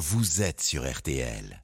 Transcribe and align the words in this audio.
vous 0.00 0.40
êtes 0.40 0.62
sur 0.62 0.90
RTL. 0.90 1.62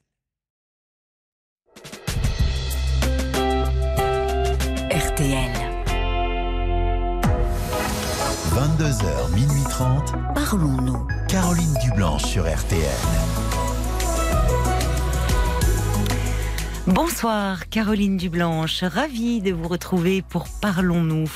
RTL. 4.90 5.53
22h, 8.53 9.35
minuit 9.35 9.64
30, 9.71 10.12
Parlons-nous. 10.35 11.07
Caroline 11.30 11.75
Dublanche 11.83 12.25
sur 12.25 12.45
RTL. 12.45 12.83
Bonsoir 16.87 17.71
Caroline 17.71 18.18
Dublanche, 18.18 18.84
ravie 18.84 19.41
de 19.41 19.53
vous 19.53 19.66
retrouver 19.66 20.21
pour 20.21 20.46
Parlons-nous 20.61 21.30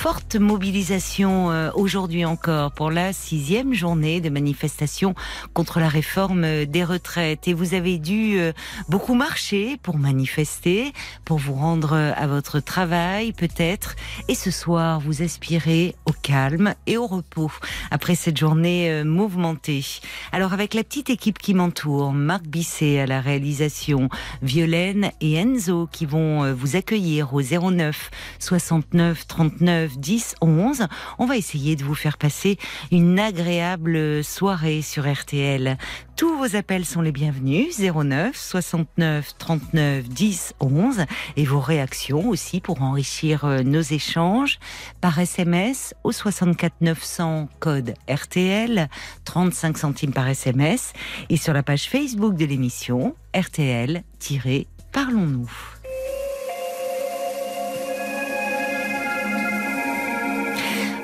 forte 0.00 0.36
mobilisation 0.36 1.50
euh, 1.50 1.70
aujourd'hui 1.74 2.24
encore 2.24 2.72
pour 2.72 2.90
la 2.90 3.12
sixième 3.12 3.74
journée 3.74 4.22
de 4.22 4.30
manifestation 4.30 5.14
contre 5.52 5.78
la 5.78 5.90
réforme 5.90 6.64
des 6.64 6.84
retraites. 6.84 7.46
Et 7.48 7.52
vous 7.52 7.74
avez 7.74 7.98
dû 7.98 8.38
euh, 8.38 8.52
beaucoup 8.88 9.12
marcher 9.12 9.76
pour 9.82 9.98
manifester, 9.98 10.94
pour 11.26 11.36
vous 11.36 11.52
rendre 11.52 11.92
euh, 11.92 12.12
à 12.16 12.26
votre 12.26 12.60
travail 12.60 13.34
peut-être. 13.34 13.94
Et 14.28 14.34
ce 14.34 14.50
soir, 14.50 15.00
vous 15.00 15.20
aspirez 15.20 15.94
au 16.06 16.12
calme 16.12 16.72
et 16.86 16.96
au 16.96 17.06
repos 17.06 17.52
après 17.90 18.14
cette 18.14 18.38
journée 18.38 19.04
mouvementée. 19.04 19.84
Alors 20.32 20.54
avec 20.54 20.72
la 20.72 20.82
petite 20.82 21.10
équipe 21.10 21.38
qui 21.38 21.52
m'entoure, 21.52 22.14
Marc 22.14 22.46
Bisset 22.46 23.00
à 23.00 23.06
la 23.06 23.20
réalisation, 23.20 24.08
Violaine 24.40 25.10
et 25.20 25.34
Enzo 25.34 25.90
qui 25.92 26.06
vont 26.06 26.54
vous 26.54 26.76
accueillir 26.76 27.34
au 27.34 27.42
09 27.42 28.10
69 28.38 29.26
39 29.26 29.89
10 29.98 30.36
11. 30.40 30.86
On 31.18 31.26
va 31.26 31.36
essayer 31.36 31.76
de 31.76 31.84
vous 31.84 31.94
faire 31.94 32.18
passer 32.18 32.58
une 32.90 33.18
agréable 33.18 34.24
soirée 34.24 34.82
sur 34.82 35.10
RTL. 35.10 35.78
Tous 36.16 36.36
vos 36.36 36.54
appels 36.54 36.84
sont 36.84 37.00
les 37.00 37.12
bienvenus 37.12 37.80
09 37.80 38.36
69 38.36 39.38
39 39.38 40.08
10 40.08 40.54
11 40.60 41.06
et 41.36 41.44
vos 41.44 41.60
réactions 41.60 42.28
aussi 42.28 42.60
pour 42.60 42.82
enrichir 42.82 43.44
euh, 43.44 43.62
nos 43.62 43.80
échanges 43.80 44.58
par 45.00 45.18
SMS 45.18 45.94
au 46.04 46.12
64 46.12 46.74
900 46.82 47.48
code 47.58 47.94
RTL 48.08 48.88
35 49.24 49.78
centimes 49.78 50.12
par 50.12 50.28
SMS 50.28 50.92
et 51.28 51.36
sur 51.36 51.52
la 51.52 51.62
page 51.62 51.88
Facebook 51.88 52.34
de 52.34 52.44
l'émission 52.44 53.14
RTL-Parlons-nous. 53.34 55.79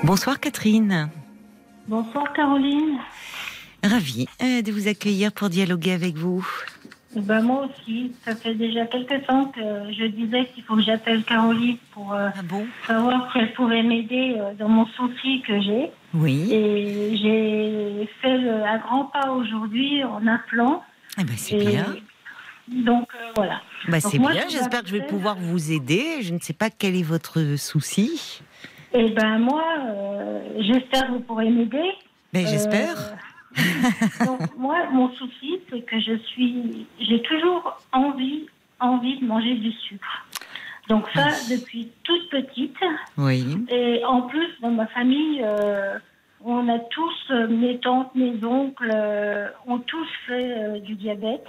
Bonsoir 0.04 0.38
Catherine. 0.40 1.08
Bonsoir 1.88 2.32
Caroline. 2.32 2.98
Ravie 3.82 4.26
euh, 4.42 4.62
de 4.62 4.72
vous 4.72 4.88
accueillir 4.88 5.32
pour 5.32 5.48
dialoguer 5.48 5.92
avec 5.92 6.16
vous. 6.16 6.46
Ben 7.14 7.40
moi 7.40 7.66
aussi, 7.66 8.12
ça 8.24 8.36
fait 8.36 8.54
déjà 8.54 8.84
quelques 8.86 9.26
temps 9.26 9.46
que 9.46 9.60
je 9.90 10.04
disais 10.06 10.46
qu'il 10.54 10.64
faut 10.64 10.76
que 10.76 10.82
j'appelle 10.82 11.24
Caroline 11.24 11.78
pour 11.92 12.12
euh, 12.12 12.28
ah 12.34 12.42
bon? 12.42 12.66
savoir 12.86 13.32
si 13.32 13.38
elle 13.38 13.52
pourrait 13.54 13.82
m'aider 13.82 14.36
euh, 14.38 14.52
dans 14.54 14.68
mon 14.68 14.86
souci 14.86 15.42
que 15.46 15.60
j'ai. 15.60 15.90
Oui. 16.12 16.52
Et 16.52 17.16
j'ai 17.16 18.08
fait 18.20 18.36
le, 18.36 18.64
un 18.64 18.78
grand 18.78 19.04
pas 19.04 19.30
aujourd'hui 19.30 20.04
en 20.04 20.26
appelant. 20.26 20.82
Eh 21.18 21.24
ben, 21.24 21.36
c'est 21.36 21.56
bien. 21.56 21.96
Donc 22.68 23.08
voilà. 23.36 23.62
Bah, 23.88 24.00
c'est 24.00 24.18
bien, 24.18 24.48
j'espère 24.48 24.82
que 24.82 24.88
je 24.88 24.96
vais 24.96 25.06
pouvoir 25.06 25.36
vous 25.36 25.72
aider. 25.72 26.22
Je 26.22 26.34
ne 26.34 26.40
sais 26.40 26.52
pas 26.52 26.68
quel 26.68 26.96
est 26.96 27.02
votre 27.04 27.56
souci. 27.56 28.42
Eh 28.92 29.10
ben 29.10 29.38
moi, 29.38 29.64
euh, 29.80 30.40
j'espère 30.60 31.06
que 31.06 31.12
vous 31.12 31.20
pourrez 31.20 31.50
m'aider. 31.50 31.92
Mais 32.32 32.44
ben, 32.44 32.46
j'espère. 32.46 32.96
Euh, 33.58 34.24
donc 34.26 34.56
moi, 34.56 34.76
mon 34.92 35.10
souci, 35.14 35.58
c'est 35.70 35.80
que 35.82 35.98
je 36.00 36.16
suis, 36.18 36.86
j'ai 37.00 37.22
toujours 37.22 37.80
envie, 37.92 38.46
envie 38.80 39.18
de 39.18 39.26
manger 39.26 39.54
du 39.54 39.72
sucre. 39.72 40.26
Donc 40.88 41.06
ça, 41.14 41.28
depuis 41.50 41.90
toute 42.04 42.30
petite. 42.30 42.76
Oui. 43.18 43.44
Et 43.70 44.04
en 44.04 44.22
plus, 44.22 44.48
dans 44.62 44.70
ma 44.70 44.86
famille, 44.86 45.42
euh, 45.42 45.98
on 46.44 46.68
a 46.68 46.78
tous, 46.78 47.32
mes 47.48 47.78
tantes, 47.80 48.14
mes 48.14 48.42
oncles, 48.44 48.94
ont 49.66 49.78
tous 49.78 50.08
fait 50.26 50.80
du 50.80 50.94
diabète. 50.94 51.44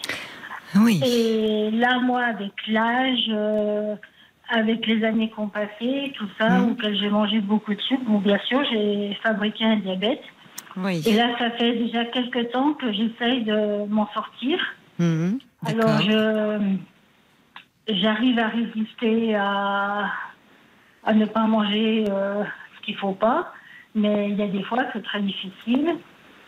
Oui. 0.76 1.00
Et 1.06 1.70
là, 1.72 2.00
moi, 2.00 2.24
avec 2.24 2.54
l'âge 2.68 3.30
avec 4.50 4.86
les 4.88 5.04
années 5.04 5.30
qu'on 5.30 5.48
passé, 5.48 6.14
tout 6.16 6.28
ça, 6.40 6.50
mmh. 6.50 6.72
auquel 6.72 6.98
j'ai 6.98 7.10
mangé 7.10 7.40
beaucoup 7.42 7.74
de 7.74 7.82
sucre. 7.82 8.04
Bon, 8.06 8.20
bien 8.20 8.40
sûr, 8.48 8.64
j'ai 8.72 9.18
fabriqué 9.22 9.66
un 9.66 9.78
diabète. 9.78 10.24
Oui. 10.78 11.02
Et 11.06 11.14
là, 11.14 11.30
ça 11.38 11.52
fait 11.52 11.74
déjà 11.74 12.06
quelques 12.06 12.52
temps 12.52 12.74
que 12.74 12.92
j'essaye 12.94 13.44
de 13.44 13.86
m'en 13.88 14.08
sortir. 14.14 14.60
Mmh. 15.00 15.34
Alors, 15.66 16.02
je, 16.02 16.76
j'arrive 17.90 18.40
à 18.40 18.48
résister 18.48 19.36
à, 19.36 20.12
à 21.04 21.14
ne 21.14 21.26
pas 21.26 21.46
manger 21.48 22.06
euh, 22.10 22.44
ce 22.78 22.86
qu'il 22.86 22.96
faut 22.96 23.14
pas, 23.14 23.52
mais 23.96 24.30
il 24.30 24.38
y 24.38 24.44
a 24.44 24.48
des 24.48 24.64
fois, 24.64 24.86
c'est 24.94 25.04
très 25.04 25.22
difficile. 25.22 25.96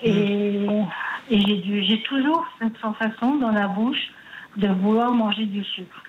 Et, 0.01 0.59
mmh. 0.59 0.87
et 1.31 1.41
j'ai, 1.41 1.83
j'ai 1.83 2.01
toujours 2.03 2.45
cette 2.61 2.77
sensation 2.77 3.37
dans 3.37 3.51
la 3.51 3.67
bouche 3.67 4.11
de 4.55 4.67
vouloir 4.67 5.11
manger 5.11 5.45
du 5.45 5.63
sucre 5.63 6.03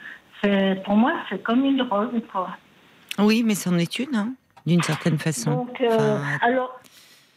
pour 0.85 0.95
moi, 0.97 1.13
c'est 1.29 1.43
comme 1.43 1.65
une 1.65 1.79
drogue, 1.79 2.21
quoi. 2.33 2.57
Oui, 3.19 3.43
mais 3.45 3.55
c'en 3.55 3.77
est 3.77 3.99
une, 3.99 4.15
hein, 4.15 4.33
d'une 4.67 4.83
certaine 4.83 5.19
façon. 5.19 5.51
Donc, 5.51 5.81
euh, 5.81 6.19
alors, 6.43 6.81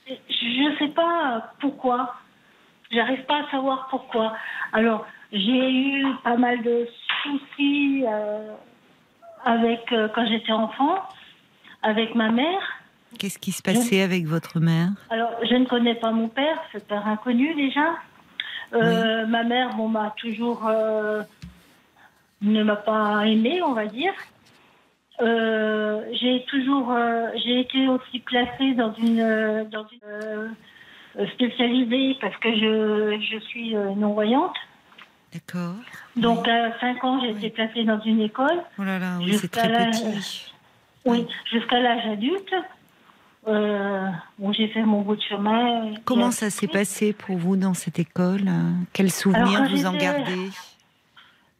je 0.07 0.69
ne 0.69 0.77
sais 0.77 0.93
pas 0.93 1.51
pourquoi. 1.59 2.15
J'arrive 2.91 3.25
pas 3.25 3.41
à 3.41 3.51
savoir 3.51 3.87
pourquoi. 3.89 4.33
Alors, 4.71 5.05
j'ai 5.31 5.71
eu 5.71 6.05
pas 6.23 6.37
mal 6.37 6.61
de 6.61 6.87
soucis 7.23 8.05
euh, 8.07 8.53
avec 9.43 9.91
euh, 9.91 10.07
quand 10.13 10.25
j'étais 10.27 10.51
enfant, 10.51 11.01
avec 11.81 12.15
ma 12.15 12.29
mère. 12.29 12.61
Qu'est-ce 13.19 13.39
qui 13.39 13.51
se 13.51 13.61
passait 13.61 14.01
avec 14.01 14.25
votre 14.25 14.59
mère? 14.59 14.89
Alors, 15.09 15.31
je 15.49 15.55
ne 15.55 15.65
connais 15.65 15.95
pas 15.95 16.11
mon 16.11 16.29
père, 16.29 16.57
c'est 16.71 16.87
père 16.87 17.07
inconnu 17.07 17.53
déjà. 17.55 17.95
Ma 18.71 19.43
mère, 19.43 19.75
bon, 19.75 19.87
m'a 19.87 20.13
toujours 20.17 20.67
ne 22.43 22.63
m'a 22.63 22.75
pas 22.75 23.25
aimé, 23.25 23.61
on 23.61 23.73
va 23.73 23.85
dire. 23.85 24.13
Euh, 25.21 26.01
j'ai 26.19 26.43
toujours, 26.49 26.91
euh, 26.91 27.27
j'ai 27.43 27.59
été 27.61 27.87
aussi 27.87 28.19
placée 28.19 28.73
dans 28.73 28.93
une, 28.95 29.19
euh, 29.19 29.63
dans 29.65 29.85
une 29.87 31.27
spécialisée 31.33 32.17
parce 32.19 32.35
que 32.37 32.49
je, 32.49 33.19
je 33.31 33.39
suis 33.45 33.75
non 33.75 34.13
voyante. 34.13 34.55
D'accord. 35.31 35.75
Donc 36.15 36.47
à 36.47 36.77
5 36.79 37.03
ans, 37.03 37.21
j'ai 37.21 37.31
été 37.31 37.49
placée 37.51 37.83
dans 37.83 38.01
une 38.01 38.21
école. 38.21 38.63
Oh 38.79 38.83
là 38.83 38.99
là, 38.99 39.17
oui, 39.19 39.37
c'est 39.39 39.49
très 39.51 39.91
petit. 39.91 40.51
Oui, 41.05 41.27
jusqu'à 41.51 41.79
l'âge 41.79 42.05
adulte. 42.07 42.53
bon, 43.45 44.53
j'ai 44.53 44.67
fait 44.69 44.83
mon 44.83 45.01
bout 45.01 45.15
de 45.15 45.21
chemin. 45.21 45.93
Comment 46.05 46.31
ça 46.31 46.49
s'est 46.49 46.67
passé 46.67 47.13
pour 47.13 47.37
vous 47.37 47.55
dans 47.55 47.73
cette 47.75 47.99
école? 47.99 48.49
Quels 48.93 49.11
souvenirs 49.11 49.67
vous 49.69 49.85
en 49.85 49.93
gardez? 49.93 50.49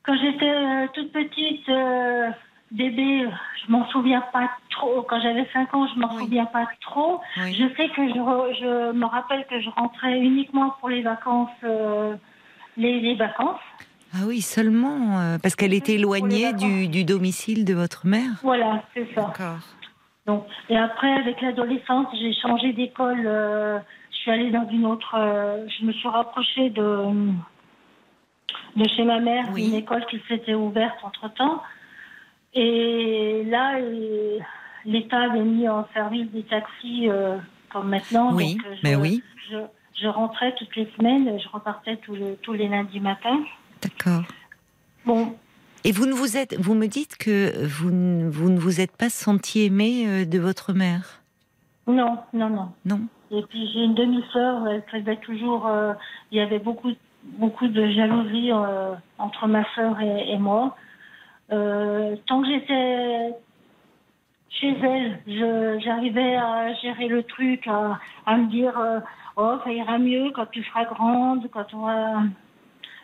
Quand 0.04 0.18
j'étais 0.18 0.54
euh, 0.54 0.88
toute 0.94 1.12
petite, 1.12 1.68
euh, 1.70 2.30
bébé, 2.72 3.26
je 3.66 3.72
m'en 3.72 3.88
souviens 3.88 4.22
pas 4.34 4.50
trop. 4.70 5.02
Quand 5.04 5.22
j'avais 5.22 5.48
5 5.54 5.74
ans, 5.74 5.88
je 5.94 6.00
m'en 6.00 6.18
souviens 6.20 6.46
pas 6.46 6.68
trop. 6.82 7.22
Je 7.38 7.68
sais 7.78 7.88
que 7.90 8.08
je, 8.08 8.14
je, 8.14 8.92
me 8.92 9.06
rappelle 9.06 9.46
que 9.50 9.62
je 9.62 9.70
rentrais 9.70 10.20
uniquement 10.20 10.76
pour 10.80 10.90
les 10.90 11.02
vacances. 11.02 11.50
Euh, 11.64 12.16
les, 12.76 13.16
vacances. 13.16 13.62
Ah 14.14 14.26
oui, 14.28 14.42
seulement 14.42 15.38
parce 15.42 15.56
qu'elle 15.56 15.74
était 15.74 15.94
éloignée 15.94 16.54
du, 16.54 16.88
du, 16.88 17.04
domicile 17.04 17.66
de 17.66 17.74
votre 17.76 18.08
mère. 18.08 18.40
Voilà, 18.42 18.84
c'est 18.94 19.08
ça. 19.14 19.22
D'accord. 19.22 19.60
Donc, 20.26 20.46
et 20.70 20.78
après, 20.78 21.12
avec 21.14 21.40
l'adolescence, 21.42 22.08
j'ai 22.20 22.34
changé 22.34 22.74
d'école. 22.74 23.22
je 23.22 24.18
suis 24.18 24.32
allée 24.32 24.50
dans 24.50 24.68
une 24.70 24.88
autre. 24.88 25.16
je 25.16 25.86
me 25.86 25.92
suis 25.92 26.08
rapprochée 26.08 26.72
de 26.72 27.06
de 28.76 28.88
chez 28.90 29.04
ma 29.04 29.20
mère, 29.20 29.46
une 29.56 29.74
école 29.74 30.06
qui 30.08 30.22
s'était 30.28 30.54
ouverte 30.54 30.98
entre-temps. 31.04 31.62
Et 32.54 33.44
là, 33.48 33.80
l'État 34.86 35.22
avait 35.22 35.44
mis 35.44 35.68
en 35.68 35.88
service 35.94 36.30
des 36.32 36.44
taxis 36.44 37.10
euh, 37.10 37.38
comme 37.72 37.90
maintenant. 37.90 38.34
Oui, 38.34 38.56
donc, 38.56 38.66
mais 38.84 38.96
oui. 38.96 39.24
Je, 39.50 40.08
rentrais 40.08 40.54
toutes 40.56 40.76
les 40.76 40.92
semaines, 40.98 41.40
je 41.40 41.48
repartais 41.48 41.96
tous 41.98 42.16
les, 42.16 42.36
tous 42.42 42.54
les 42.54 42.68
lundis 42.68 43.00
matins. 43.00 43.40
D'accord. 43.82 44.24
Bon. 45.06 45.36
Et 45.86 45.92
vous 45.92 46.06
ne 46.06 46.14
vous 46.14 46.36
êtes, 46.36 46.60
vous 46.60 46.76
me 46.76 46.88
dites 46.88 47.18
que 47.18 47.66
vous, 47.66 47.90
ne, 47.90 48.30
vous 48.30 48.50
ne 48.50 48.60
vous 48.60 48.82
êtes 48.82 48.96
pas 48.96 49.10
senti 49.10 49.64
aimé 49.64 50.06
euh, 50.06 50.26
de 50.26 50.40
votre 50.40 50.74
mère? 50.74 51.22
Non, 51.88 52.20
non, 52.34 52.50
non. 52.50 52.72
Non. 52.86 53.02
Et 53.32 53.42
puis 53.50 53.68
j'ai 53.74 53.84
une 53.84 53.96
demi-sœur, 53.96 54.68
elle 54.68 54.84
faisait 54.92 55.18
toujours. 55.18 55.68
Euh, 55.68 55.94
il 56.32 56.38
y 56.38 56.42
avait 56.42 56.60
beaucoup 56.60 56.92
beaucoup 57.24 57.68
de 57.68 57.90
jalousie 57.92 58.52
euh, 58.52 58.94
entre 59.18 59.48
ma 59.48 59.64
soeur 59.74 60.00
et, 60.02 60.38
moi. 60.38 60.76
Euh, 61.52 62.16
tant 62.28 62.42
que 62.42 62.48
j'étais 62.48 63.34
chez 64.50 64.76
elle, 64.82 65.80
j'arrivais 65.84 66.36
à 66.36 66.74
gérer 66.76 67.08
le 67.08 67.24
truc, 67.24 67.68
à, 67.68 68.38
me 68.38 68.48
dire 68.50 68.78
euh, 68.78 69.00
oh, 69.36 69.56
ça 69.64 69.72
ira 69.72 69.98
mieux 69.98 70.32
quand 70.32 70.46
tu 70.52 70.64
seras 70.64 70.86
grande, 70.86 71.50
quand 71.52 71.66
tu 71.66 71.76
auras, 71.76 72.24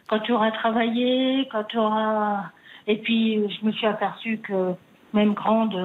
quand 0.07 0.19
tu 0.19 0.31
auras 0.31 0.51
travaillé, 0.51 1.47
quand 1.51 1.63
tu 1.65 1.77
auras. 1.77 2.45
Et 2.87 2.97
puis, 2.97 3.39
je 3.49 3.65
me 3.65 3.71
suis 3.71 3.85
aperçue 3.87 4.39
que 4.39 4.73
même 5.13 5.33
grande, 5.33 5.75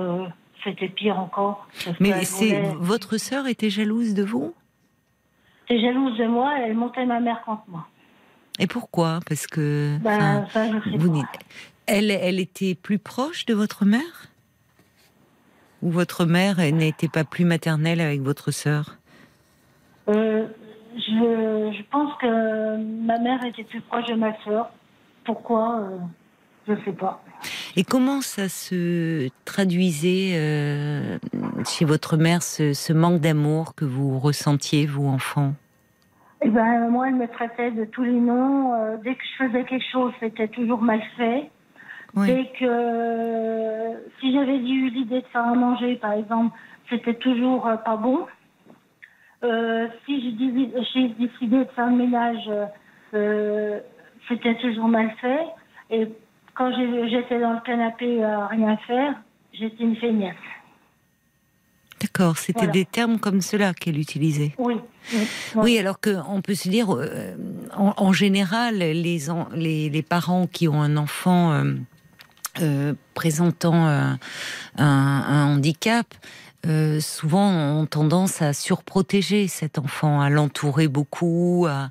c'était 0.63 0.89
pire 0.89 1.19
encore. 1.19 1.67
Mais 2.01 2.11
qu'elle 2.11 2.27
c'est 2.27 2.61
voulait- 2.61 2.75
votre 2.79 3.17
sœur 3.19 3.47
était 3.47 3.71
jalouse 3.71 4.15
de 4.15 4.23
vous? 4.25 4.55
Était 5.69 5.81
jalouse 5.81 6.17
de 6.19 6.27
moi, 6.27 6.53
elle 6.61 6.75
montait 6.75 7.05
ma 7.07 7.21
mère 7.21 7.43
contre 7.43 7.63
moi. 7.69 7.87
Et 8.59 8.67
pourquoi? 8.67 9.21
Parce 9.29 9.47
que 9.47 9.97
Ben, 10.03 10.45
enfin, 10.45 10.47
ça, 10.53 10.81
je 10.85 10.97
vous 10.97 11.09
n'êtes- 11.09 11.27
elle, 11.87 12.11
elle 12.11 12.39
était 12.41 12.75
plus 12.75 12.99
proche 12.99 13.47
de 13.47 13.55
votre 13.55 13.85
mère? 13.85 14.29
Ou 15.83 15.91
votre 15.91 16.25
mère 16.25 16.57
n'était 16.59 17.09
pas 17.09 17.25
plus 17.25 17.45
maternelle 17.45 18.01
avec 18.01 18.23
votre 18.23 18.51
sœur? 18.53 18.97
Euh, 20.09 20.47
je, 20.97 21.73
je 21.77 21.83
pense 21.91 22.13
que 22.21 22.77
ma 23.05 23.19
mère 23.19 23.45
était 23.45 23.65
plus 23.65 23.81
proche 23.83 24.07
de 24.07 24.15
ma 24.15 24.33
sœur. 24.45 24.71
Pourquoi? 25.25 25.81
Euh, 25.81 25.99
Je 26.69 26.75
sais 26.85 26.93
pas. 26.93 27.23
Et 27.77 27.85
comment 27.85 28.23
ça 28.23 28.49
se 28.49 29.29
traduisait 29.45 30.33
euh, 30.35 31.19
chez 31.67 31.85
votre 31.85 32.17
mère, 32.17 32.43
ce, 32.43 32.73
ce 32.73 32.93
manque 32.95 33.21
d'amour 33.21 33.75
que 33.75 33.85
vous 33.85 34.19
ressentiez, 34.19 34.87
vous, 34.87 35.07
enfant? 35.07 35.55
Eh 36.47 36.51
ben, 36.51 36.91
moi, 36.91 37.09
elle 37.09 37.15
me 37.15 37.27
traitait 37.27 37.71
de 37.71 37.87
tous 37.87 38.03
les 38.03 38.13
noms. 38.13 38.75
Euh, 38.75 38.97
dès 39.03 39.15
que 39.15 39.23
je 39.25 39.45
faisais 39.45 39.65
quelque 39.65 39.91
chose, 39.91 40.13
c'était 40.21 40.49
toujours 40.49 40.83
mal 40.83 41.01
fait. 41.17 41.51
Oui. 42.15 42.27
Dès 42.27 42.45
que 42.59 42.67
euh, 42.67 43.95
si 44.21 44.31
j'avais 44.35 44.59
eu 44.59 44.91
l'idée 44.91 45.23
de 45.23 45.27
faire 45.29 45.47
à 45.47 45.55
manger, 45.55 45.97
par 45.97 46.13
exemple, 46.13 46.55
c'était 46.91 47.15
toujours 47.15 47.67
euh, 47.67 47.77
pas 47.77 47.97
bon. 47.97 48.27
Euh, 49.43 49.89
si 50.05 50.21
j'ai 50.21 51.09
décidé 51.09 51.65
de 51.65 51.71
faire 51.75 51.87
le 51.87 51.97
ménage, 51.97 52.51
euh, 53.15 53.81
c'était 54.29 54.57
toujours 54.57 54.89
mal 54.89 55.11
fait. 55.23 55.47
Et 55.91 56.09
quand 56.55 56.71
j'étais 57.09 57.41
dans 57.41 57.55
le 57.55 57.61
canapé 57.61 58.23
à 58.23 58.49
rien 58.49 58.77
faire, 58.87 59.15
j'étais 59.55 59.83
une 59.83 59.97
feignasse. 59.97 60.37
D'accord, 62.05 62.37
c'était 62.37 62.59
Voilà. 62.61 62.73
des 62.73 62.85
termes 62.85 63.19
comme 63.19 63.41
cela 63.41 63.73
qu'elle 63.75 63.99
utilisait. 63.99 64.53
Oui. 64.59 64.75
oui, 65.15 65.27
Oui, 65.57 65.79
alors 65.79 65.99
qu'on 66.01 66.43
peut 66.43 66.55
se 66.55 66.69
dire, 66.69 66.95
euh, 66.95 67.35
en, 67.77 67.95
en 67.97 68.13
général, 68.13 68.77
les, 68.79 69.31
en- 69.31 69.49
les, 69.55 69.89
les 69.89 70.03
parents 70.03 70.47
qui 70.47 70.69
ont 70.69 70.83
un 70.83 70.97
enfant 70.99 71.53
euh, 71.53 71.75
euh, 72.61 72.93
présentant 73.15 73.87
un, 73.87 74.19
un 74.77 75.47
handicap, 75.55 76.07
euh, 76.67 77.01
souvent 77.01 77.51
ont 77.81 77.87
tendance 77.87 78.41
à 78.43 78.53
surprotéger 78.53 79.49
cet 79.49 79.79
enfant, 79.79 80.21
à 80.21 80.29
l'entourer 80.31 80.89
beaucoup. 80.89 81.67
à- 81.69 81.91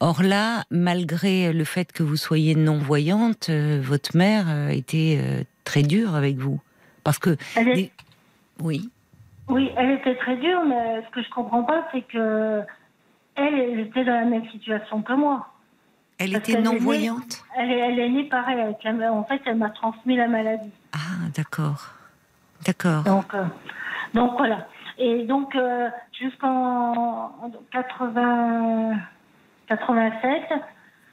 Or 0.00 0.22
là, 0.22 0.64
malgré 0.70 1.52
le 1.54 1.64
fait 1.64 1.90
que 1.92 2.02
vous 2.02 2.16
soyez 2.16 2.54
non-voyante, 2.54 3.48
euh, 3.48 3.80
votre 3.82 4.14
mère 4.16 4.70
était 4.70 5.18
euh, 5.20 5.42
très 5.64 5.82
dure 5.82 6.14
avec 6.14 6.36
vous. 6.36 6.60
Parce 7.02 7.18
que... 7.18 7.36
Elle 7.56 7.68
est- 7.78 7.92
Oui. 8.62 8.88
Oui, 9.48 9.70
elle 9.76 9.90
était 9.92 10.16
très 10.16 10.36
dure, 10.36 10.64
mais 10.64 11.02
ce 11.02 11.10
que 11.10 11.22
je 11.22 11.30
comprends 11.30 11.64
pas, 11.64 11.86
c'est 11.92 12.02
que 12.02 12.62
elle, 13.36 13.54
elle 13.54 13.80
était 13.80 14.04
dans 14.04 14.14
la 14.14 14.24
même 14.24 14.48
situation 14.48 15.02
que 15.02 15.12
moi. 15.12 15.48
Elle 16.18 16.32
Parce 16.32 16.48
était 16.48 16.60
non-voyante 16.62 17.42
Elle, 17.56 17.72
est- 17.72 17.78
elle 17.78 17.98
est 17.98 18.08
née 18.08 18.24
pareil. 18.24 18.60
avec 18.60 18.82
la- 18.84 19.12
En 19.12 19.24
fait, 19.24 19.42
elle 19.46 19.56
m'a 19.56 19.70
transmis 19.70 20.16
la 20.16 20.28
maladie. 20.28 20.70
Ah, 20.92 21.28
d'accord. 21.36 21.90
D'accord. 22.64 23.02
Donc, 23.02 23.34
euh, 23.34 23.44
donc 24.14 24.36
voilà. 24.38 24.66
Et 24.96 25.24
donc, 25.24 25.54
euh, 25.56 25.90
jusqu'en 26.12 27.34
en 27.42 27.50
80, 27.72 28.94
87, 29.66 30.42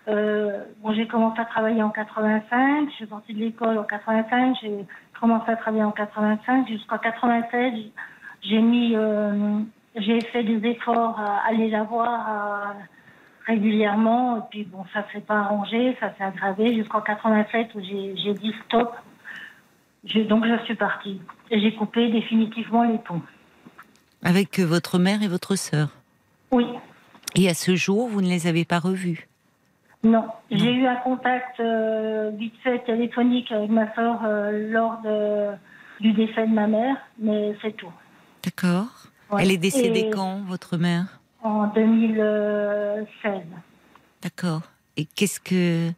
euh, 0.07 0.63
bon, 0.81 0.93
j'ai 0.93 1.07
commencé 1.07 1.39
à 1.41 1.45
travailler 1.45 1.81
en 1.81 1.89
85. 1.89 2.89
Je 2.91 2.95
suis 2.95 3.07
sortie 3.07 3.33
de 3.33 3.39
l'école 3.39 3.77
en 3.79 3.83
85. 3.83 4.55
J'ai 4.61 4.85
commencé 5.19 5.49
à 5.51 5.55
travailler 5.55 5.83
en 5.83 5.91
85. 5.91 6.67
Jusqu'en 6.67 6.99
96, 6.99 7.91
j'ai 8.43 8.59
mis, 8.59 8.95
euh, 8.95 9.59
j'ai 9.95 10.21
fait 10.21 10.43
des 10.43 10.67
efforts 10.69 11.19
à 11.19 11.45
aller 11.47 11.69
la 11.69 11.83
voir 11.83 12.27
euh, 12.29 12.79
régulièrement. 13.45 14.37
Et 14.37 14.41
puis, 14.49 14.63
bon, 14.63 14.83
ça 14.93 15.05
s'est 15.11 15.21
pas 15.21 15.39
arrangé, 15.39 15.95
ça 15.99 16.13
s'est 16.17 16.23
aggravé 16.23 16.75
jusqu'en 16.75 17.01
87 17.01 17.73
où 17.75 17.81
j'ai 17.81 18.33
dit 18.33 18.53
stop. 18.65 18.95
Je- 20.03 20.21
donc 20.21 20.45
je 20.45 20.63
suis 20.65 20.75
partie 20.75 21.21
et 21.51 21.59
j'ai 21.59 21.73
coupé 21.75 22.09
définitivement 22.09 22.83
les 22.83 22.97
ponts. 22.97 23.21
Avec 24.23 24.59
votre 24.59 24.97
mère 24.97 25.21
et 25.21 25.27
votre 25.27 25.55
sœur? 25.55 25.89
Oui, 26.51 26.65
Et 27.35 27.47
à 27.47 27.53
ce 27.53 27.75
jour, 27.75 28.07
vous 28.07 28.21
ne 28.21 28.27
les 28.27 28.47
avez 28.47 28.65
pas 28.65 28.79
revus 28.79 29.27
non. 30.03 30.25
J'ai 30.49 30.73
eu 30.73 30.87
un 30.87 30.95
contact 30.95 31.59
euh, 31.59 32.31
vite 32.33 32.55
fait 32.63 32.79
téléphonique 32.79 33.51
avec 33.51 33.69
ma 33.69 33.93
soeur 33.93 34.19
lors 34.51 34.99
de- 35.03 35.51
du 35.99 36.11
décès 36.13 36.47
de 36.47 36.51
ma 36.51 36.65
mère, 36.65 36.97
mais 37.19 37.55
c'est 37.61 37.73
tout. 37.77 37.91
D'accord. 38.43 38.87
Ouais. 39.31 39.43
Elle 39.43 39.51
est 39.51 39.57
décédée 39.57 40.01
Et 40.01 40.09
quand, 40.09 40.41
votre 40.47 40.77
mère? 40.77 41.19
En 41.43 41.67
2016. 41.67 43.41
D'accord. 44.21 44.61
Et 44.97 45.05
qu'est-ce 45.05 45.39
que 45.39 45.91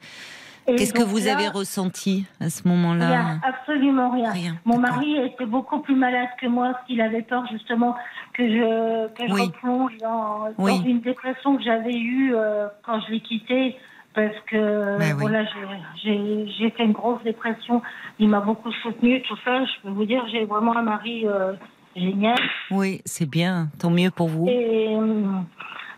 qu'est-ce 0.68 0.94
que 0.94 1.04
vous 1.04 1.18
là, 1.26 1.34
avez 1.34 1.48
ressenti 1.50 2.26
à 2.40 2.50
ce 2.50 2.68
moment-là? 2.68 3.08
Rien, 3.08 3.42
absolument 3.44 4.12
rien. 4.12 4.32
Rien, 4.32 4.56
Mon 4.66 4.78
mari 4.78 5.18
était 5.18 5.46
beaucoup 5.46 5.80
plus 5.80 5.96
malade 5.96 6.30
que 6.40 6.48
moi, 6.48 6.72
parce 6.74 6.86
qu'il 6.86 7.02
avait 7.02 7.24
peur 7.24 7.46
justement 7.52 7.96
que 8.34 8.48
je, 8.48 9.08
que 9.16 9.28
je 9.28 9.34
Oui. 9.34 9.42
replonge 9.42 9.98
dans, 9.98 10.48
une 10.86 11.02
dépression 11.02 11.58
que 11.58 11.64
j'avais 11.64 11.96
eue 11.96 12.34
euh, 12.36 12.68
quand 12.86 13.02
je 13.02 13.12
l'ai 13.12 13.20
quitté, 13.20 13.76
parce 14.14 14.36
que 14.46 14.98
Ben 15.00 15.14
oui. 15.16 15.22
voilà, 15.22 15.44
j'ai- 15.44 15.60
j'ai 16.04 16.48
j'ai 16.58 16.70
fait 16.70 16.84
une 16.86 16.92
grosse 16.94 17.22
dépression. 17.24 17.82
Il 18.20 18.30
m'a 18.30 18.40
beaucoup 18.42 18.72
soutenue, 18.84 19.22
tout 19.24 19.38
ça. 19.44 19.66
Je 19.66 19.72
peux 19.82 19.90
vous 19.90 20.06
dire, 20.06 20.24
j'ai 20.32 20.46
vraiment 20.46 20.78
un 20.78 20.84
mari 20.84 21.28
euh, 21.28 21.54
génial. 21.96 22.40
Oui, 22.72 23.02
c'est 23.06 23.30
bien. 23.30 23.70
Tant 23.80 23.90
mieux 23.90 24.12
pour 24.12 24.28
vous. 24.28 24.48
Et, 24.48 24.88
euh, 24.96 25.24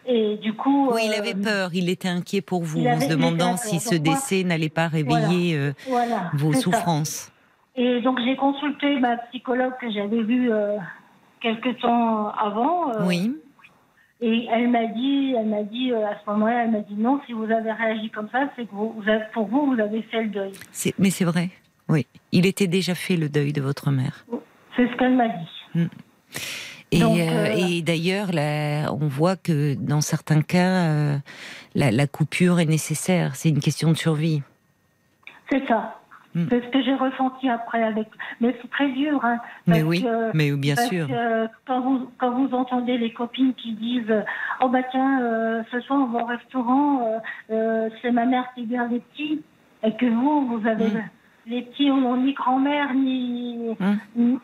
et 0.07 0.37
du 0.37 0.53
coup. 0.53 0.89
Oui, 0.93 1.01
il 1.05 1.13
euh, 1.13 1.17
avait 1.19 1.33
peur. 1.35 1.69
Il 1.73 1.89
était 1.89 2.07
inquiet 2.09 2.41
pour 2.41 2.63
vous, 2.63 2.85
en 2.85 2.99
se 2.99 3.09
demandant 3.09 3.57
si 3.57 3.79
ce 3.79 3.95
décès 3.95 4.43
n'allait 4.43 4.69
pas 4.69 4.87
réveiller 4.87 5.55
euh, 5.57 5.73
Voilà. 5.87 6.31
vos 6.33 6.53
ça. 6.53 6.59
souffrances. 6.61 7.31
Et 7.75 8.01
donc 8.01 8.19
j'ai 8.23 8.35
consulté 8.37 8.99
ma 8.99 9.17
psychologue 9.17 9.73
que 9.81 9.91
j'avais 9.91 10.23
vue 10.23 10.49
euh, 10.51 10.77
quelque 11.41 11.69
temps 11.81 12.29
avant. 12.29 12.91
euh, 12.91 13.05
Oui. 13.05 13.35
Et 14.21 14.47
elle 14.49 14.69
m'a 14.69 14.85
dit, 14.85 15.35
elle 15.37 15.47
m'a 15.47 15.63
dit 15.63 15.91
euh, 15.91 16.05
à 16.07 16.17
ce 16.23 16.29
moment-là, 16.31 16.63
elle 16.63 16.71
m'a 16.71 16.79
dit 16.79 16.95
non, 16.95 17.19
si 17.25 17.33
vous 17.33 17.43
avez 17.51 17.73
réagi 17.73 18.09
comme 18.11 18.29
ça, 18.31 18.47
c'est 18.55 18.65
que 18.65 18.71
vous, 18.73 18.93
vous 18.97 19.09
avez- 19.09 19.25
pour 19.33 19.45
vous, 19.47 19.73
vous 19.75 19.79
avez 19.81 20.01
fait 20.03 20.23
le 20.23 20.29
deuil. 20.29 20.51
Mais 20.97 21.09
c'est 21.09 21.25
vrai. 21.25 21.49
Oui. 21.89 22.07
Il 22.31 22.45
était 22.45 22.67
déjà 22.67 22.95
fait 22.95 23.17
le 23.17 23.27
deuil 23.27 23.51
de 23.51 23.61
votre 23.61 23.91
mère. 23.91 24.25
C'est 24.77 24.87
ce 24.87 24.95
qu'elle 24.95 25.15
m'a 25.15 25.27
dit. 25.27 25.49
Et, 26.91 27.01
euh, 27.03 27.07
euh, 27.07 27.55
et 27.57 27.81
d'ailleurs, 27.81 28.29
on 28.93 29.07
voit 29.07 29.35
que 29.35 29.73
dans 29.75 30.01
certains 30.01 30.41
cas, 30.41 30.85
euh, 30.87 31.17
la, 31.73 31.91
la 31.91 32.07
coupure 32.07 32.59
est 32.59 32.65
nécessaire. 32.65 33.35
C'est 33.35 33.49
une 33.49 33.59
question 33.59 33.89
de 33.91 33.97
survie. 33.97 34.43
C'est 35.51 35.65
ça. 35.67 35.99
Mm. 36.35 36.45
C'est 36.49 36.61
ce 36.65 36.67
que 36.69 36.83
j'ai 36.83 36.93
ressenti 36.95 37.49
après 37.49 37.81
avec. 37.83 38.07
Mais 38.41 38.55
c'est 38.61 38.69
très 38.69 38.89
dur, 38.91 39.23
hein. 39.23 39.39
Mais 39.67 39.81
oui, 39.83 40.03
que- 40.03 40.31
mais 40.35 40.51
bien 40.51 40.75
sûr. 40.75 41.07
que 41.07 41.47
quand 41.65 41.81
vous 41.81 42.09
quand 42.19 42.31
vous 42.31 42.53
entendez 42.53 42.97
les 42.97 43.13
copines 43.13 43.53
qui 43.55 43.73
disent 43.73 44.13
oh 44.61 44.67
bah 44.67 44.83
tiens 44.91 45.21
euh, 45.21 45.63
ce 45.71 45.79
soir 45.81 45.99
on 46.01 46.07
va 46.11 46.23
au 46.23 46.25
restaurant 46.25 47.21
c'est 47.47 48.11
ma 48.11 48.25
mère 48.25 48.45
qui 48.53 48.65
garde 48.65 48.91
les 48.91 48.99
petits 48.99 49.41
et 49.83 49.95
que 49.95 50.05
vous 50.05 50.47
vous 50.47 50.67
avez 50.67 50.87
Mm. 50.87 51.03
les 51.47 51.61
petits 51.61 51.87
n'ont 51.87 52.17
ni 52.17 52.33
grand-mère 52.33 52.93
ni 52.93 53.57
ni, 54.17 54.37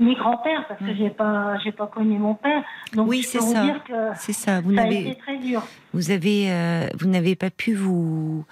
ni 0.00 0.14
grand-père 0.14 0.66
parce 0.68 0.80
que 0.80 0.94
j'ai 0.94 1.10
pas 1.10 1.58
j'ai 1.64 1.72
pas 1.72 1.86
connu 1.86 2.18
mon 2.18 2.34
père 2.34 2.62
donc 2.94 3.08
Oui, 3.08 3.22
c'est 3.22 3.40
ça. 3.40 3.62
dire 3.64 3.82
que 3.84 3.92
C'est 4.16 4.32
ça. 4.32 4.60
Vous 4.60 4.72
n'avez, 4.72 5.00
été 5.10 5.14
très 5.16 5.38
dur 5.38 5.62
vous 5.92 6.10
avez, 6.10 6.50
euh, 6.52 6.86
vous 6.98 7.08
n'avez 7.08 7.34
pas 7.34 7.50
pu 7.50 7.74
vous, 7.74 8.44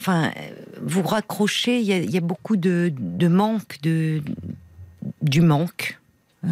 enfin, 0.00 0.30
vous 0.82 1.02
raccrocher. 1.02 1.78
Il 1.80 1.86
y 1.86 1.92
a, 1.92 1.98
il 1.98 2.10
y 2.10 2.16
a 2.18 2.20
beaucoup 2.22 2.56
de, 2.56 2.90
de 2.98 3.28
manque, 3.28 3.80
de, 3.82 4.22
du 5.22 5.40
manque. 5.42 5.98
Euh, 6.44 6.48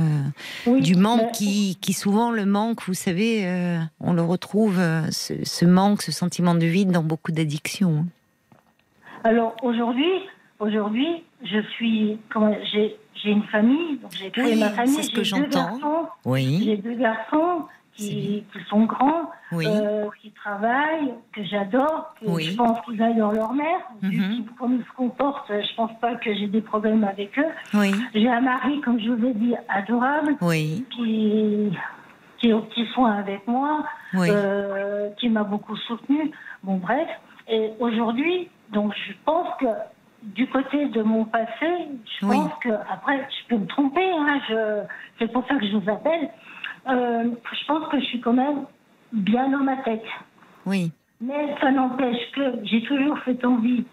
oui, 0.67 0.83
du 0.83 0.97
manque 0.97 1.23
mais- 1.23 1.33
qui, 1.33 1.79
qui 1.81 1.95
souvent 1.95 2.31
le 2.31 2.45
manque, 2.45 2.83
vous 2.87 2.93
savez, 2.95 3.47
euh, 3.47 3.79
on 4.01 4.13
le 4.13 4.21
retrouve, 4.23 4.79
ce, 5.11 5.33
ce 5.45 5.65
manque, 5.65 6.03
ce 6.03 6.13
sentiment 6.13 6.55
de 6.55 6.67
vide 6.67 6.91
dans 6.93 7.03
beaucoup 7.03 7.33
d'addictions. 7.33 8.05
hein. 8.05 8.07
Alors 9.25 9.57
aujourd'hui, 9.63 10.11
aujourd'hui, 10.59 11.25
je 11.43 11.61
suis, 11.73 12.19
j'ai, 12.73 12.97
j'ai 13.23 13.31
une 13.31 13.43
famille, 13.45 13.99
donc 13.99 14.13
j'ai 14.13 14.31
créé 14.31 14.55
Oui, 14.55 14.61
ma 14.61 14.71
famille. 14.71 14.95
c'est 14.95 15.03
ce 15.03 15.11
que 15.13 15.23
j'ai 15.23 15.37
deux 15.41 15.51
j'entends. 15.51 16.09
Oui, 16.25 16.63
j'ai 16.65 16.77
deux 16.77 16.95
garçons 16.95 17.65
qui, 17.95 18.45
qui 18.53 18.59
sont 18.69 18.85
grands, 18.85 19.29
oui, 19.51 19.67
euh, 19.69 20.07
qui 20.23 20.31
travaillent, 20.31 21.15
que 21.33 21.43
j'adore, 21.45 22.15
que 22.21 22.27
Oui. 22.31 22.45
je 22.45 22.57
pense 22.57 22.81
qu'ils 22.83 22.97
dans 23.19 23.33
leur 23.33 23.53
mère. 23.53 23.81
Mhm. 24.03 24.11
qu'ils- 24.11 24.45
comme 24.59 24.75
ils 24.77 24.85
se 24.85 24.93
comportent, 24.97 25.51
je 25.51 25.75
pense 25.75 25.91
pas 26.01 26.15
que 26.15 26.33
j'ai 26.33 26.47
des 26.47 26.61
problèmes 26.61 27.03
avec 27.03 27.37
eux. 27.39 27.81
J'ai 28.15 28.29
un 28.29 28.41
mari, 28.41 28.81
comme 28.83 29.01
je 29.01 29.11
vous 29.11 29.27
ai 29.27 29.35
dit, 29.35 29.55
adorable, 29.69 30.37
qui, 30.91 31.73
qui 32.39 32.51
est 32.51 32.53
au 32.53 32.61
petit 32.61 32.87
soin 32.95 33.13
avec 33.17 33.47
moi, 33.49 33.85
euh, 34.15 35.11
qui 35.19 35.29
m'a 35.29 35.43
beaucoup 35.43 35.77
soutenue. 35.77 36.31
Bon, 36.63 36.77
bref. 36.77 37.09
Et 37.49 37.71
aujourd'hui, 37.81 38.49
donc 38.73 38.93
je 39.09 39.13
pense 39.25 39.49
que 39.59 39.67
du 40.35 40.47
côté 40.49 40.87
de 40.87 41.03
mon 41.03 41.25
passé, 41.25 41.89
je 42.21 42.27
Oui. 42.27 42.37
pense 42.37 42.53
que, 42.63 42.71
après, 42.71 43.27
je 43.31 43.49
peux 43.49 43.61
me 43.61 43.67
tromper, 43.67 44.11
hein, 44.11 44.41
je, 44.49 44.83
c'est 45.19 45.33
pour 45.33 45.47
ça 45.47 45.55
que 45.57 45.67
je 45.67 45.77
vous 45.77 45.91
appelle. 45.91 46.29
Euh, 46.89 47.25
je 47.53 47.67
pense 47.67 47.89
que 47.89 47.99
je 48.01 48.05
suis 48.07 48.21
quand 48.21 48.33
même 48.33 48.65
bien 49.13 49.49
dans 49.49 49.59
ma 49.59 49.77
tête. 49.79 50.05
Oui. 50.67 50.93
Mais 51.21 51.55
ça 51.61 51.71
n'empêche 51.71 52.31
que 52.35 52.65
j'ai 52.65 52.83
toujours 52.83 53.17
cette 53.25 53.45
envie 53.45 53.85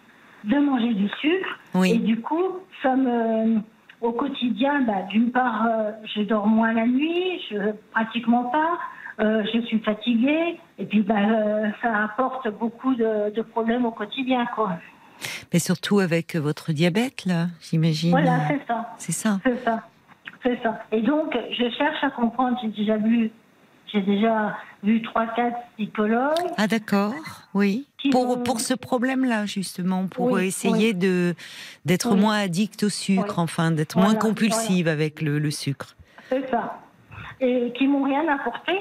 de 0.44 0.58
manger 0.58 0.94
du 0.94 1.10
sucre. 1.20 1.60
Oui. 1.74 1.92
Et 1.92 1.98
du 1.98 2.22
coup, 2.22 2.60
ça 2.84 2.96
me, 2.96 3.60
au 4.01 4.12
quotidien, 4.12 4.82
bah, 4.82 5.04
d'une 5.10 5.32
part, 5.32 5.65
euh, 5.65 5.92
je 6.15 6.22
dors 6.22 6.48
moins 6.48 6.74
la 6.74 6.86
nuit, 6.86 7.42
je 7.50 7.72
pratiquement 7.92 8.44
pas, 8.46 8.77
euh, 9.20 9.44
je 9.54 9.62
suis 9.62 9.80
fatiguée, 9.80 10.60
et 10.77 10.86
puis 10.86 11.01
bah, 11.01 11.15
ça 11.82 12.04
apporte 12.04 12.50
beaucoup 12.60 12.94
de, 12.96 13.34
de 13.34 13.42
problèmes 13.42 13.86
au 13.86 13.92
quotidien, 13.92 14.46
quoi. 14.54 14.74
Mais 15.53 15.60
surtout 15.60 16.00
avec 16.00 16.36
votre 16.36 16.72
diabète, 16.72 17.25
là, 17.25 17.48
j'imagine. 17.62 18.12
Voilà, 18.12 18.39
c'est 18.48 18.62
ça, 18.67 18.93
C'est 18.98 19.12
ça. 19.12 19.39
c'est 19.43 19.63
ça, 19.63 19.84
c'est 20.43 20.60
ça. 20.63 20.79
Et 20.91 21.01
donc, 21.01 21.36
je 21.51 21.69
cherche 21.77 22.03
à 22.03 22.10
comprendre. 22.12 22.57
J'ai 22.62 22.69
déjà 22.69 22.98
vu, 22.98 23.31
j'ai 23.91 24.01
déjà 24.01 24.57
vu 24.84 25.01
trois, 25.01 25.27
quatre 25.27 25.57
psychologues. 25.77 26.34
Ah 26.57 26.67
d'accord, 26.67 27.13
oui. 27.53 27.88
Pour, 28.12 28.43
pour 28.43 28.60
ce 28.60 28.75
problème-là, 28.75 29.48
justement, 29.48 30.05
pour 30.07 30.31
Oui, 30.34 30.45
essayer 30.45 30.93
de 30.93 31.34
d'être 31.86 32.12
Oui. 32.13 32.19
moins 32.19 32.38
addict 32.38 32.84
au 32.84 32.89
sucre, 32.89 33.39
enfin, 33.39 33.72
d'être 33.72 33.93
Voilà, 33.98 34.12
moins 34.12 34.19
compulsive 34.19 34.88
avec 34.88 35.22
le, 35.22 35.39
le 35.39 35.50
sucre. 35.50 35.95
C'est 36.29 36.48
ça. 36.51 36.79
Et 37.41 37.74
qui 37.77 37.88
m'ont 37.88 38.03
rien 38.03 38.27
apporté. 38.31 38.74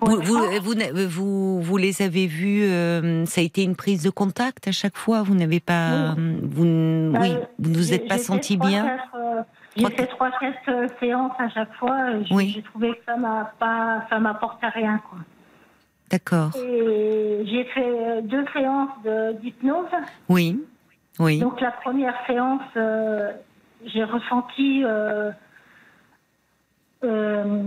Vous, 0.00 0.20
vous, 0.20 0.38
vous, 0.62 0.74
n'a- 0.74 0.92
vous, 1.06 1.60
vous 1.62 1.76
les 1.76 2.02
avez 2.02 2.26
vus, 2.26 2.62
euh, 2.64 3.24
ça 3.26 3.40
a 3.40 3.44
été 3.44 3.62
une 3.62 3.76
prise 3.76 4.02
de 4.02 4.10
contact 4.10 4.68
à 4.68 4.72
chaque 4.72 4.96
fois 4.96 5.22
Vous 5.22 5.34
n'avez 5.34 5.60
pas. 5.60 6.14
Vous, 6.16 6.64
n- 6.64 7.12
Bah, 7.12 7.18
oui, 7.22 7.34
vous 7.58 7.70
ne 7.70 7.76
vous 7.76 7.92
êtes 7.92 8.08
pas 8.08 8.18
senti 8.18 8.56
bien? 8.56 8.86
euh, 9.14 9.42
J'ai 9.76 9.90
fait 9.90 10.06
trois, 10.06 10.30
quatre 10.30 10.68
euh, 10.68 10.86
séances 11.00 11.32
à 11.38 11.48
chaque 11.48 11.74
fois. 11.74 12.20
J'ai 12.22 12.62
trouvé 12.62 12.90
que 12.92 13.04
ça 13.06 13.16
m'a 13.16 13.52
pas, 13.58 14.06
ça 14.10 14.18
m'apportait 14.18 14.68
rien, 14.68 15.00
quoi. 15.10 15.18
D'accord. 16.10 16.50
J'ai 16.54 17.64
fait 17.74 17.80
euh, 17.84 18.20
deux 18.22 18.44
séances 18.52 18.90
d'hypnose. 19.42 19.88
Oui, 20.28 20.60
oui. 21.18 21.38
Donc 21.40 21.60
la 21.60 21.72
première 21.72 22.14
séance, 22.26 22.60
euh, 22.76 23.32
j'ai 23.86 24.04
ressenti 24.04 24.82
euh, 24.84 25.32
euh, 27.04 27.64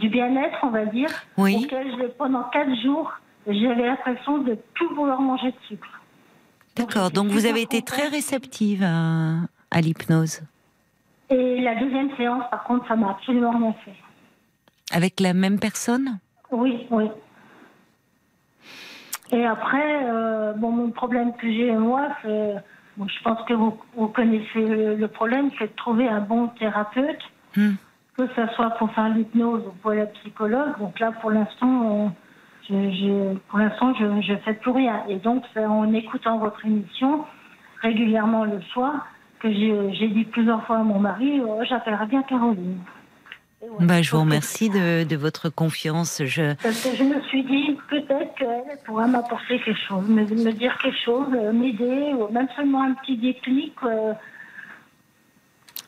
du 0.00 0.08
bien-être, 0.08 0.58
on 0.62 0.70
va 0.70 0.86
dire, 0.86 1.10
Oui. 1.36 1.62
auquel 1.64 1.86
je, 1.98 2.06
pendant 2.18 2.42
quatre 2.44 2.74
jours, 2.82 3.12
j'avais 3.46 3.86
l'impression 3.86 4.38
de 4.38 4.56
tout 4.74 4.88
vouloir 4.94 5.20
manger 5.20 5.48
de 5.52 5.56
sucre. 5.68 6.00
D'accord. 6.76 7.10
Donc 7.10 7.28
vous 7.28 7.46
avez 7.46 7.62
été 7.62 7.82
très 7.82 8.08
réceptive 8.08 8.82
à, 8.82 9.34
à 9.70 9.80
l'hypnose. 9.80 10.40
Et 11.28 11.60
la 11.60 11.74
deuxième 11.76 12.10
séance, 12.16 12.44
par 12.50 12.64
contre, 12.64 12.88
ça 12.88 12.96
m'a 12.96 13.10
absolument 13.10 13.50
rien 13.52 13.74
fait. 13.84 13.94
Avec 14.92 15.20
la 15.20 15.34
même 15.34 15.60
personne? 15.60 16.18
Oui, 16.50 16.86
oui. 16.90 17.06
Et 19.32 19.44
après, 19.46 20.04
euh, 20.06 20.52
bon, 20.54 20.70
mon 20.72 20.90
problème 20.90 21.32
que 21.36 21.46
j'ai 21.48 21.70
moi, 21.72 22.08
c'est, 22.22 22.54
bon, 22.96 23.06
je 23.06 23.22
pense 23.22 23.38
que 23.46 23.54
vous, 23.54 23.78
vous 23.96 24.08
connaissez 24.08 24.48
le, 24.56 24.96
le 24.96 25.08
problème, 25.08 25.50
c'est 25.58 25.68
de 25.68 25.76
trouver 25.76 26.08
un 26.08 26.20
bon 26.20 26.48
thérapeute, 26.58 27.22
Hmm. 27.56 27.72
Que 28.16 28.26
ce 28.36 28.46
soit 28.54 28.70
pour 28.70 28.90
faire 28.92 29.08
l'hypnose 29.08 29.62
ou 29.66 29.72
pour 29.82 29.92
la 29.92 30.06
psychologue. 30.06 30.78
Donc 30.78 30.98
là, 31.00 31.12
pour 31.20 31.30
l'instant, 31.30 32.06
euh, 32.06 32.08
je, 32.68 32.74
je- 32.90 33.38
pour 33.48 33.58
l'instant, 33.58 33.94
je 33.94 34.04
ne 34.04 34.36
fais 34.38 34.54
plus 34.54 34.70
rien. 34.72 35.02
Et 35.08 35.16
donc, 35.16 35.44
c'est 35.54 35.64
en 35.64 35.92
écoutant 35.92 36.38
votre 36.38 36.64
émission 36.66 37.24
régulièrement 37.82 38.44
le 38.44 38.60
soir 38.72 39.06
que 39.40 39.50
j'ai 39.50 40.08
dit 40.08 40.24
plusieurs 40.24 40.62
fois 40.66 40.78
à 40.78 40.82
mon 40.82 40.98
mari, 40.98 41.40
oh, 41.42 41.60
j'appellerai 41.66 42.06
bien 42.06 42.22
Caroline. 42.24 42.78
Ouais. 43.62 43.68
Bah, 43.86 44.02
je 44.02 44.10
vous 44.10 44.20
remercie 44.20 44.68
de, 44.68 45.04
de 45.04 45.16
votre 45.16 45.48
confiance. 45.48 46.22
Je, 46.24 46.54
parce 46.62 46.82
que 46.82 46.94
je 46.96 47.04
me 47.04 47.20
suis 47.22 47.42
dit, 47.44 47.78
peut-être 47.88 48.34
qu'elle 48.34 48.78
pourra 48.84 49.06
m'apporter 49.06 49.58
quelque 49.60 49.78
chose, 49.88 50.06
me, 50.08 50.22
me 50.22 50.52
dire 50.52 50.76
quelque 50.78 50.98
chose, 51.04 51.26
euh, 51.34 51.52
m'aider, 51.52 52.12
ou 52.14 52.30
même 52.32 52.48
seulement 52.56 52.82
un 52.82 52.92
petit 52.94 53.16
déclic. 53.16 53.72
euh, 53.84 54.12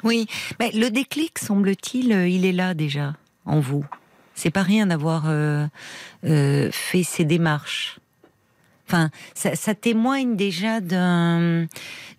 Oui, 0.04 0.26
mais 0.58 0.70
le 0.72 0.90
déclic, 0.90 1.38
semble-t-il, 1.38 2.12
euh, 2.12 2.28
il 2.28 2.44
est 2.44 2.52
là 2.52 2.74
déjà, 2.74 3.14
en 3.44 3.60
vous. 3.60 3.84
C'est 4.34 4.50
pas 4.50 4.62
rien 4.62 4.86
d'avoir 4.86 5.24
euh, 5.28 5.66
euh, 6.24 6.70
fait 6.72 7.02
ces 7.02 7.24
démarches. 7.24 7.98
Enfin, 8.88 9.10
ça, 9.34 9.54
ça 9.54 9.74
témoigne 9.74 10.36
déjà 10.36 10.80
d'un, 10.80 11.66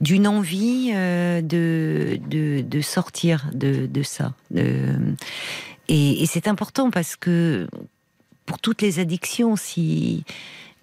d'une 0.02 0.28
envie 0.28 0.92
euh, 0.94 1.42
de, 1.42 2.20
de, 2.30 2.62
de 2.62 2.82
sortir 2.82 3.50
de, 3.54 3.86
de 3.86 4.04
ça. 4.04 4.34
Et 4.56 6.24
et 6.24 6.26
c'est 6.26 6.48
important 6.48 6.90
parce 6.90 7.16
que 7.16 7.68
pour 8.46 8.60
toutes 8.60 8.82
les 8.82 9.00
addictions, 9.00 9.56
si 9.56 10.24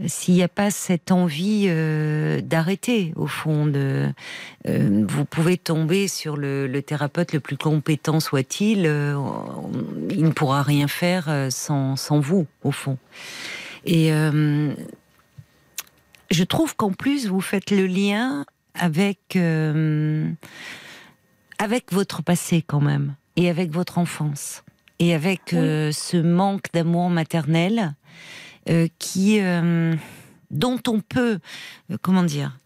s'il 0.06 0.34
n'y 0.34 0.42
a 0.42 0.48
pas 0.48 0.70
cette 0.70 1.12
envie 1.12 1.66
euh, 1.68 2.40
d'arrêter, 2.40 3.12
au 3.16 3.26
fond, 3.26 3.66
de, 3.66 4.08
euh, 4.66 5.04
vous 5.06 5.24
pouvez 5.24 5.58
tomber 5.58 6.08
sur 6.08 6.36
le, 6.36 6.66
le 6.66 6.82
thérapeute 6.82 7.32
le 7.32 7.40
plus 7.40 7.56
compétent 7.56 8.20
soit-il, 8.20 8.86
euh, 8.86 9.14
il 10.10 10.24
ne 10.24 10.30
pourra 10.30 10.62
rien 10.62 10.88
faire 10.88 11.48
sans, 11.50 11.96
sans 11.96 12.20
vous, 12.20 12.46
au 12.62 12.72
fond. 12.72 12.98
Et 13.84 14.10
je 16.30 16.44
trouve 16.44 16.76
qu'en 16.76 16.92
plus, 16.92 17.26
vous 17.26 17.40
faites 17.40 17.70
le 17.70 17.86
lien 17.86 18.44
avec, 18.74 19.38
avec 21.58 21.92
votre 21.92 22.22
passé 22.22 22.62
quand 22.62 22.80
même, 22.80 23.14
et 23.36 23.48
avec 23.48 23.72
votre 23.72 23.96
enfance, 23.98 24.62
et 24.98 25.14
avec 25.14 25.40
ce 25.50 26.20
manque 26.20 26.66
d'amour 26.74 27.08
maternel 27.08 27.94
qui, 28.98 29.40
euh, 29.40 29.94
dont 30.50 30.80
on 30.86 31.00
peut, 31.00 31.38
euh, 31.90 31.96
comment 32.02 32.22
dire, 32.22 32.58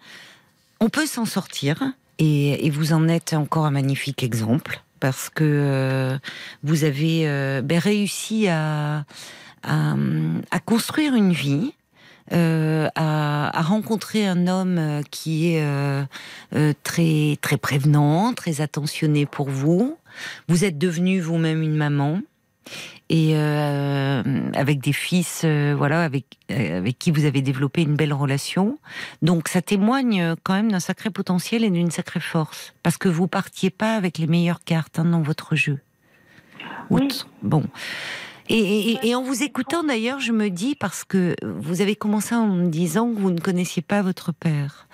on 0.81 0.89
peut 0.89 1.07
s'en 1.07 1.25
sortir, 1.25 1.83
et, 2.19 2.71
vous 2.71 2.93
en 2.93 3.09
êtes 3.09 3.33
encore 3.33 3.67
un 3.67 3.71
magnifique 3.71 4.23
exemple, 4.23 4.83
parce 5.01 5.29
que 5.29 5.45
euh, 5.45 6.19
vous 6.63 6.85
avez 6.85 7.29
euh, 7.29 7.63
ben, 7.63 7.79
réussi 7.79 8.49
à, 8.49 9.05
à, 9.63 10.61
construire 10.65 11.15
une 11.15 11.33
vie. 11.33 11.73
euh, 12.33 12.89
à, 12.95 13.61
rencontrer 13.63 14.27
un 14.27 14.47
homme 14.47 14.79
euh, 14.79 15.03
qui 15.11 15.53
est 15.53 15.63
euh, 15.63 16.05
euh, 16.55 16.73
très 16.83 17.37
très 17.43 17.59
prévenant, 17.59 18.33
très 18.33 18.63
attentionné 18.63 19.27
pour 19.27 19.51
vous. 19.51 19.99
Vous 20.49 20.65
êtes 20.65 20.79
devenue 20.79 21.21
vous-même 21.21 21.63
une 21.63 21.77
maman 21.77 22.21
et 23.11 23.33
euh, 23.35 24.23
avec 24.55 24.81
des 24.81 24.93
fils, 24.95 25.43
euh, 25.45 25.75
voilà, 25.77 26.03
avec 26.05 26.25
euh, 26.51 26.79
avec 26.79 26.99
qui 26.99 27.11
vous 27.11 27.25
avez 27.27 27.43
développé 27.43 27.83
une 27.83 27.97
belle 27.97 28.13
relation. 28.15 28.79
Donc 29.23 29.49
ça 29.49 29.61
témoigne 29.63 30.35
quand 30.43 30.55
même 30.55 30.73
d'un 30.73 30.81
sacré 30.81 31.11
potentiel 31.11 31.65
et 31.65 31.71
d'une 31.71 31.91
sacrée 31.91 32.21
force, 32.21 32.75
parce 32.83 32.97
que 32.97 33.09
vous 33.09 33.29
partiez 33.29 33.71
pas 33.71 33.95
avec 33.97 34.19
les 34.19 34.27
meilleures 34.27 34.65
cartes 34.65 34.99
hein, 34.99 35.05
dans 35.05 35.23
votre 35.23 35.55
jeu. 35.55 35.81
Oui. 36.91 37.09
Bon. 37.43 37.65
Et, 38.49 38.91
et- 38.93 39.09
et 39.09 39.15
en 39.15 39.23
vous 39.23 39.43
écoutant 39.43 39.85
d'ailleurs, 39.85 40.21
je 40.21 40.33
me 40.33 40.49
dis, 40.51 40.75
parce 40.75 41.05
que 41.05 41.35
vous 41.43 41.81
avez 41.81 41.97
commencé 41.97 42.35
en 42.35 42.47
me 42.49 42.69
disant 42.69 43.11
que 43.13 43.19
vous 43.19 43.31
ne 43.31 43.41
connaissiez 43.41 43.81
pas 43.83 44.03
votre 44.03 44.33
père, 44.33 44.87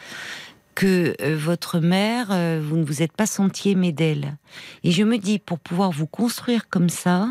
que 0.77 1.15
votre 1.35 1.81
mère, 1.81 2.29
vous 2.63 2.77
ne 2.77 2.85
vous 2.85 3.03
êtes 3.03 3.13
pas 3.13 3.27
senti 3.27 3.71
aimé 3.71 3.91
d'elle. 3.93 4.37
Et 4.85 4.93
je 4.93 5.03
me 5.03 5.19
dis, 5.19 5.39
pour 5.41 5.59
pouvoir 5.59 5.91
vous 5.91 6.07
construire 6.07 6.69
comme 6.69 6.89
ça, 6.89 7.29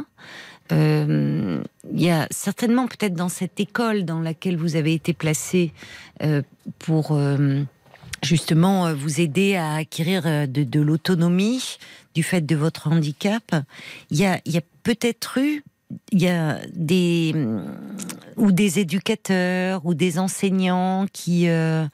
euh, 0.71 1.63
il 1.91 2.01
y 2.01 2.09
a 2.09 2.27
certainement 2.31 2.87
peut-être 2.87 3.13
dans 3.13 3.29
cette 3.29 3.59
école 3.59 4.05
dans 4.05 4.19
laquelle 4.19 4.57
vous 4.57 4.75
avez 4.75 4.93
été 4.93 5.13
placé 5.13 5.73
euh, 6.21 6.41
pour 6.77 7.11
euh, 7.11 7.63
justement 8.23 8.87
euh, 8.87 8.93
vous 8.93 9.21
aider 9.21 9.55
à 9.55 9.75
acquérir 9.75 10.23
euh, 10.25 10.45
de, 10.45 10.63
de 10.63 10.79
l'autonomie 10.79 11.77
du 12.13 12.23
fait 12.23 12.41
de 12.41 12.55
votre 12.55 12.87
handicap, 12.87 13.55
il 14.09 14.17
y 14.17 14.25
a, 14.25 14.39
y 14.45 14.57
a 14.57 14.61
peut-être 14.83 15.37
eu 15.37 15.63
il 16.11 16.21
y 16.21 16.27
a 16.27 16.59
des 16.75 17.33
ou 18.37 18.51
des 18.51 18.77
éducateurs 18.77 19.83
ou 19.85 19.95
des 19.95 20.19
enseignants 20.19 21.07
qui 21.11 21.49
euh, 21.49 21.87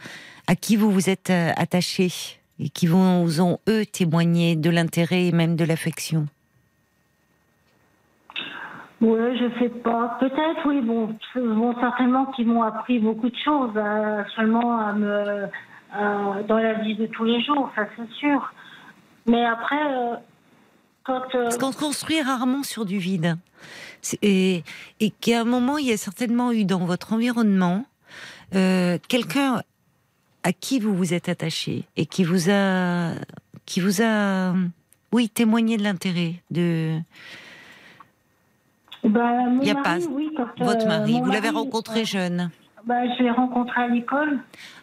à 0.48 0.55
qui 0.58 0.75
vous 0.75 0.91
vous 0.91 1.10
êtes 1.10 1.29
attaché 1.29 2.12
et 2.60 2.67
qui 2.70 2.88
vous 2.88 3.41
ont 3.41 3.60
eux 3.70 3.86
témoigné 3.86 4.58
de 4.58 4.70
l'intérêt 4.70 5.27
et 5.27 5.32
même 5.32 5.55
de 5.55 5.63
l'affection. 5.63 6.27
Oui, 9.02 9.38
je 9.38 9.60
sais 9.60 9.70
pas. 9.70 10.18
Peut-être, 10.20 10.66
oui, 10.66 10.82
bon, 10.82 11.16
bon 11.36 11.75
certainement 11.80 12.25
qu'ils 12.28 12.48
m'ont 12.48 12.64
appris 12.64 13.00
beaucoup 13.00 13.30
de 13.30 13.36
choses, 13.44 13.74
euh, 13.75 14.24
seulement 14.36 14.80
à- 14.80 14.94
dans 16.48 16.58
la 16.58 16.74
vie 16.75 16.96
de 16.96 17.06
tous 17.08 17.25
les 17.25 17.42
jours, 17.44 17.70
ça 17.75 17.84
c'est 17.96 18.10
sûr. 18.14 18.54
Mais 19.28 19.46
après, 19.46 19.82
euh, 19.82 20.16
quand. 21.04 21.22
euh, 21.36 21.44
Parce 21.46 21.58
qu'on 21.58 21.72
construit 21.72 22.22
rarement 22.22 22.64
sur 22.64 22.86
du 22.86 22.98
vide. 22.98 23.38
Et, 24.22 24.64
et 25.00 25.10
qu'à 25.10 25.42
un 25.42 25.46
moment, 25.46 25.78
il 25.78 25.88
y 25.88 25.92
a 25.92 25.98
certainement 25.98 26.52
eu 26.52 26.64
dans 26.66 26.86
votre 26.86 27.14
environnement 27.14 27.86
euh, 28.54 28.98
quelqu'un 29.08 29.62
à 30.44 30.54
qui 30.54 30.80
vous 30.80 30.96
vous 30.96 31.14
êtes 31.14 31.28
attaché 31.28 31.86
et 31.98 32.06
qui 32.06 32.24
vous 32.24 32.50
a, 32.52 33.14
qui 33.66 33.80
vous 33.80 34.02
a, 34.04 34.54
oui, 35.12 35.28
témoigné 35.30 35.78
de 35.78 35.84
l'intérêt 35.84 36.36
de 36.52 37.00
Mon 39.09 39.62
Il 39.62 39.67
y 39.67 39.71
a 39.71 39.74
mari, 39.75 39.83
pas- 39.83 40.12
oui, 40.12 40.29
quand, 40.35 40.65
votre 40.65 40.85
euh, 40.85 40.89
mari. 40.89 41.13
mon 41.13 41.24
Vous 41.24 41.31
l'avez 41.31 41.50
rencontré 41.50 42.01
euh, 42.01 42.05
jeune. 42.05 42.50
ben, 42.85 43.09
Je 43.17 43.24
l'ai 43.24 43.31
rencontré 43.31 43.81
à 43.83 43.88
l'école. 43.88 44.39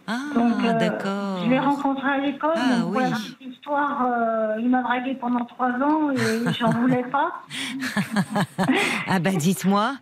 Ah, 0.06 0.18
euh, 0.36 0.72
d'accord. 0.78 1.44
Je 1.44 1.50
l'ai 1.50 1.58
rencontré 1.58 2.08
à 2.08 2.18
l'école. 2.18 2.52
Ah, 2.56 2.80
donc, 2.80 2.96
oui. 2.96 3.48
histoire, 3.48 4.04
euh, 4.06 4.56
il 4.60 4.68
m'a 4.68 4.82
dragué 4.82 5.14
pendant 5.14 5.44
trois 5.44 5.70
ans 5.70 6.10
et 6.10 6.52
j'en 6.58 6.70
voulais 6.70 7.04
pas. 7.04 7.32
Ah 9.08 9.18
ben 9.18 9.36
dites-moi, 9.36 9.94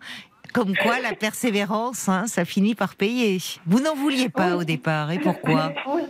comme 0.53 0.75
quoi 0.77 1.01
la 1.01 1.13
persévérance, 1.15 2.09
hein, 2.09 2.25
ça 2.27 2.45
finit 2.45 2.75
par 2.75 2.95
payer. 2.95 3.39
Vous 3.67 3.81
n'en 3.81 3.95
vouliez 3.95 4.29
pas 4.29 4.49
Oui. 4.57 4.61
au 4.61 4.65
départ, 4.65 5.11
et 5.11 5.19
pourquoi? 5.19 5.73
Oui. 5.89 6.03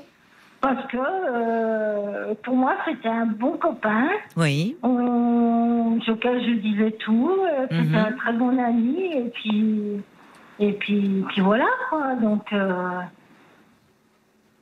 Parce 0.60 0.86
que 0.88 0.98
euh, 0.98 2.34
pour 2.42 2.54
moi, 2.54 2.74
c'était 2.84 3.08
un 3.08 3.26
bon 3.26 3.56
copain 3.56 4.08
Oui, 4.36 4.76
on, 4.82 5.98
auquel 6.06 6.42
je 6.44 6.60
disais 6.60 6.90
tout. 6.98 7.30
euh, 7.40 7.66
C'était 7.70 7.82
Mhm. 7.82 7.94
un 7.96 8.12
très 8.12 8.32
bon 8.34 8.58
ami. 8.58 8.98
Et 9.14 9.30
puis, 9.32 10.02
et 10.58 10.72
puis, 10.74 11.24
puis 11.28 11.40
voilà, 11.40 11.64
quoi. 11.88 12.14
Donc, 12.16 12.52
euh, 12.52 13.00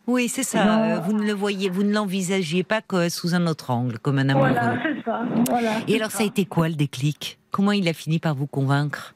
oui, 0.06 0.28
c'est 0.28 0.42
ça. 0.44 1.00
Vous 1.00 1.12
ne 1.12 1.22
le 1.26 1.32
voyez, 1.32 1.68
vous 1.68 1.82
ne 1.82 1.92
l'envisagiez 1.92 2.62
pas 2.62 2.80
que 2.80 3.08
sous 3.08 3.34
un 3.34 3.46
autre 3.46 3.70
angle, 3.70 3.98
comme 3.98 4.18
un 4.18 4.28
amoureux. 4.28 4.50
voilà, 4.52 4.78
c'est 4.82 5.02
ça. 5.04 5.22
Voilà, 5.50 5.70
Et 5.88 5.96
alors, 5.96 6.10
ça 6.12 6.22
a 6.22 6.26
été 6.26 6.44
quoi 6.46 6.68
le 6.68 6.74
déclic? 6.74 7.38
Comment 7.50 7.72
il 7.72 7.88
a 7.88 7.92
fini 7.92 8.18
par 8.20 8.34
vous 8.34 8.46
convaincre? 8.46 9.14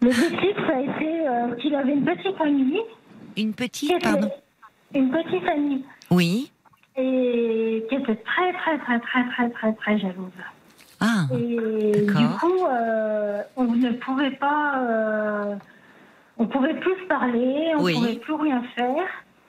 Le 0.00 0.08
déclic, 0.08 0.56
ça 0.66 0.76
a 0.76 0.80
été 0.80 1.28
euh, 1.28 1.54
qu'il 1.56 1.74
avait 1.74 1.92
une 1.92 2.04
petite 2.04 2.40
amie. 2.40 2.80
Une 3.36 3.52
petite, 3.52 3.90
était- 3.92 4.00
pardon? 4.00 4.30
Une 4.94 5.10
petite 5.10 5.48
amie. 5.48 5.84
Oui. 6.10 6.50
Et 6.96 7.84
qui 7.88 7.94
était 7.94 8.16
très, 8.16 8.52
très, 8.52 8.78
très, 8.78 8.98
très, 9.00 9.24
très, 9.30 9.50
très, 9.50 9.72
très 9.74 9.98
jalouse. 9.98 10.30
Ah, 11.00 11.24
Et 11.32 12.02
du 12.06 12.28
coup, 12.40 12.66
euh, 12.66 13.42
on 13.56 13.64
ne 13.64 13.92
pouvait 13.92 14.32
pas. 14.32 14.78
euh, 14.80 15.54
on 16.38 16.46
pouvait 16.46 16.74
plus 16.74 16.94
se 17.02 17.06
parler, 17.06 17.72
on 17.76 17.82
Oui. 17.82 17.94
pouvait 17.94 18.16
plus 18.16 18.34
rien 18.34 18.62
faire. 18.74 19.06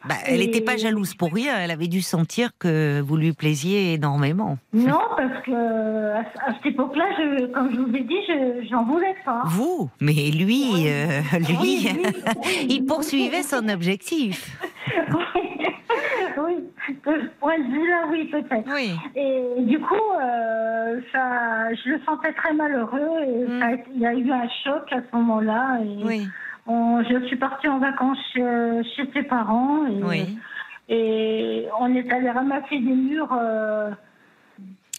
Bah, 0.08 0.15
elle 0.25 0.39
n'était 0.39 0.62
pas 0.62 0.77
jalouse 0.77 1.13
pour 1.15 1.31
rien. 1.34 1.53
Elle 1.60 1.72
avait 1.72 1.88
dû 1.88 2.01
sentir 2.01 2.50
que 2.58 3.01
vous 3.01 3.17
lui 3.17 3.34
plaisiez 3.34 3.93
énormément. 3.93 4.58
Non, 4.74 5.00
parce 5.17 5.43
que 5.46 6.12
à, 6.13 6.20
à 6.20 6.53
cette 6.55 6.65
époque-là, 6.74 7.05
je, 7.17 7.46
comme 7.48 7.72
je 7.74 7.79
vous 7.79 7.96
ai 7.96 8.01
dit, 8.01 8.17
je 8.27 8.67
j'en 8.70 8.84
voulais 8.84 9.15
pas. 9.25 9.43
Vous? 9.46 9.89
Mais 10.00 10.13
lui, 10.13 10.65
Oui. 10.74 10.86
euh, 10.88 11.22
lui, 11.39 11.58
Oui, 11.62 11.88
oui, 11.93 12.01
oui. 12.43 12.65
il 12.70 12.86
poursuivait 12.86 13.43
son 13.43 13.67
objectif. 13.70 14.58
oui, 16.38 16.55
de 17.05 17.22
ce 17.22 17.27
point 17.39 17.58
de 17.60 17.63
vue-là, 17.72 18.03
oui, 18.10 18.25
peut-être. 18.31 18.67
Oui. 18.74 18.91
Et 19.15 19.62
du 19.63 19.79
coup, 19.79 19.93
euh, 20.20 21.00
ça, 21.12 21.74
je 21.74 21.89
le 21.91 22.00
sentais 22.05 22.34
très 22.34 22.53
malheureux 22.53 23.10
et 23.27 23.46
Mm. 23.48 23.60
ça 23.60 23.72
été- 23.74 23.91
il 23.96 24.01
y 24.01 24.05
a 24.05 24.13
eu 24.13 24.31
un 24.31 24.48
choc 24.63 24.84
à 24.91 24.98
ce 25.01 25.15
moment-là. 25.17 25.79
Et 25.84 26.03
Oui. 26.03 26.27
On- 26.67 27.03
je 27.03 27.25
suis 27.27 27.35
partie 27.37 27.67
en 27.67 27.79
vacances 27.79 28.17
chez, 28.33 28.81
chez 28.95 29.09
ses 29.13 29.23
parents 29.23 29.85
et, 29.87 30.03
Oui. 30.03 30.37
et 30.89 31.65
on 31.79 31.93
est 31.95 32.11
allé 32.11 32.29
ramasser 32.29 32.79
des 32.79 32.93
murs 32.93 33.33
euh, 33.33 33.89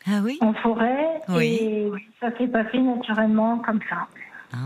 Ah 0.07 0.21
oui 0.25 0.39
en 0.41 0.53
forêt 0.55 1.21
Oui. 1.29 1.59
et 1.61 1.93
ça 2.21 2.37
s'est 2.37 2.49
passé 2.49 2.79
naturellement 2.79 3.59
comme 3.59 3.81
ça. 3.89 4.07
Ah, 4.55 4.59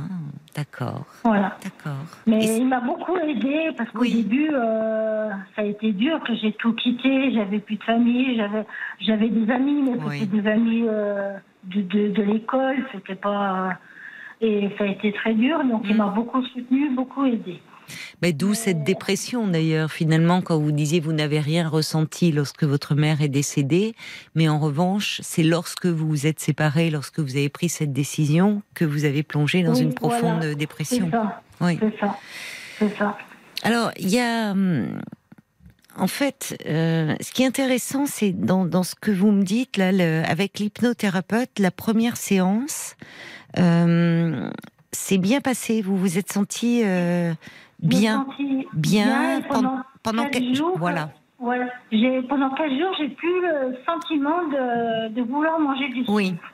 d'accord, 0.57 1.05
Voilà. 1.23 1.57
d'accord. 1.63 2.05
Mais 2.27 2.45
Et- 2.45 2.57
il 2.57 2.67
m'a 2.67 2.81
beaucoup 2.81 3.17
aidé 3.19 3.71
parce 3.77 3.89
qu'au 3.91 4.01
Oui. 4.01 4.15
début, 4.25 4.49
euh, 4.53 5.31
ça 5.55 5.63
a 5.63 5.65
été 5.65 5.93
dur, 5.93 6.19
que 6.25 6.35
j'ai 6.35 6.51
tout 6.55 6.73
quitté, 6.73 7.31
j'avais 7.33 7.61
plus 7.61 7.77
de 7.77 7.85
famille, 7.85 8.37
j'avais, 8.37 8.67
j'avais 8.99 9.29
des 9.29 9.49
amis, 9.53 9.83
mais 9.83 10.11
c'était 10.19 10.41
des 10.41 10.49
amis 10.49 10.83
euh, 10.89 11.37
de, 11.65 11.83
de, 11.83 12.09
de 12.09 12.23
l'école, 12.23 12.79
c'était 12.93 13.15
pas. 13.15 13.75
Et 14.41 14.69
ça 14.79 14.85
a 14.85 14.89
été 14.89 15.13
très 15.13 15.35
dur, 15.35 15.59
donc 15.65 15.83
il 15.85 15.95
Mm. 15.95 15.99
m'a 15.99 16.09
beaucoup 16.09 16.43
soutenu, 16.47 16.91
beaucoup 16.95 17.25
aidé. 17.25 17.61
Mais 18.21 18.33
d'où 18.33 18.53
cette 18.55 18.83
dépression 18.83 19.47
d'ailleurs, 19.47 19.93
finalement, 19.93 20.43
quand 20.43 20.59
vous 20.59 20.73
disiez 20.73 20.99
vous 20.99 21.13
n'avez 21.13 21.39
rien 21.39 21.69
ressenti 21.69 22.33
lorsque 22.33 22.65
votre 22.65 22.97
mère 22.97 23.23
est 23.23 23.29
décédée, 23.29 23.95
mais 24.35 24.49
en 24.49 24.59
revanche, 24.59 25.21
c'est 25.23 25.45
lorsque 25.45 25.87
vous 25.87 26.09
vous 26.09 26.27
êtes 26.27 26.41
séparés, 26.41 26.91
lorsque 26.91 27.21
vous 27.21 27.37
avez 27.37 27.49
pris 27.49 27.69
cette 27.69 27.93
décision, 27.93 28.63
que 28.75 28.85
vous 28.85 29.05
avez 29.05 29.23
plongé 29.23 29.63
dans 29.63 29.75
Oui, 29.75 29.83
une 29.83 29.95
profonde 29.95 30.39
voilà. 30.41 30.55
dépression. 30.57 31.07
C'est 31.11 31.17
ça, 31.17 31.43
Oui. 31.61 31.79
c'est 31.81 32.01
ça, 32.01 32.17
c'est 32.81 32.97
ça. 32.99 33.17
Alors, 33.63 33.91
il 33.99 34.09
y 34.11 34.19
a. 34.19 34.53
En 35.99 36.07
fait, 36.09 36.57
euh, 36.67 37.15
ce 37.21 37.33
qui 37.33 37.43
est 37.43 37.47
intéressant, 37.47 38.05
c'est 38.07 38.33
dans, 38.33 38.65
dans 38.67 38.83
ce 38.83 38.95
que 38.95 39.11
vous 39.11 39.31
me 39.33 39.43
dites, 39.43 39.77
là, 39.79 39.93
le- 39.93 40.23
avec 40.29 40.59
l'hypnothérapeute, 40.59 41.59
la 41.59 41.71
première 41.71 42.17
séance, 42.19 42.97
euh, 43.59 44.51
c'est 44.93 45.19
bien 45.19 45.41
passé. 45.41 45.81
Vous 45.83 45.97
vous 45.97 46.19
êtes 46.19 46.31
senti 46.33 46.83
euh, 46.85 47.33
bien. 47.83 48.27
bien 48.75 49.41
pendant- 49.49 49.81
pendant 50.03 50.25
quatre 50.25 50.43
quel- 50.43 50.55
jours. 50.55 50.77
voilà. 50.79 51.11
Voilà. 51.39 51.67
J'ai, 51.93 52.23
pendant 52.23 52.49
15 52.55 52.71
jours, 52.79 52.95
j'ai 52.99 53.09
plus 53.11 53.41
le 53.43 53.77
sentiment 53.87 54.43
de, 54.49 55.09
de 55.15 55.23
vouloir 55.23 55.59
manger 55.61 55.89
du 55.91 56.05
Oui. 56.09 56.29
sucre. 56.29 56.53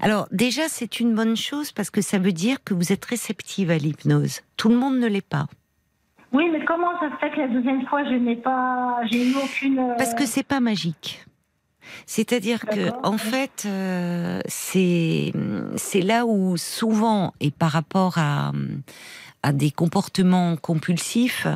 Alors 0.00 0.26
déjà, 0.32 0.62
c'est 0.68 0.98
une 0.98 1.14
bonne 1.14 1.36
chose 1.36 1.72
parce 1.72 1.90
que 1.90 2.00
ça 2.00 2.18
veut 2.18 2.32
dire 2.32 2.56
que 2.64 2.72
vous 2.72 2.90
êtes 2.90 3.04
réceptive 3.04 3.70
à 3.70 3.76
l'hypnose. 3.76 4.40
Tout 4.56 4.70
le 4.70 4.76
monde 4.76 4.98
ne 4.98 5.06
l'est 5.06 5.20
pas. 5.26 5.46
Oui, 6.34 6.44
mais 6.52 6.64
comment 6.64 6.90
ça 7.00 7.10
se 7.12 7.16
fait 7.20 7.30
que 7.30 7.38
la 7.40 7.48
deuxième 7.48 7.86
fois, 7.86 8.04
je 8.04 8.14
n'ai 8.14 8.36
pas, 8.36 8.98
j'ai 9.10 9.30
eu 9.30 9.34
aucune. 9.36 9.78
euh, 9.78 9.94
Parce 9.96 10.14
que 10.14 10.26
c'est 10.26 10.42
pas 10.42 10.60
magique. 10.60 11.24
C'est-à-dire 12.06 12.66
que, 12.66 12.90
en 13.06 13.16
fait, 13.18 13.64
euh, 13.66 14.40
c'est 14.46 15.32
c'est 15.76 16.00
là 16.00 16.26
où 16.26 16.56
souvent, 16.56 17.32
et 17.40 17.50
par 17.50 17.70
rapport 17.70 18.18
à, 18.18 18.52
à 19.42 19.52
des 19.52 19.70
comportements 19.70 20.56
compulsifs, 20.56 21.46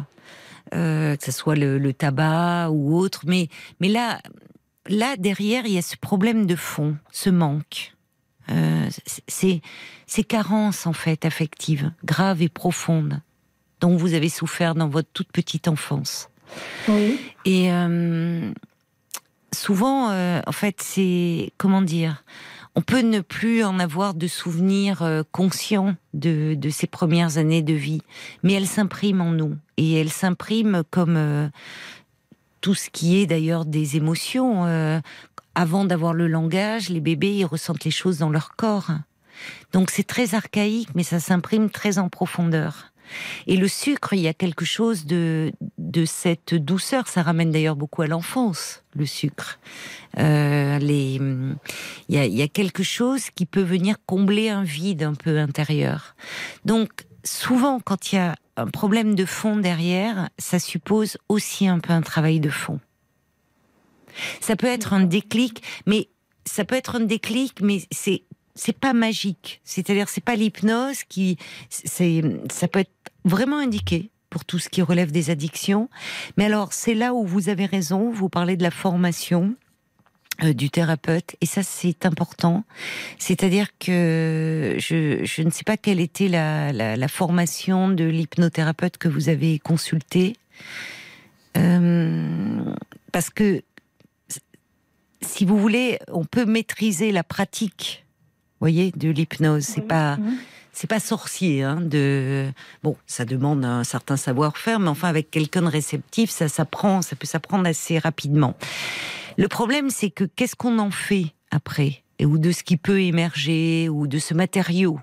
euh, 0.75 1.17
que 1.17 1.25
ce 1.25 1.33
soit 1.33 1.57
le, 1.57 1.79
le 1.79 1.93
tabac 1.93 2.69
ou 2.71 2.95
autre, 2.97 3.23
mais, 3.27 3.49
mais 3.81 3.89
là, 3.89 4.19
là, 4.87 5.17
derrière, 5.17 5.65
il 5.67 5.73
y 5.73 5.79
a 5.79 5.83
ce 5.83 5.97
problème 5.97 6.47
de 6.47 6.57
fond, 6.57 6.97
ce 7.11 7.31
manque. 7.31 7.95
Euh, 8.51 8.89
ces 9.27 10.25
carences, 10.25 10.87
en 10.87 10.93
fait, 10.93 11.25
affectives, 11.25 11.91
graves 12.05 12.43
et 12.43 12.49
profondes, 12.49 13.21
dont 13.81 13.97
vous 13.97 14.15
avez 14.15 14.29
souffert 14.29 14.75
dans 14.75 14.89
votre 14.89 15.09
toute 15.13 15.31
petite 15.33 15.69
enfance. 15.69 16.29
Oui. 16.89 17.19
Et 17.45 17.73
euh, 17.73 18.51
souvent, 19.53 20.11
euh, 20.11 20.41
en 20.47 20.53
fait, 20.53 20.77
c'est 20.81 21.53
comment 21.59 21.83
dire 21.83 22.25
On 22.75 22.83
peut 22.83 23.01
ne 23.03 23.21
plus 23.21 23.65
en 23.65 23.79
avoir 23.79 24.15
de 24.15 24.27
souvenirs 24.27 25.03
euh, 25.03 25.23
conscients 25.33 25.95
de, 26.15 26.55
de 26.55 26.71
ces 26.71 26.87
premières 26.87 27.39
années 27.39 27.63
de 27.63 27.75
vie, 27.75 28.03
mais 28.43 28.55
elles 28.55 28.67
s'impriment 28.67 29.21
en 29.23 29.33
nous 29.33 29.57
et 29.77 29.95
elles 29.95 30.11
s'impriment 30.11 30.83
comme 30.91 31.17
euh, 31.17 31.49
tout 32.61 32.75
ce 32.75 32.91
qui 32.91 33.19
est 33.19 33.27
d'ailleurs 33.27 33.65
des 33.65 33.97
émotions. 33.97 34.65
euh, 34.67 35.01
avant 35.55 35.85
d'avoir 35.85 36.15
le 36.15 36.29
langage, 36.29 36.89
les 36.89 37.01
bébés 37.01 37.35
ils 37.35 37.45
ressentent 37.45 37.85
les 37.85 37.91
choses 37.91 38.19
dans 38.19 38.31
leur 38.31 38.55
corps. 38.55 38.91
Donc 39.73 39.91
c'est 39.91 40.07
très 40.07 40.37
archaïque, 40.37 40.89
mais 40.95 41.03
ça 41.03 41.19
s'imprime 41.19 41.69
très 41.69 41.99
en 41.99 42.09
profondeur. 42.09 42.93
Et 43.47 43.57
le 43.57 43.69
sucre, 43.69 44.13
il 44.13 44.21
y 44.21 44.29
a 44.29 44.35
quelque 44.35 44.65
chose 44.65 45.07
de, 45.07 45.53
de 45.79 46.05
cette 46.05 46.55
douceur. 46.55 47.09
Ça 47.09 47.23
ramène 47.23 47.51
d'ailleurs 47.51 47.77
beaucoup 47.77 48.03
à 48.03 48.07
l'enfance, 48.07 48.83
le 48.95 49.07
sucre. 49.07 49.59
Euh, 50.19 50.79
les, 50.79 51.21
il, 52.09 52.15
y 52.15 52.19
a, 52.19 52.27
il 52.27 52.35
y 52.35 52.43
a 52.43 52.49
quelque 52.49 52.83
chose 52.83 53.31
qui 53.31 53.47
peut 53.47 53.63
venir 53.63 53.97
combler 54.07 54.49
un 54.49 54.65
vide 54.65 55.03
un 55.03 55.15
peu 55.15 55.39
intérieur. 55.39 56.17
Donc, 56.65 57.07
souvent, 57.25 57.81
quand 57.81 58.13
il 58.13 58.17
y 58.17 58.19
a 58.19 58.37
un 58.57 58.67
problème 58.67 59.15
de 59.15 59.25
fond 59.25 59.57
derrière, 59.57 60.29
ça 60.39 60.59
suppose 60.59 61.17
aussi 61.29 61.69
un 61.69 61.79
peu 61.79 61.93
un 61.93 62.03
travail 62.03 62.41
de 62.41 62.51
fond. 62.51 62.81
Ça 64.41 64.57
peut 64.57 64.67
être 64.67 64.93
un 64.93 65.05
déclic, 65.05 65.63
mais 65.87 66.09
ça 66.45 66.65
peut 66.65 66.75
être 66.75 66.97
un 66.97 67.01
déclic, 67.01 67.61
mais 67.61 67.83
c'est 67.93 68.23
c'est 68.59 68.79
pas 68.79 68.93
magique. 68.93 69.61
C'est-à-dire, 69.65 70.09
c'est 70.09 70.25
pas 70.25 70.37
l'hypnose 70.37 71.05
qui, 71.05 71.39
c'est, 71.71 72.23
ça 72.51 72.69
peut 72.69 72.81
être 72.81 72.91
vraiment 73.25 73.59
indiqué 73.59 74.11
pour 74.31 74.45
tout 74.45 74.59
ce 74.59 74.69
qui 74.69 74.83
relève 74.83 75.11
des 75.11 75.31
addictions. 75.31 75.89
Mais 76.37 76.45
alors, 76.45 76.73
c'est 76.73 76.95
là 76.95 77.15
où 77.15 77.27
vous 77.27 77.49
avez 77.49 77.67
raison. 77.67 78.11
Vous 78.11 78.29
parlez 78.29 78.57
de 78.57 78.63
la 78.63 78.71
formation 78.71 79.55
euh, 80.45 80.53
du 80.53 80.71
thérapeute, 80.71 81.37
et 81.41 81.47
ça, 81.47 81.63
c'est 81.63 82.05
important. 82.05 82.65
C'est-à-dire 83.19 83.69
que 83.79 84.77
je, 84.79 85.43
ne 85.43 85.51
sais 85.51 85.65
pas 85.65 85.77
quelle 85.77 86.01
était 86.01 86.29
la 86.29 87.09
formation 87.09 87.89
de 87.89 88.05
l'hypnothérapeute 88.05 88.99
que 88.99 89.09
vous 89.09 89.29
avez 89.29 89.59
consulté, 89.59 90.37
euh, 91.57 92.75
parce 93.13 93.31
que 93.31 93.63
si 95.21 95.45
vous 95.45 95.59
voulez, 95.59 95.99
on 96.09 96.25
peut 96.25 96.45
maîtriser 96.45 97.11
la 97.11 97.25
pratique 97.25 98.05
voyez, 98.61 98.93
de 98.97 99.11
l'hypnose. 99.11 99.65
C'est 99.65 99.81
Oui. 99.81 99.87
pas, 99.87 100.17
Mhm. 100.17 100.37
c'est 100.73 100.87
pas 100.89 101.01
sorcier. 101.01 101.63
Hein, 101.63 101.81
de 101.81 102.51
bon, 102.83 102.97
ça 103.07 103.25
demande 103.25 103.65
un 103.65 103.85
certain 103.85 104.17
savoir-faire, 104.17 104.81
mais 104.81 104.89
enfin 104.89 105.09
avec 105.09 105.31
quelqu'un 105.31 105.63
de 105.63 105.69
réceptif, 105.69 106.31
ça 106.31 106.49
s'apprend, 106.49 107.03
ça 107.03 107.17
peut 107.17 107.27
s'apprendre 107.27 107.67
assez 107.67 107.99
rapidement. 107.99 108.55
Le 109.37 109.49
problème, 109.49 109.91
c'est 109.91 110.11
que 110.11 110.25
qu'est-ce 110.25 110.57
qu'on 110.57 110.79
en 110.79 110.91
fait 110.91 111.27
après, 111.51 112.03
et 112.19 112.27
ou 112.27 112.39
de 112.39 112.51
ce 112.53 112.63
qui 112.65 112.77
peut 112.77 113.01
émerger, 113.01 113.89
ou 113.89 114.07
de 114.07 114.19
ce 114.19 114.35
matériau. 114.35 114.99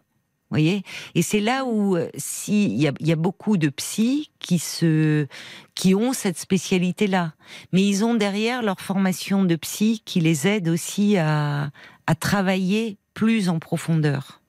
Voyez? 0.52 0.84
Et 1.16 1.24
c'est 1.24 1.40
là 1.40 1.66
où 1.66 1.96
euh, 1.98 2.08
si 2.16 2.66
il 2.66 2.76
y 2.80 2.88
a, 2.88 2.92
il 3.00 3.08
y 3.08 3.12
a 3.12 3.16
beaucoup 3.16 3.58
de 3.58 3.68
psys 3.70 4.30
qui 4.40 4.60
se 4.60 5.26
qui 5.74 5.96
ont 5.96 6.14
cette 6.14 6.38
spécialité 6.38 7.08
là 7.08 7.34
mais 7.74 7.82
ils 7.84 8.06
ont 8.06 8.14
derrière 8.14 8.62
leur 8.62 8.80
formation 8.80 9.44
de 9.44 9.56
psy 9.56 10.04
qui 10.06 10.20
les 10.20 10.46
aide 10.48 10.70
aussi 10.70 11.18
à, 11.18 11.72
à 12.06 12.16
travailler 12.16 12.98
plus 13.16 13.50
en 13.50 13.58
profondeur. 13.58 14.42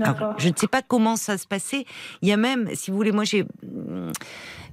Alors, 0.00 0.38
je 0.38 0.48
ne 0.48 0.54
sais 0.56 0.68
pas 0.68 0.80
comment 0.80 1.16
ça 1.16 1.36
se 1.36 1.46
passait. 1.46 1.84
Il 2.22 2.28
y 2.28 2.32
a 2.32 2.38
même, 2.38 2.70
si 2.74 2.90
vous 2.90 2.96
voulez, 2.96 3.12
moi 3.12 3.24
j'ai 3.24 3.42
hum, 3.42 4.10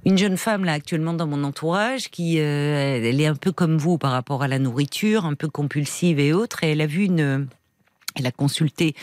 une 0.06 0.16
jeune 0.16 0.38
femme 0.38 0.64
là 0.64 0.72
actuellement 0.72 1.12
dans 1.12 1.26
mon 1.26 1.44
entourage 1.44 2.08
qui, 2.08 2.40
euh, 2.40 3.00
elle 3.02 3.20
est 3.20 3.26
un 3.26 3.34
peu 3.34 3.52
comme 3.52 3.76
vous 3.76 3.98
par 3.98 4.12
rapport 4.12 4.42
à 4.42 4.48
la 4.48 4.58
nourriture, 4.58 5.26
un 5.26 5.34
peu 5.34 5.48
compulsive 5.48 6.18
et 6.18 6.32
autres, 6.32 6.64
et 6.64 6.70
elle 6.72 6.80
a 6.80 6.86
vu 6.86 7.04
une, 7.04 7.48
elle 8.16 8.26
a 8.26 8.32
consulté 8.32 8.94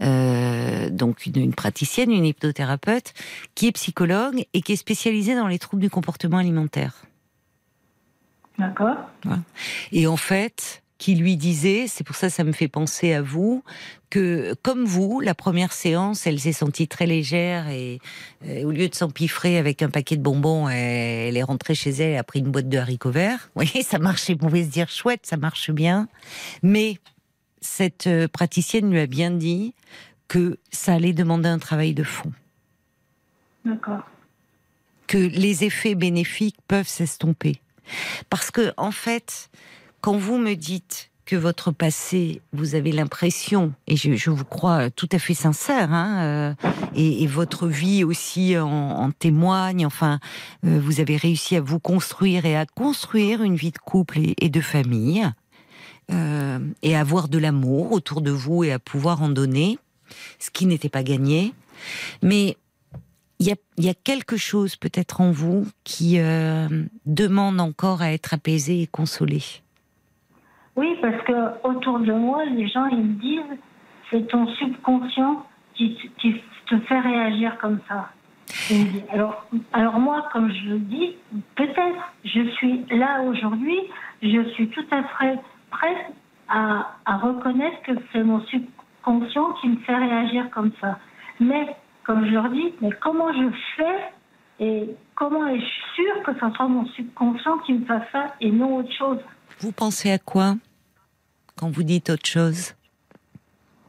euh, 0.00 0.88
donc 0.88 1.26
une, 1.26 1.36
une 1.36 1.54
praticienne, 1.54 2.10
une 2.12 2.24
hypnothérapeute, 2.24 3.12
qui 3.54 3.66
est 3.66 3.72
psychologue 3.72 4.46
et 4.54 4.62
qui 4.62 4.72
est 4.72 4.76
spécialisée 4.76 5.34
dans 5.34 5.48
les 5.48 5.58
troubles 5.58 5.82
du 5.82 5.90
comportement 5.90 6.38
alimentaire. 6.38 6.94
D'accord. 8.58 8.96
Et 9.92 10.06
en 10.06 10.16
fait, 10.16 10.82
qui 10.98 11.14
lui 11.14 11.36
disait, 11.36 11.86
c'est 11.86 12.02
pour 12.02 12.16
ça 12.16 12.26
que 12.26 12.32
ça 12.32 12.44
me 12.44 12.52
fait 12.52 12.66
penser 12.68 13.12
à 13.12 13.22
vous, 13.22 13.62
que 14.10 14.54
comme 14.62 14.84
vous, 14.84 15.20
la 15.20 15.34
première 15.34 15.72
séance, 15.72 16.26
elle 16.26 16.40
s'est 16.40 16.52
sentie 16.52 16.88
très 16.88 17.06
légère 17.06 17.68
et, 17.68 18.00
euh, 18.44 18.64
au 18.64 18.72
lieu 18.72 18.88
de 18.88 18.94
s'empiffrer 18.94 19.58
avec 19.58 19.80
un 19.82 19.90
paquet 19.90 20.16
de 20.16 20.22
bonbons, 20.22 20.68
elle, 20.68 21.28
elle 21.28 21.36
est 21.36 21.42
rentrée 21.42 21.76
chez 21.76 21.90
elle, 21.90 22.12
elle 22.12 22.18
a 22.18 22.24
pris 22.24 22.40
une 22.40 22.50
boîte 22.50 22.68
de 22.68 22.78
haricots 22.78 23.12
verts. 23.12 23.50
Vous 23.54 23.62
voyez, 23.62 23.82
ça 23.82 23.98
marchait, 23.98 24.32
vous 24.32 24.46
pouvez 24.48 24.64
se 24.64 24.70
dire 24.70 24.88
chouette, 24.88 25.24
ça 25.24 25.36
marche 25.36 25.70
bien. 25.70 26.08
Mais 26.62 26.98
cette 27.60 28.08
euh, 28.08 28.26
praticienne 28.26 28.90
lui 28.90 28.98
a 28.98 29.06
bien 29.06 29.30
dit 29.30 29.74
que 30.26 30.58
ça 30.70 30.94
allait 30.94 31.12
demander 31.12 31.48
un 31.48 31.58
travail 31.58 31.94
de 31.94 32.02
fond, 32.02 32.32
D'accord. 33.64 34.02
que 35.06 35.16
les 35.16 35.64
effets 35.64 35.94
bénéfiques 35.94 36.58
peuvent 36.66 36.88
s'estomper. 36.88 37.60
Parce 38.28 38.50
que, 38.50 38.72
en 38.76 38.90
fait, 38.90 39.48
quand 40.00 40.16
vous 40.16 40.38
me 40.38 40.54
dites 40.54 41.10
que 41.28 41.36
votre 41.36 41.72
passé, 41.72 42.40
vous 42.54 42.74
avez 42.74 42.90
l'impression, 42.90 43.74
et 43.86 43.96
je, 43.96 44.30
vous 44.30 44.46
crois 44.46 44.88
tout 44.88 45.10
à 45.12 45.18
fait 45.18 45.34
sincère, 45.34 45.92
hein, 45.92 46.22
euh, 46.22 46.54
et, 46.94 47.26
votre 47.26 47.68
vie 47.68 48.02
aussi 48.02 48.56
en, 48.56 49.10
témoigne, 49.10 49.84
enfin, 49.84 50.20
euh, 50.64 50.80
vous 50.82 51.00
avez 51.00 51.18
réussi 51.18 51.56
à 51.56 51.60
vous 51.60 51.80
construire 51.80 52.46
et 52.46 52.56
à 52.56 52.64
construire 52.64 53.42
une 53.42 53.56
vie 53.56 53.72
de 53.72 53.78
couple 53.78 54.20
et, 54.38 54.48
de 54.48 54.60
famille, 54.62 55.30
euh, 56.10 56.60
et 56.80 56.96
à 56.96 57.00
avoir 57.00 57.28
de 57.28 57.36
l'amour 57.36 57.92
autour 57.92 58.22
de 58.22 58.30
vous 58.30 58.64
et 58.64 58.72
à 58.72 58.78
pouvoir 58.78 59.20
en 59.20 59.28
donner, 59.28 59.78
ce 60.38 60.48
qui 60.48 60.64
n'était 60.64 60.88
pas 60.88 61.02
gagné. 61.02 61.52
Mais 62.22 62.56
il 63.38 63.54
y 63.76 63.88
a, 63.90 63.94
quelque 63.94 64.38
chose 64.38 64.76
peut-être 64.76 65.20
en 65.20 65.30
vous 65.30 65.66
qui 65.84 66.18
demande 67.04 67.60
encore 67.60 68.00
à 68.00 68.12
être 68.12 68.32
apaisé 68.32 68.80
et 68.80 68.86
consolé. 68.86 69.42
Oui, 70.78 70.96
parce 71.02 71.20
que 71.24 71.66
autour 71.68 71.98
de 71.98 72.12
moi, 72.12 72.44
les 72.44 72.68
gens 72.68 72.86
ils 72.86 72.98
me 72.98 73.14
disent 73.14 73.58
c'est 74.12 74.28
ton 74.28 74.46
subconscient 74.46 75.44
qui, 75.74 75.98
te 76.68 76.78
fait 76.80 77.00
réagir 77.00 77.58
comme 77.58 77.80
ça. 77.88 78.10
Alors, 79.12 79.44
alors 79.72 79.98
moi, 79.98 80.28
comme 80.32 80.52
je 80.52 80.68
le 80.68 80.78
dis, 80.78 81.16
peut-être 81.56 82.12
je 82.24 82.48
suis 82.50 82.84
là 82.90 83.22
aujourd'hui, 83.22 83.76
je 84.22 84.40
suis 84.50 84.68
tout 84.68 84.84
à 84.92 85.02
fait 85.02 85.40
prête 85.72 86.12
à, 86.48 86.86
reconnaître 87.06 87.82
que 87.82 87.92
c'est 88.12 88.22
mon 88.22 88.40
subconscient 88.42 89.54
qui 89.60 89.70
me 89.70 89.76
fait 89.78 89.96
réagir 89.96 90.48
comme 90.50 90.70
ça. 90.80 91.00
Mais 91.40 91.74
comme 92.04 92.24
je 92.24 92.30
leur 92.30 92.50
dis, 92.50 92.72
mais 92.80 92.90
comment 93.00 93.32
je 93.32 93.50
fais 93.76 94.12
et 94.60 94.90
comment 95.16 95.44
est-je 95.48 95.94
sûr 95.96 96.22
que 96.24 96.34
ce 96.34 96.54
soit 96.54 96.68
mon 96.68 96.86
subconscient 96.86 97.58
qui 97.66 97.72
me 97.72 97.84
fasse 97.84 98.06
ça 98.12 98.26
et 98.40 98.52
non 98.52 98.76
autre 98.76 98.92
chose? 98.92 99.18
Vous 99.58 99.72
pensez 99.72 100.12
à 100.12 100.18
quoi? 100.18 100.54
Quand 101.58 101.70
vous 101.70 101.82
dites 101.82 102.10
autre 102.10 102.26
chose? 102.26 102.74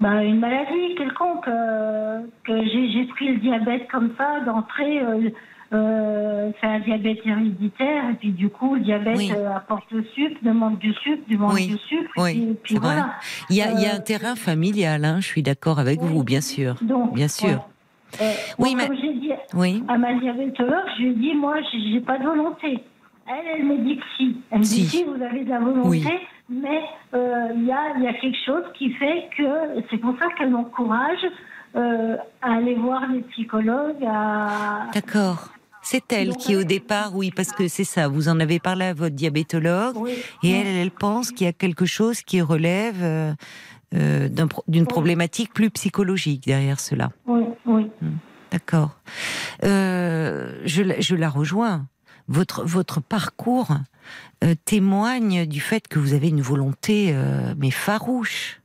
Bah, 0.01 0.23
une 0.23 0.39
maladie 0.39 0.95
quelconque, 0.97 1.47
euh, 1.47 2.21
que 2.45 2.53
j'ai 2.65 3.05
pris 3.07 3.33
le 3.33 3.39
diabète 3.39 3.87
comme 3.91 4.11
ça, 4.17 4.39
d'entrée, 4.45 5.01
euh, 5.01 5.29
euh, 5.73 6.51
c'est 6.59 6.67
un 6.67 6.79
diabète 6.79 7.19
héréditaire, 7.25 8.09
et 8.11 8.13
puis 8.13 8.31
du 8.31 8.49
coup, 8.49 8.75
le 8.75 8.81
diabète 8.81 9.17
Oui. 9.17 9.29
euh, 9.35 9.53
apporte 9.53 9.91
le 9.91 10.03
sucre, 10.15 10.37
demande 10.41 10.79
du 10.79 10.93
sucre, 10.93 11.21
demande 11.29 11.53
Oui. 11.53 11.67
du 11.67 11.77
sucre, 11.77 12.09
et 12.17 12.21
Oui, 12.21 12.31
puis, 12.33 12.57
puis 12.63 12.73
c'est 12.75 12.79
vrai. 12.79 12.93
voilà. 12.95 13.13
il 13.49 13.57
y, 13.57 13.61
a, 13.61 13.71
il 13.73 13.81
y 13.81 13.85
a 13.87 13.93
un 13.95 13.99
terrain 13.99 14.35
familial, 14.35 15.03
hein, 15.03 15.17
je 15.19 15.27
suis 15.27 15.43
d'accord 15.43 15.79
avec 15.79 16.01
oui. 16.01 16.07
vous, 16.09 16.23
bien 16.23 16.41
sûr. 16.41 16.75
Donc, 16.81 17.13
Bien 17.13 17.27
sûr. 17.27 17.67
ouais. 18.21 18.35
Oui, 18.57 18.75
mais- 18.75 18.87
Comme 18.87 18.95
j'ai 19.01 19.13
dit 19.13 19.31
Oui, 19.53 19.83
à 19.89 19.97
ma 19.97 20.13
diabétologue, 20.13 20.73
je 20.97 21.03
lui 21.03 21.09
ai 21.11 21.15
dit, 21.15 21.33
moi, 21.35 21.57
j'ai 21.73 21.99
pas 21.99 22.17
de 22.17 22.23
volonté. 22.23 22.79
Elle, 23.27 23.59
elle 23.59 23.65
me 23.65 23.77
dit 23.79 23.97
que 23.97 24.03
si. 24.17 24.37
Elle 24.49 24.59
me 24.59 24.63
Si. 24.63 24.81
dit, 24.81 24.87
si, 24.87 25.03
vous 25.03 25.21
avez 25.21 25.43
de 25.43 25.49
la 25.49 25.59
volonté. 25.59 25.99
Mais 26.49 26.81
euh, 27.13 27.47
il 27.55 27.65
y, 27.65 27.71
a, 27.71 27.95
il 27.97 28.03
y 28.03 28.07
a 28.07 28.13
quelque 28.13 28.37
chose 28.45 28.63
qui 28.77 28.91
fait 28.93 29.29
que 29.37 29.81
c'est 29.89 29.97
pour 29.97 30.15
ça 30.19 30.25
qu'elle 30.37 30.49
m'encourage 30.51 31.25
euh, 31.75 32.17
à 32.41 32.53
aller 32.55 32.75
voir 32.75 33.01
les 33.11 33.21
psychologues, 33.21 34.03
à... 34.07 34.87
d'accord. 34.93 35.49
C'est 35.81 36.11
elle 36.11 36.35
qui, 36.35 36.55
au 36.57 36.63
départ, 36.63 37.15
oui, 37.15 37.31
parce 37.33 37.51
que 37.53 37.67
c'est 37.69 37.85
ça, 37.85 38.07
vous 38.09 38.27
en 38.27 38.39
avez 38.41 38.59
parlé 38.59 38.85
à 38.85 38.93
votre 38.93 39.15
diabétologue, 39.15 39.95
Oui. 39.95 40.11
et 40.43 40.51
elle, 40.51 40.67
elle 40.67 40.91
pense 40.91 41.31
qu'il 41.31 41.45
y 41.45 41.49
a 41.49 41.53
quelque 41.53 41.85
chose 41.85 42.21
qui 42.21 42.41
relève 42.41 43.01
euh, 43.01 44.29
d'une 44.67 44.85
problématique 44.87 45.53
plus 45.53 45.69
psychologique 45.71 46.43
derrière 46.45 46.79
cela. 46.79 47.09
Oui, 47.25 47.43
oui. 47.65 47.87
D'accord. 48.51 48.97
Euh, 49.63 50.59
je, 50.65 50.83
la- 50.83 50.99
je 50.99 51.15
la 51.15 51.29
rejoins. 51.29 51.85
Votre, 52.27 52.63
votre 52.65 53.01
parcours 53.01 53.69
euh, 54.43 54.53
témoigne 54.65 55.45
du 55.45 55.59
fait 55.59 55.87
que 55.87 55.99
vous 55.99 56.13
avez 56.13 56.29
une 56.29 56.41
volonté, 56.41 57.11
euh, 57.13 57.53
mais 57.57 57.71
farouche. 57.71 58.61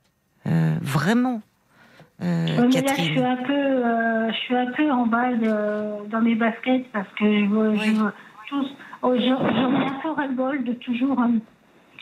Euh, 0.47 0.75
vraiment. 0.81 1.41
Mais 2.21 2.45
là, 2.55 2.65
je 2.67 2.71
suis 2.71 2.83
Catherine. 2.83 3.23
un 3.25 3.35
peu, 3.37 4.31
je 4.31 4.37
suis 4.45 4.55
un 4.55 4.71
peu 4.71 4.89
en 4.91 5.05
bas 5.05 5.33
de- 5.33 6.07
dans 6.09 6.21
mes 6.21 6.35
baskets 6.35 6.85
parce 6.93 7.07
que 7.19 7.25
je 7.25 7.45
je 7.45 7.91
Oui. 7.91 7.97
tous, 8.49 8.67
oh, 9.01 9.13
j'en 9.17 9.41
ai 9.49 9.85
un 9.85 9.99
peu 10.01 10.11
ras-le-bol 10.11 10.63
de 10.63 10.73
toujours 10.73 11.19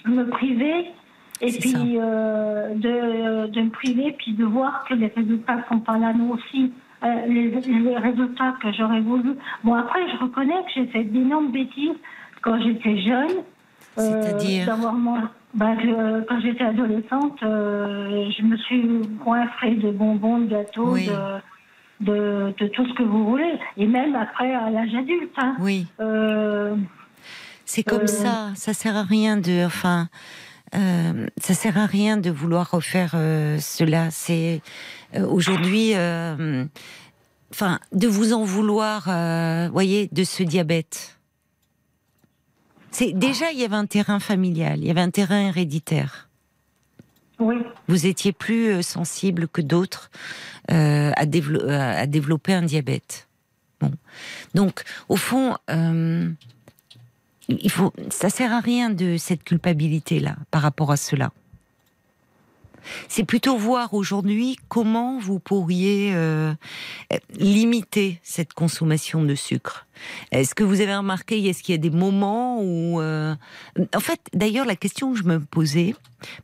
me 0.05 0.23
priver 0.29 0.85
et 1.41 1.51
puis 1.59 1.97
euh, 1.97 2.75
de, 2.75 3.47
de 3.47 3.61
me 3.61 3.69
priver 3.71 4.11
puis 4.19 4.33
de 4.33 4.43
voir 4.45 4.85
que 4.87 4.93
les 4.93 5.07
résultats 5.07 5.65
sont 5.69 5.79
pas 5.79 5.97
là 5.97 6.13
nous 6.13 6.33
aussi. 6.33 6.71
Euh, 7.03 7.25
les, 7.27 7.49
les 7.49 7.97
résultats 7.97 8.53
que 8.61 8.71
j'aurais 8.71 9.01
voulu. 9.01 9.31
Bon 9.63 9.73
après, 9.73 9.99
je 10.11 10.17
reconnais 10.23 10.53
que 10.65 10.71
j'ai 10.75 10.85
fait 10.87 11.03
d'énormes 11.05 11.51
bêtises 11.51 11.97
quand 12.43 12.61
j'étais 12.61 13.01
jeune. 13.01 13.41
Euh, 13.97 14.21
C'est-à-dire 14.23 14.65
d'avoir 14.65 14.93
moins- 14.93 15.29
bah, 15.53 15.75
je- 15.81 16.23
quand 16.25 16.39
j'étais 16.41 16.63
adolescente, 16.63 17.37
euh, 17.43 18.29
je 18.37 18.43
me 18.43 18.57
suis 18.57 19.01
fait 19.61 19.75
de 19.75 19.91
bonbons, 19.91 20.39
de 20.39 20.47
gâteaux, 20.47 20.93
Oui. 20.93 21.07
de, 21.07 22.05
de, 22.11 22.53
de 22.59 22.67
tout 22.69 22.85
ce 22.87 22.93
que 22.95 23.03
vous 23.03 23.25
voulez. 23.25 23.53
Et 23.77 23.85
même 23.85 24.15
après, 24.15 24.53
à 24.53 24.69
l'âge 24.71 24.93
adulte. 24.95 25.31
Hein. 25.37 25.55
Oui, 25.59 25.85
Euh, 25.99 26.75
c'est 27.65 27.83
comme 27.83 28.01
Euh, 28.01 28.07
ça. 28.07 28.49
Ça 28.55 28.73
sert 28.73 28.95
à 28.97 29.03
rien 29.03 29.37
de. 29.37 29.65
Enfin. 29.65 30.09
euh, 30.75 31.27
ça 31.37 31.53
sert 31.53 31.77
à 31.77 31.85
rien 31.85 32.17
de 32.17 32.31
vouloir 32.31 32.71
refaire 32.71 33.11
euh, 33.13 33.57
cela. 33.59 34.09
C'est 34.09 34.61
euh, 35.15 35.23
aujourd'hui, 35.27 35.91
euh, 35.93 36.65
enfin, 37.51 37.77
de 37.91 38.07
vous 38.07 38.33
en 38.33 38.43
vouloir, 38.43 39.05
euh, 39.07 39.69
voyez, 39.71 40.09
de 40.11 40.23
ce 40.23 40.41
diabète. 40.41 41.12
C'est 42.93 43.11
déjà 43.11 43.51
il 43.51 43.59
y 43.59 43.63
avait 43.65 43.75
un 43.75 43.85
terrain 43.87 44.19
familial, 44.19 44.79
il 44.79 44.85
y 44.85 44.91
avait 44.91 45.01
un 45.01 45.09
terrain 45.09 45.47
héréditaire. 45.47 46.29
oui, 47.39 47.57
Vous 47.87 48.05
étiez 48.05 48.31
plus 48.31 48.67
euh, 48.67 48.81
sensible 48.83 49.47
que 49.47 49.61
d'autres 49.61 50.11
euh, 50.71 51.11
à, 51.15 51.25
dévelop- 51.25 51.67
à- 51.67 51.97
à 52.01 52.05
développer 52.05 52.53
un 52.53 52.61
diabète. 52.61 53.27
Bon, 53.81 53.91
donc 54.53 54.83
au 55.09 55.15
fond, 55.17 55.55
euh, 55.71 56.29
il 57.49 57.71
faut, 57.71 57.91
ça 58.09 58.29
sert 58.29 58.53
à 58.53 58.59
rien 58.59 58.89
de 58.91 59.17
cette 59.17 59.43
culpabilité 59.43 60.19
là 60.19 60.35
par 60.51 60.61
rapport 60.61 60.91
à 60.91 60.97
cela. 60.97 61.31
C'est 63.07 63.23
plutôt 63.23 63.57
voir 63.57 63.93
aujourd'hui 63.93 64.57
comment 64.69 65.19
vous 65.19 65.39
pourriez 65.39 66.11
euh, 66.13 66.53
limiter 67.37 68.19
cette 68.23 68.53
consommation 68.53 69.23
de 69.23 69.35
sucre. 69.35 69.85
Est-ce 70.31 70.55
que 70.55 70.63
vous 70.63 70.81
avez 70.81 70.95
remarqué, 70.95 71.43
est-ce 71.47 71.63
qu'il 71.63 71.73
y 71.73 71.77
a 71.77 71.81
des 71.81 71.89
moments 71.89 72.61
où... 72.61 72.99
euh, 73.01 73.35
En 73.95 73.99
fait, 73.99 74.19
d'ailleurs, 74.33 74.65
la 74.65 74.75
question 74.75 75.13
que 75.13 75.19
je 75.19 75.23
me 75.23 75.39
posais, 75.39 75.95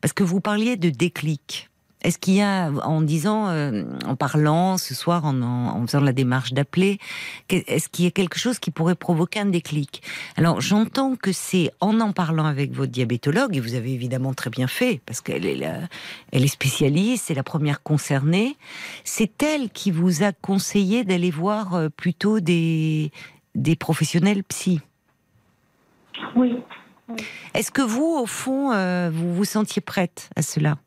parce 0.02 0.13
que 0.13 0.24
vous 0.24 0.39
parliez 0.41 0.78
de 0.78 0.89
déclic, 0.89 1.68
Est-ce 2.02 2.18
qu'il 2.18 2.36
y 2.36 2.42
a, 2.42 2.72
en 2.86 3.02
disant, 3.02 3.50
euh, 3.50 3.84
en 4.06 4.16
parlant 4.16 4.78
ce 4.78 4.96
soir, 4.96 5.26
en, 5.26 5.42
en 5.42 5.86
faisant 5.86 6.00
la 6.00 6.14
démarche 6.14 6.54
d'appeler, 6.54 6.98
est-ce 7.50 7.90
qu'il 7.90 8.06
y 8.06 8.08
a 8.08 8.12
quelque 8.12 8.40
chose 8.40 8.58
qui 8.58 8.72
pourrait 8.72 8.96
provoquer 8.96 9.42
un 9.42 9.48
déclic? 9.48 10.02
Alors, 10.38 10.62
j'entends 10.62 11.18
que 11.18 11.34
c'est 11.34 11.72
en 11.82 12.00
en 12.00 12.14
parlant 12.14 12.46
avec 12.46 12.72
votre 12.72 12.92
diabétologue, 12.92 13.58
et 13.58 13.60
vous 13.60 13.74
avez 13.76 13.92
évidemment 13.94 14.34
très 14.34 14.50
bien 14.50 14.68
fait, 14.68 15.02
parce 15.06 15.20
qu'elle 15.20 15.46
est, 15.46 15.56
la, 15.56 15.82
elle 16.32 16.46
est 16.46 16.48
spécialiste, 16.48 17.26
c'est 17.28 17.34
la 17.34 17.44
première 17.44 17.84
concernée. 17.84 18.56
C'est 19.04 19.44
elle 19.44 19.70
qui 19.70 19.92
vous 19.92 20.24
a 20.24 20.32
conseillé 20.32 21.04
d'aller 21.04 21.32
voir 21.32 21.76
euh, 21.76 21.90
plutôt 21.90 22.40
des, 22.40 23.12
des 23.56 23.76
professionnels 23.76 24.44
psy? 24.46 24.80
Oui. 26.36 26.56
Est-ce 27.54 27.72
que 27.72 27.82
vous, 27.82 28.06
au 28.06 28.26
fond, 28.26 28.72
euh, 28.72 29.10
vous 29.12 29.34
vous 29.34 29.46
sentiez 29.46 29.82
prête 29.82 30.30
à 30.38 30.42
cela? 30.42 30.78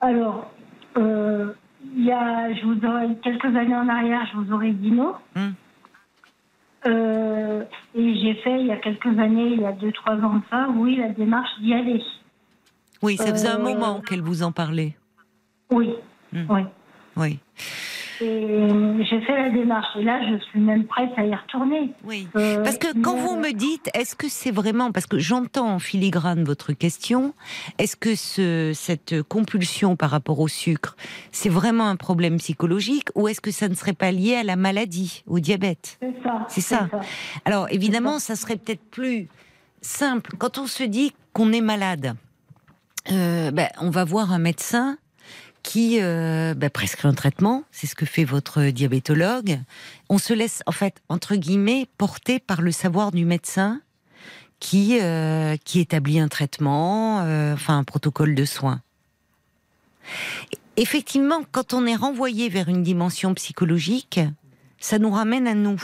Alors, 0.00 0.50
euh, 0.96 1.52
il 1.96 2.04
y 2.04 2.12
a, 2.12 2.52
je 2.54 2.64
vous 2.64 2.84
aurais, 2.86 3.14
quelques 3.22 3.44
années 3.56 3.76
en 3.76 3.88
arrière, 3.88 4.26
je 4.32 4.38
vous 4.38 4.52
aurais 4.52 4.72
dit 4.72 4.90
non. 4.90 5.14
Hmm. 5.36 5.50
Euh, 6.86 7.62
et 7.94 8.14
j'ai 8.20 8.34
fait, 8.36 8.58
il 8.60 8.66
y 8.66 8.72
a 8.72 8.76
quelques 8.78 9.18
années, 9.18 9.52
il 9.52 9.60
y 9.60 9.66
a 9.66 9.72
deux, 9.72 9.92
trois 9.92 10.14
ans 10.16 10.36
de 10.36 10.42
ça, 10.50 10.68
oui, 10.74 10.96
la 10.96 11.10
démarche 11.10 11.50
d'y 11.60 11.74
aller. 11.74 12.02
Oui, 13.02 13.16
ça 13.16 13.26
faisait 13.26 13.48
un 13.48 13.60
Euh, 13.60 13.62
moment 13.74 14.00
qu'elle 14.00 14.22
vous 14.22 14.42
en 14.42 14.52
parlait. 14.52 14.96
Oui, 15.70 15.90
Hmm. 16.32 16.46
oui. 16.48 16.62
Oui. 17.16 17.38
J'ai 18.20 19.20
fait 19.22 19.36
la 19.36 19.50
démarche. 19.50 19.88
Et 19.98 20.02
là, 20.04 20.20
je 20.30 20.42
suis 20.44 20.60
même 20.60 20.84
prête 20.84 21.10
à 21.16 21.24
y 21.24 21.34
retourner. 21.34 21.92
Oui. 22.04 22.28
Euh, 22.36 22.62
Parce 22.62 22.78
que 22.78 22.88
quand 23.00 23.14
mais- 23.16 23.20
vous 23.22 23.36
me 23.36 23.52
dites, 23.52 23.88
est-ce 23.94 24.14
que 24.14 24.28
c'est 24.28 24.50
vraiment, 24.50 24.92
parce 24.92 25.06
que 25.06 25.18
j'entends 25.18 25.70
en 25.70 25.78
filigrane 25.78 26.44
votre 26.44 26.72
question, 26.72 27.34
est-ce 27.78 27.96
que 27.96 28.14
ce, 28.14 28.72
cette 28.74 29.22
compulsion 29.22 29.96
par 29.96 30.10
rapport 30.10 30.38
au 30.40 30.48
sucre, 30.48 30.96
c'est 31.32 31.48
vraiment 31.48 31.88
un 31.88 31.96
problème 31.96 32.36
psychologique 32.38 33.08
ou 33.14 33.28
est-ce 33.28 33.40
que 33.40 33.50
ça 33.50 33.68
ne 33.68 33.74
serait 33.74 33.92
pas 33.94 34.12
lié 34.12 34.36
à 34.36 34.42
la 34.42 34.56
maladie, 34.56 35.22
au 35.26 35.40
diabète? 35.40 35.98
C'est 36.00 36.22
ça. 36.22 36.46
C'est 36.48 36.60
ça. 36.60 36.88
Alors 37.44 37.66
évidemment, 37.70 38.18
ça 38.18 38.36
serait 38.36 38.56
peut-être 38.56 38.84
plus 38.90 39.28
simple 39.80 40.32
quand 40.38 40.58
on 40.58 40.66
se 40.66 40.82
dit 40.84 41.12
qu'on 41.32 41.52
est 41.52 41.60
malade. 41.62 42.14
euh, 43.10 43.50
ben, 43.50 43.68
on 43.80 43.88
va 43.90 44.04
voir 44.04 44.30
un 44.32 44.38
médecin 44.38 44.98
qui 45.62 45.98
euh, 46.00 46.54
ben, 46.54 46.70
prescrit 46.70 47.08
un 47.08 47.14
traitement, 47.14 47.64
c'est 47.70 47.86
ce 47.86 47.94
que 47.94 48.06
fait 48.06 48.24
votre 48.24 48.64
diabétologue. 48.64 49.60
On 50.08 50.18
se 50.18 50.32
laisse, 50.32 50.62
en 50.66 50.72
fait, 50.72 51.00
entre 51.08 51.36
guillemets, 51.36 51.86
porter 51.98 52.38
par 52.38 52.62
le 52.62 52.72
savoir 52.72 53.12
du 53.12 53.24
médecin 53.24 53.80
qui, 54.58 54.98
euh, 55.00 55.56
qui 55.64 55.80
établit 55.80 56.20
un 56.20 56.28
traitement, 56.28 57.20
euh, 57.22 57.54
enfin 57.54 57.78
un 57.78 57.84
protocole 57.84 58.34
de 58.34 58.44
soins. 58.44 58.82
Effectivement, 60.76 61.42
quand 61.50 61.74
on 61.74 61.86
est 61.86 61.96
renvoyé 61.96 62.48
vers 62.48 62.68
une 62.68 62.82
dimension 62.82 63.34
psychologique, 63.34 64.20
ça 64.78 64.98
nous 64.98 65.10
ramène 65.10 65.46
à 65.46 65.54
nous. 65.54 65.82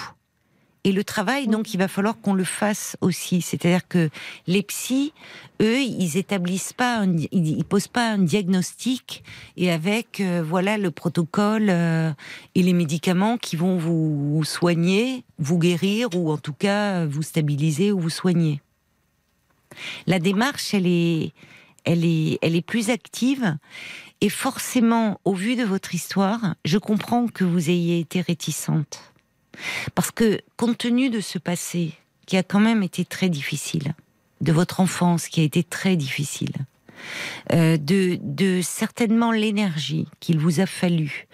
Et 0.87 0.93
le 0.93 1.03
travail, 1.03 1.49
donc, 1.49 1.75
il 1.75 1.79
va 1.79 1.89
falloir 1.89 2.21
qu'on 2.21 2.33
le 2.33 2.45
fasse 2.45 2.97
aussi. 3.01 3.43
C'est-à-dire 3.43 3.89
que 3.89 4.09
les 4.47 4.63
psys, 4.63 5.13
eux, 5.61 5.81
ils 5.81 6.17
établissent 6.17 6.73
pas, 6.73 6.99
un, 6.99 7.17
ils, 7.33 7.65
posent 7.65 7.89
pas 7.89 8.13
un 8.13 8.19
diagnostic 8.19 9.25
et 9.57 9.73
avec, 9.73 10.21
euh, 10.21 10.45
voilà, 10.47 10.79
le 10.79 10.93
protocole 10.93 11.71
euh, 11.71 12.13
et 12.55 12.63
les 12.63 12.73
médicaments 12.73 13.37
qui 13.37 13.57
vont 13.57 13.77
vous, 13.79 14.37
vous 14.37 14.45
soigner, 14.45 15.25
vous 15.41 15.59
guérir 15.59 16.07
ou 16.15 16.31
en 16.31 16.39
tout 16.39 16.53
cas 16.53 17.05
vous 17.05 17.23
stabiliser 17.23 17.91
ou 17.91 17.99
vous 17.99 18.09
soigner. 18.09 18.63
La 20.07 20.21
démarche, 20.21 20.73
elle 20.73 20.87
est, 20.87 21.33
elle 21.83 22.05
est, 22.05 22.39
elle 22.43 22.55
est 22.55 22.65
plus 22.65 22.91
active. 22.91 23.57
Et 24.21 24.29
forcément, 24.29 25.21
au 25.25 25.35
vu 25.35 25.57
de 25.57 25.65
votre 25.65 25.97
histoire, 25.97 26.55
je 26.65 26.79
comprends 26.79 27.27
que 27.27 27.43
vous 27.43 27.71
ayez 27.71 27.99
été 27.99 28.21
réticente. 28.21 29.16
Parce 29.95 30.11
que, 30.11 30.41
compte 30.57 30.79
tenu 30.79 31.11
de 31.11 31.21
ce 31.21 31.39
passé, 31.39 31.93
qui 32.27 32.37
a 32.37 32.43
quand 32.43 32.61
même 32.61 32.83
été 32.83 33.05
très 33.05 33.29
difficile, 33.29 33.95
de 34.41 34.53
votre 34.53 34.81
enfance 34.81 35.29
qui 35.29 35.41
a 35.41 35.45
été 35.45 35.63
très 35.63 35.97
difficile, 35.97 36.53
euh, 37.53 37.77
de, 37.77 38.61
certainement 38.63 39.33
l'énergie 39.33 40.09
qu'il 40.21 40.39
vous 40.39 40.61
a 40.61 40.67
fallu 40.67 41.27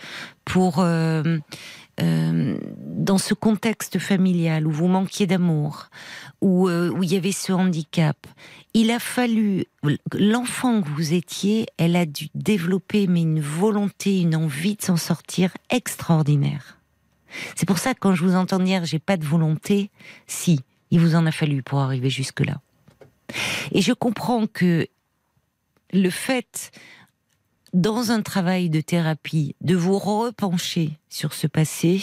pour, 0.44 0.80
euh, 0.80 1.38
euh, 2.00 2.58
dans 2.76 3.18
ce 3.18 3.35
contexte 3.35 3.98
familial 3.98 4.66
où 4.66 4.70
vous 4.70 4.88
manquiez 4.88 5.26
d'amour, 5.26 5.88
où, 6.40 6.68
où 6.68 7.02
il 7.02 7.12
y 7.12 7.16
avait 7.16 7.32
ce 7.32 7.52
handicap, 7.52 8.26
il 8.74 8.90
a 8.90 8.98
fallu, 8.98 9.66
l'enfant 10.14 10.82
que 10.82 10.88
vous 10.88 11.12
étiez, 11.12 11.66
elle 11.76 11.96
a 11.96 12.06
dû 12.06 12.28
développer 12.35 13.06
mais 13.06 13.22
une 13.22 13.40
volonté, 13.40 14.20
une 14.20 14.37
envie 14.37 14.76
de 14.76 14.82
s'en 14.82 14.96
sortir 14.96 15.52
extraordinaire. 15.70 16.78
C'est 17.55 17.66
pour 17.66 17.79
ça 17.79 17.95
que 17.95 18.01
quand 18.01 18.14
je 18.14 18.25
vous 18.25 18.35
entends 18.35 18.59
dire 18.59 18.85
j'ai 18.85 18.99
pas 18.99 19.16
de 19.16 19.25
volonté, 19.25 19.90
si, 20.27 20.61
il 20.90 21.01
vous 21.01 21.14
en 21.14 21.27
a 21.27 21.33
fallu 21.33 21.62
pour 21.62 21.81
arriver 21.81 22.11
jusque-là. 22.11 22.61
Et 23.73 23.81
je 23.81 23.92
comprends 23.92 24.47
que 24.47 24.87
le 25.92 26.11
fait, 26.11 26.71
dans 27.73 28.11
un 28.11 28.23
travail 28.23 28.71
de 28.71 28.81
thérapie, 28.81 29.57
de 29.61 29.75
vous 29.75 29.99
repencher 29.99 30.99
sur 31.09 31.33
ce 31.33 31.47
passé, 31.47 32.03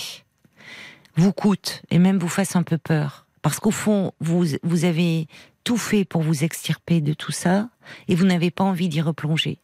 vous 1.15 1.34
coûte 1.34 1.82
et 1.92 2.00
même 2.00 2.18
vous 2.18 2.30
fasse 2.30 2.56
un 2.56 2.63
peu 2.63 2.78
peur. 2.78 3.28
Parce 3.42 3.60
qu'au 3.60 3.72
fond, 3.72 4.13
vous, 4.20 4.46
vous 4.63 4.86
avez 4.86 5.28
tout 5.63 5.78
fait 5.78 6.06
pour 6.06 6.22
vous 6.22 6.44
extirper 6.44 7.02
de 7.02 7.13
tout 7.13 7.32
ça 7.32 7.70
et 8.08 8.15
vous 8.15 8.26
n'avez 8.26 8.52
pas 8.52 8.63
envie 8.63 8.89
d'y 8.89 9.02
replonger. 9.02 9.60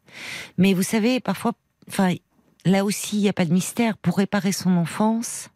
Mais 0.58 0.74
vous 0.74 0.84
savez, 0.84 1.20
parfois, 1.20 1.54
enfin, 1.88 2.14
là 2.66 2.86
aussi, 2.86 3.18
il 3.18 3.22
n'y 3.22 3.30
a 3.30 3.34
pas 3.34 3.46
de 3.46 3.54
mystère. 3.54 3.98
Pour 3.98 4.18
réparer 4.18 4.52
son 4.52 4.78
enfance, 4.78 5.50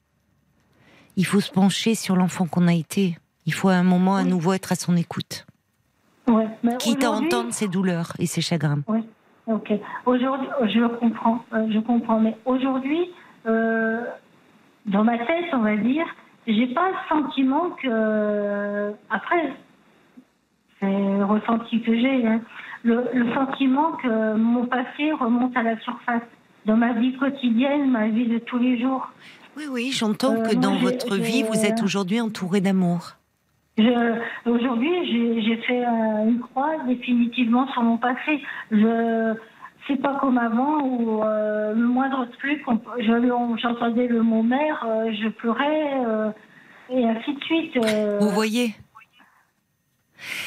il 1.20 1.26
faut 1.26 1.42
se 1.42 1.52
pencher 1.52 1.96
sur 1.96 2.16
l'enfant 2.16 2.46
qu'on 2.48 2.68
a 2.68 2.74
été. 2.74 3.18
Il 3.46 3.54
faut 3.54 3.68
à 3.70 3.74
un 3.76 3.84
moment 3.84 4.16
à 4.16 4.24
nouveau 4.24 4.54
être 4.54 4.72
à 4.72 4.76
son 4.76 4.96
écoute, 4.96 5.46
Ouais, 6.28 6.48
mais 6.64 6.78
quitte 6.78 7.04
à 7.04 7.12
entendre 7.12 7.52
ses 7.52 7.68
douleurs 7.68 8.14
et 8.20 8.26
ses 8.26 8.42
chagrins. 8.42 8.82
Oui, 8.88 9.02
ok. 9.48 9.74
Aujourd'hui, 10.06 10.48
je 10.76 10.86
comprends, 10.98 11.44
euh, 11.54 11.68
je 11.74 11.80
comprends. 11.80 12.20
Mais 12.20 12.38
aujourd'hui, 12.46 13.10
euh, 13.48 14.04
dans 14.86 15.04
ma 15.04 15.18
tête, 15.18 15.46
on 15.54 15.60
va 15.60 15.76
dire, 15.76 16.06
j'ai 16.48 16.68
pas 16.68 16.88
le 16.90 16.96
sentiment 17.10 17.72
que. 17.82 18.94
Après, 19.10 19.54
c'est 20.80 20.86
le 21.22 21.26
ressenti 21.26 21.82
que 21.82 21.94
j'ai. 22.00 22.26
hein. 22.28 22.42
Le, 22.84 23.04
le 23.14 23.34
sentiment 23.34 23.92
que 24.02 24.36
mon 24.36 24.66
passé 24.68 25.12
remonte 25.12 25.58
à 25.58 25.64
la 25.64 25.78
surface. 25.82 26.22
Dans 26.66 26.78
ma 26.78 26.94
vie 26.94 27.14
quotidienne, 27.18 27.90
ma 27.90 28.08
vie 28.08 28.28
de 28.28 28.38
tous 28.40 28.60
les 28.60 28.80
jours. 28.80 29.10
Oui, 29.58 29.64
oui, 29.70 29.92
j'entends 29.92 30.36
Euh, 30.36 30.48
que 30.50 30.56
dans 30.56 30.78
votre 30.78 31.16
vie, 31.16 31.44
vous 31.44 31.66
êtes 31.66 31.82
aujourd'hui 31.84 32.22
entouré 32.22 32.62
d'amour. 32.62 33.16
Aujourd'hui, 34.46 35.44
j'ai 35.46 35.58
fait 35.58 35.86
euh, 35.86 36.26
une 36.30 36.40
croix 36.40 36.72
définitivement 36.88 37.68
sur 37.72 37.82
mon 37.84 37.98
passé. 37.98 38.42
Je 38.72 39.34
c'est 39.88 39.96
pas 40.02 40.18
comme 40.20 40.38
avant 40.38 40.82
où 40.84 41.24
euh, 41.24 41.74
le 41.74 41.88
moindre 41.88 42.28
truc, 42.38 42.62
j'entendais 43.62 44.08
le 44.08 44.22
mot 44.22 44.44
mère, 44.44 44.86
euh, 44.86 45.12
je 45.20 45.30
pleurais 45.30 46.06
euh, 46.06 46.30
et 46.92 47.08
ainsi 47.08 47.34
de 47.34 47.44
suite. 47.44 47.78
euh. 47.78 48.20
Vous 48.20 48.30
voyez? 48.30 48.76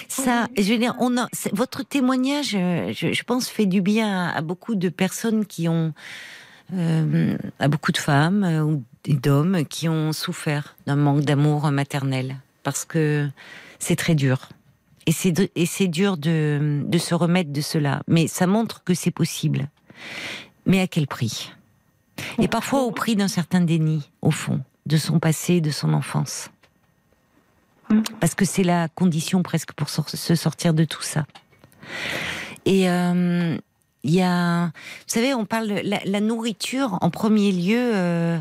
Ça, 0.06 0.46
je 0.56 0.70
veux 0.72 0.78
dire, 0.78 0.94
on 1.00 1.16
a, 1.16 1.26
votre 1.54 1.82
témoignage, 1.82 2.54
euh, 2.54 2.92
je, 2.92 3.12
je 3.12 3.22
pense, 3.24 3.48
fait 3.48 3.66
du 3.66 3.80
bien 3.80 4.28
à, 4.28 4.36
à 4.36 4.42
beaucoup 4.42 4.74
de 4.76 4.90
personnes 4.90 5.44
qui 5.46 5.68
ont, 5.68 5.92
euh, 6.72 7.36
à 7.58 7.68
beaucoup 7.68 7.92
de 7.92 7.98
femmes 7.98 8.44
euh, 8.44 8.62
ou 8.62 8.82
d'hommes 9.08 9.64
qui 9.66 9.88
ont 9.88 10.12
souffert 10.12 10.76
d'un 10.86 10.96
manque 10.96 11.22
d'amour 11.22 11.70
maternel, 11.70 12.36
parce 12.62 12.84
que 12.84 13.28
c'est 13.78 13.96
très 13.96 14.14
dur. 14.14 14.48
Et 15.06 15.12
c'est 15.12 15.32
de- 15.32 15.50
et 15.56 15.66
c'est 15.66 15.88
dur 15.88 16.16
de, 16.16 16.82
de 16.84 16.98
se 16.98 17.14
remettre 17.14 17.52
de 17.52 17.60
cela. 17.60 18.02
Mais 18.06 18.28
ça 18.28 18.46
montre 18.46 18.84
que 18.84 18.94
c'est 18.94 19.10
possible. 19.10 19.68
Mais 20.66 20.80
à 20.80 20.86
quel 20.86 21.08
prix? 21.08 21.52
Et 22.38 22.46
parfois 22.46 22.82
au 22.82 22.92
prix 22.92 23.16
d'un 23.16 23.26
certain 23.26 23.60
déni, 23.60 24.08
au 24.20 24.30
fond, 24.30 24.60
de 24.86 24.96
son 24.96 25.18
passé, 25.18 25.60
de 25.60 25.70
son 25.70 25.92
enfance. 25.92 26.50
Parce 28.20 28.34
que 28.34 28.44
c'est 28.44 28.62
la 28.62 28.88
condition 28.88 29.42
presque 29.42 29.72
pour 29.72 29.88
se 29.90 30.34
sortir 30.36 30.72
de 30.72 30.84
tout 30.84 31.02
ça. 31.02 31.26
Et 32.64 32.88
euh, 32.88 33.58
il 34.04 34.14
y 34.14 34.22
a, 34.22 34.66
vous 34.66 34.72
savez, 35.06 35.34
on 35.34 35.44
parle 35.46 35.68
de 35.68 35.80
la, 35.84 36.00
la 36.04 36.20
nourriture 36.20 36.98
en 37.00 37.10
premier 37.10 37.52
lieu. 37.52 37.92
euh, 37.94 38.40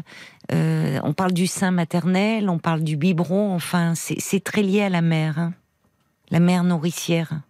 euh, 0.51 0.99
on 1.03 1.13
parle 1.13 1.33
du 1.33 1.47
sein 1.47 1.71
maternel, 1.71 2.49
on 2.49 2.57
parle 2.57 2.83
du 2.83 2.97
biberon. 2.97 3.53
Enfin, 3.53 3.93
c'est 3.95 4.43
très 4.43 4.63
lié 4.63 4.81
à 4.81 4.89
la 4.89 5.01
mère, 5.01 5.39
hein. 5.39 5.53
la 6.29 6.39
mère 6.39 6.63
nourricière. 6.63 7.41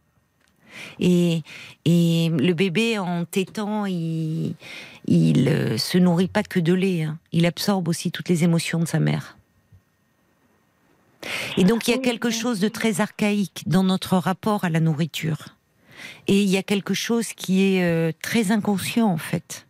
Et, 1.00 1.44
et 1.86 2.30
le 2.30 2.54
bébé 2.54 2.98
en 2.98 3.26
tétant, 3.26 3.86
il, 3.86 4.56
il 5.06 5.48
euh, 5.48 5.78
se 5.78 5.98
nourrit 5.98 6.28
pas 6.28 6.44
que 6.44 6.60
de 6.60 6.74
lait. 6.74 7.04
hein. 7.04 7.18
Il 7.32 7.46
absorbe 7.46 7.88
aussi 7.88 8.12
toutes 8.12 8.30
les 8.30 8.44
émotions 8.44 8.80
de 8.80 8.86
sa 8.86 9.00
mère. 9.00 9.38
Et 11.58 11.64
donc 11.64 11.88
il 11.88 11.92
y 11.92 11.94
a 11.94 12.00
quelque 12.00 12.30
chose 12.30 12.60
de 12.60 12.68
très 12.68 13.00
archaïque 13.00 13.64
dans 13.68 13.84
notre 13.84 14.18
rapport 14.18 14.64
à 14.64 14.70
la 14.70 14.80
nourriture. 14.80 15.56
Et 16.28 16.42
il 16.42 16.50
y 16.50 16.58
a 16.58 16.64
quelque 16.64 16.94
chose 16.94 17.34
qui 17.34 17.64
est 17.64 17.84
euh, 17.84 18.12
très 18.22 18.52
inconscient 18.52 19.08
en 19.08 19.18
fait. 19.18 19.68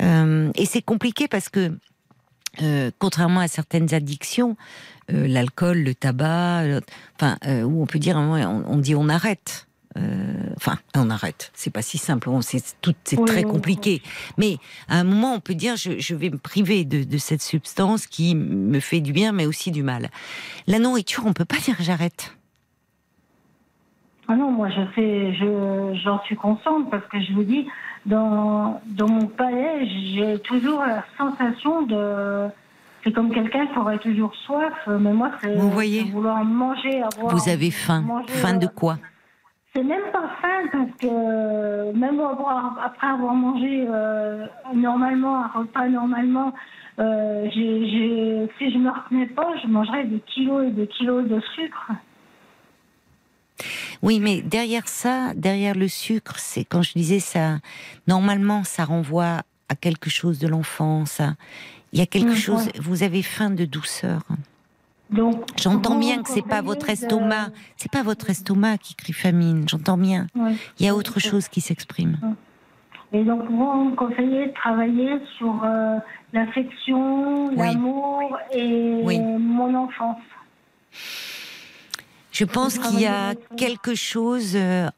Euh, 0.00 0.50
et 0.54 0.66
c'est 0.66 0.82
compliqué 0.82 1.28
parce 1.28 1.48
que, 1.48 1.76
euh, 2.62 2.90
contrairement 2.98 3.40
à 3.40 3.48
certaines 3.48 3.92
addictions, 3.94 4.56
l'alcool, 5.08 5.78
le 5.78 5.94
tabac, 5.94 6.80
enfin, 7.16 7.36
où 7.64 7.82
on 7.82 7.86
peut 7.86 7.98
dire, 7.98 8.16
on, 8.16 8.64
on 8.66 8.78
dit 8.78 8.94
on 8.94 9.08
arrête. 9.08 9.66
Enfin, 10.56 10.78
on 10.94 11.10
arrête. 11.10 11.50
C'est 11.54 11.70
pas 11.70 11.82
si 11.82 11.98
simple. 11.98 12.30
C'est 12.40 12.62
tout, 12.80 12.94
c'est 13.04 13.18
Oui, 13.18 13.26
très 13.26 13.44
oui, 13.44 13.50
compliqué. 13.50 14.02
Mais 14.38 14.56
à 14.88 14.96
un 14.98 15.04
moment, 15.04 15.34
on 15.34 15.40
peut 15.40 15.54
dire, 15.54 15.76
je, 15.76 15.98
je 15.98 16.14
vais 16.14 16.30
me 16.30 16.38
priver 16.38 16.86
de, 16.86 17.04
de 17.04 17.18
cette 17.18 17.42
substance 17.42 18.06
qui 18.06 18.34
me 18.34 18.80
fait 18.80 19.00
du 19.00 19.12
bien, 19.12 19.32
mais 19.32 19.44
aussi 19.44 19.70
du 19.70 19.82
mal. 19.82 20.08
La 20.66 20.78
nourriture, 20.78 21.24
on 21.26 21.34
peut 21.34 21.44
pas 21.44 21.58
dire 21.58 21.76
j'arrête. 21.80 22.32
Ah 24.32 24.36
non, 24.36 24.50
moi 24.50 24.70
je 24.70 24.80
sais, 24.94 25.34
je, 25.34 26.00
j'en 26.02 26.18
suis 26.22 26.36
consciente 26.36 26.88
parce 26.90 27.04
que 27.08 27.20
je 27.20 27.34
vous 27.34 27.42
dis, 27.44 27.68
dans, 28.06 28.80
dans 28.86 29.06
mon 29.06 29.26
palais, 29.26 29.86
j'ai 29.86 30.38
toujours 30.38 30.80
la 30.86 31.04
sensation 31.18 31.82
de. 31.82 32.48
C'est 33.04 33.12
comme 33.12 33.30
quelqu'un 33.30 33.66
qui 33.66 33.78
aurait 33.78 33.98
toujours 33.98 34.34
soif, 34.46 34.72
mais 34.88 35.12
moi 35.12 35.32
c'est 35.42 35.54
Vous 35.54 35.68
voyez 35.68 36.04
c'est 36.06 36.10
vouloir 36.12 36.42
manger, 36.46 37.02
avoir. 37.02 37.34
Vous 37.36 37.46
avez 37.50 37.70
faim. 37.70 38.00
manger, 38.00 38.32
Faim 38.32 38.56
de 38.56 38.64
euh, 38.64 38.70
quoi? 38.74 38.96
C'est 39.74 39.82
même 39.84 40.08
pas 40.14 40.30
faim 40.40 40.68
parce 40.72 40.96
que 40.98 41.92
même 41.94 42.18
avoir- 42.18 42.78
après 42.82 43.08
avoir 43.08 43.34
mangé 43.34 43.84
euh, 43.86 44.46
normalement, 44.74 45.44
un 45.44 45.48
repas 45.48 45.88
normalement, 45.88 46.54
euh, 47.00 47.48
j'ai- 47.52 47.86
j'ai- 47.90 48.48
si 48.56 48.72
je 48.72 48.78
me 48.78 48.88
retenais 48.88 49.26
pas, 49.26 49.48
je 49.62 49.66
mangerais 49.68 50.04
des 50.04 50.20
kilos 50.20 50.64
et 50.68 50.70
des 50.70 50.86
kilos 50.86 51.28
de 51.28 51.38
sucre. 51.54 51.90
Oui, 54.02 54.20
mais 54.20 54.42
derrière 54.42 54.88
ça, 54.88 55.32
derrière 55.34 55.74
le 55.74 55.88
sucre, 55.88 56.38
c'est 56.38 56.64
quand 56.64 56.82
je 56.82 56.92
disais 56.94 57.20
ça, 57.20 57.58
normalement, 58.06 58.64
ça 58.64 58.84
renvoie 58.84 59.42
à 59.68 59.74
quelque 59.74 60.10
chose 60.10 60.38
de 60.38 60.48
l'enfance. 60.48 61.20
à- 61.20 61.34
Il 61.92 61.98
y 61.98 62.02
a 62.02 62.06
quelque 62.06 62.34
chose. 62.34 62.68
Vous 62.80 63.02
avez 63.02 63.22
faim 63.22 63.50
de 63.50 63.64
douceur. 63.64 64.22
Donc, 65.10 65.44
J'entends 65.60 65.98
bien 65.98 66.22
que 66.22 66.30
c'est 66.30 66.40
pas 66.46 66.62
votre 66.62 66.86
de- 66.86 66.92
estomac, 66.92 67.48
c'est 67.76 67.90
pas 67.92 68.02
votre 68.02 68.30
estomac 68.30 68.78
qui 68.78 68.94
crie 68.94 69.12
famine. 69.12 69.68
J'entends 69.68 69.98
bien. 69.98 70.26
Ouais. 70.34 70.54
Il 70.78 70.86
y 70.86 70.88
a 70.88 70.94
autre 70.94 71.20
chose 71.20 71.48
qui 71.48 71.60
s'exprime. 71.60 72.18
Et 73.12 73.22
donc, 73.24 73.42
vous 73.50 73.90
me 73.90 73.94
conseillez 73.94 74.46
de 74.46 74.52
travailler 74.54 75.18
sur 75.36 75.62
euh, 75.64 75.98
l'affection, 76.32 77.48
Oui. 77.48 77.56
l'amour 77.58 78.38
et 78.54 79.00
Oui. 79.02 79.18
mon 79.20 79.74
enfance? 79.74 80.16
Je 82.32 82.44
pense 82.44 82.78
Vous 82.78 82.90
qu'il 82.90 83.00
y 83.00 83.06
a 83.06 83.34
quelque 83.56 83.94
chose 83.94 84.52
euh, 84.54 84.88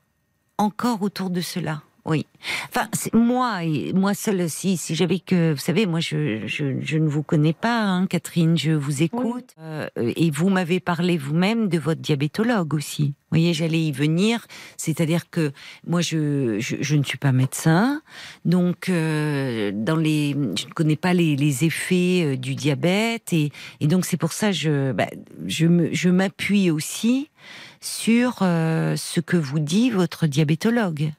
encore 0.57 1.03
autour 1.03 1.31
de 1.31 1.41
cela. 1.41 1.83
Oui. 2.07 2.27
Enfin, 2.69 2.87
c'est- 2.93 3.15
moi, 3.15 3.61
moi 3.95 4.13
seule, 4.13 4.51
si, 4.51 4.77
si 4.77 4.95
j'avais 4.95 5.21
que, 5.21 5.53
vous 5.53 5.59
savez, 5.59 5.87
moi, 5.87 6.01
je, 6.01 6.47
je, 6.47 6.79
je 6.81 6.99
ne 6.99 7.09
vous 7.09 7.23
connais 7.23 7.55
pas, 7.55 7.81
hein, 7.81 8.07
Catherine, 8.07 8.59
je 8.59 8.73
vous 8.73 9.03
écoute, 9.03 9.55
euh, 9.59 9.89
et 9.97 10.31
vous 10.31 10.51
m'avez 10.51 10.81
parlé 10.81 11.17
vous-même 11.17 11.69
de 11.69 11.79
votre 11.79 12.03
diabétologue 12.03 12.75
aussi. 12.75 13.15
Vous 13.31 13.39
voyez, 13.39 13.55
j'allais 13.55 13.81
y 13.81 13.91
venir, 13.91 14.47
c'est-à-dire 14.77 15.31
que 15.31 15.53
moi, 15.87 16.03
je, 16.03 16.59
je, 16.61 16.77
je 16.79 16.97
ne 16.97 17.03
suis 17.05 17.17
pas 17.19 17.33
médecin, 17.33 18.03
donc 18.45 18.91
euh, 18.91 19.73
dans 19.75 19.97
les, 19.97 20.33
je 20.33 20.67
ne 20.67 20.73
connais 20.75 20.97
pas 20.97 21.15
les, 21.15 21.37
les 21.37 21.65
effets 21.65 22.23
euh, 22.25 22.37
du 22.37 22.55
diabète, 22.55 23.33
et, 23.33 23.51
et 23.81 23.87
donc 23.87 24.05
c'est 24.05 24.19
pour 24.19 24.33
ça 24.35 24.53
je, 24.53 24.93
bah, 24.93 25.09
je 25.47 26.09
m'appuie 26.11 26.71
aussi 26.71 27.31
sur 27.81 28.39
euh, 28.43 28.95
ce 28.97 29.21
que 29.21 29.37
vous 29.39 29.59
dit 29.59 29.91
votre 29.91 30.27
diabétologue. 30.27 31.13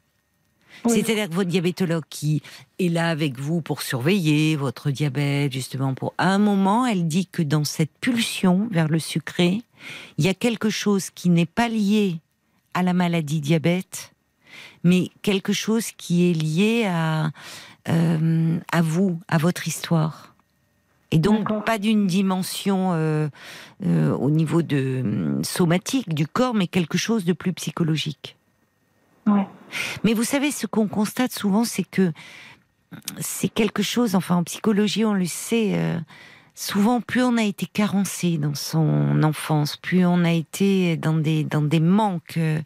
Oui. 0.86 1.04
C'est-à-dire 1.04 1.30
que 1.30 1.36
votre 1.36 1.50
diabétologue 1.50 2.04
qui 2.10 2.42
est 2.80 2.90
là 2.90 3.10
avec 3.10 3.40
vous 3.40 3.62
pour 3.62 3.82
surveiller 3.82 4.56
votre 4.56 4.92
diabète, 4.92 5.52
justement, 5.52 5.94
pour 5.94 6.14
à 6.18 6.30
un 6.34 6.38
moment, 6.38 6.86
elle 6.86 7.08
dit 7.08 7.28
que 7.28 7.42
dans 7.42 7.64
cette 7.64 7.92
pulsion 8.02 8.68
vers 8.72 8.88
le 8.88 9.00
sucré, 9.00 9.62
il 10.18 10.26
y 10.26 10.30
a 10.30 10.34
quelque 10.34 10.70
chose 10.70 11.10
qui 11.10 11.30
n'est 11.30 11.46
pas 11.46 11.70
lié 11.70 12.20
à 12.74 12.84
la 12.84 12.94
maladie 12.94 13.42
diabète, 13.42 14.14
mais 14.84 15.10
quelque 15.22 15.54
chose 15.54 15.92
qui 15.92 16.30
est 16.30 16.34
lié 16.34 16.86
à, 16.86 17.32
euh, 17.90 18.58
à 18.72 18.82
vous, 18.82 19.20
à 19.28 19.38
votre 19.38 19.68
histoire. 19.68 20.36
Et 21.12 21.18
donc 21.18 21.66
pas 21.66 21.78
d'une 21.78 22.08
dimension 22.08 22.92
euh, 22.94 23.30
euh, 23.86 24.12
au 24.16 24.30
niveau 24.30 24.62
de 24.62 25.02
hum, 25.02 25.44
somatique 25.44 26.14
du 26.14 26.28
corps, 26.28 26.54
mais 26.54 26.68
quelque 26.68 26.98
chose 26.98 27.26
de 27.26 27.34
plus 27.34 27.54
psychologique. 27.54 28.36
Mais 30.04 30.14
vous 30.14 30.24
savez, 30.24 30.52
ce 30.52 30.68
qu'on 30.68 30.88
constate 30.88 31.32
souvent, 31.34 31.64
c'est 31.64 31.84
que 31.84 32.12
c'est 33.20 33.50
quelque 33.50 33.84
chose, 33.84 34.16
enfin 34.16 34.38
en 34.38 34.44
psychologie, 34.44 35.04
on 35.06 35.14
le 35.14 35.26
sait, 35.26 35.74
euh, 35.76 35.98
souvent 36.54 37.02
plus 37.02 37.24
on 37.24 37.36
a 37.38 37.44
été 37.44 37.66
carencé 37.66 38.38
dans 38.38 38.54
son 38.56 39.22
enfance, 39.24 39.76
plus 39.76 40.06
on 40.06 40.24
a 40.24 40.32
été 40.32 40.96
dans 40.96 41.16
des, 41.16 41.44
dans 41.44 41.62
des 41.64 41.80
manques 41.82 42.38
euh, 42.38 42.62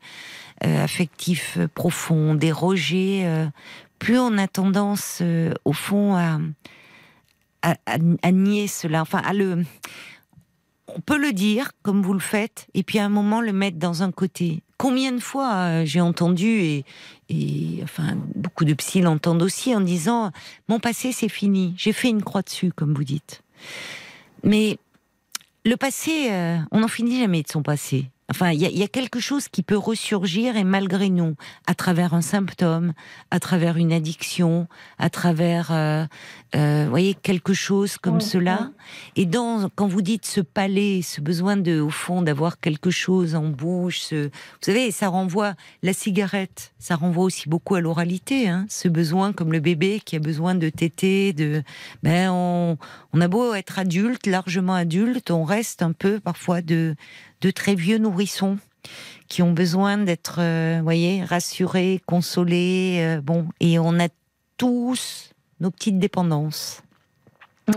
euh, 0.66 0.84
affectifs 0.84 1.58
profonds, 1.74 2.36
des 2.36 2.52
rejets, 2.52 3.26
plus 3.98 4.20
on 4.20 4.38
a 4.38 4.48
tendance, 4.48 5.24
au 5.66 5.74
fond, 5.74 6.16
à, 6.16 6.38
à- 7.62 7.76
à 8.22 8.32
nier 8.32 8.68
cela, 8.68 9.02
enfin 9.02 9.20
à 9.20 9.34
le... 9.34 9.64
On 10.88 11.02
peut 11.02 11.18
le 11.20 11.34
dire, 11.34 11.72
comme 11.84 12.02
vous 12.02 12.14
le 12.14 12.20
faites, 12.20 12.68
et 12.74 12.82
puis 12.84 12.98
à 13.00 13.06
un 13.06 13.10
moment 13.10 13.42
le 13.42 13.54
mettre 13.54 13.78
dans 13.78 14.02
un 14.04 14.12
côté. 14.12 14.64
Combien 14.80 15.12
de 15.12 15.20
fois 15.20 15.54
euh, 15.56 15.86
j'ai 15.86 16.00
entendu, 16.00 16.48
et, 16.48 16.86
et 17.28 17.82
enfin 17.84 18.16
beaucoup 18.34 18.64
de 18.64 18.74
psy 18.74 19.02
l'entendent 19.02 19.42
aussi, 19.42 19.76
en 19.76 19.82
disant 19.82 20.32
mon 20.70 20.80
passé 20.80 21.12
c'est 21.12 21.28
fini, 21.28 21.74
j'ai 21.78 21.92
fait 21.92 22.08
une 22.08 22.24
croix 22.24 22.42
dessus, 22.42 22.72
comme 22.74 22.94
vous 22.94 23.04
dites. 23.04 23.44
Mais 24.44 24.78
le 25.66 25.76
passé, 25.76 26.32
euh, 26.32 26.58
on 26.72 26.80
n'en 26.80 26.88
finit 26.88 27.20
jamais 27.20 27.44
de 27.44 27.50
son 27.50 27.62
passé. 27.62 28.10
Enfin, 28.32 28.52
il 28.52 28.62
y, 28.62 28.78
y 28.80 28.84
a 28.84 28.88
quelque 28.88 29.20
chose 29.20 29.48
qui 29.48 29.64
peut 29.64 29.78
ressurgir 29.78 30.56
et 30.56 30.64
malgré 30.64 31.10
nous, 31.10 31.36
à 31.66 31.74
travers 31.74 32.14
un 32.14 32.22
symptôme, 32.22 32.94
à 33.32 33.40
travers 33.40 33.78
une 33.78 33.92
addiction, 33.92 34.68
à 35.00 35.10
travers, 35.10 35.72
euh, 35.72 36.06
euh, 36.56 36.84
vous 36.84 36.90
voyez, 36.92 37.16
quelque 37.16 37.54
chose 37.54 37.98
comme 37.98 38.22
cela. 38.22 38.70
Et 39.16 39.26
dans, 39.26 39.70
quand 39.76 39.88
vous 39.88 40.02
dites 40.04 40.26
ce 40.28 40.42
palais, 40.42 41.02
ce 41.02 41.22
besoin 41.22 41.58
de, 41.58 41.80
au 41.80 41.90
fond, 41.90 42.22
d'avoir 42.22 42.60
quelque 42.60 42.92
chose 42.92 43.34
en 43.36 43.48
bouche, 43.48 44.00
ce- 44.02 44.26
vous 44.28 44.32
savez, 44.62 44.92
ça 44.92 45.08
renvoie 45.10 45.56
la 45.82 45.94
cigarette, 45.94 46.74
ça 46.78 46.96
renvoie 46.96 47.24
aussi 47.24 47.50
beaucoup 47.50 47.76
à 47.76 47.82
l'oralité, 47.82 48.48
hein, 48.48 48.66
ce 48.70 48.88
besoin, 48.88 49.34
comme 49.34 49.52
le 49.52 49.60
bébé 49.60 50.02
qui 50.06 50.16
a 50.16 50.20
besoin 50.20 50.54
de 50.56 50.70
téter, 50.70 51.34
de, 51.34 51.64
ben, 52.04 52.30
on, 52.32 52.78
on 53.14 53.22
a 53.22 53.28
beau 53.28 53.54
être 53.56 53.80
adulte, 53.80 54.28
largement 54.28 54.76
adulte, 54.76 55.32
on 55.32 55.44
reste 55.44 55.82
un 55.82 55.94
peu 55.94 56.20
parfois 56.20 56.62
de, 56.62 56.96
de 57.42 57.52
très 57.52 57.76
vieux 57.76 57.98
nourrissons 57.98 58.58
qui 59.28 59.42
ont 59.42 59.52
besoin 59.54 59.98
d'être, 59.98 60.40
euh, 60.40 60.80
voyez, 60.84 61.24
rassurés, 61.24 62.02
consolés, 62.06 62.98
euh, 63.02 63.22
bon, 63.22 63.48
et 63.60 63.78
on 63.80 64.00
a 64.00 64.08
tous 64.58 65.32
nos 65.60 65.72
petites 65.72 66.00
dépendances 66.00 66.82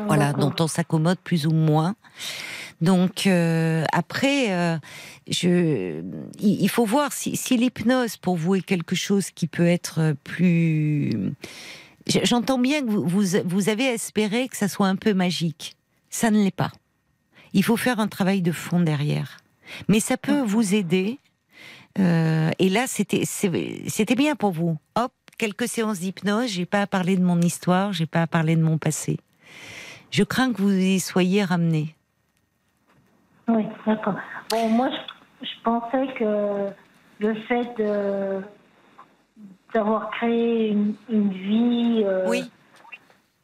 voilà, 0.07 0.33
D'accord. 0.33 0.51
dont 0.51 0.65
on 0.65 0.69
s'accommode 0.69 1.19
plus 1.19 1.47
ou 1.47 1.53
moins. 1.53 1.95
Donc 2.81 3.27
euh, 3.27 3.85
après, 3.93 4.51
euh, 4.53 4.79
je, 5.29 6.03
il 6.41 6.69
faut 6.71 6.87
voir 6.87 7.13
si, 7.13 7.37
si 7.37 7.59
l'hypnose 7.59 8.17
pour 8.17 8.37
vous 8.37 8.55
est 8.55 8.63
quelque 8.63 8.97
chose 8.97 9.31
qui 9.31 9.47
peut 9.47 9.67
être 9.67 10.15
plus. 10.25 11.35
J- 12.07 12.21
J'entends 12.25 12.59
bien 12.59 12.81
que 12.81 12.91
vous, 12.91 13.07
vous, 13.07 13.23
vous 13.45 13.69
avez 13.69 13.85
espéré 13.85 14.49
que 14.49 14.57
ça 14.57 14.67
soit 14.67 14.89
un 14.89 14.97
peu 14.97 15.13
magique. 15.13 15.77
Ça 16.09 16.31
ne 16.31 16.43
l'est 16.43 16.51
pas. 16.57 16.73
Il 17.53 17.63
faut 17.63 17.77
faire 17.77 18.01
un 18.01 18.09
travail 18.09 18.41
de 18.41 18.51
fond 18.53 18.81
derrière. 18.81 19.37
Mais 19.89 20.01
ça 20.01 20.17
peut 20.17 20.41
vous 20.41 20.75
aider. 20.75 21.19
Euh, 21.99 22.51
et 22.59 22.69
là, 22.69 22.85
c'était 22.87 23.25
c'était 23.25 24.15
bien 24.15 24.35
pour 24.37 24.51
vous. 24.53 24.77
Hop, 24.95 25.13
quelques 25.39 25.69
séances 25.69 26.01
d'hypnose. 26.01 26.47
J'ai 26.51 26.67
pas 26.67 26.83
à 26.83 26.87
parler 26.87 27.17
de 27.17 27.23
mon 27.23 27.41
histoire. 27.41 27.93
J'ai 27.93 28.07
pas 28.07 28.23
à 28.23 28.27
parler 28.27 28.57
de 28.57 28.63
mon 28.63 28.79
passé. 28.79 29.19
Je 30.11 30.23
crains 30.25 30.53
que 30.53 30.61
vous 30.63 30.73
y 30.73 31.01
soyez 31.01 31.45
ramené. 31.45 31.95
Oui, 33.49 33.65
d'accord. 33.87 34.15
Bon, 34.51 34.69
moi, 34.69 34.89
je, 34.91 35.47
je 35.47 35.63
pensais 35.65 36.07
que 36.19 36.69
le 37.19 37.35
fait 37.43 37.69
de 37.79 38.41
d'avoir 39.75 40.11
créé 40.11 40.69
une, 40.69 40.95
une 41.09 41.31
vie, 41.33 42.03
euh, 42.05 42.29
Oui. 42.29 42.45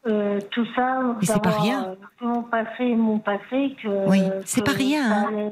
euh, 0.07 0.39
tout 0.51 0.66
ça, 0.76 1.01
c'est 1.22 1.43
pas 1.43 1.51
rien. 1.59 1.97
mon 2.20 2.43
passé, 2.43 2.95
mon 2.95 3.18
passé, 3.18 3.74
que 3.83 4.09
Oui, 4.11 4.20
c'est 4.45 4.62
pas 4.62 4.72
rien, 4.72 5.11
hein. 5.26 5.51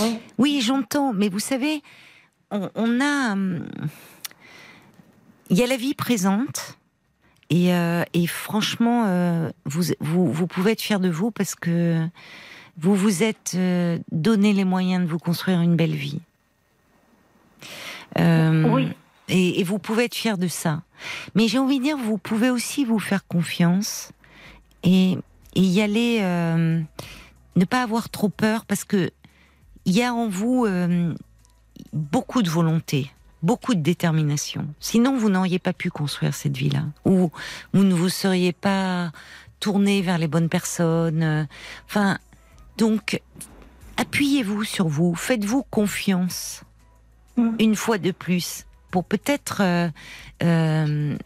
Oui, 0.00 0.18
Oui, 0.38 0.60
j'entends, 0.62 1.12
mais 1.12 1.28
vous 1.28 1.38
savez, 1.38 1.82
on, 2.50 2.70
on 2.74 3.00
a. 3.00 3.32
hum, 3.32 3.66
Il 5.50 5.56
y 5.58 5.62
a 5.62 5.66
la 5.66 5.76
vie 5.76 5.94
présente, 5.94 6.78
et, 7.50 7.74
euh, 7.74 8.02
et 8.14 8.26
franchement, 8.26 9.04
euh, 9.06 9.50
vous, 9.66 9.84
vous, 10.00 10.32
vous 10.32 10.46
pouvez 10.46 10.72
être 10.72 10.82
fier 10.82 11.00
de 11.00 11.08
vous 11.10 11.30
parce 11.30 11.54
que 11.54 12.06
vous 12.78 12.94
vous 12.94 13.22
êtes 13.22 13.52
euh, 13.54 13.98
donné 14.10 14.52
les 14.52 14.64
moyens 14.64 15.04
de 15.04 15.08
vous 15.10 15.18
construire 15.18 15.60
une 15.60 15.76
belle 15.76 15.94
vie. 15.94 16.20
Euh, 18.18 18.68
oui, 18.68 18.88
Et, 19.28 19.60
et 19.60 19.64
vous 19.64 19.78
pouvez 19.78 20.04
être 20.04 20.14
fier 20.14 20.38
de 20.38 20.48
ça. 20.48 20.82
Mais 21.34 21.48
j'ai 21.48 21.58
envie 21.58 21.78
de 21.78 21.84
dire, 21.84 21.96
vous 21.96 22.18
pouvez 22.18 22.50
aussi 22.50 22.84
vous 22.84 22.98
faire 22.98 23.26
confiance 23.26 24.12
et, 24.82 25.16
et 25.54 25.60
y 25.60 25.80
aller, 25.80 26.18
euh, 26.22 26.80
ne 27.56 27.64
pas 27.64 27.82
avoir 27.82 28.08
trop 28.10 28.28
peur 28.28 28.64
parce 28.66 28.84
que 28.84 29.10
il 29.84 29.94
y 29.94 30.02
a 30.02 30.12
en 30.14 30.28
vous 30.28 30.64
euh, 30.66 31.14
beaucoup 31.92 32.42
de 32.42 32.50
volonté, 32.50 33.10
beaucoup 33.42 33.74
de 33.74 33.80
détermination. 33.80 34.66
Sinon, 34.80 35.16
vous 35.16 35.28
n'auriez 35.30 35.58
pas 35.58 35.72
pu 35.72 35.90
construire 35.90 36.34
cette 36.34 36.56
vie-là, 36.56 36.84
ou 37.04 37.30
vous 37.72 37.84
ne 37.84 37.94
vous 37.94 38.08
seriez 38.08 38.52
pas 38.52 39.12
tourné 39.60 40.02
vers 40.02 40.18
les 40.18 40.28
bonnes 40.28 40.48
personnes. 40.48 41.46
Enfin, 41.86 42.18
donc, 42.78 43.20
appuyez-vous 43.96 44.64
sur 44.64 44.88
vous, 44.88 45.14
faites-vous 45.14 45.62
confiance 45.70 46.62
Mm. 47.36 47.56
une 47.58 47.74
fois 47.74 47.98
de 47.98 48.12
plus 48.12 48.64
pour 48.92 49.04
peut-être 49.04 49.60
euh, 49.60 49.88
euh, 50.44 51.16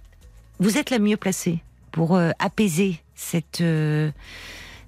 vous 0.58 0.78
êtes 0.78 0.88
la 0.88 0.98
mieux 0.98 1.18
placée 1.18 1.62
pour 1.92 2.18
apaiser 2.38 3.02
cette 3.14 3.60
euh, 3.60 4.10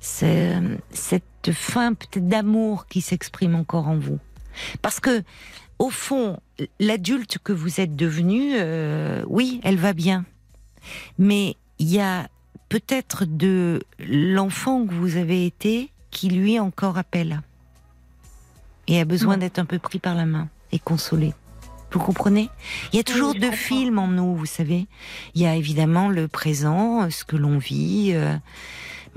ce- 0.00 1.18
cette 1.42 1.54
fin 1.54 1.94
peut-être 1.94 2.28
d'amour 2.28 2.86
qui 2.86 3.00
s'exprime 3.00 3.54
encore 3.54 3.88
en 3.88 3.98
vous 3.98 4.18
parce 4.82 5.00
que 5.00 5.22
au 5.78 5.90
fond 5.90 6.38
l'adulte 6.78 7.38
que 7.42 7.52
vous 7.52 7.80
êtes 7.80 7.96
devenu 7.96 8.52
euh, 8.54 9.24
oui 9.26 9.60
elle 9.64 9.78
va 9.78 9.92
bien 9.92 10.24
mais 11.18 11.56
il 11.78 11.88
y 11.88 12.00
a 12.00 12.28
peut-être 12.68 13.24
de 13.24 13.82
l'enfant 13.98 14.86
que 14.86 14.92
vous 14.92 15.16
avez 15.16 15.46
été 15.46 15.90
qui 16.10 16.28
lui 16.28 16.58
encore 16.58 16.98
appelle 16.98 17.42
et 18.90 19.00
a 19.00 19.04
besoin 19.04 19.36
d'être 19.36 19.58
un 19.58 19.64
peu 19.64 19.78
pris 19.78 19.98
par 19.98 20.14
la 20.14 20.26
main 20.26 20.48
et 20.72 20.78
consolé. 20.78 21.32
Vous 21.92 22.00
comprenez? 22.00 22.50
Il 22.92 22.96
y 22.96 23.00
a 23.00 23.04
toujours 23.04 23.34
deux 23.34 23.40
comprends. 23.40 23.56
films 23.56 23.98
en 23.98 24.08
nous, 24.08 24.34
vous 24.34 24.46
savez. 24.46 24.86
Il 25.34 25.42
y 25.42 25.46
a 25.46 25.54
évidemment 25.56 26.08
le 26.08 26.28
présent, 26.28 27.02
euh, 27.02 27.10
ce 27.10 27.24
que 27.24 27.36
l'on 27.36 27.58
vit, 27.58 28.10
euh, 28.14 28.36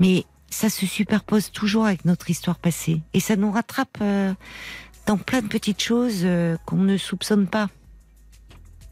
mais 0.00 0.24
ça 0.54 0.70
se 0.70 0.86
superpose 0.86 1.50
toujours 1.50 1.86
avec 1.86 2.04
notre 2.04 2.30
histoire 2.30 2.58
passée 2.58 3.02
et 3.12 3.20
ça 3.20 3.34
nous 3.34 3.50
rattrape 3.50 3.98
euh, 4.00 4.32
dans 5.04 5.16
plein 5.16 5.42
de 5.42 5.48
petites 5.48 5.82
choses 5.82 6.20
euh, 6.22 6.56
qu'on 6.64 6.76
ne 6.76 6.96
soupçonne 6.96 7.48
pas 7.48 7.68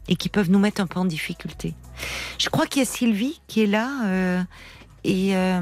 et 0.09 0.17
qui 0.17 0.27
peuvent 0.27 0.51
nous 0.51 0.59
mettre 0.59 0.81
un 0.81 0.87
peu 0.87 0.99
en 0.99 1.05
difficulté. 1.05 1.73
Je 2.37 2.49
crois 2.49 2.67
qu'il 2.67 2.81
y 2.81 2.83
a 2.83 2.85
Sylvie 2.85 3.39
qui 3.47 3.63
est 3.63 3.67
là 3.67 4.05
euh, 4.05 4.43
et 5.05 5.37
euh, 5.37 5.61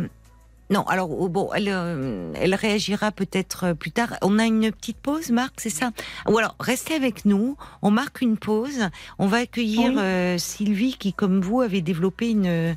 non, 0.71 0.83
alors 0.87 1.11
oh, 1.11 1.29
bon, 1.29 1.49
elle, 1.53 1.67
euh, 1.69 2.31
elle 2.35 2.55
réagira 2.55 3.11
peut-être 3.11 3.65
euh, 3.65 3.73
plus 3.73 3.91
tard. 3.91 4.15
On 4.21 4.39
a 4.39 4.45
une 4.45 4.71
petite 4.71 4.97
pause, 4.97 5.29
Marc, 5.31 5.55
c'est 5.57 5.69
ça? 5.69 5.91
Ou 6.29 6.37
alors 6.37 6.55
restez 6.59 6.95
avec 6.95 7.25
nous. 7.25 7.57
On 7.81 7.91
marque 7.91 8.21
une 8.21 8.37
pause. 8.37 8.89
On 9.19 9.27
va 9.27 9.37
accueillir 9.37 9.91
Oui. 9.91 9.99
euh, 9.99 10.37
Sylvie 10.37 10.95
qui, 10.97 11.13
comme 11.13 11.41
vous, 11.41 11.61
avait 11.61 11.81
développé 11.81 12.29
une 12.29 12.75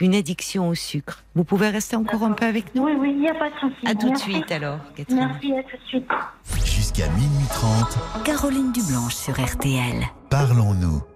une 0.00 0.14
addiction 0.14 0.68
au 0.68 0.74
sucre. 0.74 1.22
Vous 1.34 1.44
pouvez 1.44 1.70
rester 1.70 1.96
encore 1.96 2.22
un 2.24 2.32
peu 2.32 2.44
avec 2.44 2.74
nous? 2.74 2.82
Oui, 2.84 2.92
oui, 2.98 3.12
il 3.14 3.20
n'y 3.20 3.30
a 3.30 3.34
pas 3.34 3.48
de 3.48 3.54
souci. 3.60 3.86
À 3.86 3.94
tout 3.94 4.10
de 4.10 4.18
suite 4.18 4.50
alors, 4.52 4.80
Catherine. 4.94 5.16
Merci, 5.16 5.52
à 5.54 5.62
tout 5.62 5.76
de 5.76 5.88
suite. 5.88 6.08
Jusqu'à 6.66 7.08
minuit 7.10 7.46
30, 7.48 8.24
Caroline 8.24 8.72
Dublanche 8.72 9.14
sur 9.14 9.40
RTL. 9.40 10.04
parlons-nous. 10.28 11.02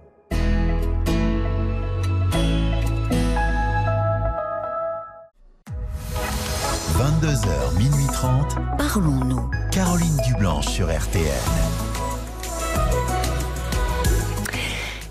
22h, 7.01 7.79
minuit 7.79 8.05
30, 8.13 8.57
Parlons-nous. 8.77 9.49
Caroline 9.71 10.17
Dublanche 10.27 10.67
sur 10.67 10.85
RTL. 10.85 11.25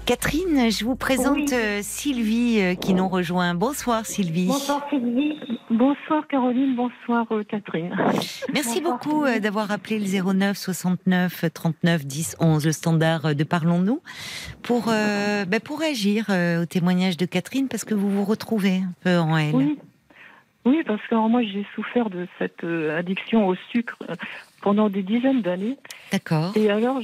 Catherine, 0.07 0.70
je 0.70 0.84
vous 0.84 0.95
présente 0.95 1.34
Oui. 1.34 1.47
euh, 1.53 1.80
Sylvie 1.82 2.61
euh, 2.61 2.74
qui 2.76 2.95
nous 2.95 3.09
rejoint. 3.09 3.55
Bonsoir 3.55 4.07
Sylvie. 4.07 4.47
Bonsoir 4.47 4.86
Sylvie. 4.88 5.32
Bonsoir 5.68 6.28
Caroline, 6.28 6.76
bonsoir 6.76 7.26
euh, 7.32 7.43
Catherine. 7.43 7.93
Merci 8.55 8.80
Bonsoir, 8.80 8.99
beaucoup 8.99 9.24
d'avoir 9.41 9.72
appelé 9.72 9.99
le 9.99 10.32
09 10.32 10.57
69 10.57 11.47
39 11.53 12.07
10 12.07 12.36
11, 12.38 12.66
le 12.66 12.72
standard 12.72 13.34
de 13.34 13.43
Parlons-nous, 13.43 14.01
pour, 14.62 14.84
euh, 14.88 15.45
ben, 15.45 15.59
pour 15.59 15.80
réagir 15.80 16.26
euh, 16.30 16.62
au 16.62 16.66
témoignage 16.66 17.16
de 17.16 17.26
Catherine, 17.26 17.66
parce 17.66 17.84
que 17.84 17.95
vous 17.95 18.11
vous 18.11 18.24
retrouvez 18.24 18.76
un 18.76 18.93
peu 19.03 19.18
en 19.18 19.36
elle. 19.36 19.55
Oui, 19.57 19.78
oui 20.65 20.83
parce 20.87 21.01
que 21.07 21.15
alors, 21.15 21.29
moi 21.29 21.43
j'ai 21.43 21.67
souffert 21.75 22.11
de 22.11 22.27
cette 22.39 22.65
euh, 22.65 22.99
addiction 22.99 23.49
au 23.49 23.55
sucre 23.71 23.97
euh, 24.09 24.15
pendant 24.63 24.89
des 24.91 25.03
dizaines 25.03 25.43
d'années. 25.43 25.77
D'accord. 26.13 26.53
Et 26.57 26.71
alors, 26.71 27.01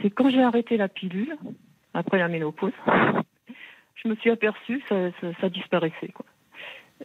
c'est 0.00 0.10
quand 0.10 0.28
j'ai 0.30 0.42
arrêté 0.42 0.76
la 0.76 0.88
pilule, 0.88 1.36
après 1.94 2.18
la 2.18 2.28
ménopause, 2.28 2.72
je 3.94 4.08
me 4.08 4.14
suis 4.16 4.30
aperçue 4.30 4.80
que 4.80 4.88
ça, 4.88 5.18
ça, 5.20 5.26
ça 5.40 5.48
disparaissait. 5.48 6.12
Quoi. 6.12 6.26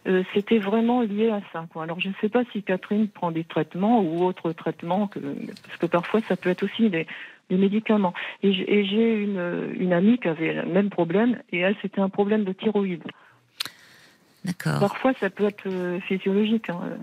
Euh, 0.08 0.24
C'était 0.34 0.60
vraiment 0.60 1.02
lié 1.02 1.30
à 1.30 1.42
ça. 1.54 1.68
Quoi. 1.72 1.84
Alors, 1.84 2.00
je 2.00 2.10
ne 2.10 2.14
sais 2.22 2.30
pas 2.30 2.44
si 2.52 2.64
Catherine 2.64 3.08
prend 3.08 3.32
des 3.32 3.44
traitements 3.44 4.02
ou 4.02 4.24
autres 4.24 4.52
traitements, 4.54 5.08
que, 5.08 5.20
parce 5.20 5.78
que 5.80 5.86
parfois 5.86 6.22
ça 6.22 6.36
peut 6.36 6.50
être 6.50 6.64
aussi 6.64 6.90
des, 6.90 7.08
des 7.50 7.58
médicaments. 7.58 8.14
Et 8.44 8.52
j'ai 8.54 9.14
une, 9.14 9.74
une 9.80 9.94
amie 9.94 10.18
qui 10.20 10.28
avait 10.28 10.54
le 10.54 10.66
même 10.66 10.90
problème, 10.90 11.40
et 11.52 11.60
elle, 11.60 11.76
c'était 11.82 12.02
un 12.02 12.10
problème 12.10 12.44
de 12.44 12.54
thyroïde. 12.54 13.04
D'accord. 14.46 14.80
Parfois, 14.80 15.14
ça 15.20 15.30
peut 15.30 15.46
être 15.46 15.68
euh, 15.68 16.00
physiologique. 16.02 16.70
hein. 16.70 16.98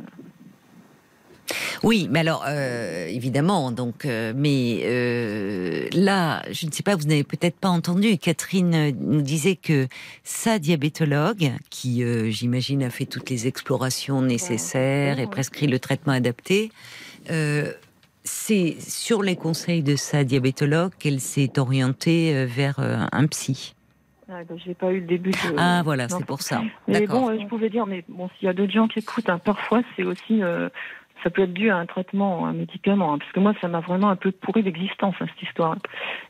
Oui, 1.83 2.09
mais 2.11 2.21
alors 2.21 2.45
euh, 2.49 3.07
évidemment, 3.09 3.71
donc, 3.71 4.07
euh, 4.07 4.33
mais 4.35 4.81
euh, 4.85 5.87
là, 5.93 6.43
je 6.51 6.67
ne 6.67 6.73
sais 6.73 6.83
pas, 6.83 6.97
vous 6.97 7.05
n'avez 7.05 7.25
peut-être 7.25 7.57
pas 7.57 7.69
entendu. 7.69 8.17
Catherine 8.17 8.75
euh, 8.75 8.93
nous 8.99 9.21
disait 9.21 9.57
que 9.57 9.87
sa 10.23 10.59
diabétologue, 10.59 11.53
qui 11.69 12.03
euh, 12.03 12.31
j'imagine 12.31 12.83
a 12.83 12.89
fait 12.89 13.05
toutes 13.05 13.29
les 13.29 13.47
explorations 13.47 14.23
nécessaires 14.23 15.19
et 15.19 15.27
prescrit 15.27 15.67
le 15.67 15.79
traitement 15.79 16.15
adapté, 16.15 16.71
euh, 17.31 17.71
c'est 18.23 18.77
sur 18.81 19.23
les 19.23 19.37
conseils 19.37 19.83
de 19.83 19.97
sa 19.97 20.25
diabétologue 20.25 20.93
qu'elle 20.99 21.21
s'est 21.21 21.59
orientée 21.59 22.35
euh, 22.35 22.47
vers 22.47 22.79
euh, 22.79 23.05
un 23.13 23.27
psy. 23.27 23.75
Ah, 24.37 24.43
ben, 24.43 24.59
j'ai 24.65 24.75
pas 24.75 24.91
eu 24.91 24.99
le 25.01 25.07
début 25.07 25.31
de. 25.31 25.55
Ah 25.57 25.83
voilà, 25.85 26.09
c'est 26.09 26.25
pour 26.25 26.43
ça. 26.43 26.61
Mais 26.89 27.07
bon, 27.07 27.29
euh, 27.29 27.39
je 27.41 27.47
pouvais 27.47 27.69
dire, 27.71 27.87
mais 27.87 28.05
bon, 28.09 28.29
s'il 28.37 28.47
y 28.47 28.49
a 28.49 28.53
d'autres 28.53 28.73
gens 28.73 28.89
qui 28.89 28.99
écoutent, 28.99 29.29
hein, 29.29 29.39
parfois 29.39 29.83
c'est 29.95 30.03
aussi, 30.03 30.43
euh, 30.43 30.69
ça 31.25 31.31
peut 31.31 31.43
être 31.43 31.53
dû 31.55 31.71
à 31.71 31.77
un 31.77 31.87
traitement, 31.87 32.47
un 32.47 32.53
médicament, 32.53 33.15
hein, 33.15 33.19
parce 33.19 33.33
que 33.33 33.41
moi, 33.41 33.55
ça 33.61 33.67
m'a 33.67 33.81
vraiment 33.81 34.11
un 34.11 34.17
peu 34.17 34.31
pourri 34.31 34.63
l'existence, 34.63 35.15
hein, 35.21 35.27
cette 35.35 35.43
histoire. 35.49 35.75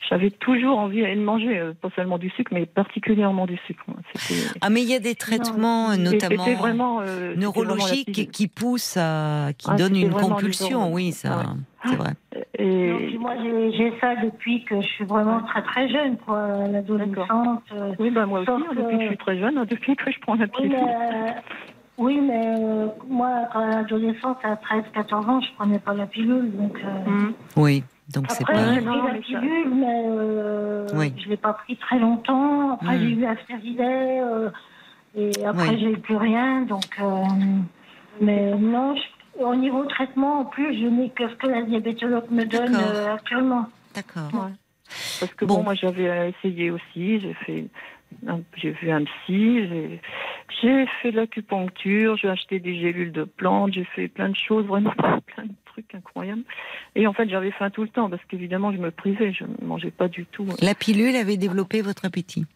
J'avais 0.08 0.30
toujours 0.30 0.78
envie 0.78 1.02
de 1.02 1.20
manger, 1.20 1.58
euh, 1.58 1.72
pas 1.74 1.88
seulement 1.96 2.16
du 2.16 2.30
sucre, 2.30 2.52
mais 2.54 2.64
particulièrement 2.64 3.46
du 3.46 3.58
sucre. 3.66 3.84
C'était 4.14 4.40
Ah 4.62 4.70
mais 4.70 4.82
il 4.82 4.88
y 4.88 4.94
a 4.94 5.00
des 5.00 5.16
traitements, 5.16 5.90
euh, 5.90 5.94
et 5.94 5.98
notamment 5.98 6.44
c'était 6.44 6.56
vraiment, 6.56 7.00
euh, 7.00 7.04
vraiment 7.04 7.30
la 7.30 7.36
neurologiques 7.36 8.30
qui 8.30 8.48
poussent 8.48 8.96
à, 8.96 9.48
qui 9.58 9.66
Ah, 9.70 9.76
donnent 9.76 9.96
une 9.96 10.12
compulsion. 10.12 10.92
Oui, 10.92 11.12
ça, 11.12 11.38
Ouais. 11.38 11.44
c'est 11.90 11.96
vrai. 11.96 12.12
Et 12.58 12.88
Non, 12.90 12.98
puis 12.98 13.18
moi, 13.18 13.34
j'ai 13.76 13.92
ça 14.00 14.14
depuis 14.16 14.64
que 14.64 14.80
je 14.80 14.86
suis 14.86 15.04
vraiment 15.04 15.40
très 15.42 15.62
très 15.62 15.88
jeune, 15.88 16.16
quoi, 16.18 16.38
euh. 16.38 17.94
oui, 17.98 18.10
bah 18.10 18.26
moi 18.26 18.40
aussi, 18.40 18.50
hein, 18.50 18.62
depuis 18.76 18.96
que 18.96 19.02
je 19.02 19.08
suis 19.08 19.16
très 19.18 19.38
jeune, 19.38 19.58
hein, 19.58 19.66
depuis 19.68 19.96
que 19.96 20.10
je 20.10 20.18
prends 20.20 20.34
la 20.36 20.46
pilule. 20.46 20.74
euh, 20.74 21.30
oui, 21.98 22.20
mais 22.20 22.44
euh, 22.46 22.86
moi, 23.08 23.30
quand 23.52 23.60
à 23.60 23.66
l'adolescence, 23.82 24.36
à 24.42 24.54
13-14 24.56 25.14
ans, 25.30 25.40
je 25.40 25.52
prenais 25.56 25.78
pas 25.78 25.94
la 25.94 26.06
pilule. 26.06 26.50
Donc, 26.56 26.76
euh, 26.84 27.10
Mhm. 27.10 27.32
Oui, 27.56 27.84
donc 28.12 28.26
c'est 28.30 28.42
Après, 28.42 28.54
pas. 28.54 28.74
j'ai 28.74 28.80
Non, 28.80 28.92
pris 28.92 29.06
la 29.06 29.12
mais 29.14 29.18
ça- 29.18 29.40
pilule, 29.40 29.74
mais 29.74 30.02
euh, 30.06 30.86
Oui. 30.94 31.12
je 31.16 31.28
l'ai 31.28 31.36
pas 31.36 31.52
pris 31.52 31.76
très 31.76 31.98
longtemps. 31.98 32.72
Après, 32.74 32.96
Mm. 32.96 33.00
j'ai 33.00 33.10
eu 33.10 33.24
Asperidet, 33.26 34.20
euh, 34.20 34.50
et 35.16 35.44
après, 35.44 35.68
Oui. 35.70 35.78
j'ai 35.78 35.90
eu 35.92 35.98
plus 35.98 36.16
rien. 36.16 36.62
Donc, 36.62 36.84
euh, 37.00 37.22
mais 38.20 38.54
non, 38.54 38.94
je- 38.96 39.42
au 39.42 39.54
niveau 39.54 39.84
traitement, 39.84 40.40
en 40.40 40.44
plus, 40.44 40.74
je 40.80 40.86
n'ai 40.86 41.10
que 41.10 41.28
ce 41.28 41.34
que 41.36 41.46
la 41.46 41.62
diabétologue 41.62 42.30
me 42.30 42.44
donne 42.44 42.74
euh, 42.76 43.14
actuellement. 43.14 43.66
D'accord. 43.94 44.30
Ouais. 44.32 44.52
Parce 45.20 45.32
que 45.34 45.44
Bon. 45.44 45.56
bon, 45.58 45.62
moi 45.64 45.74
j'avais 45.74 46.30
essayé 46.30 46.70
aussi, 46.70 47.18
j'ai 47.20 47.34
fait, 47.46 47.60
un- 47.60 47.66
j'ai 48.56 48.70
vu 48.70 48.90
un 48.90 49.04
psy, 49.04 49.68
j'ai, 50.62 50.86
fait 51.02 51.12
de 51.12 51.16
l'acupuncture, 51.16 52.16
j'ai 52.16 52.28
acheté 52.28 52.58
des 52.58 52.78
gélules 52.78 53.12
de 53.12 53.24
plantes, 53.24 53.74
j'ai 53.74 53.84
fait 53.84 54.08
plein 54.08 54.28
de 54.28 54.36
choses, 54.36 54.66
vraiment 54.66 54.92
plein 55.26 55.44
de 55.44 55.54
trucs 55.66 55.94
incroyables. 55.94 56.44
Et 56.94 57.06
en 57.06 57.12
fait 57.12 57.28
j'avais 57.28 57.50
faim 57.50 57.70
tout 57.70 57.82
le 57.82 57.88
temps 57.88 58.08
parce 58.08 58.24
qu'évidemment 58.26 58.72
je 58.72 58.78
me 58.78 58.90
privais, 58.90 59.32
je 59.32 59.44
ne 59.44 59.66
mangeais 59.66 59.90
pas 59.90 60.08
du 60.08 60.26
tout. 60.26 60.46
La 60.62 60.74
pilule 60.74 61.16
avait 61.16 61.36
développé 61.36 61.82
votre 61.82 62.04
appétit. 62.04 62.46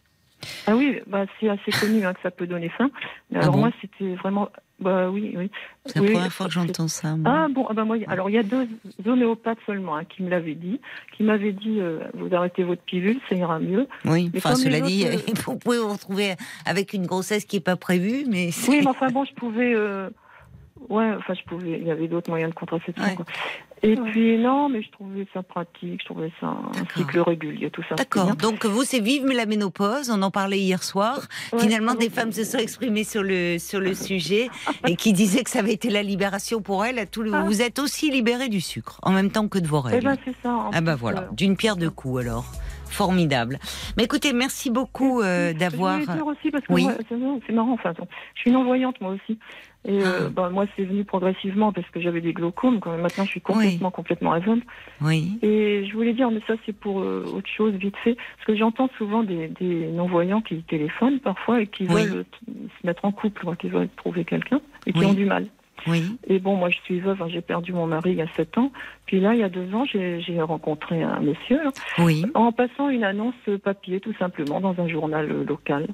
Ah 0.67 0.75
oui, 0.75 0.99
bah 1.07 1.25
c'est 1.39 1.49
assez 1.49 1.71
connu 1.79 2.05
hein, 2.05 2.13
que 2.13 2.21
ça 2.21 2.31
peut 2.31 2.47
donner 2.47 2.69
faim. 2.69 2.89
Mais 3.31 3.37
Ah 3.39 3.43
alors 3.43 3.53
bon 3.55 3.59
moi 3.59 3.71
c'était 3.81 4.15
vraiment, 4.15 4.49
bah 4.79 5.09
oui, 5.09 5.33
oui. 5.37 5.51
C'est 5.85 5.95
la 5.97 6.01
Oui, 6.01 6.11
première 6.13 6.31
fois 6.31 6.45
que 6.47 6.53
j'entends 6.53 6.87
ça. 6.87 7.15
moi. 7.17 7.31
Ah 7.31 7.47
bon, 7.49 7.65
ah 7.69 7.73
bah 7.73 7.83
moi, 7.83 7.97
alors 8.07 8.29
il 8.29 8.33
y 8.35 8.37
a 8.37 8.43
deux 8.43 8.67
homéopathes 9.05 9.57
seulement 9.65 9.97
hein, 9.97 10.05
qui 10.05 10.23
me 10.23 10.29
l'avaient 10.29 10.55
dit, 10.55 10.79
qui 11.17 11.23
m'avaient 11.23 11.51
dit 11.51 11.79
euh, 11.81 11.99
vous 12.13 12.33
arrêtez 12.33 12.63
votre 12.63 12.81
pilule, 12.83 13.19
ça 13.27 13.35
ira 13.35 13.59
mieux. 13.59 13.87
oui, 14.05 14.29
mais 14.33 14.39
enfin, 14.39 14.55
cela 14.55 14.79
dit, 14.79 15.05
autres, 15.05 15.17
euh, 15.29 15.33
vous 15.45 15.57
pouvez 15.57 15.77
vous 15.79 15.89
retrouver 15.91 16.35
avec 16.65 16.93
une 16.93 17.05
grossesse 17.05 17.43
qui 17.45 17.57
n'est 17.57 17.61
pas 17.63 17.75
prévue, 17.75 18.25
mais 18.29 18.49
Oui, 18.69 18.79
mais 18.81 18.87
enfin 18.87 19.07
bon, 19.09 19.25
je 19.25 19.33
pouvais. 19.33 19.73
euh, 19.75 20.09
Ouais, 20.87 21.11
enfin, 21.17 21.33
je 21.33 21.43
pouvais. 21.43 21.77
Il 21.77 21.85
y 21.85 21.91
avait 21.91 22.07
d'autres 22.07 22.29
moyens 22.29 22.51
de 22.53 22.55
contraception. 22.57 23.03
Ouais. 23.03 23.13
quoi. 23.15 23.25
Et 23.83 23.95
puis 23.95 24.37
non, 24.37 24.69
mais 24.69 24.81
je 24.81 24.91
trouvais 24.91 25.25
ça 25.33 25.41
pratique, 25.43 25.99
je 26.01 26.05
trouvais 26.05 26.31
ça 26.39 26.47
un 26.47 26.71
cycle 26.97 27.19
régulier, 27.21 27.69
tout 27.69 27.81
ça. 27.87 27.95
D'accord. 27.95 28.35
Donc 28.35 28.65
vous, 28.65 28.83
c'est 28.83 28.99
vive 28.99 29.25
la 29.27 29.45
ménopause. 29.45 30.09
On 30.09 30.21
en 30.21 30.31
parlait 30.31 30.59
hier 30.59 30.83
soir. 30.83 31.21
Ouais, 31.53 31.59
Finalement, 31.59 31.93
des 31.95 32.09
femmes 32.09 32.31
se 32.31 32.43
sont 32.43 32.57
exprimées 32.57 33.03
sur 33.03 33.23
le 33.23 33.57
sur 33.59 33.79
le 33.79 33.93
sujet 33.93 34.49
et 34.87 34.95
qui 34.95 35.13
disaient 35.13 35.43
que 35.43 35.49
ça 35.49 35.59
avait 35.59 35.73
été 35.73 35.89
la 35.89 36.03
libération 36.03 36.61
pour 36.61 36.83
elles. 36.85 36.99
À 36.99 37.05
tout 37.05 37.21
le- 37.23 37.31
Ah. 37.33 37.43
Vous 37.43 37.61
êtes 37.61 37.79
aussi 37.79 38.09
libérée 38.11 38.49
du 38.49 38.59
sucre 38.61 38.99
en 39.03 39.11
même 39.11 39.31
temps 39.31 39.47
que 39.47 39.59
de 39.59 39.67
vos 39.67 39.81
Eh 39.87 39.91
règles. 39.93 40.05
ben 40.05 40.17
c'est 40.25 40.35
ça. 40.43 40.69
ah 40.73 40.81
bah 40.81 40.93
plus, 40.93 41.01
voilà, 41.01 41.21
euh, 41.21 41.27
d'une 41.33 41.55
pierre 41.55 41.75
deux 41.77 41.89
coups 41.89 42.21
alors. 42.21 42.45
Formidable. 42.89 43.59
Mais 43.97 44.03
écoutez, 44.03 44.33
merci 44.33 44.69
beaucoup 44.69 45.21
euh, 45.21 45.53
d'avoir. 45.53 45.99
Aussi, 45.99 46.51
parce 46.51 46.65
que 46.65 46.73
Oui. 46.73 46.87
c'est 47.47 47.53
marrant, 47.53 47.73
enfin, 47.73 47.93
je 48.35 48.41
suis 48.41 48.51
non-voyante 48.51 48.99
moi 49.01 49.11
aussi. 49.11 49.37
Et 49.85 50.01
euh, 50.03 50.25
Ah. 50.27 50.29
bah, 50.29 50.49
moi, 50.49 50.65
c'est 50.75 50.83
venu 50.83 51.05
progressivement 51.05 51.71
parce 51.71 51.87
que 51.91 52.01
j'avais 52.01 52.19
des 52.19 52.33
glaucomes. 52.33 52.79
Quand 52.81 52.91
même, 52.91 53.01
maintenant, 53.01 53.23
je 53.23 53.29
suis 53.29 53.39
complètement, 53.41 53.91
complètement 53.91 54.33
aveugle. 54.33 54.61
Oui. 55.01 55.39
Et 55.41 55.85
je 55.87 55.93
voulais 55.93 56.11
dire, 56.13 56.29
mais 56.31 56.41
ça, 56.47 56.55
c'est 56.65 56.73
pour 56.75 56.99
euh, 56.99 57.23
autre 57.33 57.47
chose, 57.55 57.73
vite 57.75 57.95
fait. 58.03 58.15
Parce 58.15 58.47
que 58.47 58.55
j'entends 58.57 58.89
souvent 58.97 59.23
des, 59.23 59.47
des 59.47 59.87
non-voyants 59.87 60.41
qui 60.41 60.63
téléphonent 60.63 61.19
parfois 61.19 61.61
et 61.61 61.67
qui 61.67 61.83
Oui. 61.87 62.05
veulent 62.07 62.25
se 62.81 62.85
mettre 62.87 63.05
en 63.05 63.13
couple, 63.13 63.41
quoi, 63.45 63.55
qui 63.55 63.69
veulent 63.69 63.87
trouver 63.95 64.25
quelqu'un 64.25 64.59
et 64.85 64.91
qui 64.91 64.99
Oui. 64.99 65.05
ont 65.05 65.13
du 65.13 65.25
mal. 65.25 65.47
Oui. 65.87 66.17
Et 66.27 66.39
bon, 66.39 66.55
moi, 66.55 66.69
je 66.69 66.77
suis 66.85 66.99
veuve, 66.99 67.21
hein, 67.21 67.27
j'ai 67.29 67.41
perdu 67.41 67.73
mon 67.73 67.87
mari 67.87 68.11
il 68.11 68.17
y 68.17 68.21
a 68.21 68.27
sept 68.35 68.57
ans. 68.57 68.71
Puis 69.05 69.19
là, 69.19 69.33
il 69.33 69.39
y 69.39 69.43
a 69.43 69.49
deux 69.49 69.73
ans, 69.73 69.85
j'ai 69.85 70.41
rencontré 70.41 71.01
un 71.03 71.19
monsieur 71.19 71.63
là, 71.63 71.71
Oui. 71.99 72.25
en 72.33 72.51
passant 72.51 72.89
une 72.89 73.03
annonce 73.03 73.33
papier, 73.63 73.99
tout 73.99 74.13
simplement, 74.19 74.59
dans 74.61 74.75
un 74.79 74.87
journal 74.87 75.27
local, 75.47 75.87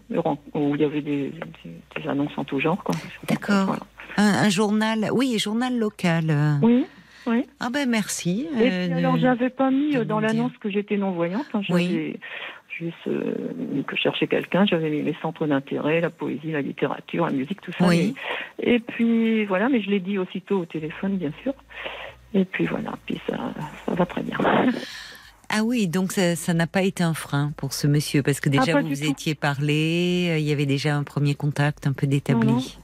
où 0.54 0.76
il 0.76 0.82
y 0.82 0.86
avait 0.86 1.02
des, 1.02 1.30
des- 1.64 2.02
des 2.02 2.08
annonces 2.10 2.38
en 2.38 2.44
tout 2.44 2.60
genre. 2.60 2.84
D'accord. 3.30 3.66
Voilà. 3.66 3.82
Un, 4.18 4.46
un 4.46 4.50
journal. 4.50 5.08
Oui, 5.14 5.38
journal 5.40 5.78
local. 5.78 6.26
Oui, 6.62 6.86
oui. 7.28 7.46
Ah 7.60 7.70
ben 7.72 7.90
merci. 7.90 8.48
Et 8.60 8.70
euh, 8.72 8.98
alors, 8.98 9.18
j'avais 9.18 9.50
pas 9.50 9.72
mis 9.72 9.94
dans 10.06 10.20
l'annonce 10.20 10.52
que 10.60 10.70
j'étais 10.70 10.96
non-voyante. 10.98 11.46
hein, 11.54 11.62
Oui. 11.70 12.18
Juste 12.78 13.08
euh, 13.08 13.84
que 13.88 13.96
je 13.96 14.02
cherchais 14.02 14.28
quelqu'un. 14.28 14.66
J'avais 14.66 14.90
mis 14.90 15.02
mes 15.02 15.16
centres 15.22 15.48
d'intérêt, 15.48 16.02
la 16.02 16.10
poésie, 16.10 16.52
la 16.52 16.62
littérature, 16.62 17.26
la 17.26 17.32
musique, 17.32 17.62
tout 17.62 17.72
ça. 17.78 17.88
Oui. 17.88 18.16
Et 18.62 18.80
puis, 18.80 19.46
voilà, 19.46 19.70
mais 19.70 19.82
je 19.82 19.90
l'ai 19.90 20.00
dit 20.00 20.18
aussitôt 20.18 20.60
au 20.60 20.66
téléphone, 20.66 21.18
bien 21.18 21.32
sûr. 21.44 21.54
Et 22.34 22.46
puis, 22.46 22.66
voilà, 22.66 22.94
puis 23.06 23.20
ça, 23.28 23.38
ça 23.86 23.94
va 23.94 24.06
très 24.06 24.22
bien. 24.22 24.38
Ah 25.50 25.64
oui, 25.64 25.88
donc 25.88 26.12
ça 26.12 26.54
n'a 26.54 26.68
pas 26.68 26.82
été 26.82 27.04
un 27.04 27.14
frein 27.14 27.54
pour 27.56 27.74
ce 27.74 27.88
monsieur, 27.88 28.24
parce 28.24 28.40
que 28.40 28.50
déjà 28.50 28.78
Ah, 28.78 28.82
vous 28.82 29.04
étiez 29.04 29.36
parlé, 29.36 30.30
euh, 30.32 30.38
il 30.38 30.46
y 30.46 30.52
avait 30.52 30.66
déjà 30.66 30.96
un 30.96 31.04
premier 31.04 31.36
contact 31.36 31.88
un 31.88 31.94
peu 31.94 32.08
d'établi. 32.08 32.78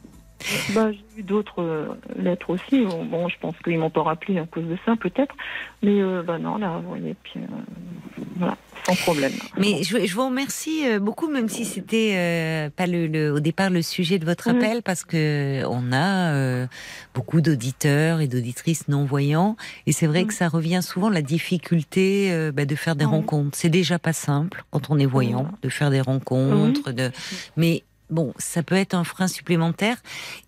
Bah, 0.74 0.92
j'ai 0.92 1.20
eu 1.20 1.24
d'autres 1.24 1.62
euh, 1.62 1.88
lettres 2.18 2.50
aussi. 2.50 2.84
Bon, 2.86 3.06
Bon, 3.06 3.30
je 3.30 3.36
pense 3.40 3.56
qu'ils 3.64 3.78
m'ont 3.78 3.90
pas 3.90 4.04
rappelé 4.04 4.40
à 4.40 4.46
cause 4.46 4.66
de 4.66 4.78
ça, 4.86 4.96
peut-être. 4.96 5.36
Mais 5.84 6.02
euh, 6.02 6.24
bah 6.24 6.40
non, 6.40 6.58
là, 6.58 6.80
vous 6.82 6.90
voyez, 6.90 7.16
puis 7.24 7.40
euh, 7.40 8.22
voilà, 8.38 8.58
sans 8.86 8.96
problème. 8.96 9.32
Mais 9.58 9.84
je, 9.84 10.06
je 10.06 10.16
vous 10.16 10.26
remercie 10.26 10.84
beaucoup, 11.00 11.28
même 11.30 11.50
si 11.50 11.66
c'était 11.66 12.70
pas 12.76 12.88
le, 12.88 13.08
le- 13.08 13.32
au 13.34 13.40
départ 13.40 13.70
le 13.70 13.82
sujet 13.82 14.18
de 14.20 14.26
votre 14.26 14.48
appel, 14.50 14.82
parce 14.84 15.04
que 15.04 15.64
on 15.70 15.92
a 15.94 16.68
beaucoup 17.14 17.42
d'auditeurs 17.42 18.22
et 18.22 18.28
d'auditrices 18.28 18.88
non 18.88 19.06
voyants, 19.06 19.56
et 19.88 19.92
c'est 19.92 20.08
vrai 20.08 20.26
que 20.26 20.34
ça 20.34 20.48
revient 20.48 20.82
souvent 20.82 21.10
la 21.10 21.22
difficulté 21.22 22.50
bah, 22.54 22.66
de 22.66 22.76
faire 22.76 22.96
des 22.96 23.06
rencontres. 23.06 23.58
C'est 23.58 23.70
déjà 23.70 24.00
pas 24.00 24.14
simple 24.14 24.64
quand 24.72 24.90
on 24.90 24.98
est 25.00 25.06
voyant 25.06 25.48
de 25.62 25.70
faire 25.70 25.90
des 25.90 26.02
rencontres, 26.02 26.92
de 26.92 27.12
mais 27.58 27.84
Bon, 28.12 28.34
ça 28.38 28.62
peut 28.62 28.76
être 28.76 28.94
un 28.94 29.06
frein 29.06 29.30
supplémentaire 29.30 29.98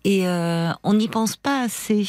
et 0.04 0.28
euh, 0.28 0.70
on 0.82 0.94
n'y 0.94 1.08
pense 1.08 1.36
pas 1.36 1.62
assez 1.62 2.06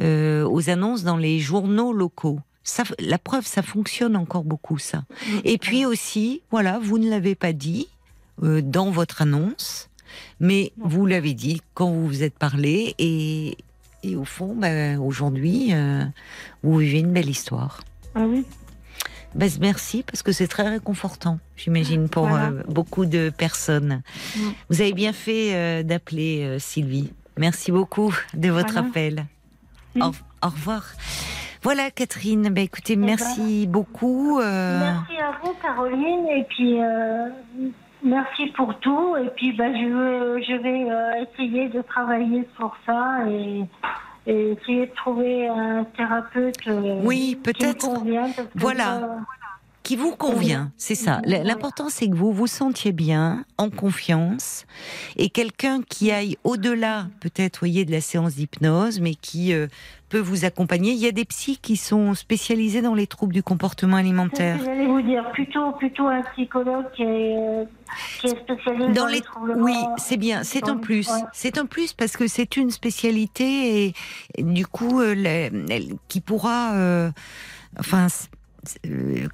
euh, 0.00 0.48
aux 0.48 0.70
annonces 0.70 1.02
dans 1.02 1.16
les 1.16 1.40
journaux 1.40 1.92
locaux. 1.92 2.38
Ça, 2.62 2.84
la 3.00 3.18
preuve, 3.18 3.44
ça 3.44 3.62
fonctionne 3.62 4.16
encore 4.16 4.44
beaucoup, 4.44 4.78
ça. 4.78 5.04
Et 5.44 5.58
puis 5.58 5.84
aussi, 5.84 6.42
voilà, 6.50 6.78
vous 6.78 6.98
ne 6.98 7.10
l'avez 7.10 7.34
pas 7.34 7.52
dit 7.52 7.88
euh, 8.42 8.62
dans 8.62 8.90
votre 8.90 9.20
annonce, 9.20 9.90
mais 10.38 10.72
vous 10.78 11.06
l'avez 11.06 11.34
dit 11.34 11.60
quand 11.74 11.90
vous 11.90 12.06
vous 12.06 12.22
êtes 12.22 12.38
parlé 12.38 12.94
et, 12.98 13.58
et 14.04 14.16
au 14.16 14.24
fond, 14.24 14.54
bah, 14.56 14.98
aujourd'hui, 14.98 15.72
vous 16.62 16.78
vivez 16.78 17.00
une 17.00 17.12
belle 17.12 17.28
histoire. 17.28 17.82
Ah 18.14 18.26
oui 18.26 18.44
Ben, 19.34 19.50
merci 19.60 20.04
parce 20.04 20.22
que 20.22 20.30
c'est 20.32 20.46
très 20.46 20.68
réconfortant, 20.68 21.38
j'imagine, 21.56 22.08
pour 22.08 22.26
Voilà. 22.28 22.46
euh, 22.50 22.62
beaucoup 22.68 23.04
de 23.04 23.30
personnes. 23.30 24.02
Vous 24.70 24.80
avez 24.80 24.92
bien 24.92 25.12
fait 25.12 25.54
euh, 25.54 25.82
d'appeler 25.82 26.44
euh, 26.44 26.58
Sylvie. 26.58 27.12
Merci 27.36 27.72
beaucoup 27.72 28.14
de 28.34 28.48
votre 28.50 28.72
Voilà. 28.74 28.88
appel. 28.88 29.24
Au, 29.96 30.06
au 30.42 30.48
revoir. 30.48 30.84
Voilà, 31.62 31.90
Catherine. 31.90 32.48
Ben, 32.50 32.62
écoutez, 32.64 32.94
merci 32.96 33.66
beaucoup. 33.66 34.38
Merci 34.40 35.16
à 35.18 35.32
vous, 35.42 35.52
Caroline, 35.62 36.26
et 36.28 36.44
puis 36.48 36.76
merci 38.04 38.46
pour 38.56 38.78
tout. 38.80 39.16
Et 39.16 39.30
puis 39.36 39.52
ben, 39.52 39.72
je, 39.74 39.86
vais- 39.86 40.42
je 40.44 40.62
vais 40.62 41.22
essayer 41.22 41.68
de 41.70 41.82
travailler 41.82 42.46
sur 42.56 42.76
ça 42.86 43.18
et, 43.28 43.64
et 44.26 44.52
essayer 44.52 44.86
de 44.86 44.94
trouver 44.94 45.48
un 45.48 45.84
thérapeute 45.96 46.56
euh, 46.66 47.00
Oui, 47.02 47.38
peut-être. 47.42 47.88
Voilà. 48.54 49.18
Qui 49.84 49.94
vous 49.96 50.16
convient, 50.16 50.72
c'est 50.78 50.94
ça. 50.96 51.20
L'important, 51.24 51.88
c'est 51.90 52.08
que 52.08 52.14
vous 52.16 52.32
vous 52.32 52.46
sentiez 52.48 52.90
bien, 52.90 53.44
en 53.58 53.68
confiance, 53.70 54.64
et 55.16 55.28
quelqu'un 55.28 55.80
qui 55.88 56.10
aille 56.10 56.36
au-delà, 56.42 57.06
peut-être, 57.20 57.58
voyez, 57.60 57.84
de 57.84 57.92
la 57.92 58.00
séance 58.00 58.34
d'hypnose, 58.34 58.98
mais 59.00 59.14
qui 59.14 59.52
euh, 59.52 59.66
peut 60.08 60.18
vous 60.18 60.46
accompagner. 60.46 60.92
Il 60.92 60.98
y 60.98 61.06
a 61.06 61.12
des 61.12 61.26
psys 61.26 61.58
qui 61.60 61.76
sont 61.76 62.14
spécialisés 62.14 62.80
dans 62.80 62.94
les 62.94 63.06
troubles 63.06 63.34
du 63.34 63.42
comportement 63.42 63.98
alimentaire. 63.98 64.58
j'allais 64.64 64.86
vous 64.86 65.02
dire, 65.02 65.30
plutôt, 65.32 65.72
plutôt 65.72 66.06
un 66.06 66.22
psychologue 66.32 66.86
qui 66.96 67.02
est, 67.02 67.36
euh, 67.36 67.64
qui 68.20 68.28
est 68.28 68.40
spécialisé 68.40 68.86
dans, 68.88 69.02
Dans 69.02 69.06
les 69.06 69.16
les, 69.16 69.20
troubles 69.20 69.54
oui, 69.58 69.76
c'est 69.98 70.16
bien, 70.16 70.44
c'est 70.44 70.66
les- 70.66 70.74
plus, 70.80 71.08
ouais. 71.10 71.20
c'est 71.34 71.58
un 71.58 71.66
plus 71.66 71.92
parce 71.92 72.16
que 72.16 72.26
c'est 72.26 72.56
une 72.56 72.70
spécialité 72.70 73.84
et, 73.86 73.94
et 74.38 74.42
du 74.42 74.66
coup, 74.66 75.00
euh, 75.00 75.14
elle- 75.68 75.94
qui 76.08 76.22
pourra, 76.22 76.72
euh, 76.74 77.10
enfin, 77.78 78.06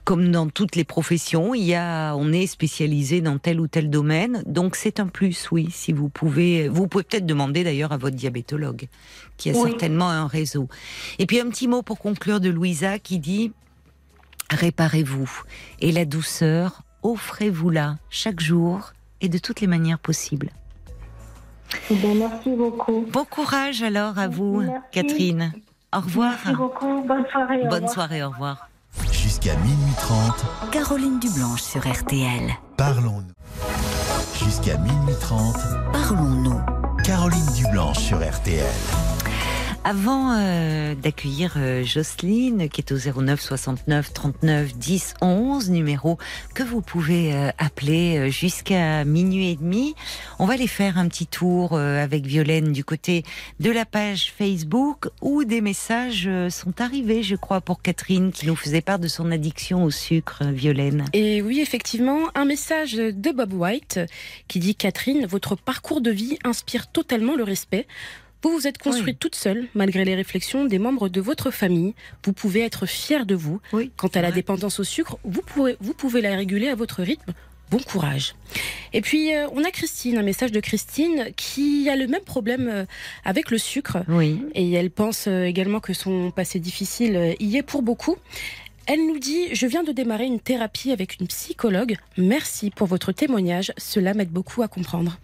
comme 0.05 0.31
dans 0.31 0.49
toutes 0.49 0.77
les 0.77 0.85
professions, 0.85 1.55
il 1.55 1.65
y 1.65 1.75
a, 1.75 2.15
on 2.15 2.33
est 2.33 2.47
spécialisé 2.47 3.21
dans 3.21 3.39
tel 3.39 3.61
ou 3.61 3.67
tel 3.69 3.91
domaine, 3.91 4.43
donc 4.47 4.77
c'est 4.77 5.01
un 5.01 5.07
plus, 5.07 5.51
oui. 5.53 5.69
Si 5.71 5.93
vous 5.93 6.09
pouvez, 6.09 6.69
vous 6.69 6.87
pouvez 6.89 7.05
peut-être 7.05 7.27
demander 7.27 7.65
d'ailleurs 7.65 7.93
à 7.93 7.97
votre 7.97 8.17
diabétologue, 8.17 8.89
qui 9.37 9.51
a 9.51 9.53
Oui. 9.55 9.71
certainement 9.71 10.09
un 10.11 10.27
réseau. 10.27 10.69
Et 11.19 11.27
puis 11.27 11.41
un 11.41 11.49
petit 11.49 11.69
mot 11.69 11.83
pour 11.83 11.99
conclure 11.99 12.41
de 12.41 12.51
Louisa 12.51 12.99
qui 12.99 13.19
dit 13.19 13.53
réparez-vous 14.51 15.31
et 15.81 15.93
la 15.93 16.05
douceur, 16.05 16.83
offrez-vous-la 17.03 17.97
chaque 18.11 18.41
jour 18.41 18.93
et 19.21 19.29
de 19.29 19.39
toutes 19.39 19.61
les 19.61 19.67
manières 19.67 19.99
possibles. 19.99 20.51
Eh 21.91 21.95
ben, 21.97 22.19
merci 22.19 22.51
beaucoup. 22.51 23.07
Bon 23.13 23.25
courage 23.25 23.83
alors 23.83 24.19
à 24.19 24.27
vous, 24.29 24.63
Merci. 24.63 24.81
Catherine. 24.93 25.53
Au 25.95 26.01
revoir. 26.01 26.31
Merci 26.45 26.57
beaucoup. 26.57 27.03
Bonne 27.07 27.25
soirée. 27.31 27.63
Bonne 27.69 27.89
soirée, 27.89 28.23
au 28.25 28.31
revoir. 28.31 28.70
Jusqu'à 29.43 29.59
minuit 29.61 29.95
30, 29.97 30.71
Caroline 30.71 31.19
Dublanche 31.19 31.63
sur 31.63 31.81
RTL. 31.81 32.51
parlons-nous. 32.77 33.33
Jusqu'à 34.45 34.77
minuit 34.77 35.15
30, 35.19 35.57
Parlons-nous. 35.95 36.61
Caroline 37.05 37.47
Dublanche 37.57 38.01
sur 38.01 38.19
RTL. 38.19 38.67
Avant 39.83 40.35
euh, 40.35 40.95
d'accueillir 40.95 41.55
euh, 41.57 41.83
Jocelyne, 41.85 42.69
qui 42.69 42.83
est 42.83 42.93
au 42.93 43.23
09 43.23 43.41
69 43.41 44.13
39 44.13 44.77
10 44.77 45.15
11, 45.23 45.71
numéro 45.71 46.19
que 46.55 46.63
vous 46.63 46.83
pouvez 46.83 47.33
euh, 47.33 47.49
appeler 47.57 48.19
euh, 48.19 48.31
jusqu'à 48.31 49.07
minuit 49.07 49.49
et 49.49 49.57
demi, 49.57 49.95
on 50.39 50.45
va 50.45 50.55
aller 50.55 50.67
faire 50.67 50.99
un 50.99 51.09
petit 51.09 51.27
tour 51.27 51.73
euh, 51.73 52.05
avec 52.05 52.27
Violaine 52.27 52.73
du 52.73 52.85
côté 52.85 53.25
de 53.59 53.71
la 53.71 53.87
page 53.87 54.35
Facebook 54.37 55.09
où 55.23 55.45
des 55.45 55.63
messages 55.63 56.29
sont 56.51 56.79
arrivés, 56.83 57.23
je 57.23 57.37
crois, 57.37 57.63
pour 57.63 57.81
Catherine 57.81 58.33
qui 58.33 58.47
nous 58.47 58.57
faisait 58.57 58.83
part 58.83 58.99
de 58.99 59.09
son 59.09 59.33
addiction 59.33 59.85
au 59.85 59.91
sucre, 59.91 60.45
Violaine. 60.45 61.07
Et 61.15 61.41
oui, 61.41 61.61
effectivement, 61.61 62.29
un 62.35 62.45
message 62.45 62.93
de 62.93 63.33
Bob 63.33 63.55
White 63.55 63.99
qui 64.47 64.59
dit 64.59 64.75
Catherine, 64.75 65.25
votre 65.25 65.57
parcours 65.57 66.03
de 66.03 66.11
vie 66.11 66.39
inspire 66.45 66.87
totalement 66.87 67.35
le 67.35 67.45
respect. 67.45 67.87
Vous 68.43 68.51
vous 68.51 68.67
êtes 68.67 68.79
construite 68.79 69.19
toute 69.19 69.35
seule, 69.35 69.69
malgré 69.75 70.05
les 70.05 70.15
réflexions 70.15 70.65
des 70.65 70.79
membres 70.79 71.09
de 71.09 71.21
votre 71.21 71.51
famille. 71.51 71.95
Vous 72.25 72.33
pouvez 72.33 72.61
être 72.61 72.87
fière 72.87 73.27
de 73.27 73.35
vous. 73.35 73.61
Oui. 73.73 73.91
Quant 73.97 74.09
à 74.09 74.23
la 74.23 74.33
dépendance 74.33 74.81
au 74.81 74.85
sucre, 74.85 75.19
vous 75.25 75.43
pouvez, 75.43 75.77
vous 75.81 75.93
pouvez 75.93 76.21
la 76.21 76.37
réguler 76.37 76.69
à 76.69 76.75
votre 76.75 77.03
rythme. 77.03 77.33
Bon 77.71 77.79
courage. 77.79 78.35
Et 78.93 79.01
puis, 79.01 79.33
euh, 79.33 79.47
on 79.53 79.63
a 79.63 79.71
Christine, 79.71 80.19
un 80.19 80.23
message 80.23 80.51
de 80.51 80.59
Christine 80.59 81.27
qui 81.37 81.89
a 81.89 81.95
le 81.95 82.09
même 82.09 82.23
problème 82.23 82.69
euh, 82.69 82.85
avec 83.25 83.53
le 83.53 83.59
sucre. 83.59 83.99
Oui. 84.09 84.43
Et 84.55 84.73
elle 84.73 84.91
pense 84.91 85.29
euh, 85.29 85.45
également 85.45 85.79
que 85.79 85.93
son 85.93 86.33
passé 86.33 86.59
difficile 86.59 87.37
y 87.39 87.57
est 87.57 87.63
pour 87.63 87.83
beaucoup. 87.83 88.17
Elle 88.87 89.07
nous 89.07 89.21
dit 89.21 89.55
Je 89.55 89.67
viens 89.67 89.85
de 89.85 89.93
démarrer 89.93 90.25
une 90.25 90.41
thérapie 90.41 90.91
avec 90.91 91.21
une 91.21 91.29
psychologue. 91.29 91.97
Merci 92.17 92.71
pour 92.71 92.89
votre 92.89 93.13
témoignage. 93.13 93.73
Cela 93.79 94.15
m'aide 94.15 94.31
beaucoup 94.31 94.63
à 94.63 94.69
comprendre. 94.69 95.19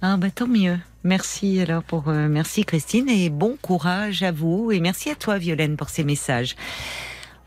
Ah 0.00 0.16
bah 0.16 0.30
tant 0.30 0.46
mieux. 0.46 0.78
Merci 1.02 1.60
alors 1.62 1.82
pour 1.82 2.08
euh, 2.08 2.28
merci 2.28 2.64
Christine 2.64 3.08
et 3.08 3.30
bon 3.30 3.56
courage 3.62 4.22
à 4.22 4.32
vous 4.32 4.70
et 4.70 4.80
merci 4.80 5.10
à 5.10 5.14
toi 5.14 5.38
Violaine 5.38 5.78
pour 5.78 5.88
ces 5.88 6.04
messages. 6.04 6.56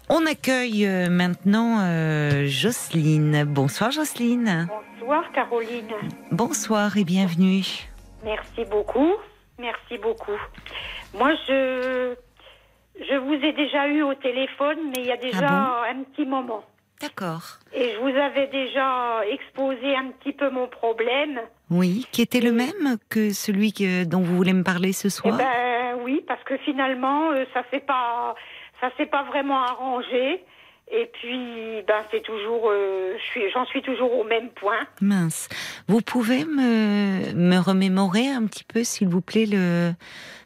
On 0.09 0.25
accueille 0.25 0.87
euh, 0.87 1.07
maintenant 1.09 1.81
euh, 1.81 2.45
Jocelyne. 2.47 3.43
Bonsoir 3.45 3.91
Jocelyne. 3.91 4.67
Bonsoir 4.99 5.31
Caroline. 5.33 5.93
Bonsoir 6.31 6.97
et 6.97 7.03
bienvenue. 7.03 7.63
Merci 8.23 8.65
beaucoup. 8.71 9.13
Merci 9.59 9.99
beaucoup. 10.01 10.39
Moi, 11.13 11.31
je, 11.47 12.15
je 12.99 13.15
vous 13.15 13.33
ai 13.33 13.53
déjà 13.53 13.87
eu 13.87 14.01
au 14.01 14.15
téléphone, 14.15 14.77
mais 14.87 15.03
il 15.03 15.05
y 15.05 15.11
a 15.11 15.17
déjà 15.17 15.47
Ah 15.47 15.83
un 15.91 16.03
petit 16.03 16.25
moment. 16.25 16.63
D'accord. 17.01 17.59
Et 17.73 17.91
je 17.93 17.99
vous 17.99 18.17
avais 18.17 18.47
déjà 18.47 19.25
exposé 19.29 19.95
un 19.95 20.11
petit 20.11 20.31
peu 20.31 20.49
mon 20.49 20.67
problème. 20.67 21.39
Oui, 21.73 22.05
qui 22.11 22.21
était 22.21 22.39
le 22.39 22.51
même 22.51 22.97
que 23.09 23.31
celui 23.33 23.73
que, 23.73 24.03
dont 24.05 24.21
vous 24.21 24.35
voulez 24.35 24.53
me 24.53 24.63
parler 24.63 24.93
ce 24.93 25.07
Eh 25.07 25.11
soir 25.11 25.37
ben 25.37 25.95
oui, 26.03 26.23
parce 26.27 26.43
que 26.43 26.55
finalement, 26.57 27.31
euh, 27.31 27.45
ça 27.53 27.63
s'est 27.71 27.79
pas, 27.79 28.35
ça 28.79 28.89
s'est 28.97 29.07
pas 29.07 29.23
vraiment 29.23 29.59
arrangé. 29.61 30.43
Et 30.91 31.09
puis, 31.13 31.81
ben 31.87 32.03
c'est 32.11 32.21
toujours, 32.21 32.69
euh, 32.69 33.15
suis, 33.31 33.49
j'en 33.51 33.65
suis 33.65 33.81
toujours 33.81 34.13
au 34.19 34.23
même 34.23 34.49
point. 34.49 34.81
Mince. 35.01 35.47
Vous 35.87 36.01
pouvez 36.01 36.43
me, 36.45 37.33
me 37.33 37.57
remémorer 37.57 38.27
un 38.27 38.45
petit 38.45 38.65
peu, 38.65 38.83
s'il 38.83 39.07
vous 39.07 39.21
plaît, 39.21 39.45
le 39.47 39.93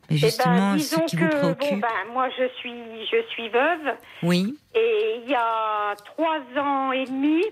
mais 0.09 0.15
Eh 0.15 0.21
ben, 0.21 0.27
justement 0.27 0.71
ce 0.73 0.77
disons 0.77 1.05
qui 1.05 1.17
que 1.17 1.23
vous 1.23 1.29
bon 1.29 1.53
préoccupe? 1.55 1.81
ben 1.81 2.13
moi 2.13 2.29
je 2.37 2.47
suis, 2.59 2.71
je 3.11 3.21
suis 3.31 3.49
veuve. 3.49 3.95
Oui. 4.23 4.57
Et 4.73 5.19
il 5.25 5.29
y 5.29 5.35
a 5.35 5.95
trois 6.05 6.39
ans 6.61 6.93
et 6.93 7.03
demi, 7.05 7.43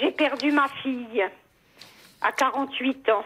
j'ai 0.00 0.12
perdu 0.12 0.52
ma 0.52 0.68
fille 0.84 1.24
à 2.20 2.32
48 2.32 3.08
ans. 3.10 3.24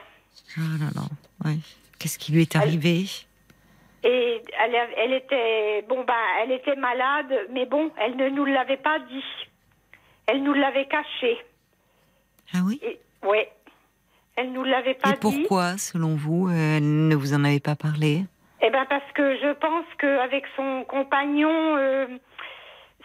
Ah 0.57 0.61
là 0.81 0.87
là. 0.95 1.03
Ouais. 1.45 1.59
Qu'est-ce 1.99 2.19
qui 2.19 2.33
lui 2.33 2.43
est 2.43 2.57
arrivé? 2.57 3.05
Et 4.03 4.43
elle, 4.61 4.77
a- 4.77 4.99
elle 4.99 5.13
était 5.15 5.83
bon 5.89 6.05
ben 6.05 6.13
elle 6.43 6.53
était 6.53 6.77
malade, 6.77 7.33
mais 7.51 7.65
bon, 7.67 7.91
elle 7.99 8.17
ne 8.17 8.29
nous 8.29 8.45
l'avait 8.45 8.77
pas 8.77 8.99
dit. 8.99 9.25
Elle 10.27 10.43
nous 10.43 10.53
l'avait 10.55 10.87
caché. 10.87 11.39
Ah 12.55 12.59
oui? 12.65 12.79
Et, 12.83 12.99
ouais. 13.27 13.51
Elle 14.37 14.53
nous 14.53 14.65
l'avait 14.65 14.95
pas 14.95 15.11
Et 15.11 15.13
dit. 15.13 15.19
pourquoi, 15.21 15.79
selon 15.79 16.17
vous, 16.17 16.51
elle 16.51 17.09
ne 17.09 17.15
vous 17.15 17.35
en 17.35 17.45
avait 17.45 17.61
pas 17.61 17.77
parlé? 17.77 18.25
Eh 18.61 18.71
ben 18.71 18.85
parce 18.87 19.11
que 19.15 19.37
je 19.39 19.53
pense 19.55 19.85
qu'avec 19.99 20.45
son 20.57 20.85
compagnon, 20.89 21.77
euh, 21.77 22.07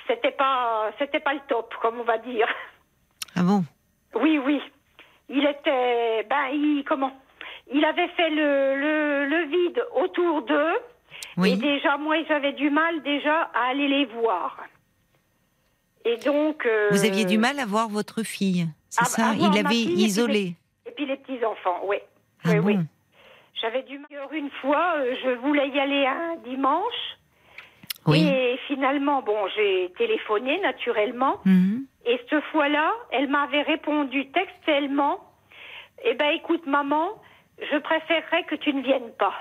c'était 0.08 0.32
pas 0.32 0.92
c'était 0.98 1.20
pas 1.20 1.34
le 1.34 1.42
top, 1.48 1.74
comme 1.82 2.00
on 2.00 2.04
va 2.04 2.18
dire. 2.18 2.48
Ah 3.36 3.44
bon? 3.44 3.64
Oui, 4.16 4.40
oui. 4.44 4.62
Il 5.30 5.46
était, 5.46 6.24
ben, 6.30 6.48
il, 6.52 6.84
comment? 6.88 7.12
Il 7.72 7.86
avait 7.86 8.08
fait 8.10 8.30
le, 8.32 8.76
le, 8.76 9.26
le 9.26 9.46
vide 9.46 9.84
autour 9.96 10.42
d'eux. 10.44 10.74
Oui. 11.38 11.52
Et 11.54 11.56
déjà, 11.56 11.98
moi, 11.98 12.16
j'avais 12.28 12.54
du 12.54 12.70
mal 12.70 13.02
déjà 13.04 13.50
à 13.54 13.70
aller 13.70 13.88
les 13.88 14.06
voir. 14.06 14.58
Et 16.06 16.18
donc. 16.18 16.66
euh, 16.66 16.90
Vous 16.92 17.06
aviez 17.06 17.26
du 17.26 17.38
mal 17.38 17.60
à 17.60 17.66
voir 17.66 17.90
votre 17.90 18.24
fille, 18.24 18.68
c'est 18.90 19.02
à- 19.02 19.06
ça? 19.06 19.34
Il 19.36 19.52
l'avait 19.54 19.76
isolée. 19.76 20.56
Et 20.88 20.92
puis 20.92 21.06
les 21.06 21.18
petits 21.18 21.44
enfants, 21.46 21.82
oui. 21.86 21.98
Ah 22.46 22.50
oui, 22.54 22.60
bon? 22.60 22.66
Oui. 22.66 22.78
J'avais 23.62 23.84
du 23.84 24.00
mal. 24.00 24.10
Une 24.32 24.50
fois, 24.62 24.96
euh, 24.98 25.14
je 25.24 25.30
voulais 25.42 25.68
y 25.70 25.80
aller 25.80 26.06
un 26.08 26.38
dimanche. 26.38 27.18
Oui. 28.08 28.26
Et 28.26 28.58
finalement, 28.68 29.22
bon, 29.22 29.38
j'ai 29.56 29.92
téléphoné 29.98 30.60
naturellement. 30.62 31.36
Mhm. 31.46 31.86
Et 32.06 32.20
cette 32.30 32.44
fois-là, 32.52 32.92
elle 33.12 33.30
m'avait 33.30 33.62
répondu 33.62 34.28
textuellement 34.32 35.20
Eh 36.06 36.14
ben, 36.14 36.30
écoute, 36.30 36.66
maman, 36.66 37.22
je 37.60 37.78
préférerais 37.78 38.44
que 38.46 38.56
tu 38.56 38.74
ne 38.74 38.82
viennes 38.82 39.12
pas. 39.18 39.36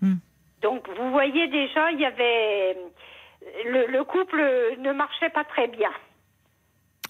Hmm. 0.00 0.16
Donc, 0.62 0.88
vous 0.96 1.10
voyez 1.10 1.48
déjà, 1.48 1.90
il 1.92 2.00
y 2.00 2.06
avait. 2.06 2.76
Le, 3.64 3.86
le 3.86 4.04
couple 4.04 4.42
ne 4.78 4.92
marchait 4.92 5.30
pas 5.30 5.44
très 5.44 5.68
bien. 5.68 5.90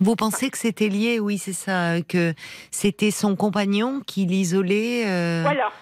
Vous 0.00 0.14
pensez 0.14 0.48
que 0.50 0.58
c'était 0.58 0.88
lié, 0.88 1.18
oui, 1.18 1.38
c'est 1.38 1.52
ça, 1.52 2.00
que 2.08 2.32
c'était 2.70 3.10
son 3.10 3.34
compagnon 3.34 4.00
qui 4.06 4.26
l'isolait 4.26 5.04
euh, 5.08 5.42
Voilà, 5.42 5.72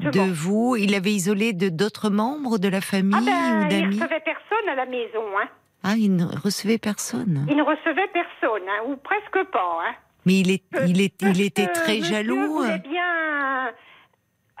de 0.00 0.32
vous. 0.32 0.76
Il 0.76 0.92
l'avait 0.92 1.12
isolé 1.12 1.52
de 1.52 1.68
d'autres 1.68 2.08
membres 2.08 2.58
de 2.58 2.68
la 2.68 2.80
famille 2.80 3.14
ah 3.14 3.20
ben, 3.20 3.58
ou 3.58 3.62
il 3.62 3.68
d'amis 3.68 4.00
recevait 4.00 4.20
personne 4.20 4.68
à 4.70 4.74
la 4.76 4.86
maison. 4.86 5.24
Hein. 5.38 5.48
Ah, 5.82 5.94
il 5.96 6.16
ne 6.16 6.24
recevait 6.24 6.78
personne. 6.78 7.46
Il 7.48 7.56
ne 7.56 7.62
recevait 7.62 8.08
personne, 8.12 8.68
hein, 8.68 8.82
ou 8.86 8.96
presque 8.96 9.42
pas. 9.50 9.78
Hein. 9.86 9.94
Mais 10.24 10.40
il, 10.40 10.50
est, 10.50 10.64
il, 10.86 11.00
est, 11.00 11.14
il 11.22 11.26
Parce 11.28 11.38
était 11.40 11.66
très 11.68 12.00
jaloux. 12.00 12.46
voulait 12.62 12.78
bien 12.78 13.70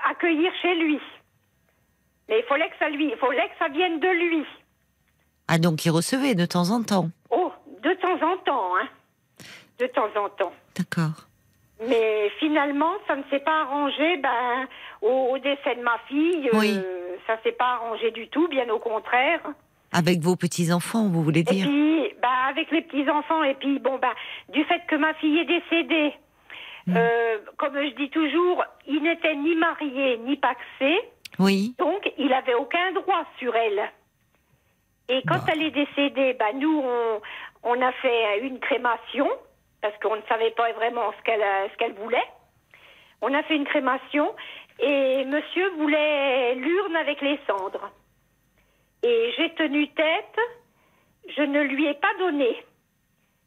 accueillir 0.08 0.52
chez 0.62 0.74
lui. 0.76 1.00
Mais 2.28 2.40
il 2.40 2.44
fallait 2.48 2.68
que 2.68 2.76
ça 2.78 2.88
lui, 2.88 3.08
il 3.10 3.16
fallait 3.16 3.48
que 3.48 3.58
ça 3.58 3.68
vienne 3.68 3.98
de 4.00 4.08
lui. 4.08 4.44
Ah, 5.48 5.58
donc 5.58 5.84
il 5.84 5.90
recevait 5.90 6.34
de 6.34 6.44
temps 6.46 6.70
en 6.70 6.82
temps. 6.82 7.08
Oh, 7.30 7.52
de 7.82 7.92
temps 7.94 8.20
en 8.32 8.36
temps, 8.38 8.76
hein. 8.76 8.88
De 9.78 9.86
temps 9.86 10.10
en 10.16 10.28
temps. 10.30 10.52
D'accord. 10.76 11.26
Mais 11.88 12.30
finalement, 12.38 12.92
ça 13.06 13.16
ne 13.16 13.22
s'est 13.30 13.40
pas 13.40 13.60
arrangé. 13.62 14.16
Ben, 14.18 14.66
au, 15.02 15.28
au 15.32 15.38
décès 15.38 15.74
de 15.76 15.82
ma 15.82 15.98
fille, 16.08 16.48
euh, 16.52 16.58
Oui. 16.58 16.80
ça 17.26 17.38
s'est 17.42 17.52
pas 17.52 17.74
arrangé 17.74 18.10
du 18.12 18.28
tout, 18.28 18.48
bien 18.48 18.68
au 18.70 18.78
contraire. 18.78 19.40
Avec 19.98 20.20
vos 20.20 20.36
petits-enfants, 20.36 21.08
vous 21.08 21.22
voulez 21.22 21.40
Et 21.40 21.44
dire 21.54 21.66
puis, 21.66 22.14
ben, 22.22 22.28
avec 22.50 22.70
les 22.70 22.82
petits 22.82 23.08
enfants, 23.10 23.42
et 23.42 23.54
puis 23.54 23.78
bon, 23.78 23.98
ben, 23.98 24.12
du 24.50 24.62
fait 24.64 24.82
que 24.88 24.96
ma 24.96 25.14
fille 25.14 25.38
est 25.38 25.44
décédée, 25.46 26.12
Hmm. 26.88 26.94
euh, 26.96 27.38
comme 27.56 27.74
je 27.74 27.94
dis 27.96 28.10
toujours, 28.10 28.62
il 28.86 29.02
n'était 29.02 29.34
ni 29.34 29.56
marié 29.56 30.18
ni 30.18 30.36
paxé, 30.36 31.00
Oui. 31.40 31.74
donc 31.78 32.12
il 32.16 32.32
avait 32.32 32.54
aucun 32.54 32.92
droit 32.92 33.24
sur 33.40 33.56
elle. 33.56 33.90
Et 35.08 35.20
quand 35.26 35.34
Bah. 35.38 35.52
elle 35.52 35.62
est 35.62 35.72
décédée, 35.72 36.34
ben, 36.34 36.56
nous, 36.60 36.80
on, 36.84 37.20
on 37.64 37.82
a 37.82 37.90
fait 38.02 38.38
une 38.40 38.60
crémation, 38.60 39.28
parce 39.82 39.94
qu'on 40.00 40.14
ne 40.14 40.22
savait 40.28 40.52
pas 40.52 40.70
vraiment 40.74 41.12
ce 41.18 41.22
qu'elle 41.24 41.42
euh, 41.42 41.66
ce 41.72 41.76
qu'elle 41.78 41.94
voulait. 41.94 42.28
On 43.20 43.34
a 43.34 43.42
fait 43.44 43.56
une 43.56 43.64
crémation, 43.66 44.32
et 44.78 45.24
monsieur 45.24 45.68
voulait 45.78 46.54
l'urne 46.54 46.94
avec 46.96 47.20
les 47.20 47.40
cendres. 47.48 47.90
Et 49.02 49.32
j'ai 49.36 49.50
tenu 49.54 49.88
tête, 49.88 50.36
je 51.36 51.42
ne 51.42 51.62
lui 51.62 51.86
ai 51.86 51.94
pas 51.94 52.12
donné. 52.18 52.56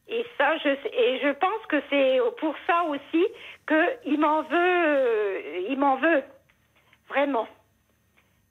Et 0.07 0.25
ça, 0.37 0.57
je, 0.57 0.69
et 0.69 1.19
je 1.21 1.31
pense 1.33 1.65
que 1.67 1.81
c'est 1.89 2.19
pour 2.39 2.55
ça 2.65 2.83
aussi 2.85 3.25
qu'il 3.67 4.19
m'en 4.19 4.41
veut, 4.43 4.57
euh, 4.57 5.65
il 5.69 5.77
m'en 5.77 5.97
veut, 5.97 6.23
vraiment. 7.09 7.47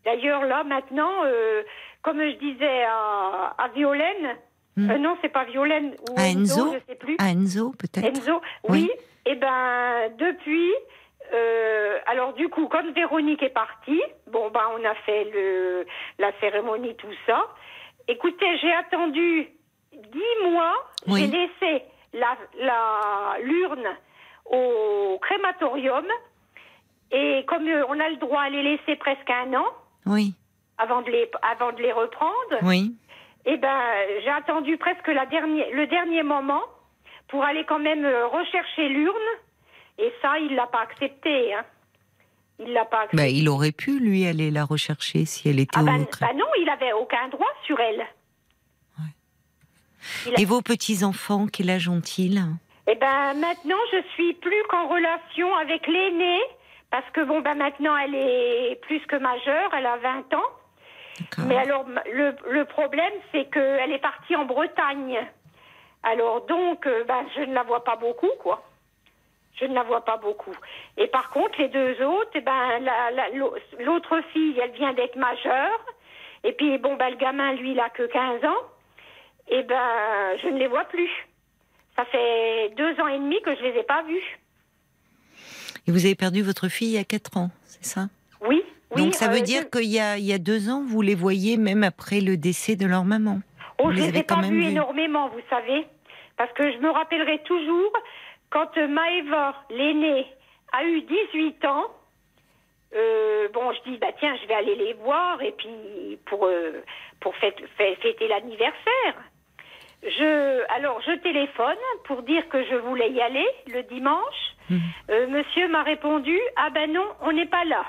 D'ailleurs, 0.05 0.45
là, 0.45 0.63
maintenant, 0.65 1.25
euh, 1.25 1.63
comme 2.03 2.21
je 2.21 2.37
disais 2.37 2.85
à, 2.85 3.55
à 3.59 3.69
Violaine, 3.75 4.37
Hmm. 4.77 4.91
euh, 4.93 4.99
non, 4.99 5.19
c'est 5.21 5.29
pas 5.33 5.43
Violaine, 5.43 5.97
ou 6.09 6.15
À 6.17 6.29
Enzo 6.29 6.73
je 6.73 6.79
sais 6.87 6.95
plus. 6.95 7.17
À 7.19 7.31
Enzo, 7.31 7.73
peut-être 7.73 8.05
Enzo, 8.07 8.41
Oui. 8.69 8.89
oui. 8.89 8.91
Et 9.27 9.35
ben 9.35 10.09
depuis, 10.19 10.71
euh, 11.33 11.99
alors 12.07 12.33
du 12.35 12.49
coup, 12.49 12.69
quand 12.69 12.85
Véronique 12.95 13.43
est 13.43 13.51
partie, 13.55 14.03
bon 14.27 14.51
ben 14.51 14.63
on 14.79 14.85
a 14.85 14.95
fait 15.07 15.25
le 15.25 15.87
la 16.19 16.33
cérémonie 16.41 16.95
tout 16.97 17.13
ça. 17.27 17.47
Écoutez, 18.09 18.57
j'ai 18.59 18.73
attendu 18.73 19.49
dix 19.93 20.51
mois, 20.51 20.75
Oui. 21.07 21.21
j'ai 21.21 21.27
laissé 21.27 21.85
la 22.15 22.37
la 22.59 23.37
l'urne 23.43 23.89
au 24.47 25.19
crématorium 25.21 26.07
et 27.11 27.45
comme 27.47 27.67
euh, 27.69 27.85
on 27.89 27.99
a 28.01 28.09
le 28.09 28.17
droit 28.17 28.43
à 28.43 28.49
les 28.51 28.63
laisser 28.63 28.97
presque 28.97 29.29
un 29.31 29.53
an 29.55 29.67
Oui. 30.07 30.35
avant 30.79 31.03
de 31.03 31.11
les 31.11 31.31
avant 31.43 31.73
de 31.73 31.83
les 31.83 31.93
reprendre, 31.93 32.59
Oui. 32.63 32.95
eh 33.45 33.57
ben, 33.57 33.81
j'ai 34.23 34.31
attendu 34.31 34.77
presque 34.79 35.09
la 35.09 35.27
dernière, 35.27 35.67
le 35.73 35.87
dernier 35.87 36.23
moment 36.23 36.63
pour 37.29 37.45
aller 37.45 37.65
quand 37.65 37.79
même 37.79 38.05
euh, 38.07 38.27
rechercher 38.27 38.89
l'urne. 38.89 39.31
Et 39.99 40.13
ça, 40.23 40.39
il 40.39 40.55
l'a 40.55 40.67
pas 40.67 40.81
accepté. 40.83 41.55
Hein. 41.55 41.65
Il 42.61 42.73
l'a 42.73 42.85
pas 42.85 43.03
accepté. 43.03 43.17
Bah, 43.17 43.29
il 43.29 43.49
aurait 43.49 43.73
pu, 43.73 43.99
lui, 43.99 44.27
aller 44.27 44.51
la 44.51 44.65
rechercher 44.65 45.25
si 45.25 45.49
elle 45.49 45.61
était 45.61 45.79
ah 45.79 45.83
au 45.83 45.87
ben, 45.87 46.07
ben 46.21 46.37
non, 46.37 46.47
il 46.61 46.69
avait 46.69 46.93
aucun 46.93 47.29
droit 47.29 47.53
sur 47.65 47.79
elle. 47.81 48.07
Et 50.37 50.45
vos 50.45 50.63
petits-enfants, 50.63 51.47
quel 51.53 51.71
âge 51.71 51.89
ont-ils? 51.89 52.43
Eh 52.87 52.95
ben, 52.95 53.35
maintenant, 53.35 53.77
je 53.93 54.03
suis 54.15 54.35
plus 54.35 54.63
qu'en 54.69 54.89
relation 54.89 55.55
avec 55.57 55.87
l'aînée. 55.87 56.41
Parce 56.91 57.09
que 57.13 57.23
bon, 57.23 57.41
ben 57.41 57.55
maintenant, 57.55 57.97
elle 57.99 58.15
est 58.15 58.81
plus 58.83 59.01
que 59.01 59.17
majeure, 59.17 59.71
elle 59.77 59.85
a 59.85 59.99
20 59.99 60.35
ans. 60.35 61.47
Mais 61.47 61.57
alors, 61.57 61.85
le, 62.13 62.35
le 62.51 62.65
problème, 62.65 63.13
c'est 63.33 63.51
qu'elle 63.51 63.93
est 63.93 64.01
partie 64.01 64.37
en 64.37 64.47
Bretagne. 64.47 65.19
Alors, 66.03 66.47
donc, 66.47 66.87
euh, 66.87 67.05
ben, 67.05 67.27
je 67.37 67.43
ne 67.43 67.53
la 67.53 67.65
vois 67.65 67.85
pas 67.85 67.97
beaucoup, 67.97 68.31
quoi. 68.39 68.63
Je 69.61 69.65
ne 69.67 69.75
la 69.75 69.83
vois 69.83 70.05
pas 70.05 70.17
beaucoup. 70.19 70.55
Et 70.97 71.07
par 71.09 71.31
contre, 71.31 71.61
les 71.61 71.69
deux 71.69 72.01
autres, 72.05 72.31
eh 72.35 72.41
ben, 72.41 72.79
la- 72.81 73.11
la- 73.11 73.31
l'au- 73.31 73.55
l'autre 73.81 74.21
fille, 74.33 74.59
elle 74.63 74.71
vient 74.73 74.93
d'être 74.93 75.17
majeure. 75.17 75.85
Et 76.45 76.53
puis, 76.53 76.79
bon, 76.79 76.95
ben, 76.97 77.11
le 77.11 77.17
gamin, 77.17 77.55
lui, 77.55 77.73
il 77.73 77.81
a 77.81 77.89
que 77.91 78.05
15 78.07 78.45
ans. 78.45 78.63
Et 79.49 79.63
ben, 79.65 80.37
je 80.43 80.49
ne 80.49 80.59
les 80.59 80.69
vois 80.69 80.85
plus. 80.85 81.11
Ça 81.97 82.05
fait 82.05 82.71
deux 82.77 83.01
ans 83.01 83.09
et 83.09 83.19
demi 83.19 83.41
que 83.43 83.55
je 83.57 83.63
les 83.63 83.81
ai 83.81 83.83
pas 83.83 84.03
vus. 84.03 84.39
Et 85.87 85.91
vous 85.91 86.05
avez 86.05 86.15
perdu 86.15 86.43
votre 86.43 86.69
fille 86.69 86.89
il 86.89 86.95
y 86.95 86.99
a 86.99 87.05
4 87.05 87.37
ans, 87.37 87.51
c'est 87.65 87.85
ça? 87.85 88.09
Oui, 88.47 88.63
oui. 88.95 89.03
Donc 89.03 89.15
ça 89.15 89.29
veut 89.29 89.39
euh, 89.39 89.43
dire 89.43 89.63
je- 89.63 89.79
qu'il 89.81 89.91
y 89.91 89.99
a, 89.99 90.19
il 90.19 90.25
y 90.25 90.33
a 90.33 90.39
deux 90.39 90.69
ans, 90.69 90.85
vous 90.87 91.03
les 91.03 91.15
voyez 91.15 91.57
même 91.57 91.83
après 91.83 92.21
le 92.21 92.37
décès 92.37 92.77
de 92.77 92.87
leur 92.87 93.05
maman. 93.05 93.41
Oh, 93.79 93.85
Vous 93.87 93.93
je 93.93 93.97
les 94.03 94.11
les 94.13 94.19
ai 94.21 94.23
pas 94.23 94.41
vus. 94.43 94.65
énormément, 94.67 95.29
vous 95.31 95.41
savez. 95.51 95.87
Parce 96.37 96.53
que 96.53 96.71
je 96.71 96.79
me 96.79 96.91
rappellerai 96.91 97.39
toujours, 97.45 97.93
quand 98.51 98.77
euh, 98.79 98.87
Maëva, 98.89 99.55
l'aînée, 99.71 100.27
a 100.73 100.85
eu 100.85 101.03
18 101.03 101.65
ans, 101.65 101.87
euh, 102.95 103.49
bon, 103.53 103.73
je 103.73 103.91
dis, 103.91 103.99
bah 103.99 104.13
tiens, 104.19 104.35
je 104.43 104.47
vais 104.49 104.55
aller 104.55 104.75
les 104.75 104.93
voir, 104.95 105.41
et 105.43 105.53
puis 105.53 106.19
pour, 106.27 106.47
euh, 106.47 106.83
pour 107.21 107.35
fête- 107.37 107.63
fê- 107.77 107.97
fêter 107.97 108.29
l'anniversaire. 108.29 109.15
Je, 110.03 110.63
alors, 110.73 111.01
je 111.03 111.13
téléphone 111.19 111.77
pour 112.05 112.23
dire 112.23 112.49
que 112.49 112.63
je 112.65 112.77
voulais 112.77 113.11
y 113.11 113.21
aller 113.21 113.47
le 113.67 113.83
dimanche. 113.83 114.55
Euh, 115.11 115.27
monsieur 115.29 115.67
m'a 115.69 115.83
répondu, 115.83 116.39
ah 116.57 116.71
ben 116.71 116.93
non, 116.93 117.07
on 117.23 117.33
n'est 117.33 117.47
pas 117.47 117.65
là. 117.65 117.85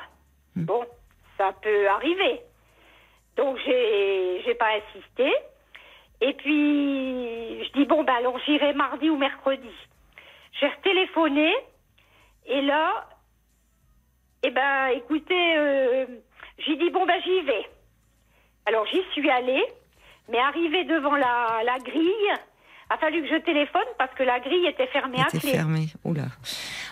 Mhm. 0.56 0.66
Bon, 0.66 0.86
ça 1.38 1.54
peut 1.62 1.88
arriver. 1.90 2.42
Donc, 3.38 3.58
j'ai, 3.66 4.42
j'ai 4.46 4.56
pas 4.56 4.70
insisté. 4.78 5.32
Et 6.22 6.34
puis, 6.34 7.64
je 7.64 7.72
dis, 7.74 7.86
bon, 7.86 8.04
ben 8.04 8.16
alors 8.16 8.38
j'irai 8.46 8.74
mardi 8.74 9.10
ou 9.10 9.16
mercredi. 9.18 9.70
J'ai 10.60 10.68
retéléphoné, 10.68 11.52
et 12.46 12.62
là, 12.62 13.08
eh 14.44 14.52
ben, 14.52 14.88
écoutez, 14.96 15.58
euh, 15.58 16.06
j'ai 16.66 16.76
dit, 16.76 16.90
bon, 16.92 17.06
ben 17.06 17.20
j'y 17.24 17.42
vais. 17.46 17.66
Alors, 18.66 18.86
j'y 18.88 19.02
suis 19.14 19.30
allée, 19.30 19.64
mais 20.30 20.38
arrivée 20.40 20.84
devant 20.86 21.16
la, 21.16 21.62
la 21.66 21.78
grille, 21.80 22.32
a 22.92 22.98
fallu 22.98 23.22
que 23.22 23.28
je 23.30 23.36
téléphone 23.42 23.86
parce 24.00 24.14
que 24.16 24.24
la 24.24 24.40
grille 24.40 24.66
était 24.66 24.88
fermée 24.88 25.20
à 25.22 25.26
clé. 25.26 25.52
fermé. 25.52 25.88
Oula. 26.04 26.24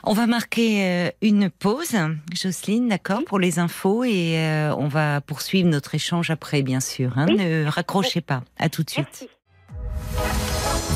On 0.03 0.13
va 0.13 0.27
marquer 0.27 0.83
euh, 0.85 1.09
une 1.23 1.49
pause, 1.49 1.97
Jocelyne, 2.33 2.87
d'accord, 2.87 3.21
pour 3.25 3.39
les 3.39 3.57
infos 3.57 4.03
et 4.03 4.37
euh, 4.37 4.75
on 4.77 4.87
va 4.87 5.21
poursuivre 5.21 5.67
notre 5.67 5.95
échange 5.95 6.29
après, 6.29 6.61
bien 6.61 6.81
sûr. 6.81 7.17
hein. 7.17 7.25
Oui. 7.27 7.37
Ne 7.37 7.65
raccrochez 7.67 8.21
pas. 8.21 8.43
À 8.59 8.69
tout 8.69 8.83
de 8.83 8.89
suite. 8.91 9.07
Merci. 9.07 10.56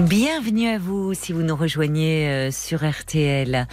Bienvenue 0.00 0.68
à 0.68 0.78
vous 0.78 1.14
si 1.14 1.32
vous 1.32 1.42
nous 1.42 1.56
rejoignez 1.56 2.28
euh, 2.28 2.50
sur 2.50 2.88
RTL. 2.88 3.66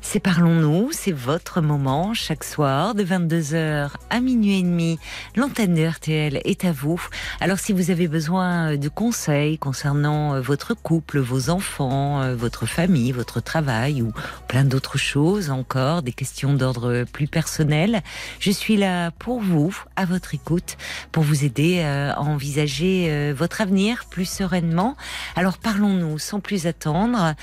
C'est 0.00 0.20
Parlons-nous, 0.20 0.90
c'est 0.92 1.12
votre 1.12 1.60
moment 1.60 2.14
chaque 2.14 2.44
soir 2.44 2.94
de 2.94 3.04
22h 3.04 3.90
à 4.08 4.20
minuit 4.20 4.58
et 4.58 4.62
demi. 4.62 4.98
L'antenne 5.36 5.74
de 5.74 5.86
RTL 5.86 6.40
est 6.44 6.64
à 6.64 6.72
vous. 6.72 7.00
Alors 7.40 7.58
si 7.58 7.72
vous 7.72 7.90
avez 7.90 8.08
besoin 8.08 8.76
de 8.76 8.88
conseils 8.88 9.58
concernant 9.58 10.34
euh, 10.34 10.40
votre 10.40 10.74
couple, 10.74 11.20
vos 11.20 11.50
enfants, 11.50 12.22
euh, 12.22 12.34
votre 12.34 12.66
famille, 12.66 13.12
votre 13.12 13.40
travail 13.40 14.02
ou 14.02 14.12
plein 14.48 14.64
d'autres 14.64 14.98
choses 14.98 15.50
encore, 15.50 16.02
des 16.02 16.12
questions 16.12 16.54
d'ordre 16.54 17.04
plus 17.04 17.28
personnel, 17.28 18.02
je 18.40 18.50
suis 18.50 18.76
là 18.76 19.10
pour 19.12 19.40
vous, 19.40 19.76
à 19.96 20.06
votre 20.06 20.34
écoute, 20.34 20.76
pour 21.12 21.22
vous 21.22 21.44
aider 21.44 21.80
euh, 21.80 22.12
à 22.12 22.20
envisager 22.20 23.06
euh, 23.08 23.34
votre 23.36 23.60
avenir 23.60 24.04
plus 24.10 24.28
sereinement. 24.28 24.96
Alors 25.36 25.49
parlons-nous 25.58 26.18
sans 26.18 26.40
plus 26.40 26.66
attendre. 26.66 27.34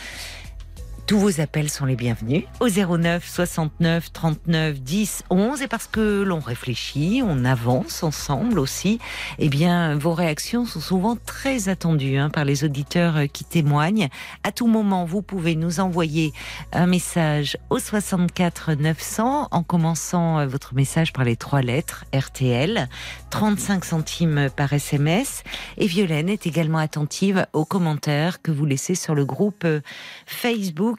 Tous 1.08 1.20
vos 1.20 1.39
appels 1.39 1.70
sont 1.70 1.86
les 1.86 1.95
bienvenus 1.95 2.43
au 2.60 2.68
09 2.68 3.26
69 3.26 4.12
39 4.12 4.82
10 4.82 5.24
11 5.30 5.62
et 5.62 5.70
parce 5.70 5.88
que 5.88 6.22
l'on 6.22 6.41
réfléchit, 6.41 7.22
on 7.26 7.45
avance 7.45 8.03
ensemble 8.03 8.60
aussi, 8.60 8.99
eh 9.39 9.47
bien 9.47 9.95
vos 9.95 10.14
réactions 10.14 10.66
sont 10.66 10.82
souvent 10.82 11.16
très 11.16 11.70
attendues 11.70 12.18
hein, 12.18 12.30
par 12.30 12.43
les 12.43 12.66
auditeurs 12.66 13.22
qui 13.32 13.45
témoignent. 13.45 14.10
À 14.43 14.51
tout 14.51 14.68
moment, 14.68 15.05
vous 15.05 15.22
pouvez 15.22 15.55
nous 15.55 15.80
envoyer 15.80 16.34
un 16.74 16.88
message 16.88 17.58
au 17.70 17.80
64 17.80 18.74
900 18.74 19.47
en 19.49 19.64
commençant 19.64 20.39
euh, 20.39 20.45
votre 20.45 20.76
message 20.76 21.14
par 21.14 21.24
les 21.24 21.38
trois 21.38 21.62
lettres 21.62 22.03
RTL, 22.14 22.89
35 23.30 23.86
centimes 23.86 24.49
par 24.53 24.74
SMS 24.74 25.45
et 25.78 25.88
Violaine 25.88 26.28
est 26.28 26.47
également 26.47 26.80
attentive 26.80 27.47
aux 27.53 27.64
commentaires 27.64 28.41
que 28.41 28.51
vous 28.51 28.66
laissez 28.66 28.93
sur 28.93 29.16
le 29.16 29.24
groupe 29.24 29.64
euh, 29.64 29.80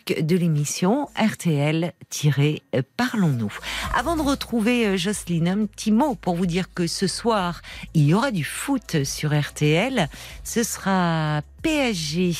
De 0.06 0.36
l'émission 0.36 1.08
RTL-Parlons-nous. 1.16 3.52
Avant 3.94 4.16
de 4.16 4.22
retrouver 4.22 4.86
euh, 4.86 4.96
Jocelyne, 4.96 5.48
un 5.48 5.66
petit 5.66 5.92
mot 5.92 6.14
pour 6.14 6.34
vous 6.34 6.46
dire 6.46 6.72
que 6.72 6.86
ce 6.86 7.06
soir, 7.06 7.60
il 7.94 8.06
y 8.06 8.14
aura 8.14 8.30
du 8.30 8.44
foot 8.44 9.04
sur 9.04 9.38
RTL. 9.38 10.08
Ce 10.44 10.62
sera 10.62 11.42
PSG, 11.62 12.32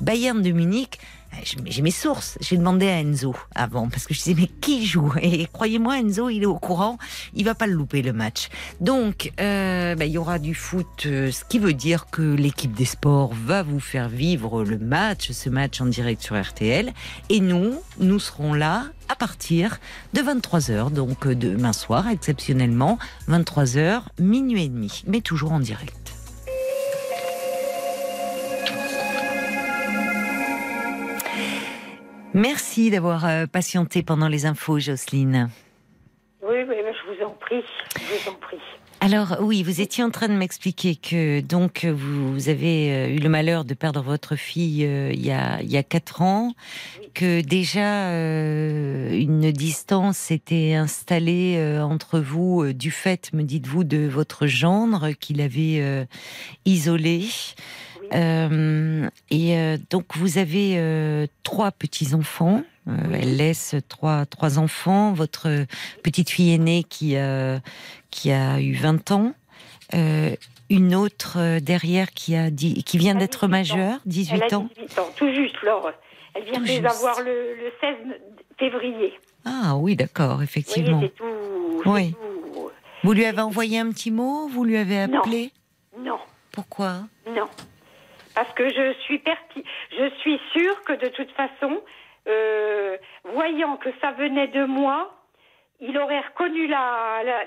Bayern 0.00 0.40
de 0.42 0.52
Munich. 0.52 1.00
J'ai- 1.44 1.56
J'ai 1.66 1.82
mes 1.82 1.90
sources. 1.90 2.38
J'ai 2.40 2.56
demandé 2.56 2.88
à 2.88 3.00
Enzo 3.00 3.34
avant 3.54 3.88
parce 3.88 4.06
que 4.06 4.14
je 4.14 4.18
disais 4.18 4.34
mais 4.38 4.48
qui 4.60 4.86
joue? 4.86 5.12
Et 5.22 5.46
croyez-moi, 5.52 5.98
Enzo, 5.98 6.28
il 6.28 6.42
est 6.42 6.46
au 6.46 6.58
courant. 6.58 6.98
Il 7.34 7.44
va 7.44 7.54
pas 7.54 7.66
le 7.66 7.72
louper 7.74 8.02
le 8.02 8.12
match. 8.12 8.48
Donc, 8.80 9.32
euh, 9.40 9.94
bah, 9.94 10.04
il 10.06 10.12
y 10.12 10.18
aura 10.18 10.38
du 10.38 10.54
foot, 10.54 10.86
euh, 11.06 11.30
ce 11.30 11.44
qui 11.44 11.58
veut 11.58 11.72
dire 11.74 12.06
que 12.10 12.22
l'équipe 12.22 12.72
des 12.72 12.84
sports 12.84 13.32
va 13.34 13.62
vous 13.62 13.80
faire 13.80 14.08
vivre 14.08 14.64
le 14.64 14.78
match, 14.78 15.30
ce 15.32 15.48
match 15.50 15.80
en 15.80 15.86
direct 15.86 16.22
sur 16.22 16.40
RTL. 16.40 16.92
Et 17.28 17.40
nous, 17.40 17.74
nous 18.00 18.18
serons 18.18 18.54
là 18.54 18.84
à 19.08 19.14
partir 19.16 19.78
de 20.12 20.20
23h, 20.20 20.90
donc 20.90 21.26
euh, 21.26 21.34
demain 21.34 21.72
soir, 21.72 22.08
exceptionnellement, 22.08 22.98
23h, 23.28 24.02
minuit 24.18 24.64
et 24.64 24.68
demi, 24.68 25.02
mais 25.06 25.20
toujours 25.20 25.52
en 25.52 25.60
direct. 25.60 26.07
Merci 32.38 32.88
d'avoir 32.90 33.26
euh, 33.26 33.46
patienté 33.46 34.04
pendant 34.04 34.28
les 34.28 34.46
infos, 34.46 34.78
Jocelyne. 34.78 35.50
Oui, 36.40 36.58
oui, 36.68 36.76
mais 36.84 36.92
je 36.94 37.12
vous 37.12 37.26
en 37.26 37.30
prie, 37.30 37.64
je 37.96 38.04
vous 38.04 38.30
en 38.30 38.34
prie. 38.34 38.58
Alors 39.00 39.38
oui, 39.40 39.64
vous 39.64 39.80
étiez 39.80 40.04
en 40.04 40.10
train 40.10 40.28
de 40.28 40.34
m'expliquer 40.34 40.94
que 40.94 41.40
donc 41.40 41.84
vous 41.84 42.48
avez 42.48 42.92
euh, 42.92 43.08
eu 43.08 43.18
le 43.18 43.28
malheur 43.28 43.64
de 43.64 43.74
perdre 43.74 44.02
votre 44.02 44.36
fille 44.36 44.84
euh, 44.84 45.10
il 45.12 45.24
y 45.24 45.32
a 45.32 45.60
il 45.62 45.70
y 45.70 45.76
a 45.76 45.82
quatre 45.82 46.22
ans, 46.22 46.52
que 47.12 47.40
déjà 47.40 48.10
euh, 48.10 49.10
une 49.12 49.50
distance 49.50 50.16
s'était 50.16 50.74
installée 50.74 51.56
euh, 51.58 51.82
entre 51.82 52.20
vous 52.20 52.72
du 52.72 52.92
fait, 52.92 53.32
me 53.32 53.42
dites-vous, 53.42 53.82
de 53.82 54.06
votre 54.06 54.46
gendre 54.46 55.10
qu'il 55.10 55.40
avait 55.40 56.06
isolé. 56.64 57.24
Euh, 58.14 59.08
et 59.30 59.56
euh, 59.58 59.76
donc 59.90 60.16
vous 60.16 60.38
avez 60.38 60.74
euh, 60.78 61.26
trois 61.42 61.70
petits 61.70 62.14
enfants. 62.14 62.62
Elle 63.12 63.36
laisse 63.36 63.74
trois 63.88 64.24
trois 64.24 64.58
enfants. 64.58 65.12
Votre 65.12 65.66
petite 66.02 66.30
fille 66.30 66.54
aînée 66.54 66.84
qui 66.88 67.16
qui 68.10 68.32
a 68.32 68.60
eu 68.60 68.74
20 68.74 69.10
ans. 69.10 69.34
Une 70.70 70.94
autre 70.94 71.58
derrière 71.60 72.10
qui 72.12 72.34
a 72.36 72.50
dit, 72.50 72.82
qui 72.84 72.98
vient 72.98 73.14
d'être 73.14 73.40
18 73.40 73.44
ans. 73.46 73.48
majeure, 73.48 73.98
18 74.06 74.34
Elle 74.42 74.54
a 74.54 74.58
ans. 74.58 74.68
18 74.76 74.98
ans, 74.98 75.08
tout 75.16 75.32
juste, 75.34 75.56
Laure. 75.62 75.92
Elle 76.34 76.44
vient 76.44 76.52
Tout 76.54 76.60
de 76.60 76.66
les 76.66 76.74
juste. 76.74 76.86
avoir 76.86 77.20
le, 77.20 77.54
le 77.56 77.72
16 77.80 77.96
février. 78.58 79.12
Ah 79.46 79.76
oui, 79.76 79.96
d'accord, 79.96 80.34
voyez, 80.36 80.44
effectivement. 80.44 81.00
tout, 81.16 81.24
Oui. 81.86 82.12
tout- 82.12 82.70
Vous 83.02 83.12
lui 83.14 83.24
avez 83.24 83.40
envoyé 83.40 83.78
un 83.78 83.90
petit 83.90 84.10
mot 84.10 84.46
Vous 84.48 84.64
lui 84.64 84.76
avez 84.76 85.06
Non. 85.06 85.18
appelé? 85.20 85.52
Non, 85.98 86.18
Pourquoi? 86.52 87.02
Non. 87.34 87.46
Parce 88.38 88.52
que 88.52 88.68
je 88.68 88.92
suis 89.00 89.18
perti... 89.18 89.64
je 89.90 90.08
suis 90.20 90.40
sûre 90.52 90.80
que 90.84 90.92
de 90.92 91.08
toute 91.08 91.32
façon, 91.32 91.82
euh, 92.28 92.96
voyant 93.24 93.76
que 93.78 93.88
ça 94.00 94.12
venait 94.12 94.46
de 94.46 94.64
moi, 94.64 95.12
il 95.80 95.98
aurait 95.98 96.20
reconnu 96.20 96.72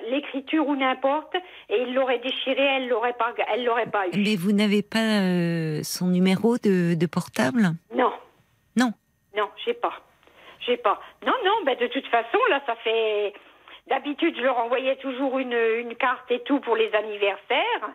l'écriture 0.09 0.67
ou 0.67 0.75
n'importe, 0.75 1.33
et 1.69 1.81
il 1.83 1.93
l'aurait 1.93 2.19
déchiré, 2.19 2.61
elle 2.61 2.89
l'aurait 2.89 3.13
pas, 3.13 3.33
elle 3.53 3.63
l'aurait 3.63 3.89
pas 3.89 4.07
eu. 4.07 4.17
Mais 4.17 4.35
vous 4.35 4.51
n'avez 4.51 4.81
pas 4.81 5.21
euh, 5.21 5.79
son 5.83 6.07
numéro 6.07 6.57
de, 6.57 6.95
de 6.95 7.05
portable? 7.05 7.69
Non. 7.95 8.11
Non. 8.75 8.91
Non, 9.37 9.49
j'ai 9.63 9.73
pas. 9.73 9.93
J'ai 10.59 10.75
pas. 10.75 10.99
Non, 11.25 11.37
non, 11.45 11.63
ben 11.65 11.77
de 11.77 11.87
toute 11.87 12.07
façon, 12.07 12.39
là, 12.49 12.61
ça 12.65 12.75
fait. 12.83 13.31
D'habitude, 13.87 14.35
je 14.35 14.43
leur 14.43 14.57
envoyais 14.59 14.97
toujours 14.97 15.39
une, 15.39 15.53
une 15.53 15.95
carte 15.95 16.29
et 16.31 16.41
tout 16.41 16.59
pour 16.59 16.75
les 16.75 16.93
anniversaires. 16.93 17.85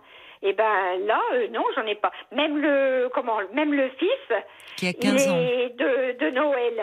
Et 0.42 0.52
ben 0.52 0.98
là, 1.06 1.20
euh, 1.34 1.48
non, 1.48 1.64
j'en 1.74 1.86
ai 1.86 1.94
pas. 1.94 2.12
Même 2.32 2.58
le 2.58 3.08
comment, 3.14 3.38
même 3.54 3.72
le 3.72 3.88
fils, 3.98 4.36
Qui 4.76 4.86
a 4.86 4.90
il 4.90 4.96
15 4.96 5.28
ans. 5.28 5.36
est 5.36 5.76
de, 5.78 6.18
de 6.24 6.30
Noël. 6.30 6.82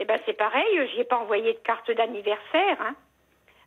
Et 0.00 0.04
ben 0.04 0.18
c'est 0.26 0.32
pareil, 0.36 0.88
j'y 0.94 1.00
ai 1.00 1.04
pas 1.04 1.18
envoyé 1.18 1.52
de 1.52 1.58
carte 1.58 1.90
d'anniversaire. 1.90 2.78
Hein. 2.80 2.94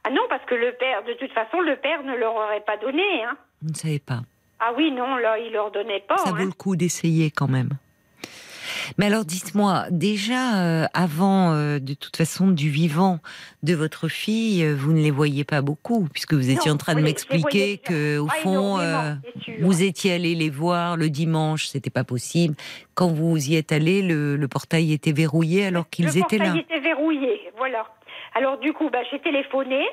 Ah 0.04 0.10
non, 0.10 0.24
parce 0.30 0.44
que 0.46 0.56
le 0.56 0.72
père, 0.74 1.04
de 1.04 1.14
toute 1.14 1.32
façon, 1.32 1.60
le 1.60 1.76
père 1.76 2.04
ne 2.04 2.16
leur 2.16 2.36
aurait 2.36 2.62
pas 2.62 2.78
donné. 2.78 3.24
Hein. 3.24 3.38
Vous 3.62 3.70
ne 3.70 3.76
savez 3.76 4.00
pas. 4.00 4.22
Ah 4.60 4.74
oui, 4.76 4.92
non, 4.92 5.18
là, 5.18 5.38
il 5.38 5.52
leur 5.52 5.72
donnait 5.72 6.00
pas. 6.00 6.18
Ça 6.18 6.30
hein. 6.30 6.36
vaut 6.36 6.46
le 6.46 6.52
coup 6.52 6.76
d'essayer 6.76 7.32
quand 7.32 7.48
même. 7.48 7.70
Mais 8.98 9.08
alors 9.08 9.26
dites-moi, 9.26 9.86
déjà 9.90 10.62
euh, 10.62 10.86
avant, 10.94 11.54
euh, 11.54 11.80
de 11.80 11.94
toute 11.94 12.16
façon, 12.18 12.50
du 12.52 12.70
vivant 12.70 13.20
de 13.64 13.74
votre 13.74 14.08
fille, 14.08 14.64
euh, 14.64 14.76
vous 14.76 14.94
ne 14.94 15.02
les 15.02 15.12
voyez 15.12 15.44
pas 15.44 15.62
beaucoup, 15.62 16.08
puisque 16.12 16.34
vous 16.34 16.50
étiez 16.50 16.70
Non, 16.70 16.76
en 16.76 16.78
train 16.78 16.96
de 16.96 17.02
m'expliquer 17.02 17.78
que, 17.78 18.18
au 18.20 18.28
fond, 18.28 18.80
vous 19.60 19.84
étiez 19.84 20.14
allé 20.14 20.36
les 20.36 20.50
voir 20.50 20.98
le 20.98 21.10
dimanche, 21.10 21.68
c'était 21.68 21.90
pas 21.90 22.04
possible. 22.04 22.56
Quand 22.96 23.10
vous 23.10 23.38
y 23.38 23.56
êtes 23.56 23.72
allé, 23.72 24.02
le, 24.02 24.36
le 24.36 24.48
portail 24.48 24.94
était 24.94 25.12
verrouillé 25.12 25.66
alors 25.66 25.90
qu'ils 25.90 26.06
le 26.06 26.18
étaient 26.18 26.38
là. 26.38 26.46
portail 26.46 26.62
était 26.62 26.80
verrouillé, 26.80 27.52
voilà. 27.58 27.86
Alors 28.36 28.58
du 28.60 28.74
coup, 28.74 28.90
bah, 28.90 29.00
j'ai 29.12 29.20
téléphoné. 29.20 29.86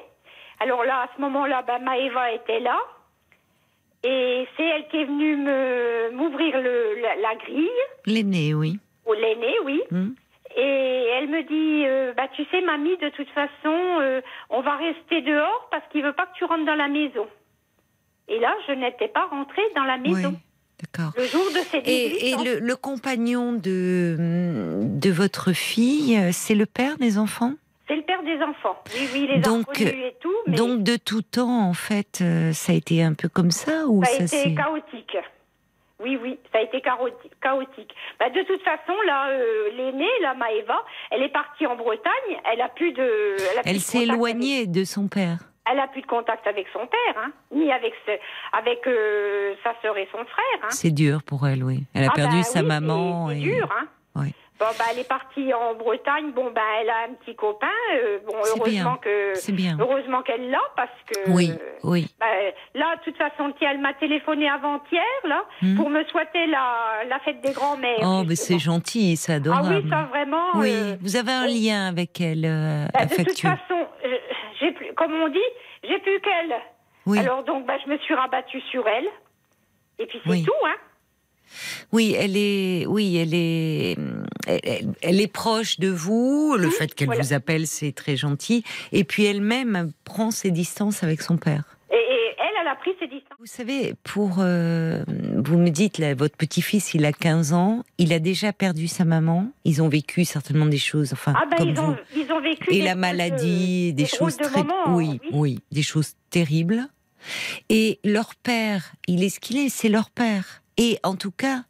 Alors 0.60 0.84
là, 0.84 1.02
à 1.02 1.08
ce 1.16 1.20
moment-là, 1.20 1.62
bah, 1.66 1.78
Maëva 1.78 2.32
était 2.32 2.60
là. 2.60 2.78
Et 4.04 4.46
c'est 4.56 4.62
elle 4.62 4.86
qui 4.88 4.96
est 4.98 5.04
venue 5.04 5.36
m'ouvrir 6.16 6.60
le 6.60 7.00
la, 7.02 7.16
la 7.16 7.34
grille, 7.34 7.68
L'aîné, 8.06 8.54
oui. 8.54 8.78
L'aîné, 9.12 9.52
oui. 9.64 9.80
Hmm. 9.90 10.10
Et 10.56 11.06
elle 11.18 11.28
me 11.28 11.42
dit, 11.42 11.86
euh, 11.86 12.12
bah 12.16 12.26
tu 12.34 12.44
sais, 12.46 12.60
mamie, 12.62 12.96
de 12.96 13.10
toute 13.10 13.28
façon, 13.30 13.76
euh, 14.00 14.20
on 14.50 14.60
va 14.62 14.76
rester 14.76 15.20
dehors 15.20 15.68
parce 15.70 15.84
qu'il 15.92 16.02
veut 16.02 16.14
pas 16.14 16.26
que 16.26 16.32
tu 16.36 16.44
rentres 16.44 16.64
dans 16.64 16.74
la 16.74 16.88
maison. 16.88 17.26
Et 18.28 18.38
là, 18.40 18.54
je 18.66 18.72
n'étais 18.72 19.08
pas 19.08 19.26
rentrée 19.26 19.62
dans 19.76 19.84
la 19.84 19.96
Oui, 19.96 20.12
maison. 20.14 20.34
d'accord. 20.80 21.12
Le 21.16 21.24
jour 21.24 21.44
de 21.50 21.58
ses 21.70 21.80
18 21.82 21.90
Et, 21.90 22.30
et 22.30 22.36
le, 22.36 22.58
le 22.60 22.76
compagnon 22.76 23.52
de, 23.52 24.16
de 24.84 25.10
votre 25.10 25.52
fille, 25.52 26.16
euh, 26.18 26.30
c'est 26.32 26.54
le 26.54 26.66
père 26.66 26.96
des 26.98 27.18
enfants? 27.18 27.52
C'est 27.86 27.96
le 27.96 28.02
père 28.02 28.22
des 28.22 28.42
enfants. 28.42 28.76
Oui, 28.94 29.08
oui, 29.14 29.28
les 29.32 29.38
Donc, 29.40 29.80
a 29.80 29.84
et 29.84 30.14
tout, 30.20 30.34
mais 30.46 30.56
Donc 30.56 30.82
de 30.82 30.96
tout 30.96 31.22
temps, 31.22 31.62
en 31.68 31.72
fait, 31.74 32.22
ça 32.52 32.72
a 32.72 32.74
été 32.74 33.02
un 33.02 33.14
peu 33.14 33.28
comme 33.30 33.50
ça 33.50 33.86
ou 33.86 34.04
ça 34.04 34.10
a 34.10 34.14
ça, 34.14 34.24
été 34.24 34.26
c'est 34.50 34.54
chaotique. 34.54 35.16
Oui, 36.00 36.16
oui, 36.22 36.38
ça 36.52 36.58
a 36.58 36.62
été 36.62 36.80
chaotique. 36.80 37.94
Bah, 38.20 38.30
de 38.30 38.42
toute 38.42 38.62
façon, 38.62 38.94
là, 39.06 39.30
euh, 39.30 39.70
l'aînée, 39.76 40.08
la 40.22 40.34
Maëva, 40.34 40.84
elle 41.10 41.22
est 41.22 41.28
partie 41.32 41.66
en 41.66 41.74
Bretagne. 41.76 42.38
Elle 42.52 42.60
a 42.60 42.68
plus 42.68 42.92
de. 42.92 43.36
Elle, 43.56 43.62
Elle 43.64 43.80
s'est 43.80 44.02
éloignée 44.04 44.66
de 44.66 44.84
son 44.84 45.08
père. 45.08 45.38
Elle 45.70 45.80
a 45.80 45.88
plus 45.88 46.00
de 46.00 46.06
contact 46.06 46.46
avec 46.46 46.66
son 46.72 46.86
père, 46.86 47.22
hein, 47.22 47.30
ni 47.52 47.70
avec 47.70 47.92
ce- 48.06 48.18
avec 48.56 48.86
euh, 48.86 49.54
sa 49.62 49.74
sœur 49.82 49.98
et 49.98 50.08
son 50.12 50.24
frère. 50.24 50.60
Hein. 50.62 50.68
C'est 50.70 50.92
dur 50.94 51.22
pour 51.22 51.46
elle, 51.46 51.62
oui. 51.62 51.80
Elle 51.94 52.04
a 52.04 52.08
Ah 52.10 52.14
perdu 52.14 52.36
bah 52.38 52.42
sa 52.42 52.60
oui, 52.60 52.66
maman. 52.66 53.28
C'est 53.28 53.34
c'est 53.34 53.40
et- 53.40 53.44
dur, 53.44 53.68
hein. 53.78 53.86
Oui. 54.16 54.32
Bon, 54.58 54.66
bah, 54.76 54.86
elle 54.90 54.98
est 54.98 55.08
partie 55.08 55.54
en 55.54 55.74
Bretagne. 55.74 56.32
Bon, 56.32 56.50
bah, 56.50 56.60
elle 56.80 56.90
a 56.90 57.04
un 57.08 57.14
petit 57.14 57.36
copain. 57.36 57.66
euh, 57.94 58.18
bon, 58.26 58.32
heureusement 58.38 58.64
bien. 58.64 58.98
que 59.00 59.34
C'est 59.34 59.52
bien. 59.52 59.76
heureusement 59.80 60.22
qu'elle 60.22 60.50
l'a 60.50 60.58
parce 60.76 60.90
que. 61.06 61.30
Oui, 61.30 61.50
euh, 61.52 61.78
oui. 61.84 62.08
bah, 62.18 62.26
là, 62.74 62.96
de 62.96 63.02
toute 63.04 63.16
façon, 63.16 63.52
tiens, 63.58 63.70
elle 63.72 63.80
m'a 63.80 63.94
téléphoné 63.94 64.48
avant-hier, 64.48 65.02
là, 65.24 65.44
Hmm. 65.62 65.76
pour 65.76 65.88
me 65.90 66.02
souhaiter 66.06 66.46
la, 66.48 67.04
la 67.08 67.18
fête 67.20 67.40
des 67.40 67.52
grands-mères. 67.52 67.98
Oh, 68.02 68.24
mais 68.26 68.34
c'est 68.34 68.58
gentil, 68.58 69.16
c'est 69.16 69.32
Ah 69.32 69.36
adorable. 69.36 69.80
oui, 69.84 69.90
ça 69.90 70.02
vraiment. 70.10 70.46
Oui, 70.56 70.70
euh, 70.72 70.96
vous 71.00 71.14
avez 71.16 71.32
un 71.32 71.46
oui. 71.46 71.60
lien 71.66 71.86
avec 71.88 72.20
elle 72.20 72.42
bah, 72.92 73.04
de 73.06 73.14
toute 73.14 73.38
façon, 73.40 73.86
j'ai 74.60 74.72
plus, 74.72 74.92
comme 74.94 75.14
on 75.14 75.28
dit, 75.28 75.38
j'ai 75.84 75.98
plus 75.98 76.20
qu'elle. 76.20 76.56
Oui, 77.06 77.18
Alors 77.20 77.44
donc, 77.44 77.64
bah, 77.64 77.74
je 77.84 77.90
me 77.90 77.96
suis 77.98 78.14
rabattue 78.14 78.60
sur 78.72 78.86
elle. 78.88 79.06
Et 80.00 80.06
puis 80.06 80.20
c'est 80.24 80.30
Oui. 80.30 80.44
tout, 80.44 80.52
hein. 80.66 80.74
Oui, 81.92 82.14
elle 82.18 82.36
est, 82.36 82.86
oui, 82.86 83.16
elle 83.16 83.34
est, 83.34 83.96
elle, 85.02 85.20
est 85.20 85.32
proche 85.32 85.78
de 85.80 85.88
vous. 85.88 86.56
Le 86.58 86.70
fait 86.70 86.94
qu'elle 86.94 87.06
voilà. 87.06 87.22
vous 87.22 87.32
appelle, 87.32 87.66
c'est 87.66 87.92
très 87.92 88.16
gentil. 88.16 88.64
Et 88.92 89.04
puis 89.04 89.24
elle-même 89.24 89.92
prend 90.04 90.30
ses 90.30 90.50
distances 90.50 91.02
avec 91.02 91.22
son 91.22 91.36
père. 91.36 91.64
Et, 91.90 91.94
et 91.94 92.34
elle, 92.38 92.60
elle 92.60 92.68
a 92.68 92.76
pris 92.76 92.90
ses 93.00 93.06
distances. 93.06 93.38
Vous 93.40 93.46
savez, 93.46 93.94
pour 94.02 94.38
euh, 94.40 95.02
vous 95.36 95.58
me 95.58 95.70
dites 95.70 95.98
là, 95.98 96.14
votre 96.14 96.36
petit-fils, 96.36 96.92
il 96.94 97.04
a 97.04 97.12
15 97.12 97.52
ans, 97.52 97.82
il 97.98 98.12
a 98.12 98.18
déjà 98.18 98.52
perdu 98.52 98.88
sa 98.88 99.04
maman. 99.04 99.50
Ils 99.64 99.80
ont 99.82 99.88
vécu 99.88 100.24
certainement 100.24 100.66
des 100.66 100.78
choses, 100.78 101.12
enfin 101.12 101.34
Ah 101.36 101.46
ben, 101.50 101.56
comme 101.56 101.68
ils 101.68 101.74
vous. 101.74 101.82
ont, 101.82 101.96
ils 102.16 102.32
ont 102.32 102.40
vécu. 102.40 102.74
et 102.74 102.80
des 102.80 102.84
la 102.84 102.94
maladie, 102.94 103.90
euh, 103.92 103.96
des, 103.96 104.06
choses 104.06 104.36
de 104.36 104.44
très, 104.44 104.64
moments, 104.64 104.96
oui, 104.96 105.20
oui, 105.32 105.60
des 105.72 105.82
choses 105.82 106.14
terribles. 106.30 106.88
Et 107.68 107.98
leur 108.04 108.34
père, 108.34 108.92
il 109.06 109.22
est 109.24 109.28
ce 109.28 109.40
qu'il 109.40 109.56
est, 109.58 109.68
c'est 109.68 109.88
leur 109.88 110.10
père. 110.10 110.62
Et 110.78 110.98
en 111.02 111.14
tout 111.16 111.30
cas, 111.32 111.64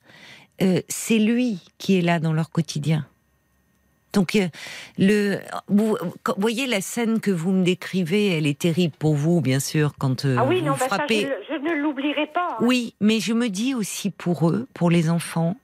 euh, 0.63 0.81
c'est 0.89 1.19
lui 1.19 1.59
qui 1.79 1.99
est 1.99 2.03
là 2.03 2.21
dans 2.21 2.33
leur 2.33 2.51
quotidien. 2.51 3.07
Donc, 4.15 4.37
euh, 4.37 4.49
le, 4.97 5.39
vous, 5.69 5.97
voyez 6.39 6.67
la 6.67 6.81
scène 6.81 7.21
que 7.21 7.31
vous 7.31 7.53
me 7.53 7.63
décrivez, 7.63 8.29
elle 8.29 8.47
est 8.47 8.59
terrible 8.59 8.95
pour 8.99 9.15
vous, 9.15 9.41
bien 9.43 9.61
sûr, 9.61 9.93
quand 9.99 10.25
euh, 10.25 10.37
Ah 10.39 10.45
oui, 10.47 10.61
vous 10.61 10.67
non, 10.67 10.73
bah, 10.73 10.79
ça, 10.81 10.87
frappez. 10.87 11.23
je, 11.49 11.55
je 11.55 11.61
ne 11.61 11.83
l'oublierai 11.83 12.27
pas. 12.29 12.49
hein. 12.53 12.57
Oui, 12.61 12.95
mais 13.01 13.21
je 13.21 13.33
me 13.35 13.49
dis 13.49 13.75
aussi 13.75 14.11
pour 14.11 14.49
eux, 14.51 14.67
pour 14.73 14.91
les 14.91 15.11
enfants, 15.11 15.57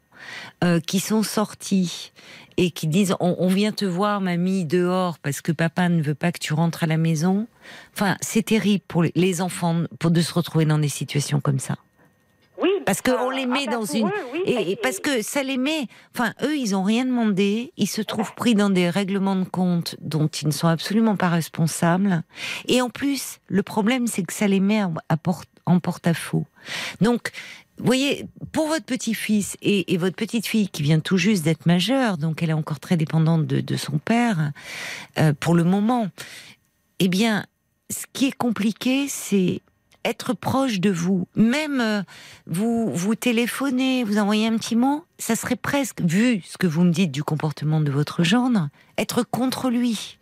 euh, 0.62 0.78
qui 0.78 1.00
sont 1.00 1.22
sortis 1.22 2.12
et 2.58 2.70
qui 2.70 2.86
disent 2.86 3.16
on, 3.18 3.34
on 3.38 3.48
vient 3.48 3.72
te 3.72 3.84
voir, 3.86 4.20
mamie, 4.20 4.64
dehors 4.66 5.18
parce 5.18 5.40
que 5.40 5.50
papa 5.52 5.88
ne 5.88 6.02
veut 6.02 6.14
pas 6.14 6.30
que 6.30 6.38
tu 6.38 6.52
rentres 6.52 6.84
à 6.84 6.86
la 6.86 6.96
maison. 6.98 7.46
Enfin, 7.94 8.16
c'est 8.20 8.44
terrible 8.44 8.84
pour 8.86 9.02
les- 9.02 9.12
les 9.16 9.40
enfants 9.40 9.84
pour 9.98 10.10
de 10.10 10.20
se 10.20 10.32
retrouver 10.32 10.64
dans 10.66 10.78
des 10.78 10.88
situations 10.88 11.40
comme 11.40 11.58
ça. 11.58 11.76
Parce 12.86 13.02
bah, 13.02 13.16
qu'on 13.16 13.30
les 13.30 13.46
met 13.46 13.64
ah 13.64 13.70
bah, 13.70 13.76
dans 13.76 13.84
une. 13.84 14.06
eux, 14.08 14.12
oui, 14.32 14.42
et, 14.46 14.72
et 14.72 14.76
parce 14.76 14.98
que 14.98 15.22
ça 15.22 15.42
les 15.42 15.56
met. 15.56 15.86
Enfin, 16.14 16.34
eux, 16.42 16.56
ils 16.56 16.74
ont 16.74 16.82
rien 16.82 17.04
demandé. 17.04 17.72
Ils 17.76 17.88
se 17.88 18.02
trouvent 18.02 18.34
pris 18.34 18.54
dans 18.54 18.70
des 18.70 18.90
règlements 18.90 19.36
de 19.36 19.44
compte 19.44 19.96
dont 20.00 20.28
ils 20.28 20.46
ne 20.46 20.52
sont 20.52 20.68
absolument 20.68 21.16
pas 21.16 21.28
responsables. 21.28 22.22
Et 22.66 22.80
en 22.80 22.90
plus, 22.90 23.38
le 23.48 23.62
problème, 23.62 24.06
c'est 24.06 24.22
que 24.22 24.32
ça 24.32 24.46
les 24.46 24.60
met 24.60 24.82
en, 24.82 24.94
à 25.08 25.16
porte- 25.16 25.48
en 25.66 25.80
porte-à-faux. 25.80 26.46
Donc, 27.00 27.30
vous 27.78 27.86
voyez, 27.86 28.26
pour 28.52 28.68
votre 28.68 28.84
petit-fils 28.84 29.56
et, 29.60 29.92
et 29.92 29.96
votre 29.96 30.14
petite-fille 30.14 30.68
qui 30.68 30.82
vient 30.82 31.00
tout 31.00 31.16
juste 31.16 31.44
d'être 31.44 31.66
majeure, 31.66 32.18
donc 32.18 32.42
elle 32.42 32.50
est 32.50 32.54
encore 32.54 32.78
très 32.78 32.96
dépendante 32.96 33.46
de, 33.46 33.60
de 33.60 33.76
son 33.76 33.98
père, 33.98 34.52
euh, 35.18 35.32
pour 35.38 35.54
le 35.54 35.64
moment, 35.64 36.08
eh 37.00 37.08
bien, 37.08 37.46
ce 37.90 38.06
qui 38.12 38.26
est 38.26 38.36
compliqué, 38.36 39.08
c'est 39.08 39.60
être 40.04 40.34
proche 40.34 40.80
de 40.80 40.90
vous. 40.90 41.26
Même 41.34 41.80
euh, 41.80 42.02
vous 42.46 42.92
vous 42.92 43.14
téléphonez, 43.14 44.04
vous 44.04 44.18
envoyez 44.18 44.46
un 44.46 44.56
petit 44.56 44.76
mot, 44.76 45.04
ça 45.18 45.36
serait 45.36 45.56
presque, 45.56 46.00
vu 46.02 46.40
ce 46.42 46.58
que 46.58 46.66
vous 46.66 46.84
me 46.84 46.90
dites 46.90 47.10
du 47.10 47.24
comportement 47.24 47.80
de 47.80 47.90
votre 47.90 48.22
gendre, 48.22 48.68
être 48.98 49.22
contre 49.22 49.70
lui, 49.70 50.18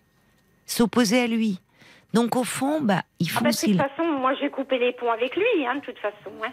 s'opposer 0.67 1.21
à 1.21 1.27
lui. 1.27 1.61
Donc 2.15 2.37
au 2.37 2.45
fond, 2.45 2.81
bah, 2.81 3.03
ils 3.19 3.29
Ah 3.37 3.41
bah, 3.43 3.53
ce 3.53 3.67
de 3.67 3.73
toute 3.73 3.81
façon, 3.81 4.05
moi 4.21 4.35
j'ai 4.41 4.51
coupé 4.51 4.79
les 4.79 4.93
ponts 4.93 5.11
avec 5.11 5.35
lui, 5.35 5.67
hein, 5.67 5.77
de 5.77 5.81
toute 5.81 5.99
façon. 5.99 6.31
Hein. 6.45 6.53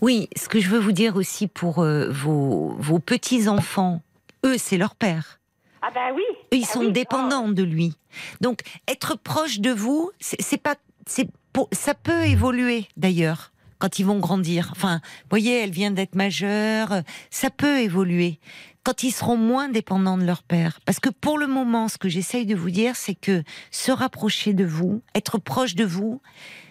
Oui, 0.00 0.28
ce 0.36 0.48
que 0.48 0.60
je 0.60 0.68
veux 0.68 0.78
vous 0.78 0.92
dire 0.92 1.16
aussi 1.16 1.48
pour 1.48 1.80
euh, 1.80 2.08
vos, 2.10 2.76
vos 2.78 2.98
petits-enfants, 2.98 4.00
eux, 4.44 4.58
c'est 4.58 4.76
leur 4.76 4.94
père. 4.94 5.40
Ah 5.82 5.90
bah 5.94 6.10
oui. 6.14 6.22
Ils 6.52 6.64
Ah 6.68 6.72
sont 6.72 6.80
oui, 6.80 6.92
dépendants 6.92 7.48
de 7.48 7.62
lui. 7.62 7.94
Donc, 8.40 8.60
être 8.88 9.16
proche 9.16 9.60
de 9.60 9.70
vous, 9.70 10.10
c'est 10.20 10.60
pas, 10.60 10.74
c'est 11.06 11.28
ça 11.72 11.94
peut 11.94 12.24
évoluer 12.26 12.86
d'ailleurs 12.96 13.52
quand 13.78 13.98
ils 13.98 14.04
vont 14.06 14.18
grandir. 14.18 14.68
Enfin, 14.72 15.00
vous 15.02 15.28
voyez, 15.30 15.62
elle 15.62 15.70
vient 15.70 15.90
d'être 15.90 16.14
majeure, 16.14 17.02
ça 17.30 17.50
peut 17.50 17.78
évoluer 17.80 18.38
quand 18.84 19.02
ils 19.02 19.10
seront 19.12 19.36
moins 19.36 19.68
dépendants 19.68 20.16
de 20.18 20.24
leur 20.24 20.42
père. 20.42 20.80
Parce 20.86 20.98
que 21.00 21.10
pour 21.10 21.38
le 21.38 21.46
moment, 21.46 21.88
ce 21.88 21.98
que 21.98 22.08
j'essaye 22.08 22.46
de 22.46 22.54
vous 22.56 22.70
dire, 22.70 22.96
c'est 22.96 23.14
que 23.14 23.42
se 23.70 23.92
rapprocher 23.92 24.52
de 24.54 24.64
vous, 24.64 25.02
être 25.14 25.38
proche 25.38 25.74
de 25.74 25.84
vous, 25.84 26.20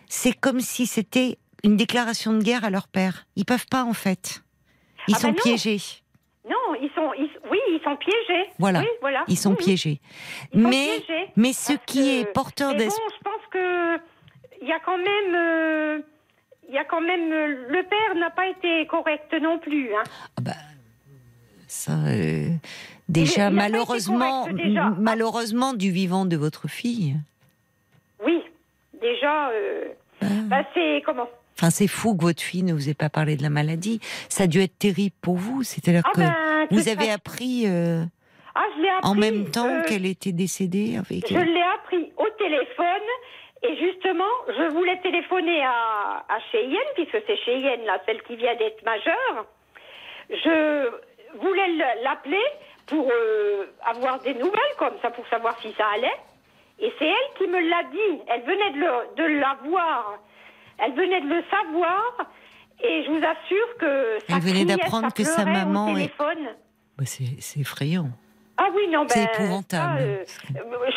c'est 0.10 0.34
comme 0.34 0.60
si 0.60 0.86
c'était 0.88 1.38
une 1.64 1.78
déclaration 1.78 2.34
de 2.34 2.42
guerre 2.44 2.64
à 2.66 2.70
leur 2.70 2.88
père. 2.88 3.26
Ils 3.36 3.46
peuvent 3.46 3.68
pas 3.70 3.84
en 3.84 3.94
fait. 3.94 4.42
Ils 5.08 5.14
Ah 5.16 5.18
bah 5.18 5.20
sont 5.22 5.28
non. 5.30 5.34
piégés. 5.36 5.80
Non, 6.50 6.76
ils 6.82 6.90
sont, 6.96 7.12
ils- 7.18 7.30
oui, 7.52 7.58
ils 7.70 7.82
sont 7.84 7.96
piégés. 7.98 8.50
Voilà. 8.58 8.80
Oui, 8.80 8.88
voilà. 9.02 9.24
Ils 9.28 9.38
sont 9.38 9.52
Oui, 9.52 9.58
piégés. 9.58 10.02
Ils 10.54 10.62
sont 10.64 10.70
mais 10.70 10.88
piégés. 11.06 11.26
mais 11.36 11.54
ce 11.54 11.74
qui 11.86 12.00
que- 12.00 12.22
est 12.22 12.26
porteur 12.34 12.70
Mais 12.72 12.78
bon, 12.78 12.84
d'espoir. 12.86 13.10
je 13.18 13.24
pense 13.24 13.42
que 13.52 13.98
il 14.62 14.68
y 14.68 14.72
a 14.72 14.80
quand 14.80 14.98
même, 14.98 15.36
euh, 15.36 16.00
il 16.68 16.74
y 16.76 16.78
a 16.78 16.84
quand 16.86 17.02
même, 17.02 17.32
euh, 17.32 17.68
le 17.70 17.84
père 17.84 18.16
n'a 18.20 18.30
pas 18.30 18.48
été 18.48 18.86
correct 18.88 19.34
non 19.42 19.60
plus. 19.60 19.94
Hein. 19.94 20.04
Ah 20.38 20.42
bah, 20.42 20.52
ça, 21.68 21.94
euh, 22.08 22.50
déjà, 23.10 23.50
malheureusement, 23.50 24.44
correct, 24.44 24.58
déjà. 24.58 24.88
m- 24.88 24.96
malheureusement, 25.00 25.74
du 25.74 25.92
vivant 25.92 26.26
de 26.26 26.36
votre 26.38 26.68
fille. 26.68 27.16
Oui, 28.26 28.42
déjà, 29.02 29.50
euh, 29.50 29.86
bah, 30.22 30.64
c'est 30.74 31.02
comment? 31.06 31.30
Enfin, 31.60 31.70
c'est 31.72 31.88
fou 31.88 32.16
que 32.16 32.22
votre 32.22 32.42
fille 32.42 32.64
ne 32.64 32.74
vous 32.74 32.88
ait 32.90 32.94
pas 32.94 33.10
parlé 33.10 33.36
de 33.36 33.42
la 33.42 33.50
maladie. 33.50 34.00
Ça 34.30 34.44
a 34.44 34.48
dû 34.48 34.60
être 34.62 34.78
terrible 34.78 35.16
pour 35.22 35.38
vous. 35.38 35.64
C'est-à-dire 35.64 36.04
Ah 36.06 36.12
que 36.14 36.20
ben, 36.20 36.68
vous 36.70 36.88
avez 36.88 37.10
appris 37.10 37.64
euh, 37.66 38.04
Ah, 38.54 38.64
je 38.76 38.82
l'ai 38.84 38.90
appris. 38.90 39.10
en 39.10 39.16
même 39.16 39.50
temps 39.50 39.68
euh, 39.68 39.82
qu'elle 39.84 40.06
était 40.06 40.32
décédée 40.34 40.98
avec 40.98 41.28
Je 41.28 41.34
l'ai 41.36 41.64
appris 41.76 42.12
au 42.18 42.28
téléphone 42.38 43.08
et 43.64 43.76
justement, 43.78 44.24
je 44.48 44.70
voulais 44.72 45.00
téléphoner 45.02 45.64
à, 45.64 46.26
à 46.30 46.40
Cheyenne, 46.52 46.90
puisque 46.96 47.18
c'est 47.26 47.38
Cheyenne, 47.38 47.84
là, 47.86 48.00
celle 48.06 48.22
qui 48.24 48.36
vient 48.36 48.56
d'être 48.56 48.84
majeure. 48.84 49.46
Je 50.30 50.90
voulais 51.38 51.68
l'appeler 52.04 52.44
pour 52.88 53.10
euh, 53.12 53.66
avoir 53.86 54.20
des 54.22 54.34
nouvelles 54.34 54.76
comme 54.78 54.94
ça, 55.02 55.10
pour 55.12 55.28
savoir 55.28 55.58
si 55.62 55.72
ça 55.74 55.86
allait. 55.96 56.16
Et 56.80 56.94
c'est 57.00 57.08
elle 57.08 57.38
qui 57.38 57.48
me 57.48 57.60
l'a 57.60 57.84
dit. 57.92 58.22
Elle 58.28 58.42
venait 58.44 58.72
de, 58.72 58.78
le- 58.80 59.16
de 59.16 59.40
l'avoir. 59.40 60.20
Elle 60.78 60.94
venait 60.94 61.22
de 61.22 61.28
le 61.28 61.44
savoir. 61.50 62.04
Et 62.84 63.04
je 63.04 63.10
vous 63.10 63.18
assure 63.26 63.78
que 63.80 64.20
ça 64.28 64.36
Elle 64.38 64.44
venait 64.44 64.66
d'apprendre 64.66 65.12
que 65.14 65.24
sa 65.24 65.46
maman 65.46 65.88
au 65.88 65.90
est- 65.92 65.96
téléphone. 65.96 66.48
Bah, 66.98 67.04
c'est 67.06 67.42
c'est 67.42 67.62
effrayant. 67.62 68.10
Ah 68.58 68.70
oui, 68.76 68.88
non, 68.92 69.02
ben, 69.06 69.10
C'est 69.10 69.24
épouvantable. 69.24 70.00
ça, 70.00 70.04
euh, 70.04 70.26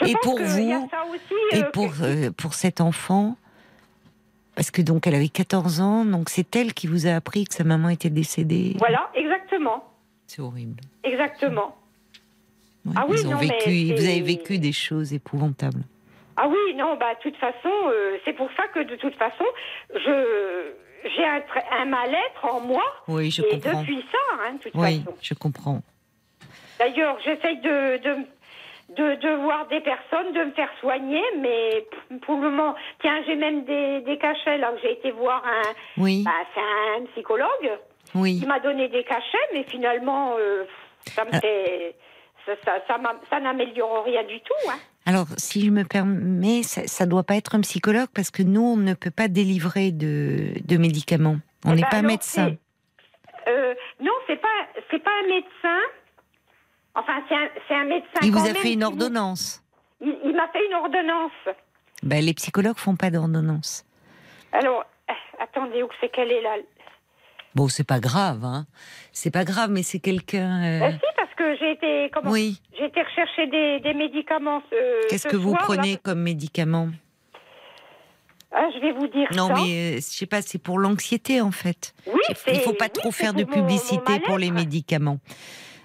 je 0.01 0.09
Et 0.09 0.13
pense 0.15 0.23
pour 0.23 0.37
qu'il 0.37 0.65
y 0.69 0.73
a 0.73 0.79
vous, 0.79 0.89
ça 0.91 1.05
aussi, 1.11 1.35
Et 1.53 1.63
euh, 1.63 1.71
pour, 1.73 1.91
euh, 2.03 2.31
pour 2.31 2.55
cet 2.55 2.81
enfant, 2.81 3.37
parce 4.55 4.71
que 4.71 4.83
donc 4.83 5.07
elle 5.07 5.15
avait 5.15 5.29
14 5.29 5.81
ans, 5.81 6.05
donc 6.05 6.29
c'est 6.31 6.55
elle 6.57 6.73
qui 6.75 6.87
vous 6.87 7.07
a 7.07 7.11
appris 7.11 7.45
que 7.45 7.55
sa 7.55 7.65
maman 7.65 7.89
était 7.91 8.11
décédée. 8.11 8.75
Voilà, 8.79 9.11
exactement. 9.15 9.85
C'est 10.27 10.41
horrible. 10.43 10.81
Exactement. 11.05 11.77
Ouais, 12.87 12.95
Ah 12.97 13.05
oui, 13.09 13.17
ils 13.21 13.27
ont 13.27 13.33
non, 13.33 13.37
mais 13.41 13.49
vécu, 13.49 13.95
vous 13.95 14.05
avez 14.09 14.23
vécu 14.23 14.59
des 14.59 14.73
choses 14.73 15.13
épouvantables. 15.13 15.83
Ah 16.37 16.49
oui, 16.49 16.75
non, 16.77 16.97
bah, 16.99 17.15
de 17.15 17.21
toute 17.31 17.37
façon, 17.37 17.69
c'est 18.25 18.33
pour 18.33 18.49
ça 18.57 18.63
que 18.69 18.81
de 18.81 18.97
toute 18.97 19.15
façon, 19.17 19.45
je 19.95 20.73
j'ai 21.05 21.25
un, 21.25 21.85
mal-être 21.87 22.45
en 22.45 22.61
moi. 22.61 22.83
Oui, 23.09 23.31
je 23.31 23.43
et 23.43 23.49
comprends. 23.59 23.81
depuis 23.81 24.03
ça, 24.13 24.19
hein, 24.43 24.53
de 24.55 24.59
toute 24.59 24.73
Oui, 24.75 25.01
façon. 25.03 25.17
je 25.21 25.35
comprends. 25.35 25.83
D'ailleurs, 26.81 27.17
j'essaye 27.25 27.59
de, 27.61 27.99
de, 27.99 28.17
de, 28.97 29.15
de 29.21 29.35
voir 29.43 29.69
des 29.69 29.81
personnes, 29.81 30.33
de 30.33 30.45
me 30.45 30.51
faire 30.53 30.71
soigner, 30.81 31.23
mais 31.39 31.87
pour 32.23 32.35
le 32.37 32.51
moment, 32.51 32.75
tiens, 33.03 33.23
j'ai 33.27 33.37
même 33.37 33.65
des, 33.65 34.01
des 34.01 34.19
cachets 34.19 34.59
là 34.59 34.73
que 34.73 34.81
j'ai 34.83 34.93
été 34.95 35.11
voir 35.13 35.45
un, 35.47 35.73
Oui, 36.03 36.25
bah, 36.25 36.33
un 36.57 37.05
psychologue. 37.13 37.71
oui. 38.17 38.39
Il 38.43 38.49
m'a 38.49 38.59
donné 38.61 38.89
des 38.89 39.05
cachets, 39.05 39.47
mais 39.53 39.63
finalement, 39.65 40.35
euh, 40.39 40.65
ça 41.07 41.25
me 41.25 41.31
Ah. 41.35 41.41
fait, 41.41 41.95
ça, 42.47 42.53
ça, 42.89 42.99
ça, 43.31 43.41
n'améliore 43.41 44.03
rien 44.05 44.25
du 44.25 44.41
tout. 44.41 44.71
Hein. 44.71 44.79
Alors, 45.07 45.27
si 45.37 45.65
je 45.67 45.71
me 45.71 45.85
permets, 45.85 46.63
ça 46.63 47.05
ne 47.05 47.11
doit 47.11 47.23
pas 47.23 47.37
être 47.37 47.55
un 47.55 47.61
psychologue 47.61 48.09
parce 48.15 48.31
que 48.31 48.43
nous, 48.43 48.63
on 48.63 48.77
ne 48.77 48.95
peut 48.95 49.11
pas 49.11 49.29
délivrer 49.29 49.91
de, 49.93 50.55
de 50.67 50.77
médicaments. 50.79 51.37
On 51.67 51.73
Eh 51.73 51.77
n'est 51.77 51.83
ben 51.83 51.89
pas 51.91 51.97
alors, 51.99 52.11
médecin. 52.11 52.57
Euh, 53.49 53.75
non, 54.01 54.13
c'est 54.27 54.41
pas, 54.41 54.49
c'est 54.91 54.99
pas 55.03 55.11
un 55.25 55.29
médecin. 55.29 55.79
Enfin, 56.95 57.23
c'est 57.69 57.75
un, 57.75 57.85
médecin. 57.85 58.21
Il 58.23 58.33
vous 58.33 58.47
a 58.47 58.55
fait 58.55 58.73
une 58.73 58.85
ordonnance. 58.85 59.63
Il, 60.01 60.17
il 60.25 60.35
m'a 60.35 60.49
fait 60.49 60.67
une 60.67 60.75
ordonnance. 60.75 61.33
Ben, 62.03 62.25
les 62.25 62.35
psychologues 62.35 62.77
font 62.79 62.97
pas 62.97 63.11
d'ordonnance. 63.11 63.85
Alors, 64.53 64.85
euh, 65.09 65.13
attendez, 65.41 65.83
où 65.83 65.89
c'est 66.01 66.09
qu'elle 66.11 66.33
est 66.33 66.43
là? 66.43 66.57
Bon, 67.55 67.69
c'est 67.69 67.85
pas 67.87 68.01
grave, 68.01 68.45
hein. 68.45 68.67
C'est 69.13 69.31
pas 69.31 69.45
grave, 69.45 69.71
mais 69.71 69.83
c'est 69.83 69.99
quelqu'un. 70.01 70.63
euh, 70.65 70.87
Euh, 70.87 70.91
Si, 70.93 71.07
parce 71.17 71.35
que 71.37 71.57
j'ai 71.59 71.73
été, 71.73 72.11
comment 72.13 72.31
Oui. 72.31 72.61
J'ai 72.79 72.87
été 72.87 73.03
rechercher 73.03 73.47
des, 73.49 73.81
des 73.81 73.95
médicaments. 73.95 74.63
euh, 74.73 75.01
Qu'est-ce 75.09 75.25
ce 75.25 75.33
que 75.33 75.37
vous 75.37 75.53
là. 75.53 75.59
prenez 75.63 75.97
comme 75.97 76.21
médicament? 76.23 76.89
Ah, 78.53 78.67
je 78.75 78.81
vais 78.81 78.93
vous 78.93 79.07
dire 79.07 79.29
Non, 79.37 79.49
ça. 79.49 79.55
mais 79.55 79.61
euh, 79.71 79.95
je 79.97 80.01
sais 80.01 80.27
pas, 80.27 80.43
c'est 80.43 80.59
pour 80.59 80.79
l'anxiété 80.81 81.41
en 81.41 81.53
fait. 81.53 81.95
Oui, 82.07 82.21
Il 82.49 82.61
faut 82.61 82.73
pas 82.73 82.87
oui, 82.87 82.91
trop 82.93 83.13
faire 83.13 83.33
de 83.33 83.45
mon 83.45 83.47
publicité 83.53 84.19
pour 84.21 84.39
les 84.39 84.51
médicaments 84.51 85.19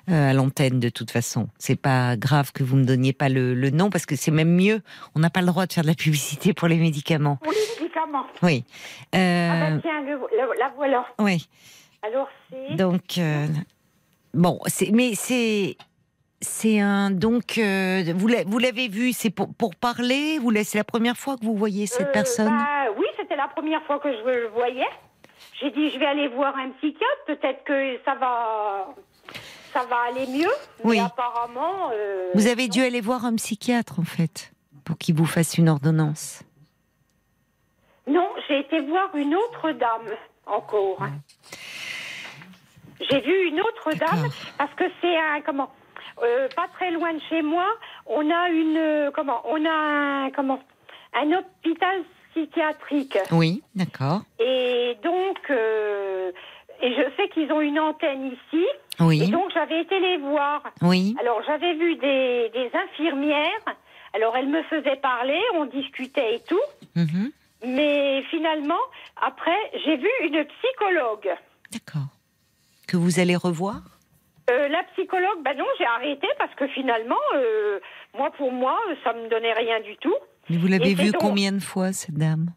à 0.07 0.33
l'antenne 0.33 0.79
de 0.79 0.89
toute 0.89 1.11
façon. 1.11 1.47
C'est 1.57 1.79
pas 1.79 2.15
grave 2.17 2.51
que 2.51 2.63
vous 2.63 2.75
me 2.75 2.85
donniez 2.85 3.13
pas 3.13 3.29
le, 3.29 3.53
le 3.53 3.69
nom 3.69 3.89
parce 3.89 4.05
que 4.05 4.15
c'est 4.15 4.31
même 4.31 4.53
mieux. 4.55 4.81
On 5.15 5.19
n'a 5.19 5.29
pas 5.29 5.41
le 5.41 5.47
droit 5.47 5.65
de 5.65 5.73
faire 5.73 5.83
de 5.83 5.89
la 5.89 5.95
publicité 5.95 6.53
pour 6.53 6.67
les 6.67 6.77
médicaments. 6.77 7.37
Pour 7.37 7.51
les 7.51 7.81
médicaments. 7.81 8.25
Oui. 8.43 8.63
Ah 9.13 9.17
Euh, 9.17 9.49
ben 9.69 9.79
tiens, 9.81 10.01
le- 10.01 10.11
le- 10.19 10.59
la 10.59 10.69
voilà. 10.75 11.05
oui. 11.19 11.47
Alors 12.03 12.27
c'est. 12.49 12.75
Donc 12.75 13.17
euh, 13.17 13.47
bon, 14.33 14.59
c'est 14.67 14.91
mais 14.91 15.15
c'est 15.15 15.75
c'est 16.41 16.79
un 16.79 17.09
donc 17.09 17.57
euh, 17.57 18.03
vous 18.15 18.27
l'a- 18.27 18.43
vous 18.45 18.59
l'avez 18.59 18.87
vu, 18.87 19.11
c'est 19.13 19.31
pour 19.31 19.53
pour 19.55 19.73
parler? 19.75 20.37
Vous 20.39 20.51
c'est 20.63 20.77
la 20.77 20.83
première 20.83 21.17
fois 21.17 21.37
que 21.37 21.45
vous 21.45 21.55
voyez 21.55 21.87
cette 21.87 22.09
Euh, 22.09 22.11
personne? 22.11 22.49
bah, 22.49 22.91
Oui, 22.97 23.05
c'était 23.17 23.35
la 23.35 23.47
première 23.47 23.81
fois 23.83 23.99
que 23.99 24.11
je 24.11 24.23
le 24.23 24.47
voyais. 24.49 24.85
J'ai 25.59 25.71
dit, 25.71 25.89
je 25.89 25.97
vais 25.97 26.05
aller 26.05 26.27
voir 26.27 26.53
un 26.57 26.69
psychiatre. 26.77 27.23
Peut-être 27.27 27.63
que 27.63 27.97
ça 28.05 28.13
va, 28.15 28.93
ça 29.75 29.85
va 29.85 29.97
aller 30.09 30.25
mieux. 30.27 30.51
Oui. 30.83 30.97
Mais 30.97 31.03
apparemment. 31.03 31.89
euh, 31.93 32.31
Vous 32.33 32.47
avez 32.47 32.67
dû 32.67 32.81
aller 32.81 33.01
voir 33.01 33.25
un 33.25 33.35
psychiatre 33.35 33.99
en 33.99 34.03
fait 34.05 34.51
pour 34.85 34.97
qu'il 34.97 35.15
vous 35.15 35.25
fasse 35.25 35.57
une 35.57 35.67
ordonnance. 35.69 36.43
Non, 38.07 38.29
j'ai 38.47 38.59
été 38.59 38.79
voir 38.81 39.09
une 39.15 39.35
autre 39.35 39.71
dame 39.71 40.09
encore. 40.45 40.99
J'ai 43.09 43.19
vu 43.21 43.47
une 43.47 43.59
autre 43.59 43.91
dame 43.93 44.29
parce 44.57 44.73
que 44.75 44.83
c'est 45.01 45.17
un 45.17 45.41
comment 45.41 45.69
euh, 46.23 46.47
pas 46.55 46.67
très 46.75 46.91
loin 46.91 47.13
de 47.13 47.19
chez 47.29 47.41
moi. 47.41 47.65
On 48.05 48.29
a 48.31 48.49
une 48.49 48.77
euh, 48.77 49.11
comment 49.11 49.41
On 49.45 49.65
a 49.65 49.69
un 50.25 50.31
comment 50.31 50.59
un 51.13 51.31
hôpital 51.33 52.03
psychiatrique. 52.31 53.17
Oui, 53.31 53.63
d'accord. 53.75 54.21
Et 54.39 54.97
donc, 55.03 55.37
euh, 55.49 56.31
et 56.81 56.93
je 56.93 57.03
sais 57.17 57.29
qu'ils 57.29 57.51
ont 57.51 57.61
une 57.61 57.79
antenne 57.79 58.27
ici. 58.27 58.65
Et 58.99 59.03
Oui, 59.03 59.29
donc, 59.29 59.51
j'avais 59.53 59.81
été 59.81 59.99
les 59.99 60.17
voir. 60.17 60.61
oui. 60.81 61.15
Alors, 61.19 61.41
j'avais 61.45 61.73
vu 61.73 61.95
des, 61.97 62.49
des 62.53 62.69
infirmières. 62.73 63.65
Alors, 64.13 64.35
elles 64.37 64.47
me 64.47 64.63
faisaient 64.63 64.95
parler, 64.97 65.39
on 65.55 65.65
discutait 65.65 66.35
et 66.35 66.39
tout. 66.47 66.61
mhm, 66.95 67.31
Mais 67.67 68.23
finalement, 68.29 68.79
après, 69.21 69.57
j'ai 69.85 69.97
vu 69.97 70.09
une 70.23 70.45
psychologue. 70.45 71.29
D'accord. 71.71 72.07
Que 72.87 72.95
vous 72.97 73.19
allez 73.19 73.35
revoir? 73.35 73.81
Euh, 74.49 74.67
la 74.69 74.83
psychologue, 74.93 75.41
ben 75.43 75.57
non, 75.57 75.65
j'ai 75.79 75.85
arrêté 75.85 76.27
parce 76.37 76.53
que 76.55 76.67
finalement, 76.67 77.17
euh, 77.33 77.79
moi, 78.15 78.29
pour 78.37 78.51
moi, 78.51 78.79
ça 79.03 79.11
me 79.13 79.27
donnait 79.27 79.53
rien 79.53 79.81
du 79.81 79.97
tout. 79.97 80.15
Mais 80.49 80.57
Vous 80.57 80.67
l'avez 80.67 80.91
Et 80.91 80.93
vue 80.93 81.11
donc- 81.11 81.19
combien 81.21 81.51
de 81.51 81.59
fois 81.59 81.91
cette 81.93 82.13
dame? 82.15 82.51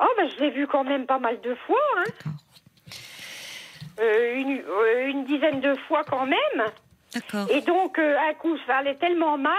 Oh, 0.00 0.06
ben, 0.16 0.28
je 0.30 0.40
l'ai 0.42 0.50
vu 0.50 0.66
quand 0.68 0.84
même 0.84 1.04
pas 1.06 1.18
mal 1.18 1.40
de 1.40 1.54
fois. 1.66 1.76
Hein. 1.98 2.30
Euh, 4.02 4.34
une, 4.34 4.62
euh, 4.68 5.06
une 5.08 5.24
dizaine 5.24 5.60
de 5.60 5.74
fois 5.86 6.02
quand 6.04 6.26
même. 6.26 6.64
Et 7.50 7.60
donc, 7.60 7.98
euh, 7.98 8.16
un 8.28 8.32
coup, 8.34 8.56
ça 8.66 8.78
allait 8.78 8.94
tellement 8.96 9.36
mal 9.36 9.52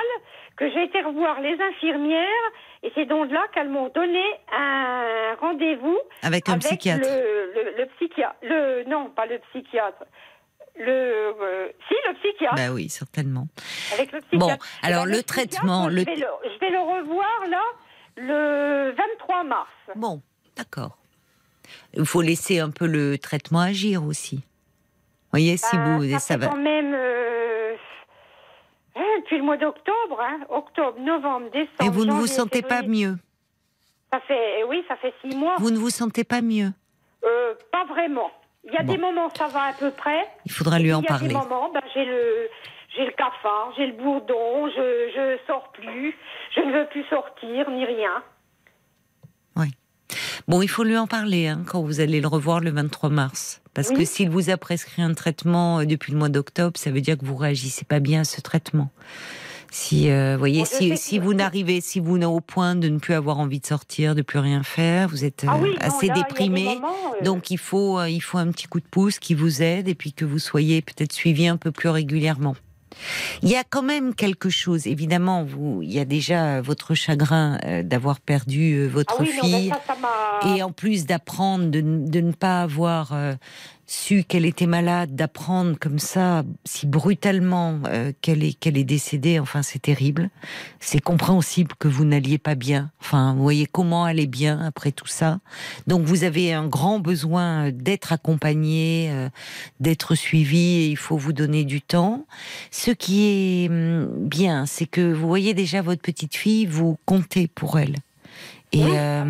que 0.58 0.70
j'ai 0.72 0.84
été 0.84 1.02
revoir 1.02 1.40
les 1.40 1.56
infirmières. 1.62 2.28
Et 2.82 2.92
c'est 2.96 3.06
donc 3.06 3.32
là 3.32 3.44
qu'elles 3.54 3.70
m'ont 3.70 3.90
donné 3.90 4.24
un 4.52 5.36
rendez-vous 5.40 5.98
Avec 6.24 6.50
un 6.50 6.54
avec 6.54 6.66
psychiatre. 6.66 7.08
Le, 7.08 7.52
le, 7.54 7.78
le 7.78 7.86
psychiatre. 7.96 8.36
Le, 8.42 8.84
non, 8.90 9.10
pas 9.12 9.28
le 9.28 9.40
psychiatre. 9.52 10.04
Le, 10.76 10.90
euh, 10.90 11.68
si, 11.88 11.94
le 12.08 12.14
psychiatre. 12.16 12.56
Bah 12.56 12.72
oui, 12.74 12.90
certainement. 12.90 13.46
avec 13.94 14.12
le 14.12 14.20
Bon, 14.34 14.40
psychiatre. 14.48 14.66
alors 14.82 15.04
Eh 15.06 15.12
ben, 15.12 15.18
le 15.18 15.24
traitement, 15.24 15.88
vais 15.90 16.06
je 16.06 16.60
vais 16.60 16.70
le 16.72 16.80
revoir 16.80 17.48
là 17.50 17.62
le 18.18 18.92
23 18.96 19.44
mars. 19.44 19.70
Bon, 19.96 20.22
d'accord. 20.58 20.98
Il 21.96 22.06
faut 22.06 22.22
laisser 22.22 22.60
un 22.60 22.70
peu 22.70 22.86
le 22.88 23.18
traitement 23.18 23.60
agir 23.62 24.04
aussi. 24.04 24.38
Vous 24.38 25.40
voyez, 25.40 25.58
si 25.58 25.76
Ben, 25.76 25.98
vous, 25.98 26.10
ça, 26.14 26.20
ça 26.20 26.38
va. 26.38 26.48
quand 26.48 26.58
même 26.58 26.94
euh, 26.94 27.76
hein, 28.96 29.02
depuis 29.22 29.38
le 29.38 29.44
mois 29.44 29.58
d'octobre, 29.58 30.20
hein, 30.22 30.40
octobre, 30.50 31.00
novembre, 31.00 31.50
décembre. 31.52 31.84
Et 31.86 31.90
vous 31.90 32.06
ne 32.06 32.12
vous 32.14 32.28
sentez 32.28 32.62
pas 32.62 32.82
mieux. 32.84 33.16
Ça 34.12 34.20
fait, 34.28 34.64
oui, 34.68 34.84
ça 34.88 34.96
fait 34.98 35.14
six 35.22 35.36
mois. 35.36 35.56
Vous 35.58 35.72
ne 35.72 35.78
vous 35.78 35.90
sentez 35.90 36.24
pas 36.24 36.42
mieux. 36.42 36.70
Euh, 37.26 37.54
pas 37.72 37.86
vraiment. 37.86 38.30
Il 38.66 38.74
y 38.74 38.78
a 38.78 38.84
Bon. 38.84 38.94
des 38.94 39.00
moments, 39.00 39.30
ça 39.36 39.48
va 39.48 39.64
à 39.64 39.74
peu 39.74 39.92
près. 39.92 40.28
Il 40.46 40.52
faudra 40.52 40.78
lui 40.80 40.94
en 40.94 41.00
il 41.00 41.04
y 41.04 41.06
a 41.06 41.10
parler. 41.10 41.28
des 41.30 41.34
moments, 41.34 41.72
ben, 41.74 41.82
j'ai 41.94 42.06
le, 42.06 42.48
j'ai 42.96 43.06
le 43.06 43.12
cafard, 43.12 43.74
j'ai 43.76 43.88
le 43.88 43.94
bourdon, 43.94 44.70
je, 44.70 45.10
je 45.16 45.38
sors 45.48 45.70
plus, 45.72 46.16
je 46.56 46.62
ne 46.62 46.72
veux 46.74 46.86
plus 46.88 47.04
sortir 47.10 47.70
ni 47.72 47.86
rien. 47.86 48.24
Bon, 50.48 50.62
il 50.62 50.68
faut 50.68 50.84
lui 50.84 50.98
en 50.98 51.08
parler 51.08 51.48
hein, 51.48 51.62
quand 51.66 51.82
vous 51.82 52.00
allez 52.02 52.20
le 52.22 52.28
revoir 52.28 52.60
le 52.60 52.72
23 52.72 53.10
mars. 53.10 53.62
Parce 53.74 53.90
Oui. 53.90 53.96
que 54.00 54.06
s'il 54.06 54.30
vous 54.30 54.50
a 54.50 54.58
prescrit 54.58 55.02
un 55.02 55.14
traitement 55.14 55.80
euh, 55.80 55.86
depuis 55.86 56.12
le 56.12 56.18
mois 56.20 56.30
d'octobre, 56.30 56.78
ça 56.78 56.92
veut 56.92 57.02
dire 57.02 57.18
que 57.18 57.26
vous 57.26 57.36
réagissez 57.36 57.86
pas 57.86 58.00
bien 58.00 58.22
à 58.22 58.24
ce 58.24 58.42
traitement. 58.42 58.92
Si, 59.72 60.12
euh, 60.12 60.36
voyez, 60.38 60.60
Bon, 60.60 60.96
si, 60.96 61.18
vous 61.18 61.34
n'arrivez, 61.34 61.82
si 61.82 62.00
vous 62.00 62.20
n'êtes 62.20 62.28
au 62.28 62.42
point 62.42 62.76
de 62.76 62.90
ne 62.90 63.00
plus 63.00 63.16
avoir 63.16 63.40
envie 63.40 63.60
de 63.60 63.66
sortir, 63.66 64.14
de 64.14 64.22
plus 64.22 64.38
rien 64.38 64.62
faire, 64.62 65.08
vous 65.10 65.26
êtes 65.26 65.46
ah 65.48 65.56
euh, 65.56 65.62
non, 65.66 65.74
assez 65.80 66.08
là, 66.08 66.14
déprimé. 66.14 66.76
moments, 66.76 66.90
euh, 67.20 67.24
Donc 67.24 67.50
il 67.50 67.58
faut, 67.58 68.04
il 68.04 68.20
faut 68.20 68.38
un 68.38 68.52
petit 68.52 68.68
coup 68.68 68.80
de 68.80 68.86
pouce 68.86 69.18
qui 69.18 69.34
vous 69.34 69.64
aide 69.64 69.88
et 69.88 69.96
puis 69.96 70.14
que 70.14 70.26
vous 70.26 70.38
soyez 70.38 70.84
peut-être 70.84 71.12
suivi 71.12 71.48
un 71.48 71.58
peu 71.58 71.72
plus 71.72 71.90
régulièrement. 71.90 72.56
Il 73.42 73.50
y 73.50 73.56
a 73.56 73.64
quand 73.64 73.82
même 73.82 74.16
quelque 74.16 74.50
chose, 74.50 74.88
évidemment, 74.88 75.44
vous, 75.44 75.82
il 75.82 75.92
y 75.92 76.00
a 76.00 76.06
déjà 76.06 76.62
votre 76.62 76.94
chagrin 76.96 77.60
euh, 77.66 77.84
d'avoir 77.84 78.20
perdu 78.20 78.74
euh, 78.74 78.88
votre 78.88 79.16
ah 79.20 79.22
oui, 79.22 79.30
non, 79.36 79.44
fille. 79.44 79.70
ça, 79.70 79.82
ça 79.88 79.96
m'a. 80.00 80.56
Et 80.56 80.64
en 80.64 80.72
plus 80.72 81.06
d'apprendre 81.06 81.70
de 81.70 81.82
ne 81.82 82.32
pas 82.32 82.62
avoir 82.62 83.14
euh, 83.14 83.34
su 83.94 84.24
qu'elle 84.24 84.46
était 84.46 84.66
malade, 84.66 85.16
d'apprendre 85.16 85.78
comme 85.80 86.00
ça, 86.00 86.44
si 86.66 86.88
brutalement 86.88 87.80
euh, 87.86 88.12
qu'elle 88.22 88.44
est, 88.44 88.66
est 88.66 88.84
décédée, 88.84 89.40
enfin 89.40 89.62
c'est 89.62 89.82
terrible. 89.82 90.30
C'est 90.80 91.00
compréhensible 91.00 91.76
que 91.78 91.88
vous 91.88 92.04
n'alliez 92.04 92.40
pas 92.40 92.56
bien. 92.56 92.92
Enfin, 93.00 93.34
vous 93.36 93.44
voyez 93.44 93.68
comment 93.68 94.08
elle 94.08 94.20
est 94.20 94.28
bien 94.28 94.60
après 94.60 94.92
tout 94.92 95.08
ça. 95.08 95.40
Donc 95.86 96.04
vous 96.04 96.24
avez 96.24 96.54
un 96.54 96.68
grand 96.68 97.00
besoin 97.00 97.68
euh, 97.68 97.72
d'être 97.72 98.12
accompagné, 98.12 99.10
euh, 99.12 99.30
d'être 99.80 100.16
suivi, 100.16 100.82
et 100.82 100.88
il 100.88 100.98
faut 100.98 101.18
vous 101.18 101.34
donner 101.34 101.64
du 101.64 101.82
temps. 101.82 102.26
Ce 102.72 102.92
qui 102.92 103.28
est 103.28 103.70
hum, 103.70 104.10
bien, 104.28 104.66
c'est 104.66 104.88
que 104.88 105.14
vous 105.14 105.28
voyez 105.28 105.54
déjà 105.54 105.82
votre 105.84 106.02
petite 106.02 106.36
fille, 106.36 106.66
vous 106.66 106.98
comptez 107.06 107.48
pour 107.48 107.78
elle. 107.78 107.98
Et, 108.74 108.84
Oui, 108.84 108.92
euh, 108.96 109.24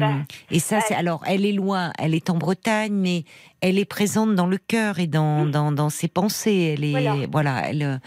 et 0.51 0.59
ça, 0.59 0.79
c'est 0.81 0.95
alors, 0.95 1.21
elle 1.27 1.45
est 1.45 1.51
loin, 1.51 1.91
elle 1.99 2.15
est 2.15 2.29
en 2.29 2.37
Bretagne, 2.37 2.93
mais 2.93 3.25
elle 3.61 3.77
est 3.77 3.83
présente 3.85 4.35
dans 4.35 4.47
le 4.47 4.57
cœur 4.57 4.99
et 4.99 5.07
dans, 5.07 5.45
dans, 5.45 5.71
dans 5.73 5.89
ses 5.89 6.07
pensées. 6.07 6.73
Elle 6.77 6.83
est, 6.85 6.91
Voilà. 6.91 7.15
voilà. 7.31 7.69
elle, 7.69 7.83
euh, 7.83 7.97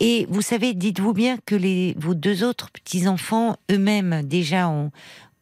et 0.00 0.26
vous 0.28 0.42
savez, 0.42 0.74
dites-vous 0.74 1.12
bien 1.12 1.36
que 1.46 1.54
les, 1.54 1.94
vos 1.98 2.14
deux 2.14 2.42
autres 2.44 2.70
petits 2.72 3.06
enfants 3.06 3.56
eux-mêmes 3.70 4.22
déjà 4.24 4.68
ont, 4.68 4.90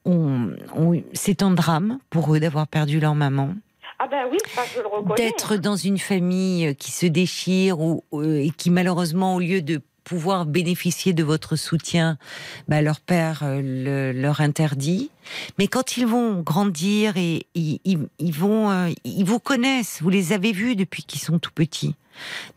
ont, 0.05 0.51
ont- 0.77 1.03
c'est 1.15 1.43
un 1.43 1.51
drame 1.53 1.99
pour 2.11 2.35
eux 2.35 2.41
d'avoir 2.41 2.67
perdu 2.69 3.01
leur 3.01 3.15
maman 3.15 3.55
Ah 3.99 4.09
ben 4.11 4.25
oui, 4.31 4.37
ça 4.55 4.63
je 4.75 4.81
le 4.81 4.87
reconnais. 4.89 5.15
d'être 5.17 5.57
dans 5.57 5.77
une 5.77 5.99
famille 5.99 6.75
qui 6.77 6.91
se 6.93 7.07
déchire 7.07 7.81
ou, 7.81 8.05
euh, 8.13 8.37
et 8.43 8.51
qui 8.51 8.71
malheureusement, 8.71 9.35
au 9.37 9.41
lieu 9.41 9.63
de 9.63 9.81
pouvoir 10.11 10.45
bénéficier 10.45 11.13
de 11.13 11.23
votre 11.23 11.55
soutien, 11.55 12.19
bah, 12.67 12.83
leur 12.83 12.99
père 12.99 13.43
euh, 13.45 13.61
le- 13.63 14.11
leur 14.13 14.41
interdit. 14.41 15.09
Mais 15.57 15.69
quand 15.69 15.97
ils 15.97 16.05
vont 16.07 16.41
grandir 16.43 17.17
et 17.17 17.47
ils, 17.55 17.79
ils- 17.85 18.09
ils 18.19 18.35
vont, 18.35 18.71
euh, 18.73 18.89
ils 19.05 19.25
vous 19.25 19.39
connaissent, 19.39 20.03
vous 20.03 20.11
les 20.11 20.33
avez 20.33 20.51
vus 20.51 20.75
depuis 20.75 21.05
qu'ils 21.05 21.21
sont 21.21 21.39
tout 21.39 21.53
petits. 21.53 21.95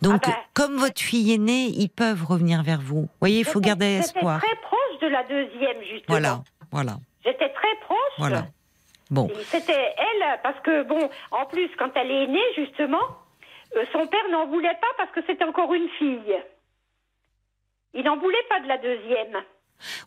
Donc, 0.01 0.21
Ah 0.25 0.29
bah. 0.31 0.37
comme 0.55 0.77
votre 0.77 0.99
fille 0.99 1.31
est 1.31 1.37
née, 1.37 1.65
ils 1.67 1.89
peuvent 1.89 2.25
revenir 2.25 2.63
vers 2.63 2.81
vous. 2.81 3.01
Vous 3.03 3.09
voyez, 3.19 3.39
il 3.41 3.45
faut 3.45 3.59
J'étais- 3.59 3.67
garder 3.67 3.85
J'étais 3.97 4.17
espoir. 4.17 4.39
très 4.41 4.55
proche 4.63 4.99
de 5.03 5.07
la 5.07 5.21
deuxième, 5.23 5.77
justement. 5.83 6.05
Voilà, 6.07 6.43
voilà, 6.71 6.97
J'étais 7.23 7.49
très 7.49 7.75
proche. 7.85 8.15
voilà. 8.17 8.47
Bon, 9.11 9.29
C'était 9.51 9.73
elle, 9.97 10.39
parce 10.41 10.59
que, 10.61 10.81
bon, 10.87 11.07
en 11.29 11.45
plus, 11.45 11.69
quand 11.77 11.91
elle 11.95 12.09
est 12.09 12.27
née, 12.27 12.41
justement, 12.57 13.05
euh, 13.77 13.83
son 13.93 14.07
père 14.07 14.27
n'en 14.31 14.47
voulait 14.47 14.77
pas 14.81 14.87
parce 14.97 15.11
que 15.11 15.19
c'était 15.27 15.43
encore 15.45 15.71
une 15.75 15.87
fille. 15.99 16.33
Il 17.93 18.03
n'en 18.03 18.17
voulait 18.17 18.37
pas 18.49 18.59
de 18.61 18.67
la 18.67 18.77
deuxième. 18.77 19.43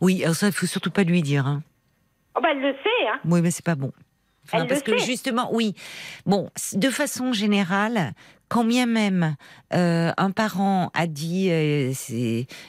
oui, 0.00 0.22
alors 0.24 0.34
ça, 0.36 0.46
il 0.48 0.52
faut 0.52 0.66
surtout 0.66 0.90
pas 0.90 1.04
lui 1.04 1.22
dire. 1.22 1.46
Hein. 1.46 1.62
Oh, 2.36 2.40
ben, 2.42 2.50
elle 2.52 2.60
le 2.60 2.72
sait, 2.72 3.08
hein. 3.08 3.20
Oui, 3.24 3.40
mais 3.42 3.50
c'est 3.50 3.64
pas 3.64 3.74
bon. 3.76 3.92
Enfin, 4.44 4.62
Elle 4.62 4.68
parce 4.68 4.84
le 4.86 4.92
que 4.92 4.98
sait. 4.98 5.06
justement, 5.06 5.48
oui. 5.52 5.74
Bon, 6.26 6.50
de 6.74 6.90
façon 6.90 7.32
générale, 7.32 8.12
quand 8.48 8.64
bien 8.64 8.86
même 8.86 9.36
euh, 9.72 10.12
un 10.16 10.30
parent 10.30 10.90
a 10.94 11.06
dit, 11.06 11.50
euh, 11.50 11.92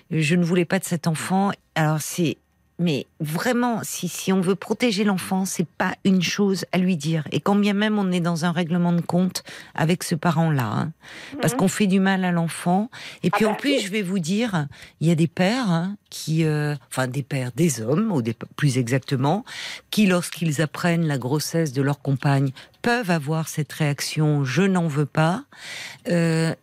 je 0.09 0.35
ne 0.35 0.43
voulais 0.43 0.65
pas 0.65 0.79
de 0.79 0.85
cet 0.85 1.05
enfant, 1.07 1.51
alors 1.75 1.99
c'est, 2.01 2.37
mais 2.79 3.07
vraiment, 3.19 3.79
si 3.83 4.07
si 4.07 4.31
on 4.31 4.41
veut 4.41 4.55
protéger 4.55 5.03
l'enfant, 5.03 5.45
c'est 5.45 5.67
pas 5.67 5.95
une 6.03 6.21
chose 6.21 6.65
à 6.71 6.77
lui 6.77 6.95
dire. 6.97 7.27
Et 7.31 7.39
quand 7.39 7.55
bien 7.55 7.73
même 7.73 7.97
on 7.97 8.11
est 8.11 8.19
dans 8.19 8.45
un 8.45 8.51
règlement 8.51 8.93
de 8.93 9.01
compte 9.01 9.43
avec 9.75 10.03
ce 10.03 10.15
parent-là, 10.15 10.65
hein, 10.65 10.91
parce 11.41 11.53
Mhm. 11.53 11.59
qu'on 11.59 11.67
fait 11.67 11.87
du 11.87 11.99
mal 11.99 12.23
à 12.23 12.31
l'enfant. 12.31 12.89
Et 13.23 13.31
puis 13.31 13.45
Ah 13.45 13.49
en 13.49 13.51
bah 13.51 13.57
plus, 13.59 13.71
oui. 13.77 13.79
je 13.79 13.91
vais 13.91 14.01
vous 14.03 14.19
dire, 14.19 14.67
il 15.01 15.07
y 15.07 15.11
a 15.11 15.15
des 15.15 15.27
pères 15.27 15.69
hein, 15.71 15.95
qui, 16.09 16.43
euh, 16.45 16.75
enfin 16.91 17.07
des 17.07 17.23
pères, 17.23 17.51
des 17.55 17.81
hommes, 17.81 18.11
ou 18.11 18.21
des, 18.21 18.35
plus 18.55 18.77
exactement, 18.77 19.43
qui, 19.89 20.05
lorsqu'ils 20.05 20.61
apprennent 20.61 21.07
la 21.07 21.17
grossesse 21.17 21.73
de 21.73 21.81
leur 21.81 21.99
compagne, 22.01 22.51
peuvent 22.83 23.11
avoir 23.11 23.47
cette 23.49 23.73
réaction 23.73 24.45
je 24.45 24.61
n'en 24.61 24.87
veux 24.87 25.05
pas. 25.07 25.43
Euh, 26.09 26.53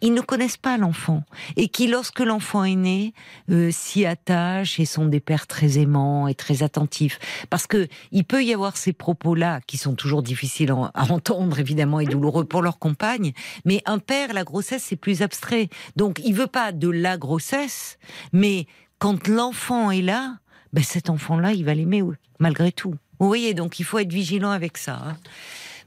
ils 0.00 0.12
ne 0.12 0.20
connaissent 0.20 0.56
pas 0.56 0.76
l'enfant 0.76 1.22
et 1.56 1.68
qui, 1.68 1.86
lorsque 1.86 2.20
l'enfant 2.20 2.64
est 2.64 2.74
né, 2.74 3.14
euh, 3.50 3.70
s'y 3.70 4.04
attachent 4.04 4.78
et 4.78 4.84
sont 4.84 5.06
des 5.06 5.20
pères 5.20 5.46
très 5.46 5.78
aimants 5.78 6.28
et 6.28 6.34
très 6.34 6.62
attentifs. 6.62 7.18
Parce 7.50 7.66
que 7.66 7.88
il 8.12 8.24
peut 8.24 8.44
y 8.44 8.52
avoir 8.52 8.76
ces 8.76 8.92
propos-là 8.92 9.60
qui 9.66 9.78
sont 9.78 9.94
toujours 9.94 10.22
difficiles 10.22 10.72
à 10.94 11.12
entendre 11.12 11.58
évidemment 11.58 12.00
et 12.00 12.06
douloureux 12.06 12.44
pour 12.44 12.62
leur 12.62 12.78
compagne. 12.78 13.32
Mais 13.64 13.82
un 13.86 13.98
père, 13.98 14.32
la 14.32 14.44
grossesse, 14.44 14.84
c'est 14.84 14.96
plus 14.96 15.22
abstrait. 15.22 15.68
Donc, 15.96 16.20
il 16.24 16.34
veut 16.34 16.46
pas 16.46 16.72
de 16.72 16.88
la 16.88 17.16
grossesse, 17.16 17.98
mais 18.32 18.66
quand 18.98 19.28
l'enfant 19.28 19.90
est 19.90 20.02
là, 20.02 20.36
ben 20.72 20.82
cet 20.84 21.10
enfant-là, 21.10 21.52
il 21.52 21.64
va 21.64 21.74
l'aimer 21.74 22.02
malgré 22.38 22.72
tout. 22.72 22.94
Vous 23.18 23.26
voyez, 23.26 23.54
donc 23.54 23.80
il 23.80 23.84
faut 23.84 23.98
être 23.98 24.12
vigilant 24.12 24.50
avec 24.50 24.76
ça. 24.76 25.00
hein. 25.02 25.16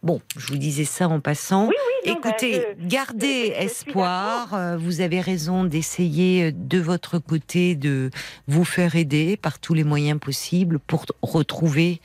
Bon, 0.02 0.22
je 0.38 0.48
vous 0.48 0.58
disais 0.58 0.86
ça 0.86 1.10
en 1.10 1.20
passant. 1.20 1.68
Oui, 1.68 1.76
oui, 2.06 2.12
non, 2.12 2.18
Écoutez, 2.18 2.54
je- 2.80 2.88
gardez 2.88 3.48
je- 3.48 3.48
je 3.48 3.54
suis 3.54 3.66
espoir. 3.90 4.54
euh, 4.54 4.78
Vous 4.78 5.02
avez 5.02 5.20
raison 5.20 5.66
d'essayer 5.66 6.46
euh, 6.46 6.52
de 6.56 6.80
votre 6.80 7.20
côté 7.20 7.76
de 7.76 8.10
vous 8.48 8.64
faire 8.64 8.96
aider 8.96 9.36
par 9.36 9.60
tous 9.60 9.74
les 9.74 9.84
moyens 9.84 10.20
possibles 10.20 10.80
pour 10.80 11.06
retrouver 11.22 12.00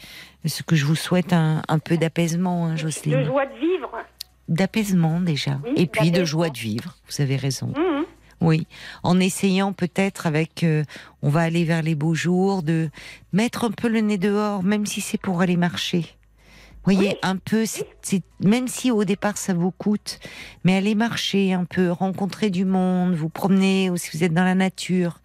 ce 0.45 0.63
que 0.65 0.75
je 0.75 0.85
vous 0.87 0.97
souhaite 0.97 1.33
un, 1.33 1.63
un 1.69 1.79
peu 1.79 1.97
d'apaisement, 1.97 2.67
hein, 2.67 2.73
De 2.73 2.79
Jocelyne. 2.79 3.25
joie 3.25 3.47
de 3.47 3.55
vivre. 3.59 3.91
D'apaisement 4.49 5.21
déjà. 5.21 5.59
Oui, 5.65 5.73
Et 5.77 5.87
puis 5.87 6.11
de 6.11 6.25
joie 6.25 6.51
de 6.51 6.59
vivre. 6.59 6.97
Vous 7.09 7.23
avez 7.23 7.37
raison. 7.37 7.69
Mhm. 7.69 8.05
Oui, 8.41 8.67
en 9.05 9.21
essayant 9.21 9.73
peut-être 9.73 10.27
avec, 10.27 10.65
euh, 10.65 10.83
on 11.23 11.31
va 11.31 11.41
aller 11.43 11.65
vers 11.65 11.81
les 11.83 11.95
beaux 11.95 12.15
jours, 12.15 12.63
de 12.63 12.91
mettre 13.33 13.65
un 13.65 13.71
peu 13.71 13.89
le 13.89 14.01
nez 14.01 14.19
dehors, 14.19 14.63
même 14.65 14.85
si 14.85 15.01
c'est 15.01 15.17
pour 15.17 15.41
aller 15.41 15.57
marcher. 15.57 16.05
Vous 16.87 16.93
voyez, 16.93 17.11
Oui. 17.11 17.17
un 17.23 17.37
peu, 17.37 17.65
c'est- 17.67 18.23
même 18.41 18.69
si 18.69 18.91
au 18.91 19.05
départ 19.05 19.39
ça 19.39 19.55
vous 19.55 19.71
coûte, 19.71 20.19
mais 20.65 20.77
aller 20.77 20.95
marcher 20.95 21.53
un 21.55 21.65
peu, 21.65 21.91
rencontrer 21.91 22.51
du 22.51 22.65
monde, 22.67 23.15
vous 23.15 23.31
promener, 23.31 23.89
ou 23.91 23.97
si 23.97 24.15
vous 24.17 24.23
êtes 24.23 24.35
dans 24.35 24.45
la 24.45 24.55
nature, 24.55 25.21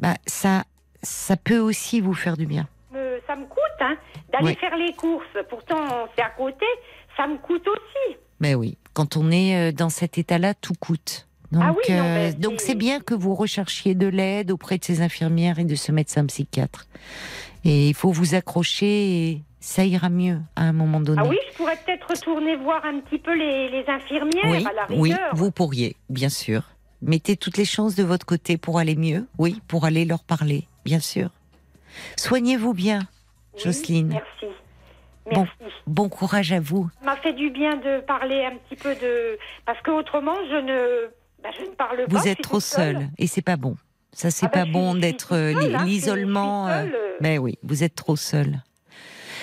bah 0.00 0.14
ça, 0.26 0.64
ça 1.02 1.36
peut 1.36 1.58
aussi 1.58 2.00
vous 2.02 2.12
faire 2.14 2.36
du 2.36 2.44
bien. 2.46 2.68
Euh, 2.94 3.18
ça 3.26 3.36
me 3.36 3.46
coûte, 3.46 3.58
hein, 3.80 3.96
d'aller 4.32 4.48
Oui. 4.48 4.56
faire 4.60 4.76
les 4.76 4.92
courses. 4.94 5.24
Pourtant, 5.48 5.82
c'est 6.14 6.22
à 6.22 6.30
côté. 6.30 6.66
Ça 7.16 7.26
me 7.26 7.38
coûte 7.38 7.66
aussi. 7.66 8.16
Mais 8.40 8.54
oui, 8.54 8.76
quand 8.92 9.16
on 9.16 9.30
est 9.30 9.56
euh, 9.56 9.72
dans 9.72 9.88
cet 9.88 10.18
état-là, 10.18 10.52
tout 10.54 10.74
coûte. 10.78 11.26
Donc, 11.50 11.62
Ah 11.64 11.72
oui, 11.72 11.94
non, 11.94 12.04
euh, 12.04 12.32
donc 12.34 12.60
c'est- 12.60 12.66
c'est 12.68 12.74
bien 12.74 13.00
que 13.00 13.14
vous 13.14 13.34
recherchiez 13.34 13.94
de 13.94 14.06
l'aide 14.06 14.50
auprès 14.50 14.76
de 14.76 14.84
ces 14.84 15.00
infirmières 15.00 15.58
et 15.58 15.64
de 15.64 15.74
ce 15.74 15.90
médecin 15.90 16.26
psychiatre. 16.26 16.86
Et 17.64 17.88
il 17.88 17.94
faut 17.94 18.12
vous 18.12 18.34
accrocher 18.34 18.86
et 19.30 19.42
ça 19.60 19.84
ira 19.84 20.08
mieux 20.08 20.38
à 20.56 20.62
un 20.62 20.72
moment 20.72 21.00
donné. 21.00 21.20
Ah 21.24 21.28
oui, 21.28 21.38
je 21.50 21.56
pourrais 21.56 21.76
peut-être 21.76 22.08
retourner 22.08 22.56
voir 22.56 22.84
un 22.84 23.00
petit 23.00 23.18
peu 23.18 23.34
les, 23.36 23.68
les 23.70 23.84
infirmières 23.88 24.44
oui, 24.46 24.64
à 24.66 24.72
la 24.72 24.86
oui, 24.96 25.12
rigueur. 25.12 25.34
vous 25.34 25.50
pourriez, 25.50 25.96
bien 26.08 26.28
sûr. 26.28 26.62
Mettez 27.02 27.36
toutes 27.36 27.56
les 27.56 27.64
chances 27.64 27.94
de 27.94 28.02
votre 28.02 28.26
côté 28.26 28.56
pour 28.58 28.78
aller 28.78 28.96
mieux, 28.96 29.26
oui, 29.38 29.60
pour 29.68 29.84
aller 29.84 30.04
leur 30.04 30.22
parler, 30.24 30.66
bien 30.84 31.00
sûr. 31.00 31.30
Soignez-vous 32.16 32.74
bien, 32.74 33.00
Oui, 33.54 33.60
Jocelyne. 33.64 34.08
Merci. 34.08 34.54
Bon. 35.32 35.46
Bon 35.86 36.08
courage 36.08 36.52
à 36.52 36.60
vous. 36.60 36.88
Ça 37.00 37.04
m'a 37.06 37.16
fait 37.16 37.34
du 37.34 37.50
bien 37.50 37.76
de 37.76 38.00
parler 38.00 38.44
un 38.44 38.56
petit 38.56 38.76
peu 38.76 38.94
de. 38.94 39.38
Parce 39.66 39.80
que 39.82 39.90
autrement, 39.90 40.34
je 40.50 40.56
ne, 40.56 41.08
ben, 41.42 41.50
je 41.58 41.64
ne 41.64 41.74
parle 41.74 41.98
pas. 42.06 42.18
Vous 42.18 42.28
êtes 42.28 42.40
trop 42.40 42.60
seule. 42.60 42.96
seule 42.96 43.08
et 43.18 43.26
c'est 43.26 43.42
pas 43.42 43.56
bon. 43.56 43.76
Ça, 44.12 44.30
c'est 44.30 44.46
Ah 44.46 44.50
ben, 44.52 44.60
pas 44.62 44.66
je 44.68 44.72
bon 44.72 44.94
d'être 44.94 45.34
euh, 45.34 45.52
hein, 45.54 45.84
l'isolement. 45.84 46.68
euh. 46.68 46.86
Mais 47.20 47.36
oui, 47.38 47.58
vous 47.62 47.84
êtes 47.84 47.94
trop 47.94 48.16
seule. 48.16 48.62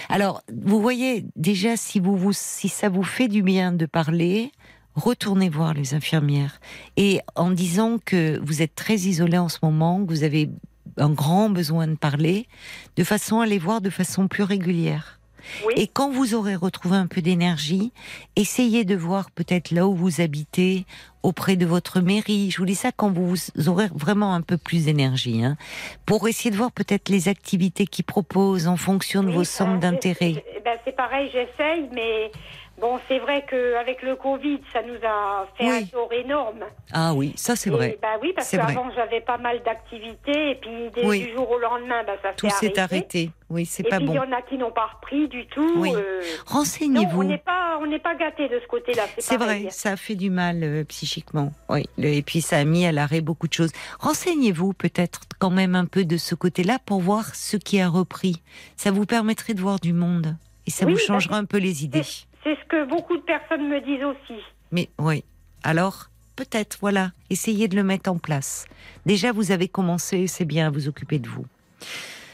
Alors, 0.10 0.42
vous 0.52 0.82
voyez, 0.82 1.26
déjà, 1.36 1.78
si, 1.78 2.02
ça 2.70 2.90
vous 2.90 3.04
fait 3.04 3.28
du 3.28 3.42
bien 3.42 3.72
de 3.72 3.86
parler, 3.86 4.52
retournez 4.96 5.50
voir 5.50 5.74
les 5.74 5.94
infirmières. 5.94 6.60
Et 6.98 7.22
en 7.36 7.52
disant 7.52 7.98
que 8.04 8.40
vous 8.44 8.62
êtes 8.62 8.76
très 8.76 8.96
isolé 8.96 9.38
en 9.38 9.50
ce 9.50 9.60
moment, 9.64 10.04
que 10.04 10.10
vous 10.10 10.24
avez 10.24 10.50
un 10.98 11.10
grand 11.10 11.50
besoin 11.50 11.88
de 11.88 11.96
parler, 11.96 12.48
de 12.96 13.04
façon 13.04 13.42
à 13.42 13.46
les 13.46 13.60
voir 13.60 13.82
de 13.82 13.90
façon 13.90 14.28
plus 14.28 14.44
régulière. 14.44 15.20
Oui. 15.66 15.74
Et 15.78 15.88
quand 15.88 16.10
vous 16.12 16.34
aurez 16.34 16.56
retrouvé 16.56 16.98
un 16.98 17.08
peu 17.08 17.22
d'énergie, 17.22 17.92
essayez 18.36 18.84
de 18.86 18.96
voir 18.96 19.32
peut-être 19.32 19.72
là 19.72 19.88
où 19.88 19.96
vous 19.96 20.22
habitez, 20.22 20.86
auprès 21.24 21.56
de 21.56 21.66
votre 21.66 22.02
mairie. 22.02 22.52
Je 22.52 22.58
vous 22.60 22.66
dis 22.66 22.76
ça 22.76 22.92
quand 22.96 23.12
vous 23.12 23.36
aurez 23.68 23.88
vraiment 23.94 24.34
un 24.36 24.42
peu 24.42 24.58
plus 24.58 24.86
d'énergie, 24.86 25.44
hein, 25.44 25.58
pour 26.06 26.28
essayer 26.28 26.52
de 26.52 26.56
voir 26.56 26.72
peut-être 26.72 27.10
les 27.10 27.28
activités 27.30 27.88
qu'ils 27.88 28.06
proposent 28.06 28.68
en 28.68 28.78
fonction 28.78 29.24
de 29.24 29.28
Oui, 29.30 29.34
vos 29.34 29.40
ben, 29.40 29.46
centres 29.46 29.80
d'intérêt. 29.80 30.34
c'est- 30.36 30.64
ben, 30.64 30.78
c'est 30.86 30.96
pareil, 30.96 31.30
j'essaye, 31.34 31.90
mais 31.94 32.32
bon, 32.80 33.00
c'est 33.08 33.20
vrai 33.20 33.46
qu'avec 33.50 34.02
le 34.04 34.16
Covid, 34.16 34.60
ça 34.74 34.82
nous 34.82 34.96
a 35.08 35.48
fait 35.58 35.66
Oui. 35.70 35.84
un 35.84 35.86
tort 35.86 36.12
énorme. 36.14 36.64
Ah 36.92 37.14
oui, 37.14 37.34
ça 37.36 37.56
c'est 37.56 37.70
vrai. 37.70 37.98
ben 38.02 38.08
oui, 38.22 38.34
parce 38.36 38.50
qu'avant, 38.52 38.90
j'avais 38.96 39.22
pas 39.22 39.38
mal 39.38 39.62
d'activités, 39.64 40.52
et 40.52 40.56
puis 40.56 40.90
Oui. 41.04 41.20
du 41.26 41.34
jour 41.34 41.50
au 41.52 41.58
lendemain, 41.60 42.04
ben, 42.06 42.16
ça 42.22 42.34
Tout 42.34 42.50
s'est 42.50 42.78
arrêté. 42.80 43.32
Oui, 43.50 43.66
c'est 43.66 43.84
pas 43.84 43.98
puis, 43.98 44.06
il 44.08 44.12
y 44.12 44.18
bon. 44.18 44.24
en 44.24 44.32
a 44.32 44.42
qui 44.42 44.58
n'ont 44.58 44.72
pas 44.72 44.88
repris 44.96 45.28
du 45.28 45.46
tout. 45.48 45.74
Oui. 45.78 45.92
euh, 45.96 46.20
Non, 46.22 46.26
on 46.50 46.54
Renseignez-vous. 46.56 47.24
n'est 47.24 47.38
pas, 47.38 47.78
on 47.80 47.86
n'est 47.86 48.00
pas 48.00 48.16
gâtés 48.16 48.50
de 48.50 48.60
ce 48.60 48.68
côté-là. 48.68 49.04
C'est 49.20 49.38
vrai, 49.38 49.68
ça 49.70 49.92
a 49.92 49.96
fait 49.98 50.16
du 50.16 50.30
mal 50.32 50.64
euh, 50.64 50.84
psychiquement. 50.86 51.52
Oui, 51.70 51.86
et 52.00 52.24
puis 52.24 52.42
ça 52.42 52.58
a 52.58 52.64
mis 52.64 52.86
à 52.88 52.92
l'arrêt 52.92 53.22
beaucoup 53.22 53.48
de 53.48 53.54
choses. 53.54 53.72
Renseignez-vous 54.00 54.74
peut-être 54.74 55.22
quand 55.40 55.52
même 55.52 55.76
un 55.76 55.86
peu 55.86 56.06
de 56.06 56.18
ce 56.18 56.34
côté-là 56.36 56.80
pour 56.86 57.02
voir 57.02 57.36
ce 57.36 57.56
qui 57.58 57.80
a 57.80 57.88
repris. 57.88 58.42
Ça 58.78 58.92
vous 58.92 59.06
permettrait 59.06 59.54
de 59.54 59.62
voir 59.62 59.80
du 59.80 59.94
monde 59.94 60.36
et 60.66 60.72
ça 60.72 60.86
Oui, 60.86 60.94
vous 60.94 60.98
bah, 61.00 61.06
changera 61.06 61.38
un 61.38 61.46
peu 61.46 61.58
les 61.58 61.84
idées. 61.84 62.02
C'est 62.46 62.56
ce 62.56 62.66
que 62.70 62.88
beaucoup 62.88 63.18
de 63.18 63.24
personnes 63.24 63.68
me 63.68 63.82
disent 63.82 64.04
aussi. 64.06 64.40
Mais 64.72 64.90
oui, 65.00 65.24
alors 65.64 66.06
peut-être, 66.38 66.78
voilà, 66.80 67.12
essayez 67.30 67.68
de 67.68 67.76
le 67.76 67.84
mettre 67.84 68.10
en 68.10 68.18
place. 68.18 68.66
Déjà, 69.06 69.32
vous 69.32 69.52
avez 69.52 69.68
commencé, 69.68 70.28
c'est 70.28 70.46
bien 70.46 70.68
à 70.68 70.70
vous 70.70 70.88
occuper 70.88 71.18
de 71.20 71.28
vous. 71.28 71.46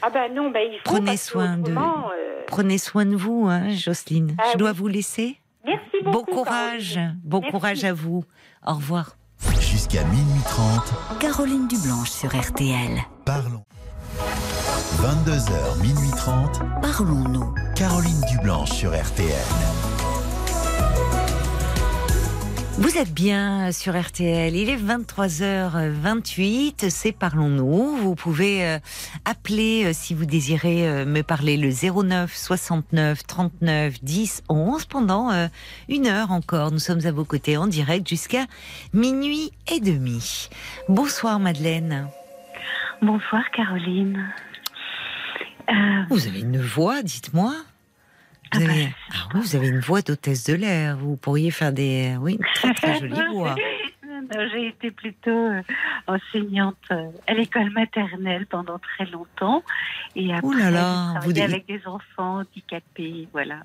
Ah 0.02 0.10
ben 0.10 0.32
non, 0.34 0.50
ben 0.50 0.60
il 0.70 0.76
faut. 0.78 0.82
Prenez 0.84 1.16
soin 1.16 1.56
de- 1.58 1.70
euh, 1.72 2.42
Prenez 2.46 2.76
soin 2.78 3.04
de 3.06 3.16
vous, 3.16 3.46
hein, 3.48 3.70
Jocelyne. 3.70 4.36
Ah 4.38 4.50
Je 4.52 4.58
dois 4.58 4.70
oui. 4.72 4.76
vous 4.76 4.88
laisser. 4.88 5.38
Merci 5.64 5.96
Bon 6.04 6.10
beaucoup. 6.12 6.32
courage, 6.32 6.94
Caroline. 6.94 7.20
bon 7.24 7.40
Merci. 7.40 7.52
courage 7.52 7.84
à 7.84 7.92
vous. 7.94 8.24
Au 8.66 8.74
revoir. 8.74 9.16
Jusqu'à 9.60 10.04
minuit 10.04 10.42
30, 10.44 11.18
Caroline 11.20 11.66
Dublanche 11.68 12.10
sur 12.10 12.30
RTL. 12.36 13.00
parlons. 13.24 13.64
22h, 15.00 15.80
minuit 15.80 16.10
30. 16.16 16.60
Parlons-nous. 16.82 17.54
Caroline 17.76 18.20
Dublanche 18.30 18.70
sur 18.72 18.90
RTL. 18.90 19.30
Vous 22.78 22.96
êtes 22.96 23.12
bien 23.12 23.70
sur 23.70 24.00
RTL, 24.00 24.56
il 24.56 24.70
est 24.70 24.76
23h28, 24.76 26.88
c'est 26.88 27.12
Parlons-nous. 27.12 27.96
Vous 27.96 28.14
pouvez 28.14 28.66
euh, 28.66 28.78
appeler 29.26 29.84
euh, 29.84 29.90
si 29.92 30.14
vous 30.14 30.24
désirez 30.24 30.88
euh, 30.88 31.04
me 31.04 31.20
parler 31.22 31.58
le 31.58 31.68
09 31.70 32.34
69 32.34 33.26
39 33.26 34.02
10 34.02 34.44
11 34.48 34.86
pendant 34.86 35.48
une 35.88 36.06
heure 36.06 36.32
encore. 36.32 36.72
Nous 36.72 36.78
sommes 36.78 37.04
à 37.04 37.12
vos 37.12 37.26
côtés 37.26 37.58
en 37.58 37.66
direct 37.66 38.08
jusqu'à 38.08 38.46
minuit 38.94 39.52
et 39.70 39.80
demi. 39.80 40.48
Bonsoir 40.88 41.38
Madeleine. 41.38 42.08
Bonsoir 43.02 43.42
Caroline. 43.54 44.32
Vous 46.08 46.26
avez 46.26 46.40
une 46.40 46.60
voix, 46.60 47.02
dites-moi. 47.02 47.52
Vous, 48.54 48.60
Ah 48.62 48.66
bah, 48.66 48.72
avez, 48.72 48.88
ah 49.10 49.14
oui, 49.34 49.40
vous 49.40 49.56
avez 49.56 49.68
une 49.68 49.80
voix 49.80 50.02
d'hôtesse 50.02 50.44
de 50.44 50.54
l'air. 50.54 50.96
Vous 50.96 51.16
pourriez 51.16 51.50
faire 51.50 51.72
des, 51.72 52.16
oui, 52.20 52.34
une 52.38 52.46
très 52.54 52.74
très 52.74 52.98
jolie 53.00 53.20
voix. 53.32 53.54
J'ai 54.52 54.68
été 54.68 54.90
plutôt 54.90 55.30
euh, 55.30 55.62
enseignante 56.06 56.76
euh, 56.90 57.08
à 57.26 57.34
l'école 57.34 57.70
maternelle 57.70 58.46
pendant 58.46 58.78
très 58.78 59.04
longtemps. 59.06 59.62
Et 60.16 60.32
après, 60.32 60.56
là 60.56 60.70
là, 60.70 61.20
vous 61.22 61.38
avec 61.38 61.66
des 61.66 61.80
enfants 61.86 62.38
handicapés, 62.40 63.28
voilà. 63.32 63.56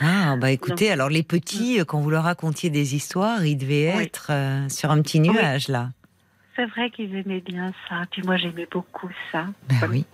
Ah 0.00 0.36
bah 0.36 0.50
écoutez, 0.50 0.90
alors 0.90 1.08
les 1.08 1.22
petits, 1.22 1.78
euh, 1.80 1.84
quand 1.84 2.00
vous 2.00 2.10
leur 2.10 2.24
racontiez 2.24 2.70
des 2.70 2.96
histoires, 2.96 3.44
ils 3.44 3.56
devaient 3.56 3.92
Oui. 3.96 4.02
être 4.04 4.28
euh, 4.30 4.68
sur 4.68 4.90
un 4.90 5.00
petit 5.02 5.20
nuage 5.20 5.68
là. 5.68 5.90
C'est 6.56 6.66
vrai 6.66 6.90
qu'ils 6.90 7.14
aimaient 7.14 7.40
bien 7.42 7.72
ça. 7.88 8.02
Puis 8.10 8.22
moi, 8.22 8.36
j'aimais 8.36 8.66
beaucoup 8.70 9.10
ça. 9.30 9.46
Ben 9.68 9.88
oui. 9.88 10.04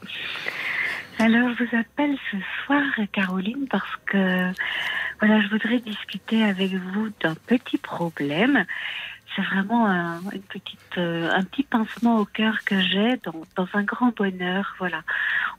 Alors, 1.18 1.50
je 1.56 1.64
vous 1.64 1.76
appelle 1.76 2.16
ce 2.30 2.36
soir, 2.64 2.82
Caroline, 3.12 3.66
parce 3.70 3.96
que 4.06 4.50
voilà, 5.20 5.40
je 5.40 5.48
voudrais 5.48 5.78
discuter 5.78 6.42
avec 6.42 6.72
vous 6.72 7.10
d'un 7.20 7.34
petit 7.34 7.78
problème. 7.78 8.64
C'est 9.34 9.42
vraiment 9.42 9.86
un, 9.86 10.20
une 10.32 10.42
petite, 10.42 10.98
euh, 10.98 11.30
un 11.32 11.42
petit 11.44 11.62
pincement 11.62 12.18
au 12.18 12.24
cœur 12.24 12.58
que 12.64 12.80
j'ai 12.80 13.16
dans, 13.24 13.42
dans 13.56 13.68
un 13.74 13.82
grand 13.82 14.14
bonheur. 14.14 14.74
Voilà. 14.78 15.02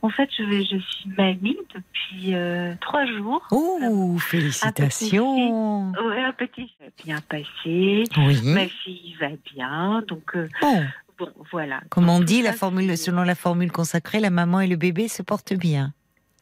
En 0.01 0.09
fait, 0.09 0.29
je, 0.37 0.43
vais, 0.43 0.63
je 0.63 0.77
suis 0.77 1.09
mamie 1.17 1.57
depuis 1.73 2.35
euh, 2.35 2.73
trois 2.81 3.05
jours. 3.05 3.41
Oh, 3.51 4.17
félicitations. 4.19 5.91
Ouais, 5.91 6.23
un 6.23 6.33
petit 6.33 6.71
s'est 6.79 6.91
bien 7.03 7.19
passé. 7.21 8.03
Oui. 8.17 8.39
Ma 8.43 8.67
fille 8.67 9.15
va 9.19 9.29
bien. 9.53 10.03
Donc, 10.07 10.35
euh, 10.35 10.47
Bon, 10.61 10.83
bon, 11.17 11.29
voilà. 11.51 11.81
comme 11.89 12.09
on 12.09 12.19
dit, 12.19 12.43
ça, 12.43 12.53
formule, 12.53 12.97
selon 12.97 13.23
la 13.23 13.35
formule 13.35 13.71
consacrée, 13.71 14.19
la 14.19 14.29
maman 14.29 14.59
et 14.61 14.67
le 14.67 14.75
bébé 14.75 15.07
se 15.07 15.21
portent 15.23 15.53
bien. 15.53 15.93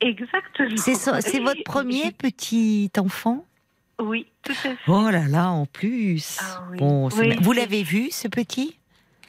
Exactement. 0.02 0.76
C'est 0.78 0.96
so- 0.96 1.20
c'est 1.22 1.40
votre 1.40 1.64
premier 1.64 2.12
petit 2.12 2.92
enfant? 2.98 3.46
Oui, 4.02 4.26
tout 4.44 4.52
à 4.52 4.56
fait. 4.56 4.78
Oh 4.88 5.08
là 5.10 5.28
là, 5.30 5.50
en 5.52 5.66
plus. 5.66 6.40
Ah 6.42 6.64
oui. 6.72 6.78
Bon, 6.80 7.08
Oui, 7.18 7.36
vous 7.40 7.54
l'avez 7.54 7.84
vu 7.84 8.10
ce 8.12 8.28
petit? 8.28 8.78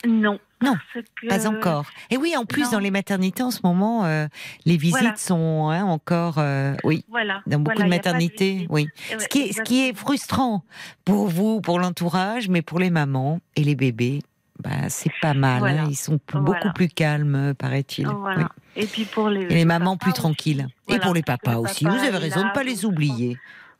Non. 0.06 0.38
Non, 0.62 0.74
que- 0.94 1.28
Pas 1.28 1.46
encore. 1.46 1.84
Et 2.10 2.16
oui, 2.16 2.34
en 2.36 2.44
plus, 2.44 2.62
non. 2.64 2.70
dans 2.72 2.78
les 2.78 2.90
maternités 2.90 3.42
en 3.42 3.50
ce 3.50 3.60
moment, 3.64 4.04
euh, 4.04 4.26
les 4.64 4.76
visites 4.76 4.98
Voilà. 5.00 5.16
sont 5.16 5.68
hein, 5.70 5.84
encore, 5.84 6.36
euh, 6.38 6.74
oui, 6.84 7.04
Voilà. 7.08 7.42
dans 7.46 7.58
beaucoup 7.58 7.76
Voilà, 7.76 7.84
de 7.84 7.90
maternités, 7.90 8.66
oui. 8.70 8.88
Ouais, 9.10 9.18
Ce 9.18 9.28
qui, 9.28 9.40
est, 9.42 9.52
ce 9.52 9.60
qui 9.62 9.80
est 9.80 9.88
exactement. 9.88 10.06
frustrant 10.06 10.64
pour 11.04 11.28
vous, 11.28 11.60
pour 11.60 11.78
l'entourage, 11.78 12.48
mais 12.48 12.62
pour 12.62 12.78
les 12.78 12.90
mamans 12.90 13.40
et 13.56 13.64
les 13.64 13.74
bébés, 13.74 14.20
bah, 14.62 14.88
c'est 14.88 15.10
pas 15.20 15.34
mal. 15.34 15.64
Hein, 15.66 15.86
ils 15.90 15.96
sont 15.96 16.18
beaucoup 16.32 16.72
plus 16.74 16.88
calmes, 16.88 17.54
paraît-il. 17.58 18.06
Voilà. 18.06 18.38
oui. 18.76 18.82
Et 18.84 18.86
puis 18.86 19.04
pour 19.04 19.28
les, 19.28 19.42
Et 19.42 19.54
les 19.54 19.64
mamans 19.64 19.96
plus 19.96 20.12
tranquilles. 20.12 20.66
Et 20.88 20.98
pour 20.98 21.12
les 21.14 21.22
papas 21.22 21.52
le 21.52 21.58
aussi. 21.58 21.84
papa 21.84 21.96
vous 21.98 22.04
avez 22.04 22.18
raison 22.18 22.40
de 22.40 22.46
ne 22.46 22.52
pas 22.52 22.62
les 22.64 22.84
oublier. 22.84 23.30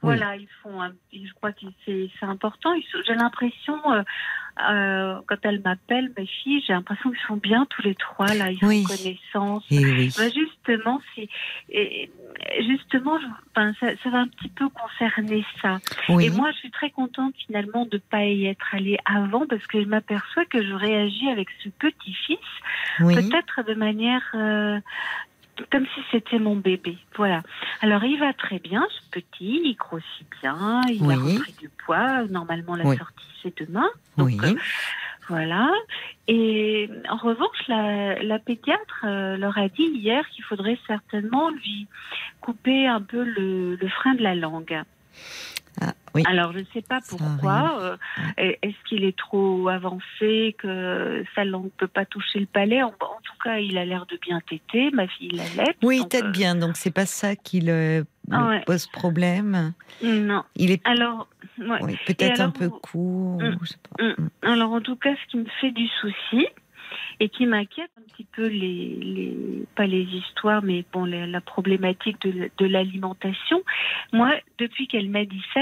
Oui. 0.03 0.17
Voilà, 0.17 0.37
ils 0.37 0.49
font. 0.63 0.83
un- 0.83 0.93
je 1.13 1.33
crois 1.35 1.53
que 1.53 1.65
c'est 1.87 2.11
important. 2.23 2.71
J'ai 3.07 3.15
l'impression, 3.15 3.75
euh, 3.91 4.03
euh, 4.71 5.19
quand 5.27 5.37
elle 5.43 5.61
m'appelle, 5.63 6.13
mes 6.17 6.27
filles, 6.27 6.63
j'ai 6.67 6.73
l'impression 6.73 7.11
qu'ils 7.11 7.27
sont 7.27 7.37
bien 7.37 7.67
tous 7.71 7.83
les 7.83 7.95
trois 7.95 8.35
là. 8.35 8.51
Ils 8.53 8.59
Oui. 8.65 8.83
font 8.85 8.97
connaissance. 8.97 9.65
Et 9.71 9.79
oui. 9.85 10.15
Bah, 10.17 10.29
justement, 10.29 11.01
c'est 11.15 11.29
et- 11.71 12.11
justement, 12.69 13.19
je- 13.19 13.27
enfin, 13.51 13.73
ça, 13.81 13.89
ça 14.03 14.11
va 14.11 14.19
un 14.19 14.29
petit 14.29 14.49
peu 14.49 14.69
concerner 14.69 15.45
ça. 15.61 15.81
oui. 16.09 16.27
Et 16.27 16.31
moi, 16.31 16.51
je 16.53 16.59
suis 16.59 16.71
très 16.71 16.91
contente 16.91 17.35
finalement 17.47 17.85
de 17.87 17.99
pas 17.99 18.25
y 18.25 18.47
être 18.47 18.75
allée 18.75 18.99
avant 19.05 19.47
parce 19.47 19.67
que 19.67 19.81
je 19.83 19.87
m'aperçois 19.89 20.45
que 20.45 20.63
je 20.65 20.73
réagis 20.73 21.29
avec 21.31 21.49
ce 21.63 21.69
petit-fils 21.71 22.39
oui. 23.01 23.15
peut-être 23.17 23.67
de 23.67 23.75
manière 23.75 24.23
euh, 24.35 24.79
comme 25.71 25.87
si 25.95 26.01
c'était 26.11 26.39
mon 26.39 26.57
bébé. 26.57 26.97
Voilà. 27.17 27.43
Alors, 27.81 28.05
il 28.05 28.19
va 28.19 28.33
très 28.33 28.59
bien, 28.59 28.87
ce 28.91 29.11
petit, 29.11 29.61
il 29.65 29.75
grossit 29.77 30.27
bien, 30.43 30.81
il 30.89 31.03
a 31.11 31.17
repris 31.17 31.55
du 31.61 31.69
poids. 31.85 32.25
Normalement, 32.25 32.77
la 32.77 32.85
Oui. 32.87 32.97
sortie, 32.97 33.25
c'est 33.43 33.57
demain. 33.67 33.89
Donc, 34.17 34.29
Oui. 34.29 34.39
euh, 34.45 34.55
voilà. 35.29 35.71
Et 36.29 36.89
en 37.09 37.17
revanche, 37.17 37.57
la, 37.69 38.23
la 38.23 38.39
pédiatre 38.39 39.05
euh, 39.05 39.37
leur 39.37 39.57
a 39.59 39.69
dit 39.69 39.85
hier 39.85 40.29
qu'il 40.31 40.45
faudrait 40.45 40.79
certainement 40.87 41.51
lui 41.51 41.87
couper 42.41 42.87
un 42.87 43.01
peu 43.01 43.23
le, 43.25 43.77
le 43.77 43.89
frein 43.89 44.15
de 44.15 44.23
la 44.23 44.35
langue. 44.35 44.83
Ah, 45.81 45.93
oui. 46.15 46.23
Alors, 46.27 46.53
je 46.53 46.61
ne 46.61 46.65
sais 46.73 46.83
pas 46.83 47.01
Ça 47.01 47.17
pourquoi. 47.17 47.79
euh, 47.83 47.97
Est-ce 48.37 48.77
qu'il 48.89 49.05
est 49.05 49.17
trop 49.17 49.69
avancé, 49.69 50.55
que 50.59 51.25
sa 51.35 51.45
langue 51.45 51.65
ne 51.65 51.69
peut 51.71 51.89
pas 51.89 52.05
toucher 52.05 52.39
le 52.41 52.47
palais? 52.47 52.83
En, 52.83 52.89
en 52.89 53.21
tout 53.23 53.33
cas, 53.43 53.59
il 53.59 53.77
a 53.79 53.85
l'air 53.85 54.07
de 54.07 54.17
bien 54.23 54.41
téter. 54.49 54.91
Ma 54.93 55.09
fille 55.09 55.31
l'allait. 55.31 55.75
Oui, 55.83 55.99
donc, 55.99 56.11
peut-être 56.11 56.27
euh, 56.27 56.31
bien. 56.31 56.55
Donc, 56.55 56.77
c'est 56.77 56.93
pas 56.95 57.07
ça 57.07 57.35
qui 57.37 57.61
le, 57.61 58.05
Ah 58.31 58.39
le 58.41 58.47
ouais. 58.51 58.63
pose 58.65 58.87
problème. 58.87 59.73
Non. 60.03 60.45
Il 60.57 60.71
est 60.71 60.87
Alors, 60.87 61.27
ouais. 61.59 61.79
oui, 61.83 61.99
peut-être 62.07 62.41
un 62.41 62.51
peu 62.51 62.69
court. 62.69 63.41
Je 63.41 63.67
sais 63.67 63.79
pas. 63.97 64.05
Mm. 64.05 64.29
Alors, 64.43 64.73
en 64.73 64.81
tout 64.81 64.97
cas, 64.97 65.15
ce 65.25 65.31
qui 65.31 65.39
me 65.39 65.47
fait 65.61 65.73
du 65.73 65.89
souci 66.01 66.47
et 67.21 67.29
qui 67.29 67.47
m'inquiète 67.47 67.91
un 67.99 68.03
petit 68.13 68.25
peu 68.25 68.47
les, 68.47 69.65
pas 69.75 69.87
les 69.87 70.03
histoires, 70.03 70.63
mais 70.63 70.85
bon, 70.93 71.05
la, 71.05 71.41
problématique 71.41 72.21
de, 72.23 72.51
de 72.57 72.67
l'alimentation. 72.67 73.63
Moi, 74.13 74.35
depuis 74.59 74.87
qu'elle 74.87 75.09
m'a 75.09 75.25
dit 75.25 75.43
ça, 75.53 75.61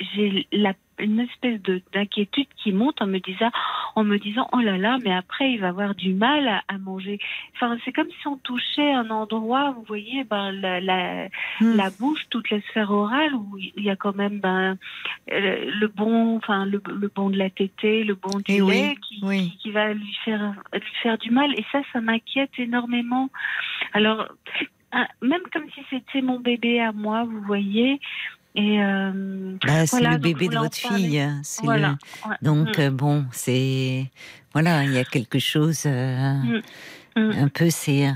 j'ai 0.00 0.46
la 0.52 0.74
une 0.98 1.20
espèce 1.20 1.60
de 1.62 1.82
d'inquiétude 1.92 2.46
qui 2.62 2.72
monte 2.72 3.00
en 3.02 3.06
me 3.06 3.18
disant 3.18 3.50
en 3.94 4.04
me 4.04 4.18
disant 4.18 4.48
oh 4.52 4.58
là 4.60 4.76
là 4.78 4.98
mais 5.04 5.12
après 5.14 5.52
il 5.52 5.60
va 5.60 5.68
avoir 5.68 5.94
du 5.94 6.12
mal 6.14 6.46
à, 6.48 6.62
à 6.68 6.78
manger 6.78 7.18
enfin 7.54 7.76
c'est 7.84 7.92
comme 7.92 8.08
si 8.20 8.26
on 8.26 8.36
touchait 8.36 8.92
un 8.92 9.10
endroit 9.10 9.72
vous 9.72 9.84
voyez 9.84 10.24
ben 10.24 10.52
la, 10.52 10.80
la, 10.80 11.28
Mm. 11.60 11.76
la 11.76 11.90
bouche, 11.90 12.20
toute 12.30 12.50
la 12.50 12.60
sphère 12.62 12.90
orale 12.90 13.34
où 13.34 13.58
il 13.58 13.82
y 13.82 13.90
a 13.90 13.96
quand 13.96 14.14
même 14.14 14.38
ben, 14.38 14.76
euh, 15.32 15.70
le 15.72 15.88
bon, 15.88 16.36
enfin 16.36 16.66
le, 16.66 16.80
le 16.86 17.08
bon 17.12 17.30
de 17.30 17.36
la 17.36 17.50
tétée, 17.50 18.04
le 18.04 18.14
bon 18.14 18.38
du 18.38 18.44
Eh 18.52 18.62
oui, 18.62 18.72
lait 18.74 18.94
qui, 19.02 19.20
oui. 19.22 19.50
qui, 19.50 19.58
qui 19.58 19.70
va 19.72 19.92
lui 19.92 20.12
faire 20.24 20.54
lui 20.72 20.82
faire 21.02 21.18
du 21.18 21.30
mal 21.30 21.52
et 21.58 21.64
ça, 21.72 21.80
ça 21.92 22.00
m'inquiète 22.00 22.50
énormément. 22.58 23.28
Alors 23.92 24.28
même 25.20 25.42
comme 25.52 25.68
si 25.74 25.80
c'était 25.90 26.22
mon 26.22 26.40
bébé 26.40 26.80
à 26.80 26.92
moi, 26.92 27.24
vous 27.24 27.40
voyez. 27.42 28.00
Et 28.54 28.82
euh, 28.82 29.56
Bah, 29.66 29.86
c'est 29.86 30.00
le 30.00 30.16
bébé 30.18 30.48
de 30.48 30.56
votre 30.58 30.76
fille. 30.76 31.18
hein, 31.20 31.40
c'est 31.44 31.62
voilà. 31.64 31.96
le- 32.24 32.30
Ouais. 32.30 32.36
Donc 32.42 32.78
Mm. 32.78 32.80
euh, 32.80 32.90
bon, 32.90 33.26
c'est 33.32 34.10
voilà, 34.52 34.84
il 34.84 34.92
y 34.92 34.98
a 34.98 35.04
quelque 35.04 35.38
chose 35.38 35.82
euh, 35.86 36.34
Mm. 36.34 36.62
Mm. 37.16 37.30
un 37.44 37.48
peu 37.48 37.70
c'est 37.70 38.08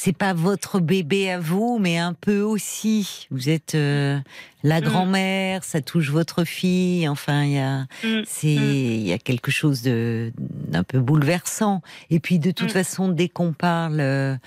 c'est 0.00 0.16
pas 0.16 0.32
votre 0.32 0.78
bébé 0.78 1.28
à 1.32 1.40
vous, 1.40 1.78
mais 1.80 1.98
un 1.98 2.12
peu 2.12 2.40
aussi. 2.42 3.26
Vous 3.32 3.48
êtes 3.48 3.74
euh, 3.74 4.20
la 4.62 4.80
grand-mère, 4.80 5.64
ça 5.64 5.80
touche 5.80 6.10
votre 6.10 6.44
fille. 6.44 7.08
Enfin, 7.08 7.42
il 7.42 7.52
y 7.54 7.58
a 7.58 7.86
c'est 8.24 8.46
il 8.54 9.06
y 9.08 9.12
a 9.12 9.18
quelque 9.18 9.50
chose 9.50 9.82
de 9.82 10.32
d'un 10.36 10.84
peu 10.84 11.00
bouleversant. 11.00 11.82
Et 12.10 12.20
puis 12.20 12.38
de 12.38 12.52
toute 12.52 12.70
façon, 12.70 13.08
dès 13.08 13.28
qu'on 13.28 13.52
parle 13.52 14.38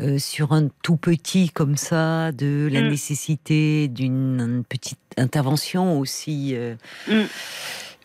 euh, 0.00 0.18
sur 0.18 0.52
un 0.52 0.68
tout 0.82 0.96
petit 0.96 1.48
comme 1.50 1.76
ça, 1.76 2.32
de 2.32 2.68
la 2.70 2.82
Mm. 2.82 2.88
nécessité 2.88 3.88
d'une 3.88 4.62
petite 4.68 4.98
intervention 5.16 5.98
aussi. 5.98 6.52
euh, 6.54 6.74
Mm. 7.08 7.22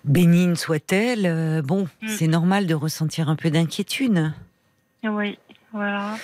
bénigne 0.06 0.56
soit-elle, 0.56 1.26
euh, 1.26 1.62
bon, 1.62 1.88
Mm. 2.02 2.08
c'est 2.08 2.28
normal 2.28 2.66
de 2.68 2.74
ressentir 2.74 3.30
un 3.30 3.36
peu 3.36 3.50
d'inquiétude. 3.52 4.32
Oui, 5.04 5.38
voilà. 5.74 6.16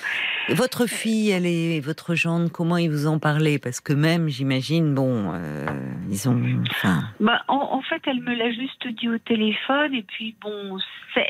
Votre 0.49 0.85
fille, 0.88 1.30
elle 1.31 1.45
est 1.45 1.81
votre 1.81 2.15
gendre, 2.15 2.49
comment 2.49 2.77
ils 2.77 2.89
vous 2.89 3.06
en 3.06 3.19
parlaient? 3.19 3.60
Parce 3.60 3.81
que 3.81 3.91
même, 3.91 4.30
j'imagine, 4.30 4.94
bon, 4.95 5.31
euh, 5.34 5.65
ils 6.10 6.30
ont, 6.30 6.41
enfin, 6.69 7.03
Bah, 7.19 7.41
en, 7.49 7.56
en 7.73 7.81
fait, 7.81 8.02
elle 8.06 8.22
me 8.22 8.34
l'a 8.34 8.52
juste 8.52 8.88
dit 8.88 9.10
au 9.10 9.18
téléphone 9.18 9.94
et 9.94 10.03
puis 10.03 10.35
bon, 10.41 10.77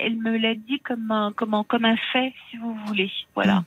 elle 0.04 0.18
me 0.18 0.38
l'a 0.38 0.54
dit 0.54 0.80
comme 0.82 1.10
un, 1.10 1.32
comme 1.36 1.54
un, 1.56 1.64
comme 1.64 1.86
un 1.86 1.96
fait, 2.14 2.32
si 2.52 2.58
vous 2.58 2.76
voulez. 2.86 3.10
Voilà. 3.34 3.64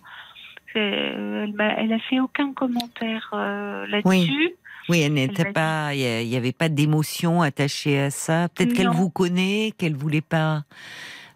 Elle, 0.74 1.54
elle 1.58 1.92
a 1.92 1.98
fait 1.98 2.20
aucun 2.20 2.52
commentaire 2.52 3.30
euh, 3.32 3.86
là-dessus. 3.86 4.54
oui, 4.88 5.00
elle 5.00 5.14
n'était 5.14 5.42
Elle 5.42 5.48
m'a 5.48 5.52
pas, 5.52 5.94
il 5.94 6.28
n'y 6.28 6.36
avait 6.36 6.52
pas 6.52 6.68
d'émotion 6.68 7.42
attachée 7.42 8.00
à 8.00 8.10
ça. 8.10 8.48
Peut-être 8.48 8.72
qu'elle 8.72 8.88
vous 8.88 9.10
connaît, 9.10 9.72
qu'elle 9.76 9.96
voulait 9.96 10.20
pas 10.20 10.62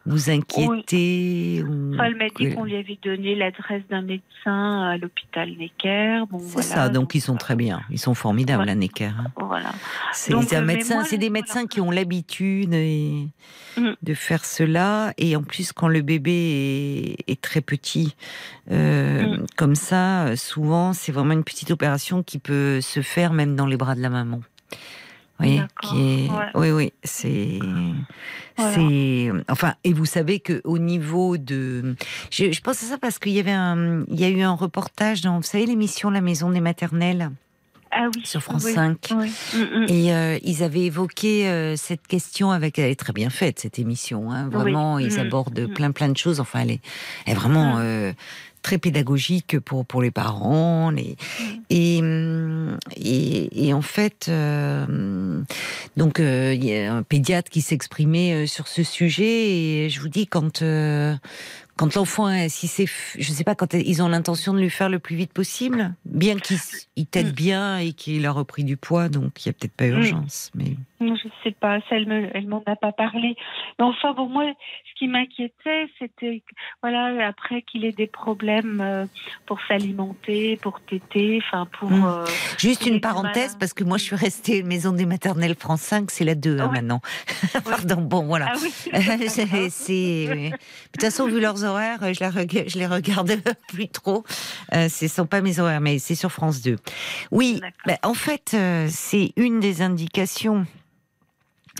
vous 0.06 0.30
inquiéter 0.30 1.62
ou... 1.62 1.94
Elle 2.02 2.16
m'a 2.16 2.28
dit 2.28 2.54
qu'on 2.54 2.64
lui 2.64 2.76
avait 2.76 2.98
donné 3.02 3.34
l'adresse 3.34 3.82
d'un 3.88 4.02
médecin 4.02 4.82
à 4.82 4.98
l'hôpital 4.98 5.50
Necker. 5.56 6.24
Bon, 6.30 6.38
c'est 6.38 6.62
ça, 6.62 6.88
donc, 6.88 7.14
ils 7.14 7.20
sont 7.20 7.36
très 7.36 7.56
bien, 7.56 7.80
ils 7.90 7.98
sont 7.98 8.14
formidables 8.14 8.68
à 8.68 8.74
Necker. 8.74 9.06
Hein. 9.06 9.26
Voilà. 9.36 9.72
C'est 10.12 10.34
un 10.54 10.60
médecin, 10.60 11.04
c'est 11.04 11.18
des 11.18 11.30
médecins 11.30 11.66
qui 11.66 11.80
ont 11.80 11.90
l'habitude 11.90 12.74
mm. 13.76 13.92
de 14.02 14.14
faire 14.14 14.44
cela, 14.44 15.14
et 15.16 15.36
en 15.36 15.42
plus 15.42 15.72
quand 15.72 15.88
le 15.88 16.02
bébé 16.02 17.16
est, 17.26 17.40
très 17.40 17.60
petit, 17.60 18.14
euh, 18.70 19.38
mm. 19.38 19.46
comme 19.56 19.74
ça, 19.74 20.36
souvent 20.36 20.92
c'est 20.92 21.12
vraiment 21.12 21.32
une 21.32 21.44
petite 21.44 21.70
opération 21.70 22.22
qui 22.22 22.38
peut 22.38 22.80
se 22.80 23.00
faire 23.00 23.32
même 23.32 23.56
dans 23.56 23.66
les 23.66 23.76
bras 23.76 23.94
de 23.94 24.00
la 24.00 24.10
maman. 24.10 24.40
Oui, 25.40 25.60
qui 25.82 26.26
est... 26.26 26.30
oui, 26.54 26.70
oui, 26.70 26.92
c'est, 27.02 27.58
c'est, 28.56 29.30
enfin, 29.48 29.74
et 29.82 29.92
vous 29.92 30.06
savez 30.06 30.38
que 30.38 30.60
au 30.62 30.78
niveau 30.78 31.36
de, 31.38 31.96
je, 32.30 32.60
pense 32.60 32.84
à 32.84 32.86
ça 32.86 32.98
parce 32.98 33.18
qu'il 33.18 33.32
y 33.32 33.40
avait 33.40 33.50
un, 33.50 34.04
il 34.08 34.20
y 34.20 34.24
a 34.24 34.28
eu 34.28 34.42
un 34.42 34.52
reportage 34.54 35.22
dans, 35.22 35.36
vous 35.36 35.42
savez, 35.42 35.66
l'émission 35.66 36.10
La 36.10 36.20
Maison 36.20 36.50
des 36.50 36.60
Maternelles. 36.60 37.30
Ah 37.96 38.08
oui, 38.14 38.22
sur 38.24 38.42
France 38.42 38.64
5. 38.64 39.12
Mm, 39.12 39.16
mm. 39.16 39.86
Et 39.88 40.12
euh, 40.12 40.38
ils 40.42 40.62
avaient 40.64 40.82
évoqué 40.82 41.48
euh, 41.48 41.76
cette 41.76 42.06
question 42.06 42.50
avec. 42.50 42.78
Elle 42.78 42.90
est 42.90 42.98
très 42.98 43.12
bien 43.12 43.30
faite, 43.30 43.60
cette 43.60 43.78
émission. 43.78 44.32
Hein, 44.32 44.48
vraiment, 44.48 44.98
ils 44.98 45.14
mm. 45.14 45.20
abordent 45.20 45.72
plein, 45.72 45.92
plein 45.92 46.08
de 46.08 46.16
choses. 46.16 46.40
Enfin, 46.40 46.60
elle 46.60 46.72
est, 46.72 46.80
elle 47.26 47.32
est 47.32 47.36
vraiment 47.36 47.76
euh, 47.78 48.12
très 48.64 48.78
pédagogique 48.78 49.60
pour, 49.60 49.86
pour 49.86 50.02
les 50.02 50.10
parents. 50.10 50.90
Les, 50.90 51.16
et, 51.70 52.00
et, 52.96 53.66
et, 53.68 53.74
en 53.74 53.82
fait, 53.82 54.26
euh, 54.28 55.42
donc 55.96 56.18
euh, 56.18 56.54
il 56.54 56.64
y 56.64 56.76
a 56.76 56.92
un 56.92 57.02
pédiatre 57.04 57.50
qui 57.50 57.60
s'exprimait 57.60 58.32
euh, 58.32 58.46
sur 58.46 58.66
ce 58.66 58.82
sujet 58.82 59.84
et 59.84 59.90
je 59.90 60.00
vous 60.00 60.08
dis 60.08 60.26
quand 60.26 60.64
quand 61.76 61.96
l'enfant, 61.96 62.28
si 62.48 62.68
c'est, 62.68 62.86
je 63.18 63.32
sais 63.32 63.42
pas, 63.42 63.56
quand 63.56 63.74
ils 63.74 64.00
ont 64.00 64.08
l'intention 64.08 64.54
de 64.54 64.60
lui 64.60 64.70
faire 64.70 64.88
le 64.88 65.00
plus 65.00 65.16
vite 65.16 65.32
possible, 65.32 65.92
bien 66.04 66.36
qu'il 66.38 67.06
t'aide 67.06 67.30
mm. 67.30 67.32
bien 67.32 67.78
et 67.78 67.92
qu'il 67.92 68.24
a 68.26 68.30
repris 68.30 68.62
du 68.62 68.76
poids, 68.76 69.08
donc 69.08 69.44
il 69.44 69.48
y 69.48 69.50
a 69.50 69.52
peut-être 69.52 69.72
pas 69.72 69.86
mm. 69.86 69.98
urgence. 69.98 70.52
Mais 70.54 70.76
je 71.16 71.28
sais 71.42 71.52
pas, 71.52 71.80
ça, 71.88 71.96
elle, 71.96 72.30
elle 72.34 72.46
m'en 72.46 72.62
a 72.66 72.76
pas 72.76 72.92
parlé. 72.92 73.36
Mais 73.78 73.84
enfin, 73.84 74.12
bon, 74.12 74.28
moi, 74.28 74.44
ce 74.44 74.98
qui 74.98 75.08
m'inquiétait, 75.08 75.88
c'était, 75.98 76.42
voilà, 76.82 77.26
après 77.26 77.62
qu'il 77.62 77.84
ait 77.84 77.92
des 77.92 78.06
problèmes 78.06 78.80
euh, 78.80 79.06
pour 79.46 79.58
s'alimenter, 79.68 80.56
pour 80.56 80.80
téter, 80.80 81.42
enfin, 81.46 81.66
pour. 81.78 81.90
Mm. 81.90 82.04
Euh, 82.04 82.24
Juste 82.58 82.86
une 82.86 83.00
parenthèse, 83.00 83.56
parce 83.58 83.72
que 83.72 83.84
moi, 83.84 83.98
je 83.98 84.04
suis 84.04 84.16
restée 84.16 84.62
maison 84.62 84.92
des 84.92 85.06
maternelles 85.06 85.54
France 85.54 85.82
5, 85.82 86.10
c'est 86.10 86.24
la 86.24 86.34
2 86.34 86.58
hein, 86.58 86.70
maintenant. 86.72 87.00
Pardon, 87.64 88.00
bon, 88.00 88.24
voilà. 88.24 88.52
Ah 88.92 88.98
c'est, 89.28 90.26
De 90.26 90.50
toute 90.50 91.00
façon, 91.00 91.26
vu 91.26 91.40
leurs 91.40 91.64
horaires, 91.64 92.12
je, 92.12 92.20
la 92.20 92.30
je 92.30 92.78
les 92.78 92.86
regarde 92.86 93.32
plus 93.68 93.88
trop. 93.88 94.24
Euh, 94.72 94.88
ce 94.88 95.08
sont 95.08 95.26
pas 95.26 95.40
mes 95.40 95.58
horaires, 95.58 95.80
mais 95.80 95.98
c'est 95.98 96.14
sur 96.14 96.30
France 96.30 96.62
2. 96.62 96.76
Oui, 97.30 97.60
bah, 97.86 97.98
en 98.02 98.14
fait, 98.14 98.52
euh, 98.54 98.86
c'est 98.90 99.32
une 99.36 99.60
des 99.60 99.82
indications. 99.82 100.66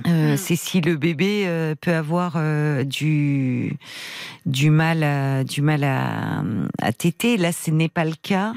Euh, 0.06 0.34
hmm. 0.34 0.36
C'est 0.36 0.56
si 0.56 0.80
le 0.80 0.96
bébé 0.96 1.44
euh, 1.46 1.74
peut 1.80 1.94
avoir 1.94 2.36
du 2.84 3.76
du 4.44 4.70
mal 4.70 5.02
à, 5.02 5.44
du 5.44 5.62
mal 5.62 5.84
à, 5.84 6.42
à 6.82 6.92
téter. 6.92 7.36
Là, 7.36 7.52
ce 7.52 7.70
n'est 7.70 7.88
pas 7.88 8.04
le 8.04 8.14
cas, 8.20 8.54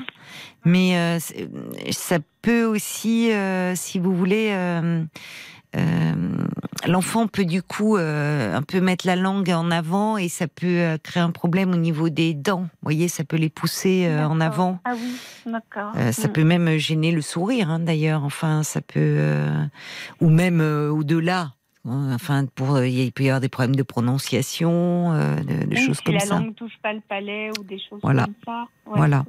mais 0.65 1.19
ça 1.91 2.18
peut 2.41 2.65
aussi, 2.65 3.31
si 3.76 3.99
vous 3.99 4.15
voulez 4.15 4.49
euh, 4.51 5.03
l'enfant 6.88 7.27
peut 7.27 7.45
du 7.45 7.61
coup 7.61 7.98
euh, 7.98 8.56
un 8.56 8.61
peu 8.61 8.80
mettre 8.80 9.06
la 9.06 9.15
langue 9.15 9.49
en 9.49 9.72
avant 9.72 10.18
et 10.18 10.30
ça 10.30 10.48
peut 10.48 10.65
euh, 10.68 10.98
créer 10.98 11.22
un 11.22 11.31
problème 11.31 11.72
au 11.72 11.77
niveau 11.77 12.10
des 12.10 12.34
dents. 12.34 12.61
Vous 12.61 12.84
voyez, 12.84 13.07
ça 13.07 13.23
peut 13.23 13.38
les 13.38 13.49
pousser 13.49 14.10
en 14.10 14.39
avant. 14.39 14.80
Ah 14.85 14.94
oui, 14.95 15.52
d'accord. 15.52 15.94
ça 16.11 16.27
mm. 16.27 16.31
peut 16.31 16.44
même 16.44 16.77
gêner 16.77 17.11
le 17.11 17.22
sourire, 17.22 17.69
hein, 17.69 17.80
d'ailleurs. 17.80 18.23
Enfin, 18.23 18.64
ça 18.64 18.81
peut 18.81 19.19
ou 20.22 20.30
même 20.30 20.61
au-delà. 20.61 21.53
Enfin, 21.85 22.45
pour 22.45 22.84
il 22.84 23.14
peut 23.14 23.23
y 23.23 23.30
avoir 23.30 23.39
des 23.39 23.48
problèmes 23.48 23.76
de 23.76 23.84
prononciation, 23.84 25.14
de, 25.14 25.76
choses 25.76 26.02
comme 26.02 26.19
ça. 26.19 26.26
Si 26.26 26.30
la 26.31 26.39
langue 26.39 26.56
touche 26.56 26.77
pas 26.81 26.91
le 26.91 26.99
palais 26.99 27.49
ou 27.57 27.64
des 27.64 27.80
choses 27.80 27.99
voilà. 28.03 28.26
comme 28.26 28.35
ça. 28.45 28.65
voilà. 28.85 29.26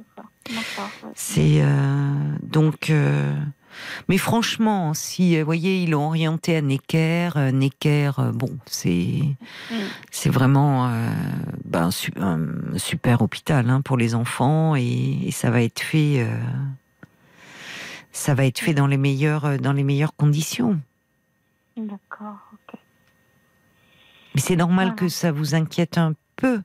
C'est 1.15 1.63
donc. 2.43 2.91
Mais 4.07 4.17
franchement, 4.17 4.93
si 4.93 5.39
vous 5.39 5.45
voyez, 5.45 5.83
ils 5.83 5.91
l'ont 5.91 6.07
orienté 6.07 6.55
à 6.55 6.61
Necker, 6.61 7.31
euh, 7.35 7.51
Necker, 7.51 8.11
euh, 8.19 8.31
bon, 8.31 8.57
c'est 8.65 9.21
mm. 9.71 9.75
c'est 10.11 10.29
vraiment 10.29 10.87
euh, 10.87 11.09
ben, 11.65 11.89
un 12.17 12.77
super 12.77 13.21
hôpital 13.21 13.69
hein, 13.69 13.81
pour 13.81 13.97
les 13.97 14.15
enfants 14.15 14.75
et, 14.75 15.29
ça 15.31 15.51
va 15.51 15.61
être 15.61 15.79
fait, 15.79 16.27
ça 18.11 18.33
va 18.33 18.45
être 18.45 18.59
fait 18.59 18.73
dans 18.73 18.87
les 18.87 18.97
meilleures 18.97 19.57
dans 19.59 19.73
les 19.73 19.83
meilleures 19.83 20.15
conditions. 20.15 20.79
D'accord. 21.77 22.51
Mais 24.35 24.41
c'est 24.41 24.55
normal 24.55 24.95
que 24.95 25.07
ça 25.07 25.31
vous 25.31 25.55
inquiète 25.55 25.97
un 25.97 26.13
peu. 26.35 26.61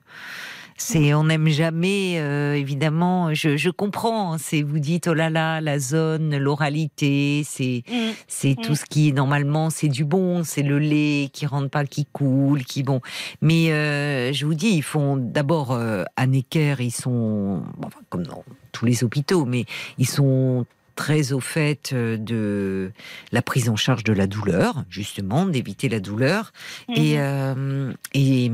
C'est, 0.77 1.13
on 1.13 1.23
n'aime 1.23 1.47
jamais, 1.47 2.19
euh, 2.19 2.53
évidemment. 2.53 3.33
Je, 3.33 3.55
je 3.55 3.69
comprends. 3.69 4.37
C'est, 4.37 4.61
vous 4.61 4.79
dites, 4.79 5.07
oh 5.07 5.13
là 5.13 5.29
là, 5.29 5.61
la 5.61 5.79
zone, 5.79 6.37
l'oralité, 6.37 7.43
c'est, 7.45 7.83
mm. 7.89 8.11
c'est 8.27 8.55
tout 8.61 8.73
mm. 8.73 8.75
ce 8.75 8.85
qui 8.85 9.13
normalement 9.13 9.69
c'est 9.69 9.87
du 9.87 10.03
bon, 10.03 10.43
c'est 10.43 10.63
le 10.63 10.77
lait 10.77 11.29
qui 11.31 11.45
rentre 11.45 11.69
pas, 11.69 11.85
qui 11.85 12.05
coule, 12.05 12.65
qui 12.65 12.83
bon. 12.83 12.99
Mais 13.41 13.71
euh, 13.71 14.33
je 14.33 14.45
vous 14.45 14.53
dis, 14.53 14.67
ils 14.67 14.83
font 14.83 15.15
d'abord 15.15 15.71
euh, 15.71 16.03
à 16.17 16.27
Necker, 16.27 16.75
ils 16.79 16.91
sont, 16.91 17.63
enfin, 17.81 18.01
comme 18.09 18.25
dans 18.25 18.43
tous 18.73 18.85
les 18.85 19.05
hôpitaux, 19.05 19.45
mais 19.45 19.63
ils 19.97 20.07
sont 20.09 20.65
très 20.97 21.31
au 21.31 21.39
fait 21.39 21.93
de 21.93 22.91
la 23.31 23.41
prise 23.41 23.69
en 23.69 23.77
charge 23.77 24.03
de 24.03 24.13
la 24.13 24.27
douleur, 24.27 24.83
justement, 24.89 25.45
d'éviter 25.45 25.87
la 25.87 26.01
douleur. 26.01 26.51
Et, 26.89 27.15
mm-hmm. 27.15 27.93
et 28.13 28.51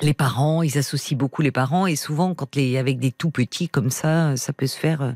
les 0.00 0.14
parents, 0.14 0.62
ils 0.62 0.78
associent 0.78 1.16
beaucoup 1.16 1.42
les 1.42 1.50
parents 1.50 1.86
et 1.86 1.96
souvent 1.96 2.34
quand 2.34 2.56
les 2.56 2.78
avec 2.78 2.98
des 2.98 3.12
tout 3.12 3.30
petits 3.30 3.68
comme 3.68 3.90
ça, 3.90 4.36
ça 4.36 4.52
peut 4.52 4.66
se 4.66 4.78
faire 4.78 5.02
euh, 5.02 5.12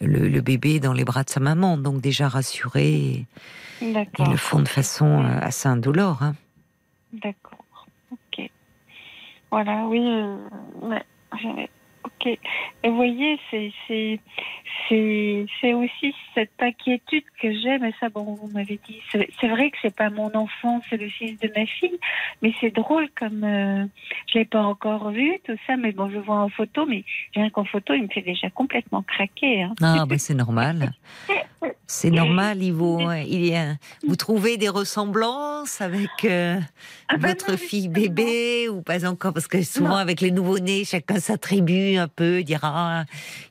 le, 0.00 0.40
bébé 0.40 0.80
dans 0.80 0.92
les 0.92 1.04
bras 1.04 1.24
de 1.24 1.30
sa 1.30 1.40
maman, 1.40 1.76
donc 1.76 2.00
déjà 2.00 2.28
rassuré. 2.28 3.26
Ils 3.80 4.06
le 4.18 4.36
font 4.36 4.60
de 4.60 4.68
façon 4.68 5.24
euh, 5.24 5.38
assez 5.40 5.68
indolore. 5.68 6.22
Hein. 6.22 6.34
D'accord. 7.12 7.64
Ok. 8.12 8.50
Voilà. 9.50 9.86
Oui. 9.86 10.00
Euh, 10.00 10.36
ouais. 10.82 11.70
Ok. 12.04 12.26
Et 12.26 12.88
vous 12.88 12.96
voyez, 12.96 13.38
c'est 13.50 13.72
aussi 15.74 16.14
cette 16.34 16.50
inquiétude 16.60 17.24
que 17.40 17.52
j'ai, 17.52 17.78
mais 17.78 17.92
ça, 18.00 18.08
bon, 18.08 18.34
vous 18.34 18.48
m'avez 18.48 18.80
dit, 18.88 19.00
c'est 19.12 19.48
vrai 19.48 19.70
que 19.70 19.76
c'est 19.82 19.94
pas 19.94 20.10
mon 20.10 20.34
enfant, 20.34 20.80
c'est 20.88 20.96
le 20.96 21.08
fils 21.08 21.38
de 21.38 21.50
ma 21.54 21.66
fille, 21.66 21.98
mais 22.42 22.52
c'est 22.60 22.70
drôle 22.70 23.08
comme 23.18 23.44
euh, 23.44 23.84
je 24.32 24.38
l'ai 24.38 24.44
pas 24.44 24.62
encore 24.62 25.10
vu, 25.10 25.38
tout 25.44 25.56
ça, 25.66 25.76
mais 25.76 25.92
bon, 25.92 26.10
je 26.10 26.18
vois 26.18 26.36
en 26.36 26.48
photo, 26.48 26.86
mais 26.86 27.04
rien 27.34 27.50
qu'en 27.50 27.64
photo, 27.64 27.94
il 27.94 28.04
me 28.04 28.08
fait 28.08 28.22
déjà 28.22 28.50
complètement 28.50 29.02
craquer. 29.02 29.62
Hein. 29.62 29.74
Ah, 29.82 30.04
ben 30.06 30.18
c'est 30.18 30.34
normal. 30.34 30.92
C'est 31.86 32.10
normal, 32.10 32.62
il 32.62 32.72
vous, 32.72 33.00
il 33.26 33.52
est, 33.52 33.76
vous 34.06 34.16
trouvez 34.16 34.56
des 34.56 34.68
ressemblances 34.68 35.80
avec 35.80 36.24
euh, 36.24 36.58
ah 37.08 37.18
bah 37.18 37.28
votre 37.28 37.58
fille 37.58 37.88
bébé 37.88 38.68
ou 38.68 38.80
pas 38.80 39.06
encore 39.06 39.34
Parce 39.34 39.48
que 39.48 39.60
souvent 39.62 39.96
avec 39.96 40.20
les 40.20 40.30
nouveaux-nés, 40.30 40.84
chacun 40.84 41.18
s'attribue 41.18 41.98
un 42.00 42.08
peu, 42.08 42.42
dira 42.42 43.04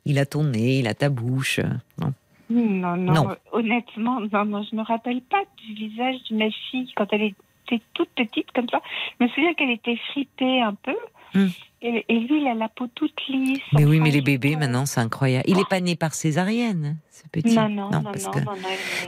il 0.05 0.19
a 0.19 0.25
ton 0.25 0.43
nez, 0.43 0.79
il 0.79 0.87
a 0.87 0.93
ta 0.93 1.09
bouche. 1.09 1.59
Non? 1.99 2.13
Non, 2.49 2.97
non, 2.97 3.35
honnêtement, 3.51 4.19
non, 4.21 4.63
je 4.63 4.75
me 4.75 4.81
rappelle 4.81 5.21
pas 5.21 5.43
du 5.57 5.73
visage 5.73 6.15
de 6.31 6.35
ma 6.35 6.49
fille 6.49 6.91
quand 6.95 7.05
elle 7.11 7.21
était 7.21 7.83
toute 7.93 8.09
petite 8.15 8.51
comme 8.53 8.67
ça. 8.69 8.81
Je 9.19 9.25
me 9.25 9.29
souviens 9.29 9.53
qu'elle 9.53 9.69
était 9.69 9.97
fritée 10.11 10.61
un 10.61 10.73
peu. 10.73 10.95
Hmm. 11.35 11.49
Et, 11.81 12.03
lui, 12.09 12.41
il 12.41 12.47
a 12.47 12.55
la 12.55 12.67
peau 12.67 12.87
toute 12.93 13.15
lisse. 13.29 13.61
Mais 13.73 13.85
oui, 13.85 13.99
mais 13.99 14.11
les 14.11 14.21
bébés, 14.21 14.57
maintenant, 14.57 14.85
c'est 14.85 14.99
incroyable. 14.99 15.45
Il 15.47 15.55
n'est 15.55 15.63
pas 15.69 15.79
né 15.79 15.95
par 15.95 16.13
césarienne, 16.13 16.97
ce 17.09 17.23
petit. 17.31 17.55
Non, 17.55 17.69
non, 17.69 17.89
non, 17.89 18.01
non, 18.01 18.11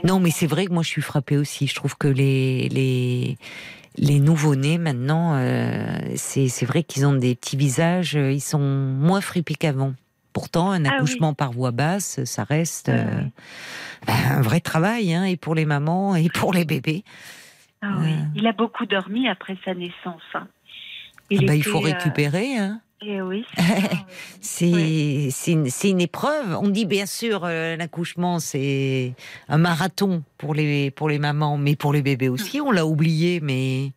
non, 0.04 0.20
mais 0.20 0.30
c'est 0.30 0.46
vrai 0.46 0.66
que 0.66 0.72
moi, 0.72 0.82
je 0.82 0.88
suis 0.88 1.02
frappée 1.02 1.36
aussi. 1.36 1.66
Je 1.66 1.74
trouve 1.74 1.96
que 1.98 2.08
les, 2.08 2.68
les, 2.70 3.36
les 3.96 4.20
nouveau-nés, 4.20 4.78
maintenant, 4.78 5.34
euh, 5.34 5.98
c'est 6.16 6.64
vrai 6.64 6.82
qu'ils 6.82 7.06
ont 7.06 7.14
des 7.14 7.34
petits 7.34 7.56
visages, 7.56 8.16
euh, 8.16 8.32
ils 8.32 8.40
sont 8.40 8.58
moins 8.58 9.20
fripés 9.20 9.54
qu'avant. 9.54 9.94
Pourtant, 10.32 10.70
un 10.70 10.84
ah 10.86 10.94
accouchement 10.94 11.34
par 11.34 11.52
voie 11.52 11.72
basse, 11.72 12.24
ça 12.24 12.44
reste 12.44 12.88
ah 12.88 12.92
euh, 12.92 13.22
ben, 14.06 14.14
un 14.30 14.40
vrai 14.40 14.60
travail, 14.60 15.12
hein, 15.12 15.24
et 15.24 15.36
pour 15.36 15.54
les 15.54 15.66
mamans 15.66 16.16
et 16.16 16.30
pour 16.30 16.54
les 16.54 16.64
bébés. 16.64 17.04
Ah 17.82 17.96
oui. 17.98 18.14
Il 18.34 18.46
a 18.46 18.52
beaucoup 18.52 18.86
dormi 18.86 19.28
après 19.28 19.58
sa 19.64 19.74
naissance. 19.74 20.22
Hein. 20.34 20.46
Il, 21.28 21.46
bah, 21.46 21.54
il 21.54 21.64
faut 21.64 21.80
récupérer. 21.80 22.56
Hein. 22.56 22.80
Et 23.04 23.14
Eh 23.14 23.22
oui. 23.22 23.44
c'est 24.40 25.52
une, 25.88 26.00
épreuve. 26.00 26.56
On 26.60 26.68
dit 26.68 26.84
bien 26.86 27.06
sûr 27.06 27.42
euh, 27.44 27.76
l'accouchement 27.76 28.38
c'est 28.38 29.14
un 29.48 29.58
marathon 29.58 30.22
pour 30.38 30.54
les 30.54 30.90
pour 30.90 31.08
les 31.08 31.18
mamans, 31.18 31.58
mais 31.58 31.76
pour 31.76 31.92
les 31.92 32.02
bébés 32.02 32.28
aussi. 32.28 32.60
On 32.60 32.70
l'a 32.70 32.86
oublié, 32.86 33.40
mais 33.40 33.92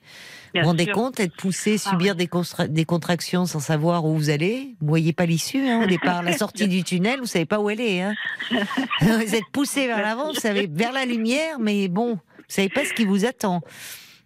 Bien 0.54 0.62
vous 0.62 0.68
vous 0.68 0.72
rendez 0.72 0.88
compte 0.88 1.20
être 1.20 1.36
poussé, 1.36 1.76
Ah 1.86 1.90
subir 1.90 2.16
des, 2.16 2.86
contractions 2.86 3.46
sans 3.46 3.60
savoir 3.60 4.06
où 4.06 4.16
vous 4.16 4.30
allez? 4.30 4.76
Vous 4.80 4.88
voyez 4.88 5.12
pas 5.12 5.26
l'issue 5.26 5.68
hein, 5.68 5.84
au 5.84 5.86
départ. 5.86 6.24
La 6.24 6.32
sortie 6.38 6.70
du 6.70 6.84
tunnel, 6.84 7.20
vous 7.20 7.26
savez 7.26 7.46
pas 7.46 7.60
où 7.60 7.70
elle 7.70 7.82
est. 7.82 8.02
Hein. 8.02 8.16
vous 9.02 9.36
êtes 9.36 9.50
poussé 9.52 9.86
vers 9.86 10.02
l'avant, 10.02 10.32
vous 10.32 10.40
savez 10.40 10.70
vers 10.72 10.94
la 10.94 11.06
lumière, 11.06 11.60
mais 11.60 11.90
bon, 11.90 12.14
vous 12.14 12.44
savez 12.48 12.70
pas 12.70 12.86
ce 12.86 12.94
qui 12.94 13.04
vous 13.04 13.26
attend. 13.26 13.62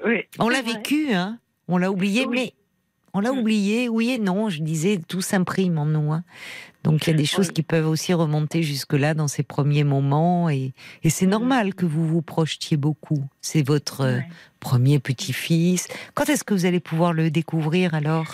Oui, 0.05 0.21
On 0.37 0.49
l'a 0.49 0.61
vécu, 0.61 1.13
hein. 1.13 1.39
On 1.67 1.77
l'a 1.77 1.91
oublié, 1.91 2.25
Oui. 2.25 2.35
mais 2.35 2.53
on 3.13 3.19
l'a 3.19 3.31
Mm. 3.33 3.37
oublié, 3.39 3.89
oui 3.89 4.11
et 4.11 4.19
non. 4.19 4.49
Je 4.49 4.61
disais, 4.61 4.99
tout 5.07 5.21
s'imprime 5.21 5.77
en 5.77 5.85
nous. 5.85 6.11
hein. 6.13 6.23
Donc 6.83 7.05
il 7.05 7.11
y 7.11 7.13
a 7.13 7.17
des 7.17 7.25
choses 7.25 7.47
Oui. 7.49 7.53
qui 7.55 7.63
peuvent 7.63 7.87
aussi 7.87 8.13
remonter 8.13 8.63
jusque-là 8.63 9.13
dans 9.13 9.27
ces 9.27 9.43
premiers 9.43 9.83
moments. 9.83 10.49
Et, 10.49 10.73
et 11.03 11.09
c'est 11.09 11.25
normal 11.25 11.75
que 11.75 11.85
vous 11.85 12.07
vous 12.07 12.21
projetiez 12.21 12.77
beaucoup. 12.77 13.23
C'est 13.41 13.65
votre 13.67 14.01
euh, 14.01 14.17
Ouais. 14.17 14.27
premier 14.59 14.99
petit-fils. 14.99 15.87
Quand 16.13 16.29
est-ce 16.29 16.43
que 16.43 16.53
vous 16.53 16.65
allez 16.65 16.79
pouvoir 16.79 17.13
le 17.13 17.29
découvrir 17.31 17.93
alors? 17.93 18.27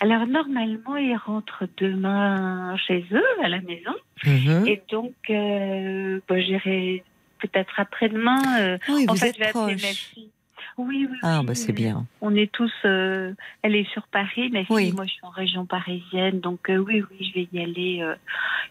Alors 0.00 0.26
normalement, 0.28 0.96
ils 0.96 1.16
rentrent 1.16 1.66
demain 1.78 2.76
chez 2.86 3.04
eux, 3.10 3.24
à 3.44 3.48
la 3.48 3.60
maison. 3.62 3.90
Mhm. 4.24 4.66
Et 4.68 4.80
donc, 4.92 5.12
euh, 5.30 6.20
bah, 6.28 6.40
j'irai 6.40 7.02
peut-être 7.40 7.80
après-demain. 7.80 8.40
euh, 8.60 8.78
Oui, 8.88 9.06
en 9.08 9.12
vous 9.14 9.18
fait, 9.18 9.28
êtes 9.30 9.34
je 9.34 9.40
vais 9.40 9.46
appeler 9.48 9.74
ma 9.74 9.80
proche. 9.80 10.10
fille. 10.14 10.30
Oui, 10.78 11.08
oui. 11.10 11.18
Ah, 11.22 11.42
bah 11.44 11.54
c'est 11.56 11.72
bien. 11.72 12.06
On 12.20 12.34
est 12.36 12.50
tous. 12.50 12.72
euh, 12.84 13.34
elle 13.62 13.74
est 13.74 13.90
sur 13.92 14.06
Paris, 14.06 14.48
ma 14.50 14.64
fille. 14.64 14.74
Oui. 14.76 14.92
Moi, 14.92 15.04
je 15.06 15.10
suis 15.10 15.24
en 15.24 15.30
région 15.30 15.66
parisienne. 15.66 16.38
Donc, 16.40 16.70
euh, 16.70 16.76
oui, 16.76 17.02
oui, 17.10 17.26
je 17.26 17.34
vais 17.34 17.48
y 17.52 17.60
aller 17.60 17.98
euh, 18.00 18.14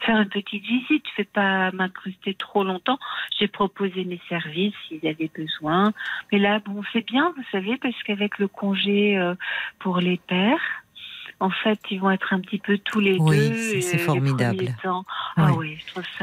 faire 0.05 0.17
une 0.17 0.29
petite 0.29 0.63
visite. 0.63 1.03
Je 1.05 1.11
ne 1.11 1.17
vais 1.17 1.29
pas 1.33 1.71
m'incruster 1.71 2.33
trop 2.33 2.63
longtemps. 2.63 2.97
J'ai 3.37 3.47
proposé 3.49 4.05
mes 4.05 4.21
services 4.29 4.73
s'ils 4.87 5.05
avaient 5.05 5.29
besoin. 5.35 5.91
Mais 6.31 6.39
là, 6.39 6.59
bon, 6.65 6.81
c'est 6.93 7.05
bien, 7.05 7.33
vous 7.35 7.43
savez, 7.51 7.77
parce 7.77 8.01
qu'avec 8.03 8.39
le 8.39 8.47
congé 8.47 9.19
pour 9.79 9.97
les 9.99 10.17
pères, 10.27 10.83
en 11.39 11.49
fait, 11.51 11.79
ils 11.91 11.99
vont 11.99 12.09
être 12.11 12.33
un 12.33 12.39
petit 12.39 12.57
peu 12.57 12.77
tous 12.79 12.99
les 12.99 13.17
Oui, 13.19 13.37
deux. 13.49 13.55
c'est- 13.55 13.81
c'est 13.81 13.95
euh, 14.01 14.05
formidable. 14.05 14.75
Ah 15.37 15.51
Oui. 15.53 15.77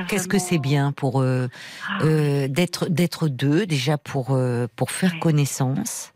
Qu'est-ce 0.08 0.26
que 0.26 0.38
c'est 0.38 0.58
bien 0.58 0.90
pour 0.92 1.20
euh, 1.22 1.46
Ah, 1.88 1.98
euh, 2.02 2.48
d'être 2.48 2.88
d'être 2.88 3.28
deux 3.28 3.64
déjà 3.66 3.96
pour 3.96 4.28
euh, 4.32 4.66
pour 4.76 4.90
faire 4.90 5.18
connaissance. 5.20 6.12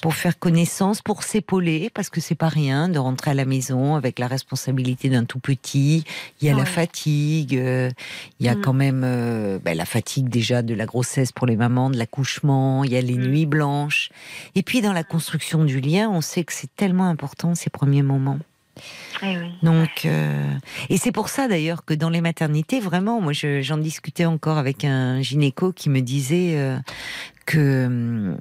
pour 0.00 0.14
faire 0.14 0.38
connaissance, 0.38 1.02
pour 1.02 1.22
s'épauler, 1.22 1.90
parce 1.92 2.10
que 2.10 2.20
c'est 2.20 2.34
pas 2.34 2.48
rien 2.48 2.88
de 2.88 2.98
rentrer 2.98 3.32
à 3.32 3.34
la 3.34 3.44
maison 3.44 3.96
avec 3.96 4.18
la 4.18 4.26
responsabilité 4.26 5.08
d'un 5.08 5.24
tout 5.24 5.40
petit. 5.40 6.04
Il 6.40 6.48
y 6.48 6.50
a 6.50 6.54
la 6.56 6.64
fatigue, 6.64 7.52
il 7.52 8.46
y 8.46 8.48
a 8.48 8.54
Mm. 8.54 8.60
quand 8.60 8.72
même 8.72 9.00
ben, 9.64 9.76
la 9.76 9.84
fatigue 9.84 10.28
déjà 10.28 10.62
de 10.62 10.74
la 10.74 10.86
grossesse 10.86 11.32
pour 11.32 11.46
les 11.46 11.56
mamans, 11.56 11.90
de 11.90 11.96
l'accouchement. 11.96 12.82
Il 12.84 12.90
y 12.92 12.96
a 12.96 13.00
les 13.00 13.16
Mm. 13.16 13.26
nuits 13.26 13.46
blanches. 13.46 14.10
Et 14.54 14.62
puis 14.62 14.80
dans 14.80 14.92
la 14.92 15.04
construction 15.04 15.64
du 15.64 15.80
lien, 15.80 16.08
on 16.08 16.20
sait 16.20 16.44
que 16.44 16.52
c'est 16.52 16.74
tellement 16.76 17.06
important 17.08 17.19
ces 17.54 17.70
premiers 17.70 18.02
moments. 18.02 18.38
Eh 19.22 19.36
oui. 19.36 19.50
Donc, 19.62 20.06
euh, 20.06 20.54
et 20.88 20.96
c'est 20.96 21.12
pour 21.12 21.28
ça 21.28 21.48
d'ailleurs 21.48 21.84
que 21.84 21.92
dans 21.92 22.08
les 22.08 22.20
maternités, 22.22 22.80
vraiment, 22.80 23.20
moi, 23.20 23.32
je- 23.32 23.60
j'en 23.60 23.76
discutais 23.76 24.24
encore 24.24 24.56
avec 24.58 24.84
un 24.84 25.20
gynéco 25.20 25.72
qui 25.72 25.90
me 25.90 26.00
disait 26.00 26.54
euh, 26.56 26.78
que 27.44 27.86
hum, 27.86 28.38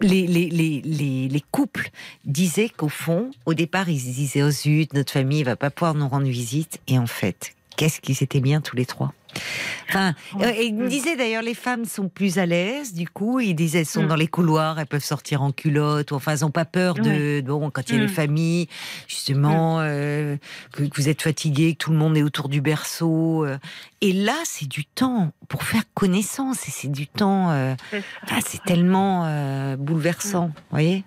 les, 0.00 0.26
les, 0.26 0.48
les, 0.48 0.80
les, 0.84 1.28
les 1.28 1.44
couples 1.52 1.90
disaient 2.24 2.68
qu'au 2.70 2.88
fond, 2.88 3.30
au 3.46 3.54
départ, 3.54 3.88
ils 3.88 4.00
se 4.00 4.06
disaient 4.06 4.42
oh 4.42 4.50
zut, 4.50 4.92
notre 4.94 5.12
famille 5.12 5.44
va 5.44 5.54
pas 5.56 5.70
pouvoir 5.70 5.94
nous 5.94 6.08
rendre 6.08 6.26
visite, 6.26 6.80
et 6.88 6.98
en 6.98 7.06
fait, 7.06 7.54
qu'est-ce 7.78 8.00
qu'ils 8.00 8.22
étaient 8.22 8.40
bien 8.40 8.60
tous 8.60 8.76
les 8.76 8.84
trois. 8.86 9.12
Enfin, 9.88 10.14
euh, 10.40 10.50
et 10.56 10.64
il 10.66 10.74
me 10.74 10.88
disait 10.88 11.14
d'ailleurs 11.14 11.42
les 11.42 11.54
femmes 11.54 11.84
sont 11.84 12.08
plus 12.08 12.38
à 12.38 12.46
l'aise 12.46 12.92
du 12.94 13.06
coup. 13.08 13.40
Il 13.40 13.54
disait 13.54 13.80
elles 13.80 13.86
sont 13.86 14.02
Mm. 14.02 14.08
dans 14.08 14.16
les 14.16 14.26
couloirs, 14.26 14.80
elles 14.80 14.86
peuvent 14.86 15.04
sortir 15.04 15.42
en 15.42 15.52
culotte, 15.52 16.10
ou 16.10 16.14
enfin 16.16 16.32
elles 16.32 16.40
n'ont 16.40 16.50
pas 16.50 16.64
peur 16.64 16.94
de 16.94 17.40
bon 17.42 17.70
quand 17.70 17.88
il 17.88 17.92
y 17.94 17.98
a 17.98 18.00
Mm. 18.00 18.06
les 18.06 18.08
familles 18.12 18.68
justement 19.06 19.78
euh, 19.80 20.36
que, 20.72 20.82
que 20.82 20.96
vous 20.96 21.08
êtes 21.08 21.22
fatigué, 21.22 21.74
que 21.74 21.78
tout 21.78 21.92
le 21.92 21.98
monde 21.98 22.16
est 22.16 22.22
autour 22.22 22.48
du 22.48 22.60
berceau. 22.60 23.44
euh. 23.44 23.58
et 24.00 24.12
là 24.12 24.34
c'est 24.44 24.66
du 24.68 24.84
temps 24.84 25.30
pour 25.48 25.62
faire 25.62 25.82
connaissance 25.94 26.66
et 26.66 26.70
c'est 26.72 26.90
du 26.90 27.06
temps. 27.06 27.50
C'est 27.92 28.02
ah, 28.30 28.40
tellement 28.66 29.76
bouleversant, 29.76 30.46
vous 30.48 30.52
voyez. 30.70 31.04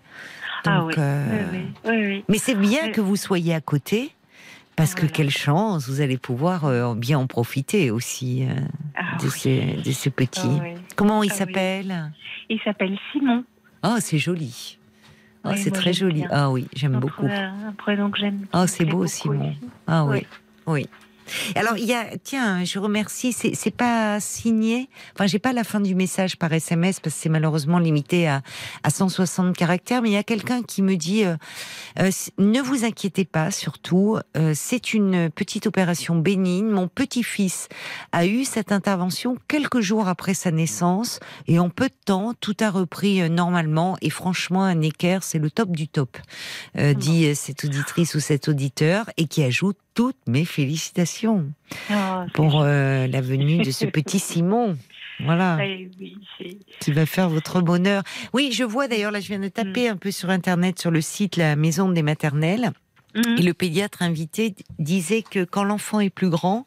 Ah 0.65 0.77
Donc, 0.79 0.89
oui. 0.89 0.95
euh, 0.99 1.51
oui, 1.85 1.91
oui, 2.07 2.25
mais 2.29 2.37
c'est 2.37 2.55
bien 2.55 2.91
que 2.91 3.01
vous 3.01 3.15
soyez 3.15 3.53
à 3.53 3.61
côté. 3.61 4.11
Parce 4.75 4.95
que 4.95 5.05
quelle 5.05 5.29
chance, 5.29 5.87
vous 5.87 6.01
allez 6.01 6.17
pouvoir 6.17 6.65
euh, 6.65 6.95
bien 6.95 7.19
en 7.19 7.27
profiter 7.27 7.91
aussi 7.91 8.47
euh, 8.47 8.55
Ah 8.95 9.17
de, 9.19 9.25
oui. 9.25 9.31
ces, 9.31 9.61
de 9.83 9.91
ces 9.91 10.09
petits. 10.09 10.41
Ah 10.43 10.63
oui. 10.63 10.73
Comment 10.95 11.23
il 11.23 11.29
Ah 11.29 11.33
oui. 11.33 11.37
s'appelle? 11.37 12.11
Il 12.49 12.59
s'appelle 12.63 12.97
Simon. 13.11 13.43
Oh, 13.83 13.97
c'est 13.99 14.17
joli. 14.17 14.77
Oh, 15.43 15.49
c'est 15.55 15.71
très 15.71 15.93
joli. 15.93 16.21
bien. 16.21 16.27
Ah 16.31 16.49
oui, 16.51 16.67
j'aime 16.75 16.99
beaucoup. 16.99 17.25
Un 17.25 17.73
prénom 17.77 18.09
que 18.11 18.19
j'aime. 18.19 18.45
Oh, 18.53 18.65
c'est 18.67 18.85
beau, 18.85 19.05
Simon. 19.07 19.49
aussi. 19.49 19.57
Ah 19.87 20.05
oui, 20.05 20.25
Oui. 20.67 20.87
Alors, 21.55 21.77
il 21.77 21.85
y 21.85 21.93
a, 21.93 22.05
tiens, 22.23 22.63
je 22.63 22.79
remercie, 22.79 23.33
c'est 23.33 23.75
pas 23.75 24.19
signé, 24.19 24.89
enfin, 25.15 25.27
j'ai 25.27 25.39
pas 25.39 25.53
la 25.53 25.63
fin 25.63 25.79
du 25.79 25.95
message 25.95 26.37
par 26.37 26.51
SMS 26.51 26.99
parce 26.99 27.15
que 27.15 27.21
c'est 27.21 27.29
malheureusement 27.29 27.79
limité 27.79 28.27
à, 28.27 28.41
à 28.83 28.89
160 28.89 29.55
caractères, 29.55 30.01
mais 30.01 30.09
il 30.09 30.13
y 30.13 30.17
a 30.17 30.23
quelqu'un 30.23 30.61
qui 30.63 30.81
me 30.81 30.95
dit, 30.95 31.23
euh, 31.23 31.35
euh, 31.99 32.11
ne 32.37 32.61
vous 32.61 32.85
inquiétez 32.85 33.25
pas, 33.25 33.51
surtout, 33.51 34.17
euh, 34.37 34.53
c'est 34.55 34.93
une 34.93 35.29
petite 35.29 35.67
opération 35.67 36.15
bénigne. 36.15 36.69
Mon 36.69 36.87
petit-fils 36.87 37.67
a 38.11 38.25
eu 38.25 38.43
cette 38.43 38.71
intervention 38.71 39.37
quelques 39.47 39.81
jours 39.81 40.07
après 40.07 40.33
sa 40.33 40.51
naissance 40.51 41.19
et 41.47 41.59
en 41.59 41.69
peu 41.69 41.87
de 41.87 41.95
temps, 42.05 42.33
tout 42.39 42.57
a 42.59 42.69
repris 42.69 43.29
normalement 43.29 43.97
et 44.01 44.09
franchement, 44.09 44.63
un 44.63 44.81
équerre, 44.81 45.23
c'est 45.23 45.39
le 45.39 45.51
top 45.51 45.71
du 45.71 45.87
top, 45.87 46.17
euh, 46.77 46.93
dit 46.93 47.33
cette 47.35 47.63
auditrice 47.63 48.15
ou 48.15 48.19
cet 48.19 48.47
auditeur 48.47 49.09
et 49.17 49.27
qui 49.27 49.43
ajoute 49.43 49.77
toutes 49.93 50.17
mes 50.27 50.45
félicitations 50.45 51.10
Oh, 51.91 52.23
c'est 52.25 52.33
pour 52.33 52.61
euh, 52.61 53.07
la 53.07 53.21
venue 53.21 53.59
de 53.59 53.71
ce 53.71 53.85
petit 53.85 54.19
Simon. 54.19 54.77
Voilà, 55.23 55.57
oui, 55.99 56.17
c'est- 56.37 56.57
qui 56.79 56.91
va 56.91 57.05
faire 57.05 57.29
votre 57.29 57.61
bonheur. 57.61 58.01
Oui, 58.33 58.51
je 58.51 58.63
vois 58.63 58.87
d'ailleurs, 58.87 59.11
là, 59.11 59.19
je 59.19 59.27
viens 59.27 59.39
de 59.39 59.49
taper 59.49 59.87
un 59.87 59.95
peu 59.97 60.09
sur 60.09 60.29
Internet, 60.31 60.79
sur 60.79 60.89
le 60.89 60.99
site 61.01 61.35
La 61.37 61.55
Maison 61.55 61.89
des 61.91 62.01
Maternelles. 62.01 62.71
Mhm. 63.15 63.37
Et 63.37 63.41
le 63.41 63.53
pédiatre 63.53 64.01
invité 64.01 64.55
disait 64.79 65.21
que 65.21 65.43
quand 65.43 65.63
l'enfant 65.63 65.99
est 65.99 66.09
plus 66.09 66.29
grand, 66.29 66.65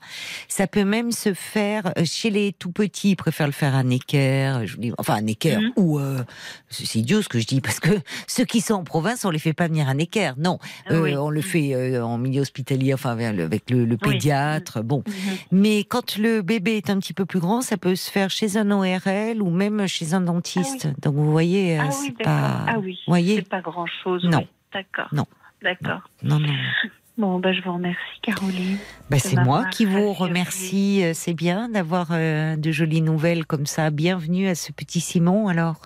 ça 0.49 0.66
peut 0.66 0.85
même 0.85 1.11
se 1.12 1.33
faire 1.35 1.93
euh, 1.99 2.05
chez 2.05 2.31
les 2.31 2.53
tout 2.53 2.71
petits. 2.73 3.11
Ils 3.11 3.16
préfèrent 3.16 3.47
le 3.47 3.53
faire 3.53 3.75
à 3.75 3.83
Necker, 3.83 4.61
je 4.65 4.75
vous 4.75 4.81
dis, 4.81 4.93
enfin 4.99 5.15
à 5.15 5.21
Necker, 5.21 5.59
Mhm. 5.59 5.73
ou 5.77 5.99
euh, 5.99 6.23
c'est 6.69 6.99
idiot 6.99 7.23
ce 7.23 7.29
que 7.29 7.39
je 7.39 7.47
dis 7.47 7.61
parce 7.61 7.81
que 7.81 7.91
ceux 8.27 8.45
qui 8.45 8.61
sont 8.61 8.75
en 8.75 8.85
province, 8.85 9.25
on 9.25 9.31
les 9.31 9.39
fait 9.39 9.53
pas 9.55 9.69
venir 9.69 9.89
à 9.89 9.95
Necker. 9.95 10.33
Non, 10.39 10.59
Euh, 10.91 11.03
Oui. 11.03 11.16
on 11.16 11.31
le 11.31 11.41
fait 11.41 11.75
euh, 11.75 12.05
en 12.05 12.19
milieu 12.19 12.43
hospitalier, 12.43 12.95
enfin 12.95 13.16
avec 13.19 13.71
le, 13.71 13.85
Oui. 13.87 13.97
pédiatre. 13.97 14.83
Bon, 14.83 15.03
Mhm. 15.07 15.15
mais 15.53 15.85
quand 15.85 16.16
le 16.19 16.43
bébé 16.43 16.77
est 16.77 16.91
un 16.91 16.99
petit 16.99 17.12
peu 17.15 17.25
plus 17.27 17.41
grand, 17.41 17.61
ça 17.62 17.77
peut 17.77 17.95
se 17.97 18.11
faire 18.11 18.31
chez 18.31 18.57
un 18.57 18.71
ORL 18.71 19.41
ou 19.43 19.51
même 19.51 19.87
chez 19.87 20.15
un 20.15 20.21
dentiste. 20.21 20.89
Donc 21.01 21.15
vous 21.15 21.31
voyez, 21.31 21.79
euh, 21.79 21.83
Ah 21.85 21.89
oui, 21.91 21.95
c'est 22.19 22.25
pas. 22.25 22.65
Ah 22.69 22.77
voyez? 23.07 23.43
pas 23.43 23.61
grand 23.61 23.87
chose. 24.03 24.25
Non. 24.25 24.47
D'accord. 24.73 25.09
Non. 25.12 25.27
D'accord. 25.65 26.03
Non, 26.23 26.39
non. 26.39 26.53
Bon, 27.16 27.39
bah, 27.39 27.53
je 27.53 27.62
vous 27.62 27.73
remercie, 27.73 28.20
Caroline. 28.23 28.77
Bah, 29.09 29.20
c'est 29.20 29.36
moi 29.36 29.66
qui 29.66 29.85
vous 29.85 30.12
remercie. 30.12 31.05
Euh, 31.05 31.12
C'est 31.15 31.32
bien 31.32 31.69
d'avoir 31.69 32.09
euh, 32.11 32.57
de 32.57 32.73
jolies 32.73 33.03
nouvelles 33.03 33.47
comme 33.47 33.66
ça. 33.66 33.91
Bienvenue 33.91 34.49
à 34.49 34.57
ce 34.57 34.73
petit 34.73 34.99
Simon. 34.99 35.47
Alors, 35.47 35.82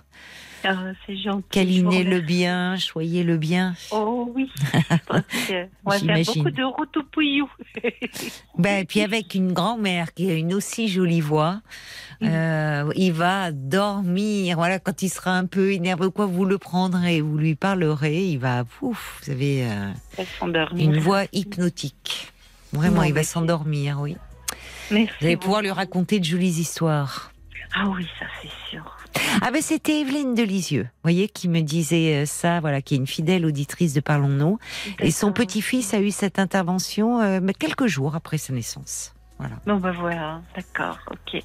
Ah, 0.63 0.75
c'est 1.05 1.17
gentil. 1.17 1.45
câlinez-le 1.51 2.09
remercie. 2.17 2.25
bien, 2.25 2.75
choyez-le 2.77 3.37
bien. 3.37 3.75
Oh 3.91 4.31
oui. 4.35 4.49
Parce 5.07 5.23
que 5.47 5.65
on 5.85 5.89
va 5.91 5.91
faire 5.91 5.99
J'imagine. 5.99 6.33
beaucoup 6.43 6.55
de 6.55 6.63
routes 6.63 6.97
au 6.97 7.03
pouillou. 7.03 7.49
Ben, 8.57 8.79
et 8.81 8.85
puis 8.85 9.01
avec 9.01 9.35
une 9.35 9.53
grand-mère 9.53 10.13
qui 10.13 10.29
a 10.29 10.33
une 10.33 10.53
aussi 10.53 10.89
jolie 10.89 11.21
voix, 11.21 11.61
euh, 12.23 12.91
il 12.95 13.13
va 13.13 13.51
dormir. 13.53 14.57
Voilà, 14.57 14.79
quand 14.79 15.01
il 15.01 15.07
sera 15.09 15.31
un 15.37 15.45
peu 15.45 15.71
énervé 15.71 16.11
quoi, 16.11 16.25
vous 16.25 16.43
le 16.43 16.57
prendrez, 16.57 17.21
vous 17.21 17.37
lui 17.37 17.55
parlerez, 17.55 18.25
il 18.31 18.37
va, 18.39 18.65
ouf, 18.81 19.21
vous 19.23 19.31
avez 19.31 19.65
euh, 19.65 19.91
une 20.75 20.99
voix 20.99 21.23
hypnotique. 21.31 22.33
Vraiment, 22.73 22.97
Non, 22.97 23.03
il 23.03 23.13
va 23.13 23.23
s'endormir, 23.23 23.99
oui. 24.01 24.17
Merci. 24.91 25.13
Vous 25.21 25.25
allez 25.27 25.37
pouvoir 25.37 25.61
lui 25.61 25.71
raconter 25.71 26.19
de 26.19 26.25
jolies 26.25 26.59
histoires. 26.59 27.31
Ah 27.73 27.85
oui, 27.95 28.05
ça 28.19 28.25
c'est 28.41 28.49
sûr. 28.69 28.97
Ah 29.41 29.51
ben 29.51 29.61
c'était 29.61 30.01
Evelyne 30.01 30.35
Delisieux, 30.35 30.83
vous 30.83 31.03
voyez, 31.03 31.27
qui 31.27 31.47
me 31.47 31.61
disait 31.61 32.23
euh, 32.23 32.25
ça, 32.25 32.59
voilà, 32.59 32.81
qui 32.81 32.95
est 32.95 32.97
une 32.97 33.07
fidèle 33.07 33.45
auditrice 33.45 33.93
de 33.93 33.99
Parlons-nous. 33.99 34.59
Et 34.99 35.11
son 35.11 35.31
petit-fils 35.31 35.93
a 35.93 35.99
eu 35.99 36.11
cette 36.11 36.39
intervention 36.39 37.21
euh, 37.21 37.39
mais 37.41 37.53
quelques 37.53 37.87
jours 37.87 38.15
après 38.15 38.37
sa 38.37 38.53
naissance. 38.53 39.13
Voilà. 39.37 39.55
Bon, 39.65 39.77
bah 39.77 39.93
voilà, 39.97 40.41
d'accord, 40.55 40.99
ok. 41.11 41.41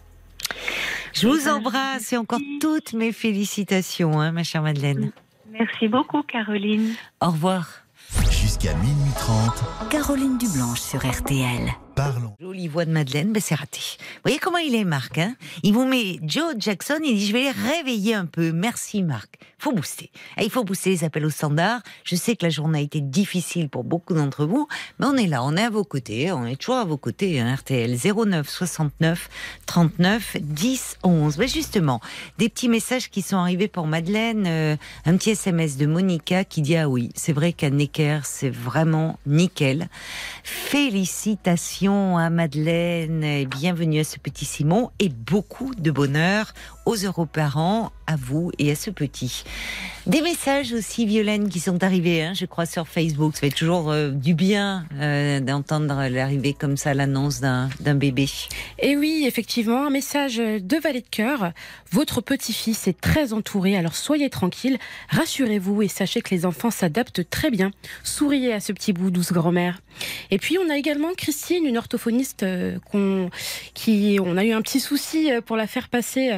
Je 1.13 1.29
vous 1.29 1.45
ben, 1.45 1.55
embrasse 1.55 2.13
et 2.13 2.17
encore 2.17 2.41
merci. 2.41 2.59
toutes 2.59 2.93
mes 2.95 3.13
félicitations, 3.13 4.21
hein, 4.21 4.33
ma 4.33 4.43
chère 4.43 4.63
Madeleine. 4.63 5.13
Merci 5.51 5.89
beaucoup, 5.89 6.23
Caroline. 6.23 6.95
Au 7.21 7.31
revoir. 7.31 7.69
Jusqu'à 8.31 8.75
minuit 8.75 9.13
30, 9.17 9.91
Caroline 9.91 10.37
Dublanche 10.39 10.81
sur 10.81 11.07
RTL. 11.07 11.73
Parlons. 11.95 12.35
Jolie 12.41 12.69
voix 12.69 12.85
de 12.85 12.91
Madeleine, 12.91 13.33
ben 13.33 13.41
c'est 13.41 13.55
raté. 13.55 13.81
Vous 13.99 14.21
voyez 14.25 14.39
comment 14.39 14.59
il 14.59 14.75
est, 14.75 14.85
Marc 14.85 15.19
hein? 15.19 15.35
Il 15.63 15.73
vous 15.75 15.85
met 15.87 16.19
Joe 16.23 16.55
Jackson, 16.59 16.99
il 17.05 17.17
dit 17.17 17.27
je 17.27 17.33
vais 17.33 17.45
les 17.45 17.51
réveiller 17.51 18.15
un 18.15 18.27
peu. 18.27 18.53
Merci, 18.53 19.03
Marc. 19.03 19.39
faut 19.59 19.73
booster. 19.73 20.11
Eh, 20.39 20.45
Il 20.45 20.51
faut 20.51 20.65
booster 20.65 20.91
les 20.91 21.05
appels 21.05 21.25
au 21.25 21.31
standard. 21.31 21.81
Je 22.05 22.17
sais 22.17 22.37
que 22.37 22.45
la 22.45 22.51
journée 22.51 22.79
a 22.81 22.83
été 22.83 23.01
difficile 23.01 23.69
pour 23.69 23.85
beaucoup 23.85 24.15
d'entre 24.15 24.45
vous, 24.47 24.67
mais 24.99 25.07
on 25.07 25.15
est 25.17 25.27
là, 25.27 25.43
on 25.45 25.57
est 25.57 25.63
à 25.63 25.71
vos 25.71 25.85
côtés, 25.85 26.33
on 26.33 26.47
est 26.47 26.57
toujours 26.57 26.77
à 26.77 26.85
vos 26.85 26.97
côtés. 26.99 27.43
RTL 27.43 27.97
09 27.97 28.49
69 28.49 29.29
39 29.67 30.37
10 30.41 30.97
11. 31.03 31.39
Mais 31.39 31.49
justement, 31.49 32.01
des 32.39 32.49
petits 32.49 32.69
messages 32.69 33.11
qui 33.11 33.23
sont 33.23 33.37
arrivés 33.37 33.69
pour 33.69 33.87
Madeleine. 33.87 34.45
euh, 34.47 34.77
un 35.05 35.17
petit 35.17 35.31
SMS 35.31 35.77
de 35.77 35.87
Monica 35.87 36.45
qui 36.45 36.63
dit 36.63 36.77
ah 36.77 36.89
oui, 36.89 37.11
c'est 37.15 37.33
vrai 37.33 37.53
qu'à 37.53 37.71
Necker, 37.71 38.21
c'est 38.25 38.51
vraiment 38.51 39.19
nickel. 39.27 39.89
Félicitations 40.43 41.84
à 41.87 42.31
Madeleine 42.31 43.45
bienvenue 43.45 44.01
à 44.01 44.05
ce 44.05 44.19
petit 44.19 44.47
Simon 44.47 44.91
et 45.01 45.11
beaucoup 45.11 45.75
de 45.75 45.91
bonheur 45.91 46.55
aux 46.85 46.97
Europarents, 46.97 47.93
à 48.07 48.17
vous 48.17 48.51
et 48.59 48.71
à 48.71 48.75
ce 48.75 48.91
petit. 48.91 49.45
Des 50.07 50.21
messages 50.21 50.75
aussi, 50.75 51.07
Violaine, 51.07 51.49
qui 51.49 51.61
sont 51.61 51.83
arrivés, 51.83 52.23
hein, 52.23 52.33
je 52.35 52.45
crois, 52.45 52.67
sur 52.67 52.87
Facebook. 52.87 53.35
Ça 53.35 53.41
fait 53.41 53.49
toujours 53.49 53.91
euh, 53.91 54.11
du 54.11 54.35
bien 54.35 54.87
euh, 55.01 55.41
d'entendre 55.41 56.09
l'arrivée 56.09 56.53
comme 56.53 56.77
ça, 56.77 56.93
l'annonce 56.93 57.41
d'un 57.41 57.95
bébé. 57.95 58.29
Et 58.81 58.97
oui, 58.97 59.25
effectivement, 59.27 59.87
un 59.87 59.91
message 59.91 60.37
de 60.37 60.77
valet 60.77 61.01
de 61.01 61.09
cœur. 61.11 61.53
Votre 61.91 62.21
petit-fils 62.21 62.87
est 62.87 63.01
très 63.01 63.33
entouré, 63.33 63.79
alors 63.79 63.97
soyez 63.97 64.29
tranquille, 64.29 64.79
rassurez-vous 65.09 65.81
et 65.81 65.89
sachez 65.89 66.21
que 66.21 66.35
les 66.35 66.45
enfants 66.45 66.71
s'adaptent 66.71 67.29
très 67.31 67.51
bien. 67.51 67.71
Souriez 68.03 68.53
à 68.53 68.61
ce 68.61 68.73
petit 68.73 68.93
bout, 68.93 69.11
douce 69.11 69.33
grand-mère. 69.33 69.81
Et 70.31 70.39
puis 70.39 70.59
on 70.59 70.69
a 70.69 70.77
également 70.77 71.15
Christine, 71.17 71.65
une 71.65 71.79
orthophoniste 71.79 72.43
euh, 72.43 72.79
qu'on, 72.91 73.31
qui, 73.73 74.19
on 74.23 74.37
a 74.37 74.45
eu 74.45 74.53
un 74.53 74.61
petit 74.61 74.81
souci 74.81 75.31
pour 75.47 75.57
la 75.57 75.67
faire 75.67 75.89
passer 75.89 76.33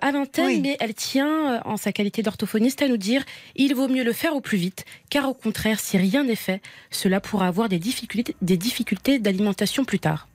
à 0.00 0.10
l'antenne, 0.12 0.46
Oui. 0.46 0.60
mais 0.60 0.76
elle 0.80 0.94
tient, 0.94 1.54
euh, 1.54 1.60
en 1.64 1.76
sa 1.76 1.92
qualité 1.92 2.22
d'orthophoniste, 2.22 2.82
à 2.82 2.88
nous 2.88 2.96
dire 2.96 3.24
il 3.56 3.74
vaut 3.74 3.88
mieux 3.88 4.04
le 4.04 4.12
faire 4.12 4.34
au 4.34 4.40
plus 4.40 4.58
vite, 4.58 4.84
car 5.10 5.28
au 5.28 5.34
contraire, 5.34 5.80
si 5.80 5.96
rien 5.96 6.24
n'est 6.24 6.36
fait, 6.36 6.60
cela 6.90 7.20
pourra 7.20 7.46
avoir 7.46 7.68
des 7.68 7.78
difficultés, 7.78 8.36
des 8.42 8.56
difficultés 8.56 9.18
d'alimentation 9.18 9.84
plus 9.84 9.98
tard. 9.98 10.28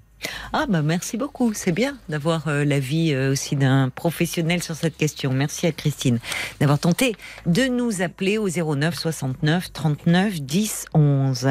Ah 0.53 0.65
bah 0.67 0.81
merci 0.81 1.17
beaucoup, 1.17 1.53
c'est 1.53 1.71
bien 1.71 1.97
d'avoir 2.09 2.47
euh, 2.47 2.63
l'avis 2.65 3.13
euh, 3.13 3.31
aussi 3.31 3.55
d'un 3.55 3.89
professionnel 3.89 4.61
sur 4.61 4.75
cette 4.75 4.97
question. 4.97 5.31
Merci 5.31 5.67
à 5.67 5.71
Christine 5.71 6.19
d'avoir 6.59 6.79
tenté 6.79 7.15
de 7.45 7.63
nous 7.63 8.01
appeler 8.01 8.37
au 8.37 8.47
09 8.49 8.93
69 8.95 9.71
39 9.73 10.41
10 10.41 10.85
11. 10.93 11.49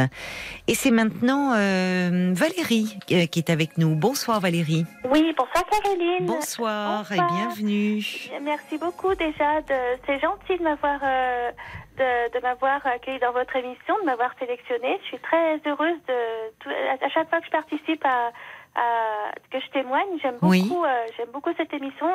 Et 0.68 0.74
c'est 0.74 0.90
maintenant 0.90 1.52
euh, 1.56 2.32
Valérie 2.34 2.96
qui 3.06 3.14
est 3.16 3.50
avec 3.50 3.78
nous. 3.78 3.94
Bonsoir 3.94 4.40
Valérie. 4.40 4.84
Oui, 5.10 5.34
bonsoir 5.36 5.64
Caroline. 5.70 6.26
Bonsoir, 6.26 7.04
Bonsoir. 7.08 7.12
et 7.12 7.34
bienvenue. 7.34 8.04
Merci 8.42 8.78
beaucoup 8.78 9.14
déjà. 9.14 9.60
De... 9.62 9.74
C'est 10.06 10.20
gentil 10.20 10.58
de 10.58 10.62
m'avoir 10.62 11.00
de, 11.98 12.32
de 12.34 12.42
m'avoir 12.42 12.80
accueilli 12.86 13.18
dans 13.20 13.32
votre 13.32 13.54
émission, 13.56 13.94
de 14.00 14.06
m'avoir 14.06 14.30
sélectionnée. 14.38 14.98
Je 15.02 15.06
suis 15.08 15.18
très 15.18 15.60
heureuse 15.66 15.98
de 16.08 17.04
à 17.04 17.08
chaque 17.10 17.28
fois 17.28 17.40
que 17.40 17.46
je 17.46 17.50
participe 17.50 18.04
à- 18.04 18.30
que 19.50 19.60
je 19.60 19.70
témoigne. 19.70 20.18
J'aime 20.22 20.34
beaucoup 20.40 20.50
Oui. 20.50 20.72
euh, 20.72 21.06
j'aime 21.16 21.28
beaucoup 21.32 21.50
cette 21.56 21.72
émission. 21.74 22.08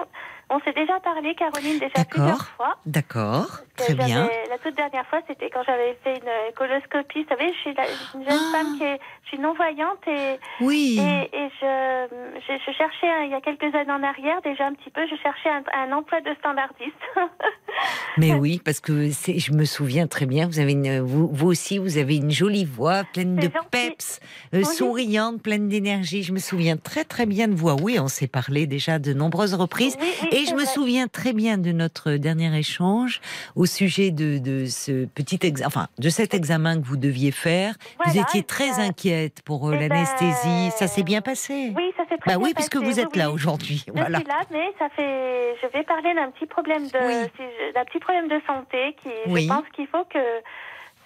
On 0.49 0.59
s'est 0.61 0.71
déjà 0.73 0.97
parlé, 1.01 1.35
Caroline, 1.35 1.77
déjà 1.79 1.91
D'accord. 1.95 2.09
plusieurs 2.09 2.47
fois. 2.55 2.77
D'accord, 2.85 3.59
très 3.75 3.93
bien. 3.95 4.29
La 4.49 4.57
toute 4.59 4.75
dernière 4.75 5.05
fois, 5.07 5.19
c'était 5.27 5.49
quand 5.49 5.61
j'avais 5.65 5.97
fait 6.03 6.13
une 6.15 6.53
coloscopie. 6.55 7.23
Vous 7.23 7.29
savez, 7.29 7.51
je 7.53 7.59
suis 7.59 7.73
la- 7.73 7.83
une 8.15 8.23
jeune 8.29 8.39
Ah. 8.39 8.57
femme 8.57 8.77
qui 8.77 8.83
est, 8.85 8.99
je 9.23 9.27
suis 9.27 9.39
non 9.39 9.53
voyante 9.53 9.99
et 10.07 10.39
Oui. 10.61 10.99
et, 11.01 11.35
et 11.35 11.49
je, 11.59 12.07
je, 12.47 12.53
je 12.65 12.71
cherchais, 12.77 13.25
il 13.25 13.31
y 13.31 13.33
a 13.35 13.41
quelques 13.41 13.75
années 13.75 13.91
en 13.91 14.03
arrière, 14.03 14.41
déjà 14.41 14.67
un 14.67 14.73
petit 14.73 14.89
peu, 14.89 15.01
je 15.09 15.15
cherchais 15.21 15.49
un, 15.49 15.63
un 15.73 15.91
emploi 15.91 16.21
de 16.21 16.33
standardiste. 16.39 16.93
Mais 18.17 18.33
oui, 18.33 18.59
parce 18.63 18.79
que 18.79 19.09
je 19.11 19.51
me 19.51 19.65
souviens 19.65 20.07
très 20.07 20.25
bien. 20.25 20.47
Vous 20.47 20.59
avez 20.59 20.71
une, 20.71 21.01
vous, 21.01 21.27
vous 21.31 21.47
aussi, 21.47 21.77
vous 21.77 21.97
avez 21.97 22.15
une 22.15 22.31
jolie 22.31 22.65
voix, 22.65 23.03
pleine 23.13 23.35
de 23.35 23.43
gentil. 23.43 23.67
peps, 23.69 24.19
euh, 24.53 24.59
Oui. 24.59 24.65
souriante, 24.65 25.41
pleine 25.43 25.67
d'énergie. 25.69 26.23
Je 26.23 26.33
me 26.33 26.39
souviens 26.39 26.77
très 26.77 27.03
très 27.03 27.25
bien 27.27 27.47
de 27.47 27.53
voix. 27.53 27.75
Oui, 27.79 27.99
on 27.99 28.07
s'est 28.07 28.27
parlé 28.27 28.65
déjà 28.65 28.97
de 28.97 29.13
nombreuses 29.13 29.53
reprises. 29.53 29.95
Oui, 30.01 30.07
oui, 30.23 30.27
Et 30.37 30.45
je 30.45 30.53
me 30.53 30.65
souviens 30.65 31.07
très 31.07 31.33
bien 31.33 31.57
de 31.57 31.71
notre 31.71 32.11
dernier 32.13 32.55
échange 32.57 33.21
au 33.55 33.65
sujet 33.65 34.11
de, 34.11 34.37
de 34.37 34.65
ce 34.67 35.05
petit 35.05 35.39
ex, 35.41 35.63
enfin 35.65 35.87
de 35.97 36.09
cet 36.09 36.33
examen 36.35 36.79
que 36.79 36.85
vous 36.85 36.95
deviez 36.97 37.31
faire. 37.31 37.73
vous 38.05 38.17
étiez 38.19 38.43
très 38.43 38.69
ça- 38.73 38.81
inquiète 38.83 39.41
pour 39.43 39.67
euh, 39.67 39.73
eh 39.73 39.77
ben, 39.79 39.89
l'anesthésie. 39.89 40.69
Ça 40.77 40.85
s'est 40.87 41.01
bien 41.03 41.21
passé. 41.21 41.73
Oui, 41.75 41.91
ça 41.97 42.03
s'est 42.03 42.17
très 42.17 42.31
Bah 42.31 42.37
bien 42.37 42.45
oui, 42.45 42.53
puisque 42.53 42.73
passé, 42.79 42.85
vous 42.85 42.99
êtes 42.99 43.09
oui, 43.13 43.17
là 43.19 43.29
oui. 43.29 43.33
aujourd'hui. 43.35 43.83
Je 43.87 43.91
suis 43.91 44.11
là, 44.25 44.41
mais 44.51 44.67
ça 44.77 44.89
fait. 44.89 45.55
Je 45.61 45.67
vais 45.75 45.83
parler 45.83 46.13
d'un 46.13 46.29
petit 46.29 46.45
problème 46.45 46.87
de, 46.87 46.99
Oui. 47.07 47.73
d'un 47.73 47.85
petit 47.85 47.99
problème 47.99 48.27
de 48.27 48.39
santé 48.45 48.95
qui. 49.01 49.09
Oui. 49.25 49.43
Je 49.43 49.47
pense 49.47 49.65
qu'il 49.75 49.87
faut 49.87 50.03
que 50.05 50.19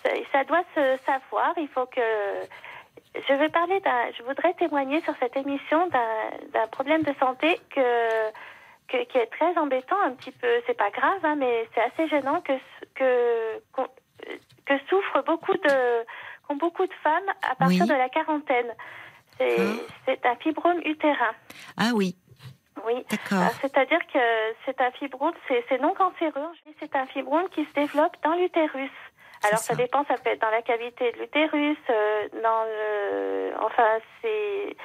ça, 0.03 0.09
ça 0.33 0.43
doit 0.43 0.63
se 0.75 0.97
savoir. 1.05 1.53
Il 1.57 1.69
faut 1.73 1.85
que. 1.85 2.01
Je 3.29 3.33
vais 3.33 3.49
parler 3.49 3.79
d'un. 3.81 4.11
Je 4.17 4.23
voudrais 4.23 4.53
témoigner 4.55 5.01
sur 5.03 5.13
cette 5.21 5.35
émission 5.37 5.87
d'un, 5.87 6.59
d'un 6.59 6.67
problème 6.67 7.03
de 7.03 7.13
santé 7.19 7.59
que, 7.73 7.81
que 8.91 9.03
qui 9.05 9.17
est 9.17 9.27
très 9.27 9.57
embêtant 9.57 9.99
un 10.05 10.11
petit 10.11 10.31
peu. 10.31 10.47
C'est 10.67 10.77
pas 10.77 10.89
grave, 10.91 11.19
hein, 11.23 11.35
mais 11.37 11.67
c'est 11.73 11.81
assez 11.81 12.07
gênant 12.09 12.41
que 12.41 12.53
que 12.95 13.59
qu'on- 13.73 13.87
que 14.65 14.73
souffrent 14.89 15.23
beaucoup 15.25 15.53
de 15.53 16.05
qu'ont 16.47 16.55
beaucoup 16.57 16.85
de 16.85 16.93
femmes 17.03 17.29
à 17.49 17.55
partir 17.55 17.83
Oui. 17.83 17.87
de 17.89 17.93
la 17.95 18.09
quarantaine. 18.09 18.71
C'est, 19.37 19.55
Ah. 19.59 19.93
c'est 20.05 20.25
un 20.25 20.35
fibrome 20.35 20.81
utérin. 20.85 21.33
Ah 21.77 21.91
oui, 21.95 22.15
Oui. 22.85 23.03
d'accord. 23.09 23.47
Ah, 23.49 23.57
C'est-à-dire 23.61 23.99
que 24.13 24.19
c'est 24.65 24.79
un 24.81 24.91
fibrome, 24.91 25.33
c'est 25.47 25.81
non 25.81 25.93
cancéreux, 25.93 26.51
c'est 26.79 26.95
un 26.95 27.05
fibrome 27.07 27.49
qui 27.49 27.65
se 27.65 27.73
développe 27.73 28.15
dans 28.23 28.35
l'utérus. 28.35 28.91
Alors 29.43 29.57
ça. 29.57 29.73
dépend, 29.73 30.03
ça 30.05 30.15
peut 30.17 30.29
être 30.29 30.41
dans 30.41 30.51
la 30.51 30.61
cavité 30.61 31.11
de 31.13 31.17
l'utérus, 31.17 31.77
euh, 31.89 32.27
dans 32.43 32.63
le, 32.65 33.53
enfin 33.65 33.97
c'est 34.21 34.75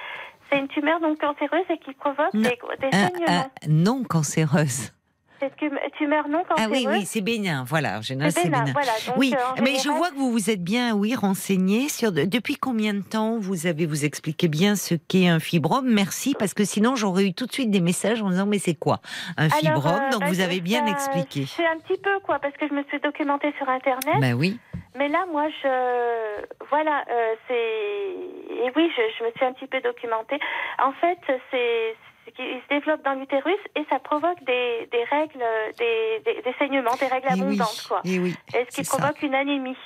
c'est 0.50 0.58
une 0.58 0.68
tumeur 0.68 1.00
non 1.00 1.14
cancéreuse 1.16 1.64
et 1.70 1.78
qui 1.78 1.92
provoque 1.94 2.32
Non. 2.34 2.48
des, 2.80 2.90
saignements. 2.92 3.50
non 3.68 4.02
cancéreuse. 4.04 4.92
C'est 5.38 5.52
une 5.60 5.76
tumeur 5.98 6.28
non 6.28 6.42
Ah 6.48 6.54
cancéreuse. 6.54 6.86
oui, 6.86 6.98
oui, 7.00 7.04
c'est 7.04 7.20
bénin. 7.20 7.62
Voilà, 7.68 7.98
en 7.98 8.00
général, 8.00 8.32
c'est 8.32 8.44
bénin, 8.44 8.60
bénin. 8.60 8.72
voilà. 8.72 8.92
Donc, 9.06 9.16
oui, 9.18 9.34
euh, 9.34 9.60
mais 9.62 9.74
je 9.84 9.90
vois 9.90 10.08
que 10.08 10.14
vous 10.14 10.32
vous 10.32 10.48
êtes 10.48 10.64
bien, 10.64 10.94
oui, 10.96 11.14
renseigné 11.14 11.90
sur 11.90 12.10
de- 12.10 12.24
depuis 12.24 12.56
combien 12.56 12.94
de 12.94 13.02
temps 13.02 13.36
vous 13.38 13.66
avez 13.66 13.84
vous 13.84 14.06
expliqué 14.06 14.48
bien 14.48 14.76
ce 14.76 14.94
qu'est 14.94 15.28
un 15.28 15.38
fibrome? 15.38 15.90
Merci, 15.92 16.34
parce 16.38 16.54
que 16.54 16.64
sinon 16.64 16.96
j'aurais 16.96 17.26
eu 17.26 17.34
tout 17.34 17.44
de 17.44 17.52
suite 17.52 17.70
des 17.70 17.82
messages 17.82 18.22
en 18.22 18.30
disant 18.30 18.46
mais 18.46 18.58
c'est 18.58 18.76
quoi 18.76 19.00
un 19.36 19.48
Alors, 19.48 19.56
fibrome? 19.58 20.00
euh, 20.06 20.10
Donc 20.10 20.20
bah, 20.22 20.26
vous 20.28 20.40
avez 20.40 20.62
bien 20.62 20.86
expliqué. 20.86 21.44
C'est 21.54 21.66
un 21.66 21.76
petit 21.80 22.00
peu 22.00 22.18
quoi, 22.24 22.38
parce 22.38 22.56
que 22.56 22.66
je 22.66 22.72
me 22.72 22.82
suis 22.84 22.98
documentée 23.00 23.52
sur 23.58 23.68
internet. 23.68 24.14
Ben 24.22 24.32
oui, 24.32 24.58
Mais 24.96 25.08
là, 25.08 25.24
moi, 25.30 25.46
je. 25.62 26.44
Voilà, 26.70 27.04
euh, 27.10 27.34
c'est. 27.48 28.64
Et 28.64 28.72
oui, 28.74 28.90
je, 28.96 29.02
je 29.18 29.24
me 29.24 29.30
suis 29.32 29.44
un 29.44 29.52
petit 29.52 29.66
peu 29.66 29.80
documentée. 29.80 30.38
En 30.82 30.92
fait, 30.92 31.18
c'est. 31.50 31.96
qu'il 32.34 32.60
se 32.60 32.68
développe 32.68 33.02
dans 33.04 33.14
l'utérus 33.14 33.58
et 33.76 33.84
ça 33.88 33.98
provoque 34.00 34.42
des, 34.44 34.88
des 34.90 35.04
règles, 35.04 35.44
des, 35.78 36.20
des, 36.24 36.42
des 36.42 36.54
saignements, 36.58 36.94
des 36.98 37.06
règles 37.06 37.28
et 37.28 37.34
oui, 37.34 37.40
abondantes, 37.42 37.84
quoi. 37.88 38.00
et 38.04 38.18
oui, 38.18 38.34
Et 38.54 38.66
ce 38.68 38.76
qui 38.76 38.84
ça. 38.84 38.96
provoque 38.98 39.22
une 39.22 39.34
anémie. 39.34 39.76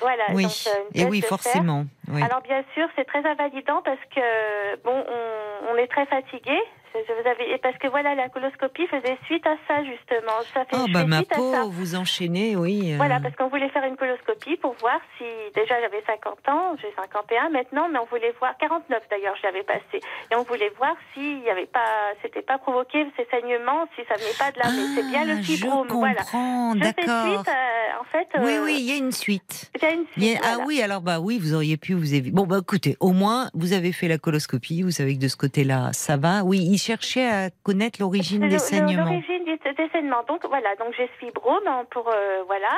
Voilà. 0.00 0.24
oui, 0.34 0.44
donc, 0.44 0.52
euh, 0.66 0.70
une 0.94 1.00
et 1.00 1.04
baisse 1.04 1.10
oui, 1.10 1.20
forcément. 1.22 1.84
Oui. 2.08 2.22
Alors 2.22 2.40
bien 2.42 2.64
sûr, 2.74 2.88
c'est 2.96 3.04
très 3.04 3.24
invalidant 3.24 3.80
parce 3.84 4.00
que 4.14 4.76
bon, 4.82 5.04
on, 5.08 5.72
on 5.72 5.76
est 5.76 5.86
très 5.88 6.06
fatigué. 6.06 6.58
Je, 6.94 7.12
vous 7.12 7.28
avais 7.28 7.50
et 7.54 7.58
parce 7.58 7.76
que 7.78 7.88
voilà, 7.88 8.14
la 8.14 8.28
coloscopie 8.28 8.86
faisait 8.86 9.16
suite 9.26 9.46
à 9.46 9.56
ça 9.66 9.82
justement. 9.84 10.38
Ça 10.52 10.64
fait 10.64 10.76
Oh 10.76 10.86
bah 10.92 11.04
ma 11.04 11.18
suite 11.18 11.32
à 11.32 11.36
peau, 11.36 11.52
ça. 11.52 11.64
vous 11.68 11.94
enchaînez, 11.96 12.56
oui. 12.56 12.92
euh, 12.92 12.96
Voilà, 12.96 13.18
parce 13.20 13.34
qu'on 13.36 13.48
voulait 13.48 13.68
faire 13.70 13.84
une 13.84 13.96
coloscopie 13.96 14.56
pour 14.56 14.74
voir 14.80 15.00
si, 15.18 15.24
déjà 15.54 15.80
j'avais 15.80 16.02
50 16.06 16.48
ans, 16.48 16.76
j'ai 16.80 16.92
51 16.96 17.48
maintenant, 17.50 17.88
mais 17.90 17.98
on 17.98 18.04
voulait 18.06 18.34
voir, 18.38 18.56
49 18.58 19.02
d'ailleurs, 19.10 19.34
je 19.40 19.42
l'avais 19.46 19.62
passé, 19.62 20.00
et 20.30 20.36
on 20.36 20.42
voulait 20.42 20.70
voir 20.76 20.94
s'il 21.14 21.40
n'y 21.40 21.48
avait 21.50 21.66
pas, 21.66 22.12
c'était 22.22 22.42
pas 22.42 22.58
provoqué 22.58 23.06
ces 23.16 23.26
saignements, 23.30 23.86
si 23.96 24.02
ça 24.08 24.14
venait 24.16 24.36
pas 24.38 24.50
de 24.52 24.58
là, 24.58 24.66
mais 24.70 24.94
c'est 24.94 25.06
bien 25.08 25.24
le 25.24 25.38
ah, 25.38 25.42
fibrome, 25.42 25.88
Je 25.88 25.94
voilà. 25.94 26.14
comprends, 26.22 26.72
fais 26.74 26.78
d'accord. 26.80 27.26
suite, 27.26 27.48
euh, 27.48 28.00
en 28.00 28.04
fait. 28.04 28.28
Oui, 28.38 28.52
euh, 28.56 28.64
oui, 28.64 28.76
il 28.80 28.84
y 28.84 28.92
a 28.92 28.96
une 28.96 29.12
suite. 29.12 29.70
Il 29.76 29.82
y 29.82 29.86
a 29.86 29.90
une 29.92 30.00
a- 30.02 30.12
suite, 30.12 30.40
Ah 30.42 30.48
voilà. 30.54 30.64
oui, 30.66 30.82
alors 30.82 31.00
bah 31.00 31.20
oui, 31.20 31.38
vous 31.38 31.54
auriez 31.54 31.76
pu 31.76 31.94
vous 31.94 32.14
éviter. 32.14 32.34
Bon 32.34 32.46
bah 32.46 32.58
écoutez, 32.60 32.96
au 33.00 33.12
moins 33.12 33.48
vous 33.54 33.72
avez 33.72 33.92
fait 33.92 34.08
la 34.08 34.18
coloscopie, 34.18 34.82
vous 34.82 34.90
savez 34.90 35.16
que 35.16 35.20
de 35.22 35.28
ce 35.28 35.36
côté-là 35.36 35.90
ça 35.92 36.16
va. 36.16 36.42
Oui, 36.44 36.58
il 36.82 36.86
cherchait 36.86 37.28
à 37.28 37.50
connaître 37.62 38.00
l'origine 38.00 38.48
des 38.48 38.58
saignements. 38.58 39.04
L'origine 39.04 39.44
des, 39.44 39.56
des 39.72 39.88
saignements. 39.90 40.22
Donc 40.26 40.44
voilà, 40.46 40.74
donc 40.76 40.94
j'ai 40.96 41.06
ce 41.06 41.24
fibrome 41.26 41.66
hein, 41.66 41.84
pour 41.90 42.08
euh, 42.08 42.42
voilà. 42.46 42.72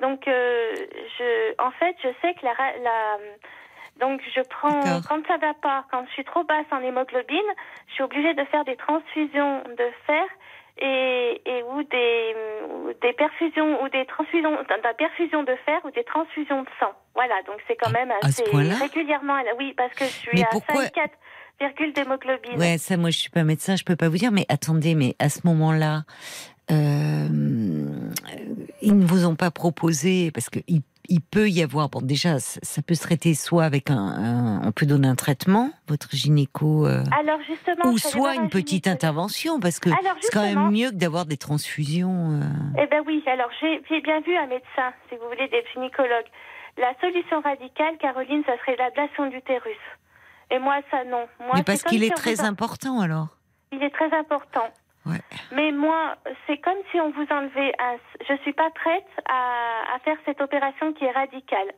Donc 0.00 0.26
euh, 0.26 0.74
je, 1.18 1.54
en 1.62 1.70
fait, 1.72 1.94
je 2.02 2.08
sais 2.22 2.34
que 2.34 2.44
la, 2.44 3.18
donc 3.98 4.20
je 4.34 4.40
prends 4.48 4.80
quand 5.08 5.26
ça 5.26 5.36
va 5.36 5.52
pas, 5.54 5.84
quand 5.90 6.04
je 6.08 6.12
suis 6.12 6.24
trop 6.24 6.44
basse 6.44 6.66
en 6.70 6.80
hémoglobine, 6.80 7.50
je 7.88 7.94
suis 7.94 8.02
obligée 8.02 8.34
de 8.34 8.44
faire 8.44 8.64
des 8.64 8.76
transfusions 8.76 9.62
de 9.76 9.88
fer 10.06 10.24
et, 10.78 11.42
et 11.44 11.62
ou 11.64 11.82
des 11.82 12.34
ou 12.70 12.92
des 13.02 13.12
perfusions 13.12 13.82
ou 13.82 13.88
des 13.90 14.06
transfusions 14.06 14.52
de 14.52 14.96
perfusion 14.96 15.42
de 15.42 15.54
fer 15.66 15.80
ou 15.84 15.90
des 15.90 16.04
transfusions 16.04 16.62
de 16.62 16.68
sang. 16.78 16.92
Voilà, 17.14 17.42
donc 17.42 17.56
c'est 17.68 17.76
quand 17.76 17.90
même 17.90 18.10
à 18.10 18.20
ce 18.30 18.42
assez 18.42 18.82
régulièrement. 18.82 19.36
Oui, 19.58 19.74
parce 19.76 19.92
que 19.92 20.04
je 20.04 20.10
suis 20.10 20.30
Mais 20.38 20.44
à 20.44 20.48
pourquoi- 20.50 20.84
5,4 21.60 21.92
d'hémoglobine. 21.94 22.58
Ouais, 22.58 22.78
ça, 22.78 22.96
moi, 22.96 23.10
je 23.10 23.18
suis 23.18 23.30
pas 23.30 23.44
médecin, 23.44 23.76
je 23.76 23.84
peux 23.84 23.96
pas 23.96 24.08
vous 24.08 24.16
dire. 24.16 24.32
Mais 24.32 24.46
attendez, 24.48 24.94
mais 24.94 25.14
à 25.18 25.28
ce 25.28 25.40
moment-là, 25.44 26.04
euh, 26.70 27.28
ils 28.82 28.96
ne 28.98 29.04
vous 29.04 29.26
ont 29.26 29.34
pas 29.36 29.50
proposé 29.50 30.30
parce 30.30 30.48
que 30.48 30.60
il, 30.68 30.80
il 31.08 31.20
peut 31.20 31.48
y 31.50 31.62
avoir. 31.62 31.88
Bon, 31.88 32.00
déjà, 32.00 32.38
ça, 32.38 32.82
peut 32.82 32.94
se 32.94 33.02
traiter 33.02 33.34
soit 33.34 33.64
avec 33.64 33.90
un, 33.90 33.96
un- 33.98 34.62
on 34.66 34.72
peut 34.72 34.86
donner 34.86 35.08
un 35.08 35.16
traitement, 35.16 35.70
votre 35.88 36.14
gynéco, 36.14 36.86
euh, 36.86 37.02
Alors 37.18 37.40
justement, 37.46 37.90
ou 37.92 37.98
soit 37.98 38.30
un 38.30 38.44
une 38.44 38.48
petite 38.48 38.86
intervention, 38.86 39.58
parce 39.60 39.80
que 39.80 39.90
c'est 40.20 40.32
quand 40.32 40.42
même 40.42 40.70
mieux 40.70 40.90
que 40.90 40.94
d'avoir 40.96 41.26
des 41.26 41.36
transfusions. 41.36 42.40
euh. 42.40 42.82
Eh 42.82 42.86
ben 42.86 43.02
oui, 43.06 43.22
alors 43.26 43.50
j'ai 43.60 44.00
bien 44.00 44.20
vu 44.20 44.36
un 44.36 44.46
médecin, 44.46 44.92
si 45.08 45.16
vous 45.16 45.26
voulez, 45.28 45.48
des 45.48 45.62
gynécologues. 45.74 46.30
La 46.78 46.94
solution 47.00 47.40
radicale, 47.40 47.96
Caroline, 48.00 48.42
ça 48.46 48.56
serait 48.58 48.76
l'ablation 48.76 49.26
de 49.28 49.34
l'utérus. 49.34 49.76
Et 50.50 50.58
moi, 50.58 50.78
ça 50.90 51.04
non. 51.04 51.26
Moi, 51.38 51.52
mais 51.54 51.62
parce 51.62 51.82
qu'il 51.84 52.00
si 52.00 52.06
est 52.06 52.14
très 52.14 52.40
important 52.42 53.00
alors. 53.00 53.28
Il 53.72 53.82
est 53.82 53.90
très 53.94 54.12
important. 54.16 54.68
Ouais. 55.06 55.20
Mais 55.52 55.72
moi, 55.72 56.16
c'est 56.46 56.58
comme 56.58 56.76
si 56.90 57.00
on 57.00 57.10
vous 57.12 57.26
enlevait 57.30 57.72
un... 57.78 57.96
Je 58.28 58.36
suis 58.42 58.52
pas 58.52 58.68
prête 58.70 59.06
à, 59.28 59.94
à 59.94 59.98
faire 60.00 60.16
cette 60.26 60.40
opération 60.40 60.92
qui 60.92 61.04
est 61.04 61.10
radicale. 61.12 61.72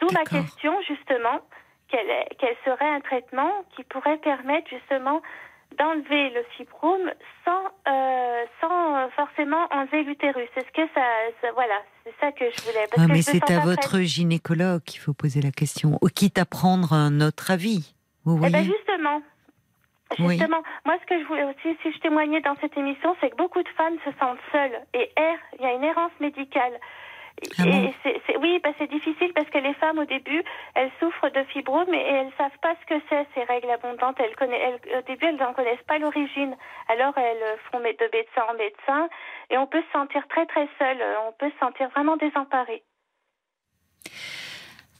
D'où 0.00 0.08
ma 0.12 0.24
question, 0.24 0.72
justement, 0.86 1.40
quel, 1.88 2.06
serait 2.64 2.88
un 2.88 3.00
traitement 3.00 3.50
qui 3.76 3.84
pourrait 3.84 4.18
permettre, 4.18 4.68
justement, 4.70 5.20
d'enlever 5.78 6.30
le 6.30 6.42
fibrome 6.56 7.10
sans, 7.44 7.62
euh, 7.88 8.44
sans 8.60 8.96
euh, 8.96 9.08
forcément 9.14 9.66
enlever 9.70 10.02
l'utérus. 10.02 10.48
Est-ce 10.56 10.72
que 10.72 10.88
ça, 10.94 11.02
ça- 11.42 11.52
Voilà, 11.52 11.80
c'est 12.04 12.14
ça 12.20 12.32
que 12.32 12.44
je 12.50 12.62
voulais. 12.62 12.86
parce 12.90 13.02
Ah, 13.02 13.06
que 13.06 13.12
mais 13.12 13.22
c'est 13.22 13.50
à 13.50 13.60
votre 13.60 13.90
prête. 13.90 14.02
gynécologue 14.02 14.82
qu'il 14.82 15.00
faut 15.00 15.12
poser 15.14 15.40
la 15.42 15.50
question, 15.50 15.98
ou 16.00 16.08
quitte 16.08 16.38
à 16.38 16.44
prendre 16.46 16.92
un 16.92 17.20
autre 17.20 17.50
avis. 17.50 17.94
Vous 18.28 18.36
Eh 18.36 18.50
voyez 18.50 18.52
ben 18.52 18.64
justement, 18.64 19.22
Oui. 20.18 20.36
justement, 20.36 20.62
moi 20.84 20.96
ce 21.00 21.06
que 21.06 21.18
je 21.18 21.24
voulais 21.26 21.44
aussi, 21.44 21.76
si 21.82 21.92
je 21.92 21.98
témoignais 22.00 22.40
dans 22.42 22.56
cette 22.56 22.76
émission, 22.76 23.16
c'est 23.20 23.30
que 23.30 23.36
beaucoup 23.36 23.62
de 23.62 23.68
femmes 23.70 23.96
se 24.04 24.10
sentent 24.20 24.38
seules 24.52 24.78
et 24.92 25.10
errent. 25.16 25.46
Il 25.58 25.62
y 25.62 25.66
a 25.66 25.72
une 25.72 25.84
errance 25.84 26.12
médicale. 26.20 26.78
Ah 27.58 27.62
et 27.66 27.70
bon 27.70 27.94
c'est, 28.02 28.20
c'est- 28.26 28.36
oui, 28.38 28.58
bah, 28.62 28.70
c'est 28.78 28.90
difficile 28.90 29.32
parce 29.32 29.48
que 29.48 29.58
les 29.58 29.72
femmes 29.74 29.98
au 29.98 30.04
début, 30.04 30.42
elles 30.74 30.90
souffrent 30.98 31.30
de 31.30 31.42
fibrome 31.44 31.94
et 31.94 32.02
elles 32.02 32.32
savent 32.36 32.58
pas 32.60 32.74
ce 32.80 32.86
que 32.94 33.00
c'est 33.08 33.26
ces 33.34 33.44
règles 33.44 33.70
abondantes. 33.70 34.16
Elles 34.18 34.34
connaissent, 34.36 34.80
elles- 34.90 34.98
au 34.98 35.02
début, 35.02 35.26
elles 35.26 35.36
n'en 35.36 35.54
connaissent 35.54 35.86
pas 35.86 35.98
l'origine. 35.98 36.56
Alors 36.88 37.16
elles 37.16 37.42
euh, 37.42 37.56
font 37.70 37.78
de 37.78 37.84
médecin 37.84 38.42
en 38.50 38.54
médecin 38.54 39.08
et 39.50 39.56
on 39.56 39.66
peut 39.68 39.82
se 39.82 39.92
sentir 39.92 40.26
très 40.28 40.46
très 40.46 40.68
seule. 40.78 41.00
On 41.28 41.32
peut 41.32 41.50
se 41.50 41.58
sentir 41.58 41.88
vraiment 41.90 42.16
désemparé. 42.16 42.82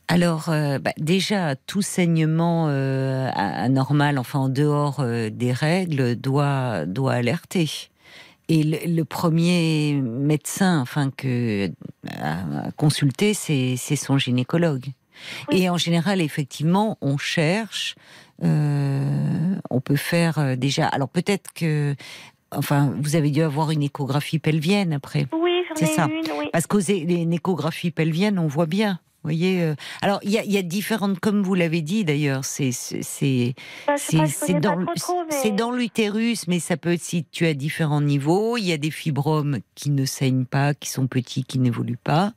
Alors, 0.08 0.48
euh, 0.48 0.78
bah, 0.78 0.92
déjà, 0.96 1.54
tout 1.54 1.82
saignement 1.82 2.66
euh, 2.68 3.30
anormal, 3.34 4.18
enfin 4.18 4.38
en 4.38 4.48
dehors 4.48 5.00
euh, 5.00 5.28
des 5.30 5.52
règles, 5.52 6.16
doit, 6.16 6.86
doit 6.86 7.12
alerter. 7.12 7.70
Et 8.48 8.62
le, 8.62 8.78
le 8.86 9.04
premier 9.04 9.92
médecin, 10.02 10.80
enfin 10.80 11.10
que 11.14 11.70
à 12.18 12.70
consulter, 12.78 13.34
c'est 13.34 13.74
c'est 13.76 13.96
son 13.96 14.16
gynécologue. 14.16 14.86
Oui. 15.52 15.62
Et 15.62 15.68
en 15.68 15.76
général, 15.76 16.22
effectivement, 16.22 16.96
on 17.02 17.18
cherche, 17.18 17.94
euh, 18.42 19.54
on 19.68 19.80
peut 19.82 19.96
faire 19.96 20.38
euh, 20.38 20.56
déjà. 20.56 20.86
Alors 20.86 21.10
peut-être 21.10 21.52
que, 21.52 21.94
enfin, 22.50 22.94
vous 22.98 23.16
avez 23.16 23.30
dû 23.30 23.42
avoir 23.42 23.70
une 23.70 23.82
échographie 23.82 24.38
pelvienne 24.38 24.94
après. 24.94 25.26
Oui, 25.32 25.50
j'en 25.68 25.74
C'est 25.76 25.92
ai 25.92 25.94
ça. 25.94 26.06
une, 26.06 26.32
oui. 26.38 26.46
Parce 26.50 26.66
qu'aux 26.66 26.78
échographies 26.80 27.90
pelviennes, 27.90 28.38
on 28.38 28.46
voit 28.46 28.64
bien. 28.66 28.98
Voyez, 29.28 29.62
euh, 29.62 29.74
alors 30.02 30.18
il 30.22 30.30
y 30.30 30.38
a, 30.38 30.44
il 30.44 30.52
y 30.52 30.58
a 30.58 30.62
différentes, 30.62 31.20
comme 31.20 31.42
vous 31.42 31.54
l'avez 31.54 31.82
dit 31.82 32.04
d'ailleurs, 32.04 32.44
c'est 32.44 32.72
c'est 32.72 33.54
dans 35.52 35.70
l'utérus, 35.70 36.46
mais 36.48 36.60
ça 36.60 36.76
peut 36.76 36.92
être 36.92 37.02
situé 37.02 37.48
à 37.48 37.54
différents 37.54 38.00
niveaux. 38.00 38.56
Il 38.56 38.64
y 38.64 38.72
a 38.72 38.76
des 38.78 38.90
fibromes 38.90 39.58
qui 39.74 39.90
ne 39.90 40.04
saignent 40.04 40.44
pas, 40.46 40.74
qui 40.74 40.88
sont 40.88 41.06
petits, 41.06 41.44
qui 41.44 41.58
n'évoluent 41.58 41.98
pas, 42.02 42.32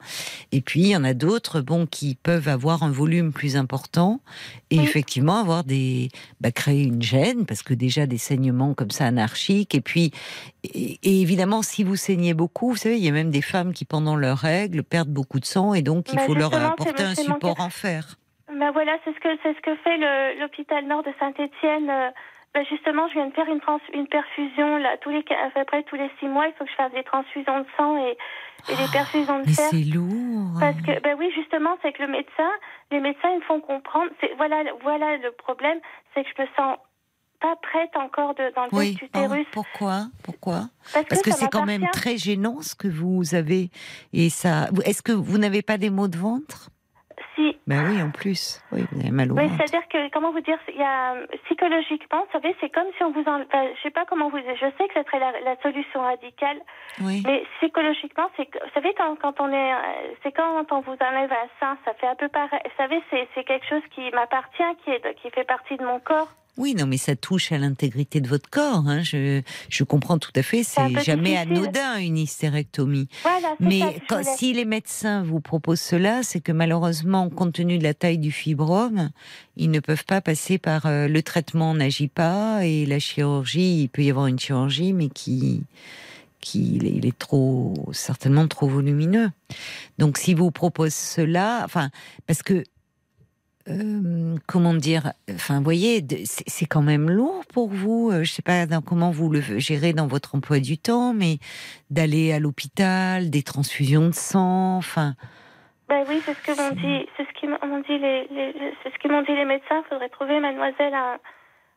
et 0.52 0.62
puis 0.62 0.82
il 0.82 0.88
y 0.88 0.96
en 0.96 1.04
a 1.04 1.14
d'autres, 1.14 1.62
bon, 1.62 1.86
qui 1.86 2.16
peuvent 2.16 2.48
avoir 2.50 2.84
un 2.84 2.92
volume 2.92 3.32
plus 3.32 3.56
important 3.56 4.22
et 4.70 4.78
Oui. 4.78 4.84
effectivement 4.84 5.38
avoir 5.40 5.64
des 5.64 6.10
bah, 6.40 6.52
créer 6.52 6.84
une 6.84 7.02
gêne 7.02 7.46
parce 7.46 7.64
que 7.64 7.74
déjà 7.74 8.06
des 8.06 8.18
saignements 8.18 8.74
comme 8.74 8.92
ça 8.92 9.06
anarchiques, 9.06 9.76
et 9.76 9.82
puis 9.82 10.12
et, 10.64 11.00
et 11.04 11.22
évidemment 11.22 11.62
si 11.62 11.84
vous 11.84 11.96
saignez 11.96 12.34
beaucoup, 12.34 12.70
vous 12.72 12.76
savez, 12.76 12.98
il 12.98 13.04
y 13.04 13.08
a 13.10 13.12
même 13.12 13.32
des 13.32 13.42
femmes 13.42 13.74
qui 13.74 13.86
pendant 13.86 14.16
leurs 14.16 14.38
règles 14.38 14.84
perdent 14.84 15.10
beaucoup 15.10 15.40
de 15.40 15.46
sang 15.46 15.74
et 15.74 15.82
donc 15.82 16.08
il 16.12 16.16
Bah, 16.18 16.24
faut 16.26 16.36
leur 16.36 16.54
apporter 16.82 17.16
c'est- 17.16 17.30
un 17.30 17.34
support 17.34 17.60
en 17.60 17.70
fer. 17.70 18.04
Ben 18.54 18.72
voilà, 18.72 18.98
c'est 19.06 19.14
ce 19.16 19.20
que 19.20 19.30
c'est 19.44 19.54
ce 19.56 19.62
que 19.62 19.76
fait 19.78 19.98
l'hôpital 20.40 20.86
Nord 20.86 21.04
de 21.04 21.14
Saint-Étienne. 21.20 21.90
ben 22.54 22.66
justement, 22.70 23.08
je 23.08 23.14
viens 23.14 23.28
de 23.28 23.34
faire 23.34 23.48
une, 23.48 23.62
trans- 23.62 23.80
une 23.94 24.08
perfusion 24.08 24.76
là 24.78 24.98
tous 24.98 25.10
les 25.10 25.24
à 25.46 25.50
peu 25.52 25.64
près 25.64 25.84
tous 25.84 25.96
les 25.96 26.10
six 26.20 26.28
mois. 26.28 26.48
Il 26.48 26.54
faut 26.58 26.66
que 26.66 26.70
je 26.70 26.76
fasse 26.76 26.92
des 26.92 27.04
transfusions 27.04 27.60
de 27.62 27.66
sang 27.78 27.96
et, 27.98 28.18
et 28.70 28.76
des 28.76 28.92
perfusions 28.92 29.40
de 29.40 29.46
Mais 29.48 29.54
fer. 29.54 29.70
c'est 29.72 29.86
lourd. 29.96 30.60
Parce 30.60 30.76
que 30.82 31.00
ben 31.00 31.16
oui, 31.18 31.32
justement, 31.34 31.78
c'est 31.82 31.94
que 31.94 32.02
le 32.04 32.10
médecin, 32.10 32.52
les 32.92 33.00
médecins, 33.00 33.30
ils 33.32 33.38
me 33.40 33.42
font 33.44 33.62
comprendre. 33.62 34.10
C'est 34.20 34.34
voilà, 34.36 34.58
voilà 34.84 35.16
le 35.16 35.32
problème, 35.32 35.80
c'est 36.14 36.24
que 36.26 36.30
je 36.36 36.42
me 36.42 36.48
sens 36.58 36.78
pas 37.42 37.56
prête 37.62 37.90
encore 37.96 38.34
de 38.36 38.54
dans 38.56 38.64
le 38.66 38.70
Oui. 38.74 38.98
utérus. 39.02 39.46
Oh, 39.48 39.52
pourquoi? 39.52 40.04
Pourquoi? 40.24 40.62
Parce, 40.94 41.06
Parce 41.08 41.22
que 41.24 41.32
c'est 41.32 41.50
quand 41.50 41.66
même 41.66 41.88
très 41.92 42.18
gênant 42.18 42.62
ce 42.62 42.76
que 42.76 42.88
vous 42.88 43.36
avez. 43.36 43.70
Et 44.14 44.30
ça. 44.30 44.68
Est-ce 44.86 45.02
que 45.02 45.12
vous 45.12 45.38
n'avez 45.38 45.62
pas 45.62 45.78
des 45.78 45.90
maux 45.90 46.08
de 46.08 46.18
ventre? 46.18 46.70
Si, 47.36 47.56
Ben 47.66 47.88
oui, 47.90 48.02
en 48.02 48.12
plus. 48.12 48.62
Oui, 48.74 48.84
vous 48.92 49.00
avez 49.00 49.12
mal 49.12 49.32
au 49.32 49.36
Oui, 49.36 49.48
ventre. 49.48 49.56
c'est-à-dire 49.58 49.88
que, 49.88 50.10
comment 50.12 50.32
vous 50.34 50.42
dire, 50.42 50.58
il 50.68 50.76
y 50.76 50.84
a, 50.84 51.16
psychologiquement, 51.46 52.20
vous 52.26 52.32
savez, 52.34 52.54
c'est 52.60 52.70
comme 52.70 52.88
si 52.98 53.04
on 53.04 53.12
vous 53.12 53.24
en, 53.26 53.42
enfin, 53.42 53.68
je 53.76 53.82
sais 53.84 53.90
pas 53.92 54.04
comment 54.06 54.30
vous, 54.30 54.38
je 54.40 54.66
sais 54.78 54.88
que 54.88 54.94
ce 54.96 55.04
serait 55.04 55.20
la, 55.20 55.40
la 55.40 55.56
solution 55.62 56.02
radicale, 56.02 56.60
Oui. 57.00 57.24
mais 57.26 57.44
psychologiquement, 57.60 58.28
c'est 58.36 58.50
vous 58.54 58.72
savez, 58.74 58.94
quand, 58.98 59.16
quand 59.22 59.40
on 59.40 59.48
est, 59.50 59.74
euh, 59.74 59.78
c'est 60.24 60.32
quand 60.34 60.66
on 60.72 60.82
vous 60.82 60.98
enlève 61.00 61.32
un 61.32 61.48
sein, 61.60 61.78
ça 61.86 61.94
fait 61.94 62.08
un 62.08 62.16
peu 62.16 62.28
pareil, 62.28 62.60
vous 62.66 62.72
savez, 62.78 63.02
c'est, 63.10 63.28
c'est 63.34 63.44
quelque 63.46 63.66
chose 63.68 63.84
qui 63.96 64.10
m'appartient, 64.12 64.76
qui 64.84 64.90
est, 64.92 65.16
qui 65.22 65.30
fait 65.30 65.46
partie 65.46 65.78
de 65.78 65.86
mon 65.86 66.00
corps. 66.00 66.28
Oui, 66.58 66.76
non, 66.76 66.86
mais 66.86 66.98
ça 66.98 67.16
touche 67.16 67.52
à 67.52 67.58
l'intégrité 67.58 68.20
de 68.22 68.28
votre 68.28 68.50
corps. 68.50 68.84
hein. 68.88 69.02
Je, 69.04 69.42
je 69.70 69.84
comprends 69.84 70.18
tout 70.20 70.32
à 70.36 70.44
fait. 70.44 70.64
C'est 70.64 70.90
jamais 71.02 71.32
difficile. 71.46 71.58
anodin 71.58 71.98
une 72.00 72.18
hystérectomie. 72.18 73.08
Voilà, 73.24 73.48
ça 73.50 73.56
Mais 73.60 73.82
quand- 74.10 74.24
si 74.38 74.54
les 74.54 74.66
médecins 74.66 75.24
vous 75.24 75.40
proposent 75.40 75.80
cela, 75.82 76.24
c'est 76.24 76.42
que 76.42 76.52
malheureusement, 76.52 77.30
compte 77.30 77.54
tenu 77.54 77.78
de 77.78 77.84
la 77.84 77.94
taille 77.94 78.18
du 78.18 78.32
fibrome, 78.32 79.12
ils 79.58 79.72
ne 79.72 79.80
peuvent 79.80 80.06
pas 80.06 80.22
passer 80.22 80.58
par 80.58 80.86
euh, 80.86 81.08
le 81.08 81.24
traitement 81.24 81.74
n'agit 81.74 82.10
pas 82.10 82.66
et 82.66 82.86
la 82.86 83.00
chirurgie. 83.00 83.84
Il 83.84 83.88
peut 83.90 84.04
y 84.04 84.10
avoir 84.10 84.28
une 84.28 84.40
chirurgie, 84.40 84.94
mais 84.94 85.10
qui 85.10 85.64
qui 86.44 86.78
il 86.78 86.86
est- 86.88 86.90
il 86.96 87.06
est 87.06 87.16
trop 87.18 87.76
certainement 87.92 88.48
trop 88.48 88.68
volumineux. 88.68 89.30
Donc 90.00 90.18
si 90.18 90.34
vous 90.34 90.50
proposez 90.50 90.90
cela, 90.90 91.62
enfin 91.66 91.92
parce 92.26 92.42
que 92.42 92.64
euh, 93.70 94.36
comment 94.48 94.74
dire, 94.74 95.14
enfin, 95.34 95.58
vous 95.58 95.64
voyez, 95.64 96.06
c'est 96.26 96.66
quand 96.66 96.82
même 96.82 97.10
lourd 97.10 97.44
pour 97.54 97.70
vous. 97.70 98.10
euh, 98.12 98.24
Je 98.24 98.32
sais 98.32 98.42
pas 98.42 98.66
dans- 98.66 98.82
comment 98.82 99.12
vous 99.12 99.30
le 99.30 99.42
gérez 99.60 99.94
dans 99.94 100.08
votre 100.08 100.36
emploi 100.36 100.60
du 100.60 100.78
temps, 100.78 101.14
mais 101.14 101.38
d'aller 101.90 102.32
à 102.34 102.40
l'hôpital, 102.40 103.30
des 103.30 103.44
transfusions 103.44 104.08
de 104.08 104.14
sang, 104.14 104.78
enfin, 104.78 105.16
Ben 105.90 106.04
oui, 106.08 106.22
c'est 106.26 106.34
ce 106.34 106.42
que 106.42 106.56
m'ont 106.62 106.76
dit, 106.76 107.06
c'est 107.18 107.24
ce 107.28 107.34
m'ont 107.66 107.80
dit 107.82 107.98
les, 107.98 108.28
les- 108.30 108.74
c'est 108.84 108.94
ce 108.94 108.98
m'ont 109.10 109.24
dit 109.24 109.36
les 109.36 109.46
médecins. 109.46 109.84
Faudrait 109.90 110.10
trouver, 110.10 110.40
mademoiselle, 110.40 110.94
un, 110.94 111.18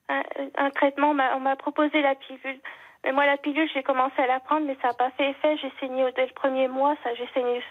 un, 0.09 0.23
un 0.56 0.70
traitement. 0.70 1.11
On 1.11 1.15
m'a- 1.15 1.36
On 1.36 1.40
m'a 1.40 1.56
proposé 1.56 2.01
la 2.01 2.15
pilule. 2.15 2.61
Mais 3.05 3.12
moi, 3.12 3.26
la 3.26 3.36
pilule, 3.36 3.68
j'ai 3.74 3.82
commencé 3.82 4.18
à 4.18 4.26
la 4.26 4.40
prendre, 4.40 4.66
mais 4.66 4.76
ça 4.81 4.89
n'a 4.89 4.94
pas 4.94 5.10
fait 5.10 5.31
effet. 5.31 5.59
J'ai 5.59 5.72
saigné 5.78 6.10
dès 6.16 6.26
le 6.26 6.32
premier 6.32 6.68
mois. 6.68 6.97
Ça, 7.05 7.10
j'ai 7.14 7.28
saigné, 7.35 7.62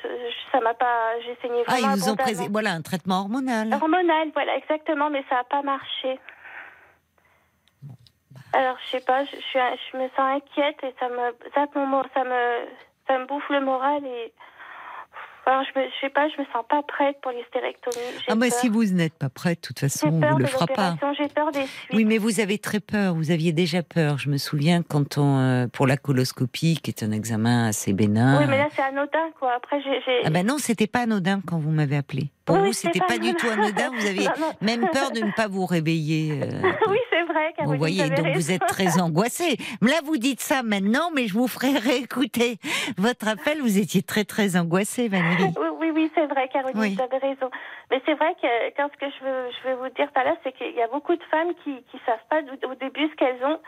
ça 0.51 0.59
m'a 0.59 0.75
pas, 0.75 1.19
j'ai 1.25 1.35
saigné 1.41 1.63
ah, 1.65 1.71
vraiment 1.71 1.93
ils 1.95 1.99
vous 1.99 2.09
ont 2.09 2.15
présé, 2.15 2.47
voilà, 2.51 2.71
un 2.71 2.81
traitement 2.81 3.21
hormonal. 3.21 3.73
Hormonal, 3.73 4.29
voilà, 4.33 4.55
exactement, 4.55 5.09
mais 5.09 5.25
ça 5.29 5.35
n'a 5.35 5.43
pas 5.43 5.63
marché. 5.63 6.19
Alors, 8.53 8.77
je 8.85 8.91
sais 8.91 9.03
pas, 9.03 9.23
je, 9.25 9.35
je, 9.35 9.59
je 9.91 9.97
me 9.97 10.07
sens 10.09 10.19
inquiète 10.19 10.77
et 10.83 10.93
ça 10.99 11.09
me, 11.09 11.35
ça, 11.55 11.65
ça 12.13 12.23
me, 12.23 12.67
ça 13.07 13.17
me 13.17 13.25
bouffe 13.25 13.49
le 13.49 13.61
moral 13.61 14.05
et, 14.05 14.31
alors, 15.45 15.63
je, 15.65 15.79
je 15.79 15.99
sais 15.99 16.09
pas, 16.09 16.29
je 16.29 16.41
me 16.41 16.45
sens 16.53 16.63
pas 16.69 16.81
prête 16.83 17.17
pour 17.21 17.31
l'hystérectomie. 17.31 17.97
Ah, 18.29 18.35
bah, 18.35 18.47
peur. 18.49 18.59
si 18.59 18.69
vous 18.69 18.85
n'êtes 18.85 19.13
pas 19.13 19.29
prête, 19.29 19.61
de 19.61 19.67
toute 19.67 19.79
façon, 19.79 20.07
on 20.07 20.31
vous 20.31 20.37
le 20.37 20.45
fera 20.45 20.67
pas. 20.67 20.95
J'ai 21.17 21.27
peur 21.27 21.51
des 21.51 21.65
suites. 21.65 21.89
Oui, 21.93 22.05
mais 22.05 22.17
vous 22.17 22.39
avez 22.39 22.57
très 22.57 22.79
peur. 22.79 23.13
Vous 23.13 23.29
aviez 23.29 23.51
déjà 23.51 23.83
peur. 23.83 24.17
Je 24.17 24.29
me 24.29 24.37
souviens 24.37 24.83
quand 24.83 25.17
on, 25.17 25.39
euh, 25.39 25.67
pour 25.67 25.85
la 25.85 25.97
coloscopie, 25.97 26.79
qui 26.81 26.91
est 26.91 27.03
un 27.03 27.11
examen 27.11 27.67
assez 27.67 27.91
bénin. 27.91 28.39
Oui, 28.39 28.45
mais 28.47 28.57
là, 28.57 28.67
c'est 28.71 28.83
anodin, 28.83 29.31
quoi. 29.37 29.53
Après, 29.57 29.81
j'ai. 29.81 30.21
Ah 30.23 30.29
ben 30.29 30.45
non, 30.45 30.57
c'était 30.57 30.87
pas 30.87 31.01
anodin 31.01 31.41
quand 31.45 31.57
vous 31.57 31.71
m'avez 31.71 31.97
appelé. 31.97 32.29
Pour 32.45 32.57
Oui, 32.57 32.67
vous, 32.67 32.73
c'était 32.73 32.99
pas 32.99 33.05
pas- 33.07 33.17
du 33.19 33.33
tout 33.35 33.47
anodin. 33.47 33.89
Vous 33.91 34.05
avez 34.05 34.23
Non, 34.39 34.47
non. 34.47 34.51
même 34.61 34.89
peur 34.91 35.11
de 35.11 35.21
ne 35.21 35.31
pas 35.31 35.47
vous 35.47 35.65
réveiller. 35.65 36.41
euh, 36.43 36.71
oui, 36.89 36.97
c'est 37.09 37.23
vrai, 37.23 37.53
Caroline. 37.55 37.71
vous 37.73 37.77
voyez, 37.77 38.09
donc 38.09 38.27
vous 38.35 38.51
êtes 38.51 38.65
très 38.67 38.99
angoissée. 38.99 39.57
Là, 39.81 40.01
vous 40.03 40.17
dites 40.17 40.41
ça 40.41 40.61
maintenant, 40.63 41.09
mais 41.15 41.27
je 41.27 41.33
vous 41.33 41.47
ferai 41.47 41.77
réécouter 41.77 42.57
votre 42.97 43.27
appel. 43.27 43.61
Vous 43.61 43.77
étiez 43.77 44.01
très 44.01 44.25
très 44.25 44.57
angoissée, 44.57 45.07
Valérie. 45.07 45.53
Oui, 45.57 45.67
oui, 45.79 45.91
oui, 45.95 46.11
c'est 46.15 46.25
vrai, 46.27 46.49
Caroline, 46.51 46.77
Oui. 46.79 46.95
vous 46.95 47.01
avez 47.03 47.17
raison. 47.17 47.49
Mais 47.91 48.01
c'est 48.05 48.15
vrai 48.15 48.33
que 48.41 48.75
quand 48.75 48.89
ce 48.93 48.97
que 49.05 49.11
je 49.19 49.23
veux, 49.25 49.49
je 49.63 49.69
veux 49.69 49.75
vous 49.75 49.89
dire 49.95 50.11
par 50.13 50.23
là, 50.25 50.35
c'est 50.43 50.51
qu'il 50.57 50.75
y 50.75 50.81
a 50.81 50.87
beaucoup 50.87 51.15
de 51.15 51.23
femmes 51.31 51.53
qui 51.63 51.75
qui 51.91 51.97
savent 52.05 52.25
pas 52.29 52.39
au 52.41 52.71
au 52.71 52.75
début 52.75 53.07
ce 53.09 53.15
qu'elles 53.15 53.43
ont. 53.45 53.59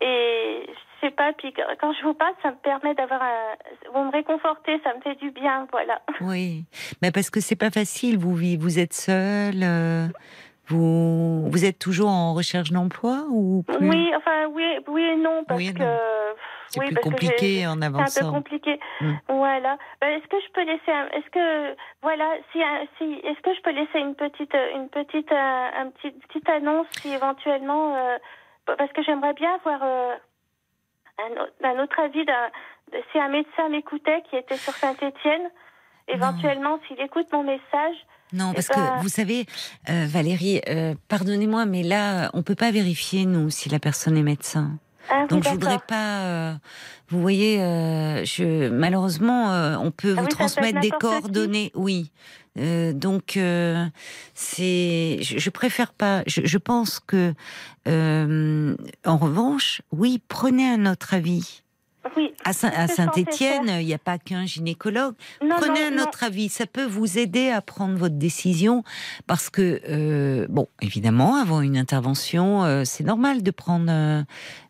Et 0.00 0.66
je 0.66 0.72
sais 1.00 1.10
pas, 1.10 1.32
puis 1.34 1.52
quand 1.80 1.92
je 1.92 2.02
vous 2.02 2.14
parle, 2.14 2.34
ça 2.42 2.50
me 2.50 2.56
permet 2.56 2.94
d'avoir 2.94 3.22
un... 3.22 3.54
Vous 3.92 4.04
me 4.04 4.10
réconfortez, 4.10 4.80
ça 4.84 4.94
me 4.94 5.00
fait 5.00 5.14
du 5.16 5.30
bien, 5.30 5.66
voilà. 5.70 6.00
Oui, 6.20 6.64
mais 7.02 7.10
parce 7.10 7.30
que 7.30 7.40
c'est 7.40 7.56
pas 7.56 7.70
facile. 7.70 8.18
Vous 8.18 8.34
vivez, 8.34 8.56
vous 8.56 8.78
êtes 8.78 8.92
seule. 8.94 9.62
euh, 9.62 10.06
vous 10.68 11.48
vous 11.48 11.64
êtes 11.64 11.78
toujours 11.78 12.08
en 12.08 12.34
recherche 12.34 12.70
d'emploi 12.72 13.24
ou 13.30 13.62
plus? 13.62 13.88
Oui, 13.88 14.10
enfin, 14.16 14.46
oui, 14.50 14.64
oui 14.88 15.02
et 15.02 15.16
non, 15.16 15.44
parce 15.46 15.60
Oui 15.60 15.68
et 15.68 15.74
que... 15.74 15.78
non. 15.78 15.96
C'est 16.68 16.80
oui, 16.80 16.86
plus 16.86 16.94
parce 16.96 17.04
que 17.04 17.10
compliqué 17.10 17.66
en 17.68 17.74
C'est 17.74 17.84
un 17.84 17.90
peu 17.92 17.96
avançant. 17.98 18.32
compliqué. 18.32 18.80
Mm. 19.00 19.12
Voilà. 19.28 19.78
Ben, 20.00 20.08
est-ce 20.08 20.26
que 20.26 20.36
je 20.44 20.50
peux 20.52 20.64
laisser 20.64 20.90
un... 20.90 21.06
Est-ce 21.16 21.30
que... 21.30 21.76
Voilà, 22.02 22.28
si, 22.50 22.58
si... 22.98 23.04
Est-ce 23.24 23.40
que 23.40 23.54
je 23.54 23.60
peux 23.62 23.70
laisser 23.70 24.00
une 24.00 24.16
petite... 24.16 24.52
Une 24.74 24.88
petite... 24.88 25.30
un 25.30 25.90
petit, 25.90 26.10
petite 26.10 26.48
annonce 26.48 26.88
si 27.00 27.12
éventuellement... 27.12 27.94
euh, 27.94 28.18
parce 28.76 28.92
que 28.92 29.02
j'aimerais 29.04 29.34
bien 29.34 29.54
avoir 29.54 29.78
euh, 29.84 30.16
un, 31.18 31.32
au- 31.42 31.78
un 31.78 31.82
autre 31.82 31.98
avis 32.00 32.24
d'un... 32.24 32.50
Si 33.12 33.18
un 33.18 33.28
médecin 33.28 33.68
m'écoutait 33.70 34.22
qui 34.30 34.36
était 34.36 34.56
sur 34.56 34.72
Saint-Étienne, 34.74 35.50
éventuellement, 36.08 36.78
s'il 36.86 37.00
écoute 37.00 37.26
mon 37.32 37.42
message... 37.44 37.96
Non, 38.32 38.50
Eh 38.52 38.54
parce 38.56 38.68
ben- 38.68 38.74
que 38.96 39.02
vous 39.02 39.08
savez, 39.08 39.46
euh, 39.88 40.04
Valérie, 40.08 40.60
euh, 40.68 40.94
pardonnez-moi, 41.08 41.64
mais 41.64 41.84
là, 41.84 42.30
on 42.34 42.42
peut 42.42 42.56
pas 42.56 42.72
vérifier 42.72 43.24
nous 43.24 43.50
si 43.50 43.68
la 43.68 43.78
personne 43.78 44.16
est 44.16 44.22
médecin. 44.22 44.78
Ah, 45.08 45.20
oui, 45.22 45.28
Donc 45.28 45.44
je 45.44 45.50
voudrais 45.50 45.78
pas. 45.86 46.22
euh, 46.24 46.52
vous 47.08 47.20
voyez, 47.20 47.62
euh, 47.62 48.24
je 48.24 48.68
malheureusement, 48.68 49.52
euh, 49.52 49.76
on 49.80 49.92
peut 49.92 50.14
Ah 50.18 50.20
vous 50.22 50.26
oui, 50.26 50.32
transmettre 50.32 50.80
des 50.80 50.90
qui. 50.90 50.98
coordonnées. 50.98 51.70
Oui. 51.76 52.10
Euh, 52.58 52.92
donc 52.92 53.36
euh, 53.36 53.84
c'est. 54.34 55.18
Je, 55.22 55.38
je 55.38 55.50
préfère 55.50 55.92
pas. 55.92 56.22
Je, 56.26 56.42
je 56.44 56.58
pense 56.58 57.00
que, 57.00 57.34
euh, 57.88 58.76
en 59.04 59.16
revanche, 59.16 59.82
oui, 59.92 60.20
prenez 60.28 60.66
un 60.66 60.90
autre 60.90 61.14
avis. 61.14 61.62
Oui. 62.16 62.32
À, 62.44 62.52
Saint-Étienne, 62.52 63.68
il 63.80 63.86
n'y 63.86 63.94
a 63.94 63.98
pas 63.98 64.18
qu'un 64.18 64.46
gynécologue. 64.46 65.14
Non, 65.42 65.56
Prenez 65.58 65.80
non, 65.80 65.86
un 65.86 65.90
non. 65.96 66.02
autre 66.04 66.22
avis, 66.24 66.48
ça 66.48 66.66
peut 66.66 66.84
vous 66.84 67.18
aider 67.18 67.50
à 67.50 67.60
prendre 67.60 67.96
votre 67.96 68.14
décision 68.14 68.84
parce 69.26 69.50
que, 69.50 69.80
euh, 69.88 70.46
bon, 70.48 70.68
évidemment, 70.80 71.34
avant 71.36 71.60
une 71.60 71.76
intervention, 71.76 72.64
euh, 72.64 72.84
c'est 72.84 73.04
normal 73.04 73.42
de 73.42 73.50
prendre 73.50 74.24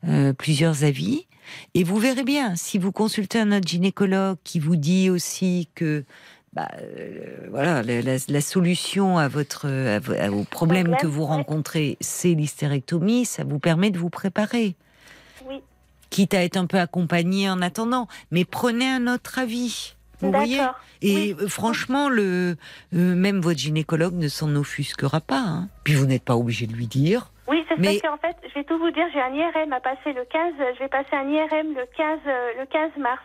euh, 0.09 0.33
plusieurs 0.33 0.85
avis. 0.85 1.27
Et 1.75 1.85
vous 1.85 1.99
verrez 1.99 2.25
bien, 2.25 2.57
si 2.57 2.79
vous 2.79 2.91
consultez 2.91 3.39
un 3.39 3.53
autre 3.53 3.69
gynécologue 3.69 4.39
qui 4.43 4.59
vous 4.59 4.77
dit 4.77 5.11
aussi 5.11 5.69
que 5.75 6.05
bah, 6.57 6.69
euh, 6.81 7.47
voilà, 7.51 7.83
la, 7.83 8.01
la- 8.01 8.17
la 8.29 8.41
solution 8.41 9.19
à 9.19 9.29
votre 9.29 9.67
à 9.67 10.01
problèmes 10.01 10.47
Problème, 10.47 10.97
que 10.97 11.07
vous 11.07 11.25
rencontrez, 11.27 11.99
c'est 12.01 12.33
l'hystérectomie, 12.35 13.27
ça 13.27 13.45
vous 13.45 13.59
permet 13.59 13.91
de 13.91 13.99
vous 13.99 14.09
préparer 14.11 14.75
Oui. 15.47 15.61
quitte 16.11 16.33
à 16.35 16.43
être 16.43 16.57
un 16.57 16.65
peu 16.67 16.79
accompagné 16.79 17.49
en 17.51 17.61
attendant. 17.61 18.09
Mais 18.31 18.45
prenez 18.47 18.89
un 18.89 19.07
autre 19.07 19.39
avis. 19.39 19.95
Vous 20.21 20.33
voyez? 20.33 20.57
D'accord. 20.57 20.81
Et 21.03 21.35
euh, 21.39 21.47
franchement, 21.47 22.09
le, 22.09 22.57
euh, 22.95 23.15
même 23.15 23.41
votre 23.41 23.59
gynécologue 23.59 24.15
ne 24.15 24.29
s'en 24.29 24.55
offusquera 24.57 25.21
pas. 25.21 25.41
hein. 25.47 25.69
Puis 25.85 25.93
vous 25.95 26.07
n'êtes 26.07 26.25
pas 26.25 26.37
obligé 26.37 26.67
de 26.67 26.73
lui 26.73 26.87
dire. 26.87 27.31
Oui, 27.49 27.63
c'est 27.69 27.77
Mais- 27.79 28.01
parce 28.01 28.15
qu'en 28.15 28.27
fait, 28.27 28.37
je 28.49 28.55
vais 28.55 28.65
tout 28.65 28.79
vous 28.79 28.91
dire, 28.93 29.05
j'ai 29.13 29.21
un 29.21 29.35
IRM 29.35 29.73
à 29.75 29.81
passer 29.81 30.15
le 30.15 30.25
15, 30.25 30.55
euh, 30.59 30.73
je 30.75 30.79
vais 30.81 30.89
passer 30.89 31.13
un 31.13 31.29
IRM 31.29 31.75
le 31.75 31.85
15, 31.97 32.19
euh, 32.27 32.61
le 32.61 32.67
15 32.67 32.91
mars. 32.99 33.21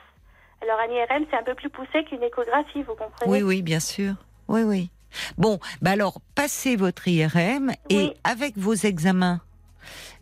Alors 0.61 0.77
un 0.79 0.91
IRM, 0.93 1.25
c'est 1.29 1.37
un 1.37 1.43
peu 1.43 1.55
plus 1.55 1.69
poussé 1.69 2.03
qu'une 2.05 2.23
échographie, 2.23 2.83
vous 2.83 2.95
comprenez? 2.95 3.31
Oui, 3.31 3.41
oui, 3.41 3.61
bien 3.61 3.79
sûr. 3.79 4.13
Oui, 4.47 4.61
oui. 4.63 4.89
Bon, 5.37 5.59
bah 5.81 5.91
alors, 5.91 6.21
passez 6.35 6.75
votre 6.75 7.07
IRM 7.07 7.71
et 7.89 7.95
Oui. 7.97 8.13
avec 8.23 8.57
vos 8.57 8.73
examens. 8.73 9.41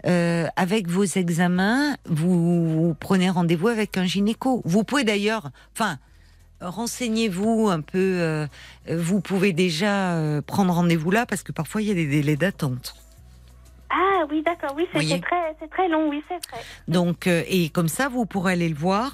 euh, 0.06 0.48
avec 0.56 0.88
vos 0.88 1.04
examens, 1.04 1.98
vous, 2.06 2.86
vous 2.88 2.94
prenez 2.94 3.30
rendez-vous 3.30 3.68
avec 3.68 3.98
un 3.98 4.06
gynéco. 4.06 4.62
Vous 4.64 4.84
pouvez 4.86 5.04
d'ailleurs, 5.04 5.50
enfin, 5.74 5.98
renseignez-vous 6.62 7.68
un 7.70 7.82
peu. 7.82 7.98
euh, 8.22 8.48
vous 8.90 9.20
pouvez 9.20 9.52
déjà 9.52 10.14
euh, 10.16 10.42
prendre 10.42 10.74
rendez-vous 10.74 11.12
là 11.12 11.26
parce 11.26 11.44
que 11.44 11.52
parfois 11.52 11.82
il 11.82 11.90
y 11.90 11.92
a 11.92 11.96
des 11.96 12.08
délais 12.08 12.38
d'attente. 12.38 12.96
Ah 13.90 14.26
oui, 14.30 14.42
d'accord, 14.44 14.74
oui, 14.78 14.88
c'est 14.94 15.22
très, 15.22 15.56
c'est 15.60 15.70
très 15.70 15.90
long, 15.90 16.10
oui, 16.10 16.24
c'est 16.30 16.36
vrai. 16.50 16.64
Donc, 16.88 17.28
euh, 17.28 17.44
et 17.48 17.70
comme 17.70 17.88
ça, 17.90 18.08
vous 18.08 18.26
pourrez 18.26 18.54
aller 18.54 18.70
le 18.70 18.76
voir 18.76 19.14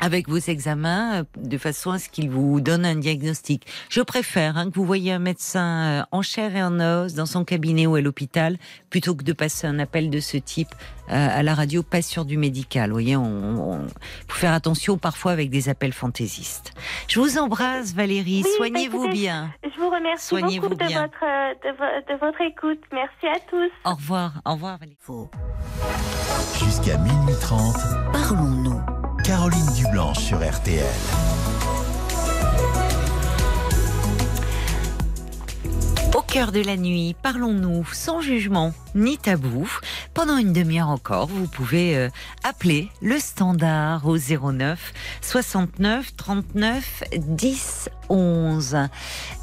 avec 0.00 0.28
vos 0.28 0.38
examens 0.38 1.20
euh, 1.20 1.24
de 1.36 1.58
façon 1.58 1.90
à 1.90 1.98
ce 1.98 2.08
qu'il 2.08 2.30
vous 2.30 2.60
donne 2.60 2.84
un 2.84 2.96
diagnostic. 2.96 3.66
Je 3.88 4.00
préfère 4.02 4.56
hein, 4.56 4.70
que 4.70 4.74
vous 4.76 4.84
voyez 4.84 5.12
un 5.12 5.18
médecin 5.18 6.00
euh, 6.00 6.02
en 6.12 6.22
chair 6.22 6.54
et 6.56 6.62
en 6.62 6.78
os 6.80 7.14
dans 7.14 7.26
son 7.26 7.44
cabinet 7.44 7.86
ou 7.86 7.94
à 7.94 8.00
l'hôpital 8.00 8.58
plutôt 8.90 9.14
que 9.14 9.24
de 9.24 9.32
passer 9.32 9.66
un 9.66 9.78
appel 9.78 10.10
de 10.10 10.20
ce 10.20 10.36
type 10.36 10.74
euh, 11.10 11.38
à 11.38 11.42
la 11.42 11.54
radio, 11.54 11.82
pas 11.82 12.02
sur 12.02 12.24
du 12.24 12.36
médical. 12.36 12.90
Vous 12.90 12.94
voyez, 12.94 13.16
on, 13.16 13.24
on- 13.72 13.86
faut 14.28 14.38
faire 14.38 14.52
attention 14.52 14.98
parfois 14.98 15.32
avec 15.32 15.50
des 15.50 15.68
appels 15.68 15.92
fantaisistes. 15.92 16.72
Je 17.08 17.20
vous 17.20 17.38
embrasse, 17.38 17.94
Valérie. 17.94 18.42
Oui, 18.44 18.50
Soignez-vous 18.56 18.98
bah, 18.98 19.04
écoutez, 19.06 19.20
bien. 19.20 19.50
Je 19.64 19.80
vous 19.80 19.88
remercie 19.90 20.26
Soignez-vous 20.26 20.68
beaucoup 20.70 20.82
de 20.82 20.86
bien. 20.88 21.02
votre, 21.02 21.20
de, 21.64 22.12
de 22.14 22.18
votre 22.18 22.40
écoute. 22.40 22.80
Merci 22.92 23.26
à 23.28 23.38
tous. 23.48 23.70
Au 23.90 23.94
revoir. 23.94 24.32
Au 24.44 24.54
revoir, 24.54 24.78
Valérie. 24.78 24.96
Jusqu'à 26.58 26.98
minuit 26.98 27.34
30, 27.40 27.76
Parlons-nous. 28.12 28.95
Caroline 29.26 29.66
Dublanche 29.74 30.20
sur 30.20 30.38
RTL. 30.38 30.84
Au 36.16 36.20
cœur 36.22 36.52
de 36.52 36.60
la 36.60 36.76
nuit, 36.76 37.16
parlons-nous 37.24 37.84
sans 37.92 38.20
jugement 38.20 38.72
ni 38.96 39.18
tabou. 39.18 39.70
Pendant 40.14 40.38
une 40.38 40.52
demi-heure 40.52 40.88
encore, 40.88 41.28
vous 41.28 41.46
pouvez 41.46 41.96
euh, 41.96 42.08
appeler 42.42 42.88
le 43.02 43.18
standard 43.18 44.06
au 44.06 44.16
09 44.18 44.92
69 45.20 46.16
39 46.16 47.04
10 47.16 47.90
11. 48.08 48.76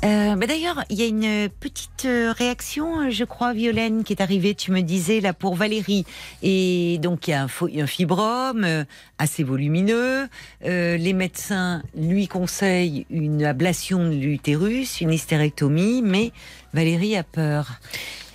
Euh, 0.03 0.35
bah 0.35 0.47
D'ailleurs, 0.47 0.83
il 0.89 0.99
y 0.99 1.03
a 1.03 1.07
une 1.07 1.49
petite 1.49 2.05
euh, 2.05 2.33
réaction, 2.35 3.09
je 3.09 3.23
crois, 3.23 3.53
Violaine, 3.53 4.03
qui 4.03 4.13
est 4.13 4.21
arrivée, 4.21 4.55
tu 4.55 4.71
me 4.71 4.81
disais, 4.81 5.19
là, 5.19 5.33
pour 5.33 5.55
Valérie. 5.55 6.05
Et 6.41 6.99
donc, 7.01 7.27
il 7.27 7.31
y 7.31 7.33
a 7.33 7.43
un, 7.43 7.87
fibrome 7.87 8.63
euh, 8.63 8.83
assez 9.17 9.43
volumineux. 9.43 10.27
Les 10.63 11.13
médecins 11.13 11.83
lui 11.95 12.27
conseillent 12.27 13.05
une 13.09 13.43
ablation 13.43 14.09
de 14.09 14.15
l'utérus, 14.15 15.01
une 15.01 15.11
hystérectomie, 15.11 16.01
mais 16.01 16.31
Valérie 16.73 17.15
a 17.15 17.23
peur. 17.23 17.79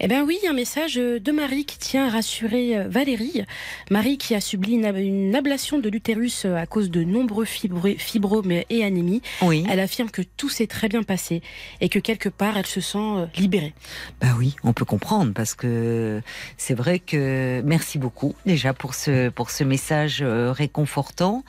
Eh 0.01 0.07
bien 0.07 0.25
oui, 0.25 0.39
un 0.49 0.53
message 0.53 0.95
de 0.95 1.33
Marie 1.33 1.65
qui 1.65 1.77
tient 1.77 2.07
à 2.07 2.11
rassurer 2.11 2.77
euh, 2.79 2.89
Valérie. 2.89 3.43
Marie 3.91 4.17
qui 4.17 4.37
a 4.37 4.41
subi 4.41 4.73
une, 4.73 4.85
ab- 4.85 4.97
une 4.97 5.35
ablation 5.35 5.81
de 5.81 5.89
l'utérus 5.89 6.45
euh, 6.45 6.55
à 6.55 6.67
cause 6.67 6.89
de 6.91 7.03
nombreux 7.03 7.45
fibro- 7.45 7.99
fibromes 7.99 8.53
et 8.71 8.85
anémies. 8.85 9.23
Oui. 9.43 9.65
Elle 9.69 9.81
affirme 9.81 10.09
que 10.11 10.23
tout 10.37 10.49
s'est 10.49 10.69
très 10.69 10.89
bien 10.89 11.03
passé 11.03 11.43
et 11.81 11.89
que 11.89 11.99
quelque 11.99 12.29
part 12.29 12.57
elle 12.57 12.67
se 12.67 12.81
sent 12.81 12.99
euh, 12.99 13.27
libérée. 13.37 13.75
Bah 14.21 14.29
oui, 14.39 14.55
on 14.63 14.73
peut 14.73 14.85
comprendre 14.85 15.33
parce 15.35 15.55
que 15.55 16.23
c'est 16.57 16.75
vrai 16.75 17.01
que 17.01 17.61
merci 17.65 17.99
beaucoup 17.99 18.37
déjà 18.47 18.73
pour 18.75 18.95
ce 18.95 19.31
pour 19.31 19.51
ce 19.51 19.65
message 19.65 20.19
euh, 20.23 20.53
réconfortant 20.53 21.43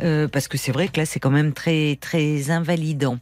euh, 0.00 0.28
parce 0.28 0.46
que 0.46 0.58
c'est 0.58 0.72
vrai 0.72 0.88
que 0.88 0.98
là 1.00 1.06
c'est 1.06 1.20
quand 1.20 1.30
même 1.30 1.54
très 1.54 1.96
très 2.02 2.50
invalidant. 2.50 3.18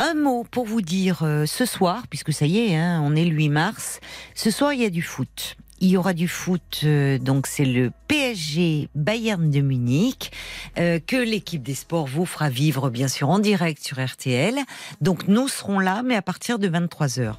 Un 0.00 0.14
mot 0.14 0.44
pour 0.50 0.66
vous 0.66 0.82
dire 0.82 1.20
euh, 1.22 1.46
ce 1.46 1.64
soir, 1.64 2.02
puisque 2.10 2.32
ça 2.32 2.46
y 2.46 2.58
est, 2.58 2.74
hein, 2.74 3.00
on 3.04 3.14
est 3.14 3.24
le 3.24 3.30
8 3.30 3.48
mars. 3.48 4.00
Ce 4.34 4.50
soir, 4.50 4.72
il 4.72 4.80
y 4.80 4.84
a 4.84 4.90
du 4.90 5.02
foot. 5.02 5.56
Il 5.80 5.88
y 5.88 5.96
aura 5.96 6.14
du 6.14 6.28
foot, 6.28 6.80
euh, 6.84 7.18
donc 7.18 7.46
c'est 7.46 7.64
le 7.64 7.90
PSG 8.08 8.88
Bayern 8.94 9.50
de 9.50 9.60
Munich 9.60 10.30
euh, 10.78 11.00
que 11.04 11.16
l'équipe 11.16 11.62
des 11.62 11.74
sports 11.74 12.06
vous 12.06 12.26
fera 12.26 12.48
vivre 12.48 12.90
bien 12.90 13.08
sûr 13.08 13.28
en 13.28 13.40
direct 13.40 13.84
sur 13.84 14.02
RTL. 14.02 14.54
Donc 15.00 15.26
nous 15.28 15.48
serons 15.48 15.80
là, 15.80 16.02
mais 16.04 16.14
à 16.14 16.22
partir 16.22 16.58
de 16.58 16.68
23 16.68 17.06
h 17.06 17.34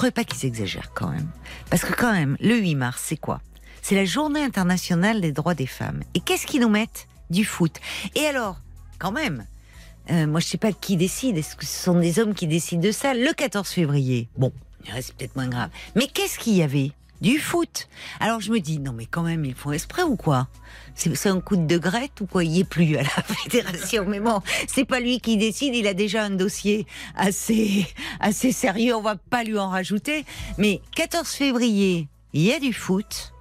trouvez 0.00 0.12
pas 0.12 0.24
qu'ils 0.24 0.46
exagèrent 0.46 0.92
quand 0.94 1.08
même 1.08 1.28
Parce 1.68 1.84
que 1.84 1.92
quand 1.92 2.12
même, 2.12 2.38
le 2.40 2.56
8 2.56 2.74
mars, 2.74 3.02
c'est 3.04 3.18
quoi? 3.18 3.42
C'est 3.82 3.94
la 3.94 4.06
journée 4.06 4.42
internationale 4.42 5.20
des 5.20 5.32
droits 5.32 5.54
des 5.54 5.66
femmes. 5.66 6.00
Et 6.14 6.20
qu'est-ce 6.20 6.46
qu'ils 6.46 6.62
nous 6.62 6.70
mettent? 6.70 7.06
Du 7.28 7.44
foot. 7.44 7.76
Et 8.14 8.24
alors, 8.24 8.60
quand 8.98 9.12
même, 9.12 9.44
euh, 10.10 10.26
moi 10.26 10.40
je 10.40 10.46
sais 10.46 10.58
pas 10.58 10.72
qui 10.72 10.96
décide, 10.96 11.36
est-ce 11.36 11.54
que 11.54 11.66
ce 11.66 11.84
sont 11.84 11.98
des 11.98 12.18
hommes 12.18 12.32
qui 12.32 12.46
décident 12.46 12.80
de 12.80 12.92
ça? 12.92 13.12
Le 13.12 13.32
14 13.34 13.68
février, 13.68 14.28
bon, 14.38 14.52
c'est 15.00 15.14
peut-être 15.14 15.36
moins 15.36 15.48
grave. 15.48 15.70
Mais 15.94 16.06
qu'est-ce 16.06 16.38
qu'il 16.38 16.54
y 16.54 16.62
avait? 16.62 16.92
Du 17.20 17.38
foot. 17.38 17.88
Alors 18.18 18.40
je 18.40 18.50
me 18.50 18.60
dis, 18.60 18.78
non 18.78 18.92
mais 18.92 19.04
quand 19.04 19.22
même, 19.22 19.44
ils 19.44 19.54
font 19.54 19.72
esprit 19.72 20.02
ou 20.02 20.16
quoi? 20.16 20.48
C'est 20.94 21.28
un 21.28 21.40
coup 21.40 21.56
de 21.56 21.66
degrette 21.66 22.20
ou 22.22 22.26
quoi? 22.26 22.44
Il 22.44 22.58
est 22.58 22.64
plus 22.64 22.96
à 22.96 23.02
la 23.02 23.08
fédération. 23.22 24.06
Mais 24.06 24.20
bon, 24.20 24.40
c'est 24.66 24.86
pas 24.86 25.00
lui 25.00 25.20
qui 25.20 25.36
décide, 25.36 25.74
il 25.74 25.86
a 25.86 25.94
déjà 25.94 26.24
un 26.24 26.30
dossier 26.30 26.86
assez, 27.16 27.86
assez 28.20 28.52
sérieux, 28.52 28.94
on 28.94 29.02
va 29.02 29.16
pas 29.16 29.44
lui 29.44 29.58
en 29.58 29.68
rajouter. 29.68 30.24
Mais 30.56 30.80
14 30.96 31.28
février, 31.28 32.08
il 32.32 32.42
y 32.42 32.52
a 32.52 32.58
du 32.58 32.72
foot. 32.72 33.34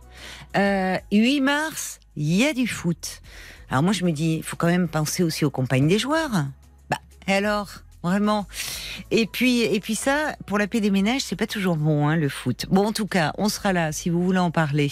Euh, 0.58 0.98
8 1.12 1.42
mars, 1.42 2.00
il 2.18 2.36
y 2.36 2.46
a 2.46 2.54
du 2.54 2.68
foot. 2.68 3.22
Alors 3.70 3.84
moi 3.84 3.94
je 3.94 4.04
me 4.04 4.12
dis, 4.12 4.38
il 4.38 4.44
faut 4.44 4.58
quand 4.58 4.68
même 4.68 4.90
penser 4.90 5.24
aussi 5.24 5.46
aux 5.46 5.52
compagnes 5.52 5.88
des 5.88 6.00
joueurs. 6.00 6.32
Bah, 6.90 6.98
et 7.28 7.34
alors? 7.34 7.70
Vraiment. 8.02 8.48
Et 9.12 9.26
puis, 9.26 9.62
et 9.62 9.80
puis 9.82 9.96
ça, 9.96 10.36
pour 10.46 10.58
la 10.58 10.68
paix 10.68 10.80
des 10.80 10.90
ménages, 10.90 11.22
c'est 11.22 11.36
pas 11.36 11.48
toujours 11.48 11.76
bon, 11.76 12.08
hein, 12.08 12.16
le 12.16 12.30
foot. 12.30 12.66
Bon, 12.70 12.88
en 12.88 12.94
tout 12.94 13.08
cas, 13.08 13.34
on 13.38 13.50
sera 13.50 13.74
là 13.74 13.92
si 13.92 14.10
vous 14.10 14.24
voulez 14.24 14.40
en 14.40 14.52
parler 14.52 14.90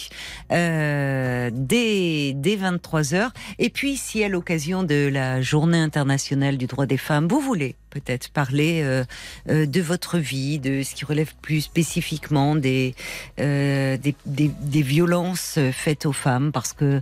euh, 0.52 1.50
dès, 1.52 2.34
dès 2.34 2.56
23 2.56 3.02
h 3.02 3.30
Et 3.58 3.70
puis, 3.70 3.96
si 3.96 4.22
à 4.22 4.28
l'occasion 4.28 4.82
de 4.82 5.08
la 5.10 5.40
Journée 5.40 5.78
internationale 5.78 6.58
du 6.58 6.66
droit 6.66 6.84
des 6.84 6.98
femmes, 6.98 7.28
vous 7.28 7.40
voulez 7.40 7.76
peut-être 7.90 8.30
parler 8.30 8.80
euh, 8.82 9.04
euh, 9.48 9.66
de 9.66 9.80
votre 9.80 10.18
vie, 10.18 10.58
de 10.58 10.82
ce 10.82 10.94
qui 10.94 11.04
relève 11.04 11.32
plus 11.42 11.62
spécifiquement 11.62 12.56
des, 12.56 12.94
euh, 13.40 13.96
des, 13.96 14.14
des, 14.26 14.82
violences 14.82 15.58
faites 15.72 16.06
aux 16.06 16.12
femmes, 16.12 16.52
parce 16.52 16.72
que 16.72 17.00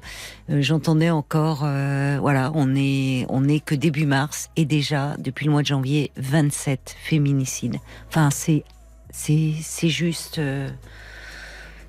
j'entendais 0.48 1.10
encore, 1.10 1.58
voilà, 1.58 2.50
on 2.54 2.74
est 2.74 3.26
on 3.28 3.48
est 3.48 3.60
que 3.60 3.74
début 3.74 4.06
mars 4.06 4.50
et 4.56 4.64
déjà 4.64 5.16
depuis 5.18 5.46
le 5.46 5.52
mois 5.52 5.62
de 5.62 5.66
janvier 5.66 6.10
27 6.16 6.96
féminicides. 6.98 7.76
Enfin, 8.08 8.30
c'est 8.30 8.64
c'est 9.10 9.52
c'est 9.62 9.88
juste 9.88 10.40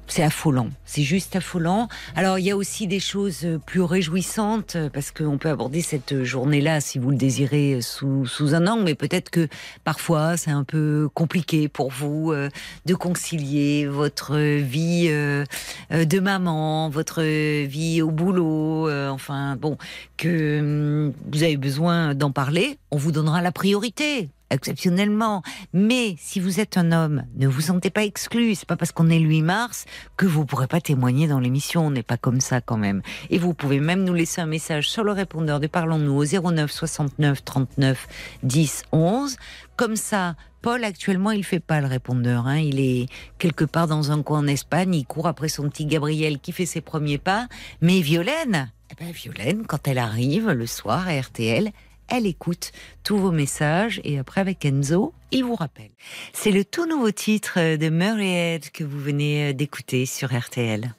c'est 0.08 0.24
affolant. 0.24 0.70
C'est 0.86 1.04
juste 1.04 1.36
affolant. 1.36 1.88
Alors, 2.16 2.40
il 2.40 2.46
y 2.46 2.52
a 2.52 2.58
aussi 2.58 2.88
des 2.88 3.00
choses 3.00 3.46
plus 3.66 3.82
réjouissantes, 3.82 4.76
euh, 4.76 4.90
parce 4.90 5.12
qu'on 5.12 5.38
peut 5.38 5.50
aborder 5.50 5.82
cette 5.82 6.24
journée-là, 6.24 6.82
si 6.82 7.00
vous 7.00 7.12
le 7.12 7.18
désirez, 7.18 7.80
sous, 7.82 8.26
un 8.54 8.68
angle, 8.68 8.84
mais 8.84 8.96
peut-être 8.96 9.30
que 9.30 9.48
parfois, 9.84 10.38
c'est 10.38 10.52
un 10.52 10.64
peu 10.64 11.10
compliqué 11.14 11.68
pour 11.68 11.92
vous 11.92 12.32
euh, 12.32 12.50
de 12.86 12.96
concilier 12.96 13.86
votre 13.86 14.38
vie 14.38 15.08
euh, 15.10 15.44
de 15.92 16.20
maman, 16.20 16.90
votre 16.90 17.22
vie 17.22 18.02
au 18.02 18.12
boulot, 18.12 18.90
enfin, 19.10 19.56
bon, 19.56 19.78
que 20.18 20.60
hum, 20.60 21.14
vous 21.32 21.44
avez 21.44 21.58
besoin 21.58 22.16
d'en 22.16 22.32
parler. 22.32 22.78
On 22.92 22.98
vous 22.98 23.12
donnera 23.12 23.42
la 23.42 23.52
priorité 23.52 24.30
exceptionnellement. 24.50 25.42
Mais 25.74 26.16
si 26.20 26.40
vous 26.40 26.60
êtes 26.60 26.78
un 26.78 26.92
homme, 26.92 27.24
ne 27.36 27.48
vous 27.48 27.62
sentez 27.62 27.90
pas 27.90 28.04
exclu. 28.04 28.56
C'est 28.56 28.68
pas 28.68 28.76
parce 28.76 28.92
qu'on 28.92 29.10
est 29.10 29.20
le 29.20 29.28
8 29.28 29.42
mars 29.42 29.86
que 30.16 30.26
vous 30.26 30.46
pourrez 30.46 30.68
pas 30.68 30.82
témoigner 30.82 31.28
dans 31.28 31.40
l'émission. 31.40 31.88
On 31.88 31.92
n'est 31.92 32.04
pas 32.04 32.18
comme 32.18 32.42
ça 32.42 32.62
quand 32.62 32.78
même. 32.78 33.02
Et 33.30 33.38
vous 33.38 33.54
pouvez 33.54 33.80
même 33.80 34.04
nous 34.04 34.14
laisser 34.14 34.42
un 34.42 34.46
message 34.46 34.90
sur 34.90 35.04
le 35.04 35.12
répondeur 35.12 35.60
de 35.60 35.68
Parlons-nous 35.68 36.14
au 36.14 36.52
09 36.52 36.72
69 36.72 37.44
39 37.44 38.08
10 38.44 38.84
11. 38.92 39.38
Comme 39.76 39.96
ça, 39.96 40.36
Paul, 40.62 40.84
actuellement, 40.84 41.32
il 41.32 41.44
fait 41.44 41.60
pas 41.60 41.82
le 41.82 41.88
répondeur. 41.88 42.48
Hein. 42.48 42.58
Il 42.58 42.80
est 42.80 43.08
quelque 43.38 43.64
part 43.64 43.88
dans 43.88 44.12
un 44.12 44.24
coin 44.24 44.40
en 44.40 44.48
Espagne. 44.48 44.96
Il 44.96 45.06
court 45.06 45.28
après 45.28 45.50
son 45.50 45.70
petit 45.70 45.86
Gabriel 45.86 46.40
qui 46.40 46.52
fait 46.52 46.66
ses 46.66 46.82
premiers 46.82 47.20
pas. 47.20 47.48
Mais 47.82 48.02
Violaine, 48.02 48.72
eh 48.92 48.96
ben, 49.00 49.12
Violaine, 49.12 49.66
quand 49.68 49.88
elle 49.88 50.00
arrive 50.00 50.50
le 50.50 50.66
soir 50.66 51.08
à 51.08 51.20
RTL, 51.20 51.72
elle 52.10 52.26
écoute 52.26 52.72
tous 53.04 53.18
vos 53.18 53.32
messages 53.32 54.02
et 54.04 54.20
après 54.20 54.42
avec 54.42 54.66
Enzo, 54.66 55.14
il 55.32 55.44
vous 55.44 55.56
rappelle. 55.56 55.92
C'est 56.34 56.52
le 56.52 56.64
tout 56.64 56.86
nouveau 56.86 57.12
titre 57.12 57.76
de 57.76 57.90
Murrayhead 57.90 58.72
que 58.72 58.84
vous 58.84 59.00
venez 59.00 59.54
d'écouter 59.54 60.06
sur 60.06 60.38
RTL. 60.38 60.94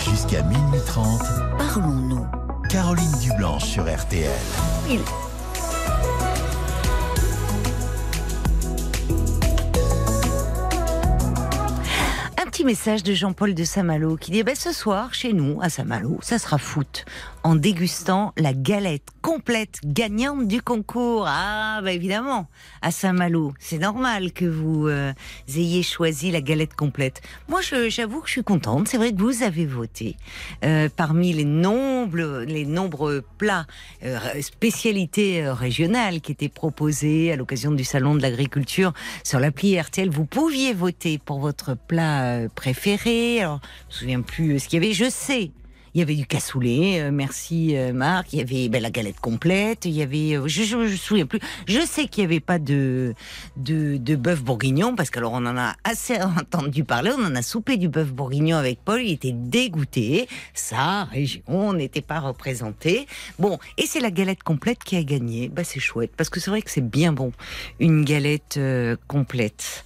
Jusqu'à 0.00 0.42
minuit 0.42 0.80
30, 0.86 1.20
parlons-nous. 1.58 2.26
Caroline 2.70 3.12
Dublanche 3.22 3.64
sur 3.64 3.84
RTL. 3.84 4.30
Il... 4.90 5.00
message 12.64 13.02
de 13.02 13.14
Jean-Paul 13.14 13.54
de 13.54 13.64
Saint-Malo 13.64 14.16
qui 14.16 14.30
dit 14.30 14.40
eh 14.40 14.44
ben, 14.44 14.54
ce 14.54 14.72
soir 14.72 15.14
chez 15.14 15.32
nous 15.32 15.58
à 15.60 15.68
Saint-Malo 15.68 16.18
ça 16.22 16.38
sera 16.38 16.58
foot 16.58 17.04
en 17.44 17.54
dégustant 17.54 18.32
la 18.36 18.52
galette 18.52 19.08
complète 19.22 19.80
gagnante 19.84 20.48
du 20.48 20.62
concours. 20.62 21.26
Ah, 21.28 21.80
bah 21.82 21.92
évidemment, 21.92 22.48
à 22.82 22.90
Saint-Malo, 22.90 23.54
c'est 23.58 23.78
normal 23.78 24.32
que 24.32 24.44
vous 24.44 24.88
euh, 24.88 25.12
ayez 25.54 25.82
choisi 25.82 26.30
la 26.30 26.40
galette 26.40 26.74
complète. 26.74 27.22
Moi, 27.48 27.60
j'avoue 27.88 28.20
que 28.20 28.26
je 28.26 28.32
suis 28.32 28.42
contente. 28.42 28.88
C'est 28.88 28.96
vrai 28.96 29.12
que 29.12 29.20
vous 29.20 29.42
avez 29.42 29.66
voté 29.66 30.16
euh, 30.64 30.88
parmi 30.94 31.32
les 31.32 31.44
nombreux, 31.44 32.44
les 32.44 32.64
nombreux 32.64 33.24
plats, 33.38 33.66
euh, 34.04 34.18
spécialités 34.40 35.48
régionales 35.48 36.20
qui 36.20 36.32
étaient 36.32 36.48
proposés 36.48 37.32
à 37.32 37.36
l'occasion 37.36 37.70
du 37.70 37.84
salon 37.84 38.14
de 38.14 38.22
l'agriculture 38.22 38.92
sur 39.24 39.40
l'appli 39.40 39.78
RTL. 39.80 40.10
Vous 40.10 40.26
pouviez 40.26 40.74
voter 40.74 41.18
pour 41.18 41.40
votre 41.40 41.76
plat 41.76 42.47
préféré. 42.48 43.40
Alors, 43.40 43.60
je 43.88 43.94
me 43.94 43.98
souviens 44.00 44.20
plus 44.22 44.58
ce 44.58 44.68
qu'il 44.68 44.82
y 44.82 44.86
avait. 44.86 44.94
Je 44.94 45.08
sais 45.10 45.50
il 45.94 46.00
y 46.00 46.02
avait 46.02 46.14
du 46.14 46.26
cassoulet, 46.26 47.00
euh, 47.00 47.10
merci 47.12 47.76
euh, 47.76 47.92
Marc. 47.92 48.32
Il 48.32 48.38
y 48.38 48.42
avait 48.42 48.68
ben, 48.68 48.82
la 48.82 48.90
galette 48.90 49.20
complète. 49.20 49.84
Il 49.84 49.92
y 49.92 50.02
avait, 50.02 50.36
euh, 50.36 50.46
je, 50.46 50.76
ne 50.76 50.84
me 50.84 50.96
souviens 50.96 51.26
plus. 51.26 51.40
Je 51.66 51.80
sais 51.80 52.06
qu'il 52.06 52.22
n'y 52.24 52.32
avait 52.32 52.40
pas 52.40 52.58
de 52.58 53.14
de, 53.56 53.96
de 53.96 54.16
bœuf 54.16 54.42
bourguignon 54.42 54.94
parce 54.94 55.10
qu'alors 55.10 55.32
on 55.32 55.46
en 55.46 55.56
a 55.56 55.74
assez 55.84 56.20
entendu 56.38 56.84
parler. 56.84 57.10
On 57.18 57.24
en 57.24 57.34
a 57.34 57.42
soupé 57.42 57.76
du 57.76 57.88
bœuf 57.88 58.12
bourguignon 58.12 58.56
avec 58.56 58.80
Paul. 58.84 59.00
Il 59.02 59.12
était 59.12 59.32
dégoûté. 59.32 60.28
Sa 60.54 61.04
région 61.04 61.72
n'était 61.72 62.02
pas 62.02 62.20
représentée. 62.20 63.06
Bon, 63.38 63.58
et 63.76 63.86
c'est 63.86 64.00
la 64.00 64.10
galette 64.10 64.42
complète 64.42 64.84
qui 64.84 64.96
a 64.96 65.02
gagné. 65.02 65.48
Bah 65.48 65.64
c'est 65.64 65.80
chouette 65.80 66.12
parce 66.16 66.30
que 66.30 66.40
c'est 66.40 66.50
vrai 66.50 66.62
que 66.62 66.70
c'est 66.70 66.88
bien 66.88 67.12
bon 67.12 67.32
une 67.80 68.04
galette 68.04 68.58
complète. 69.06 69.84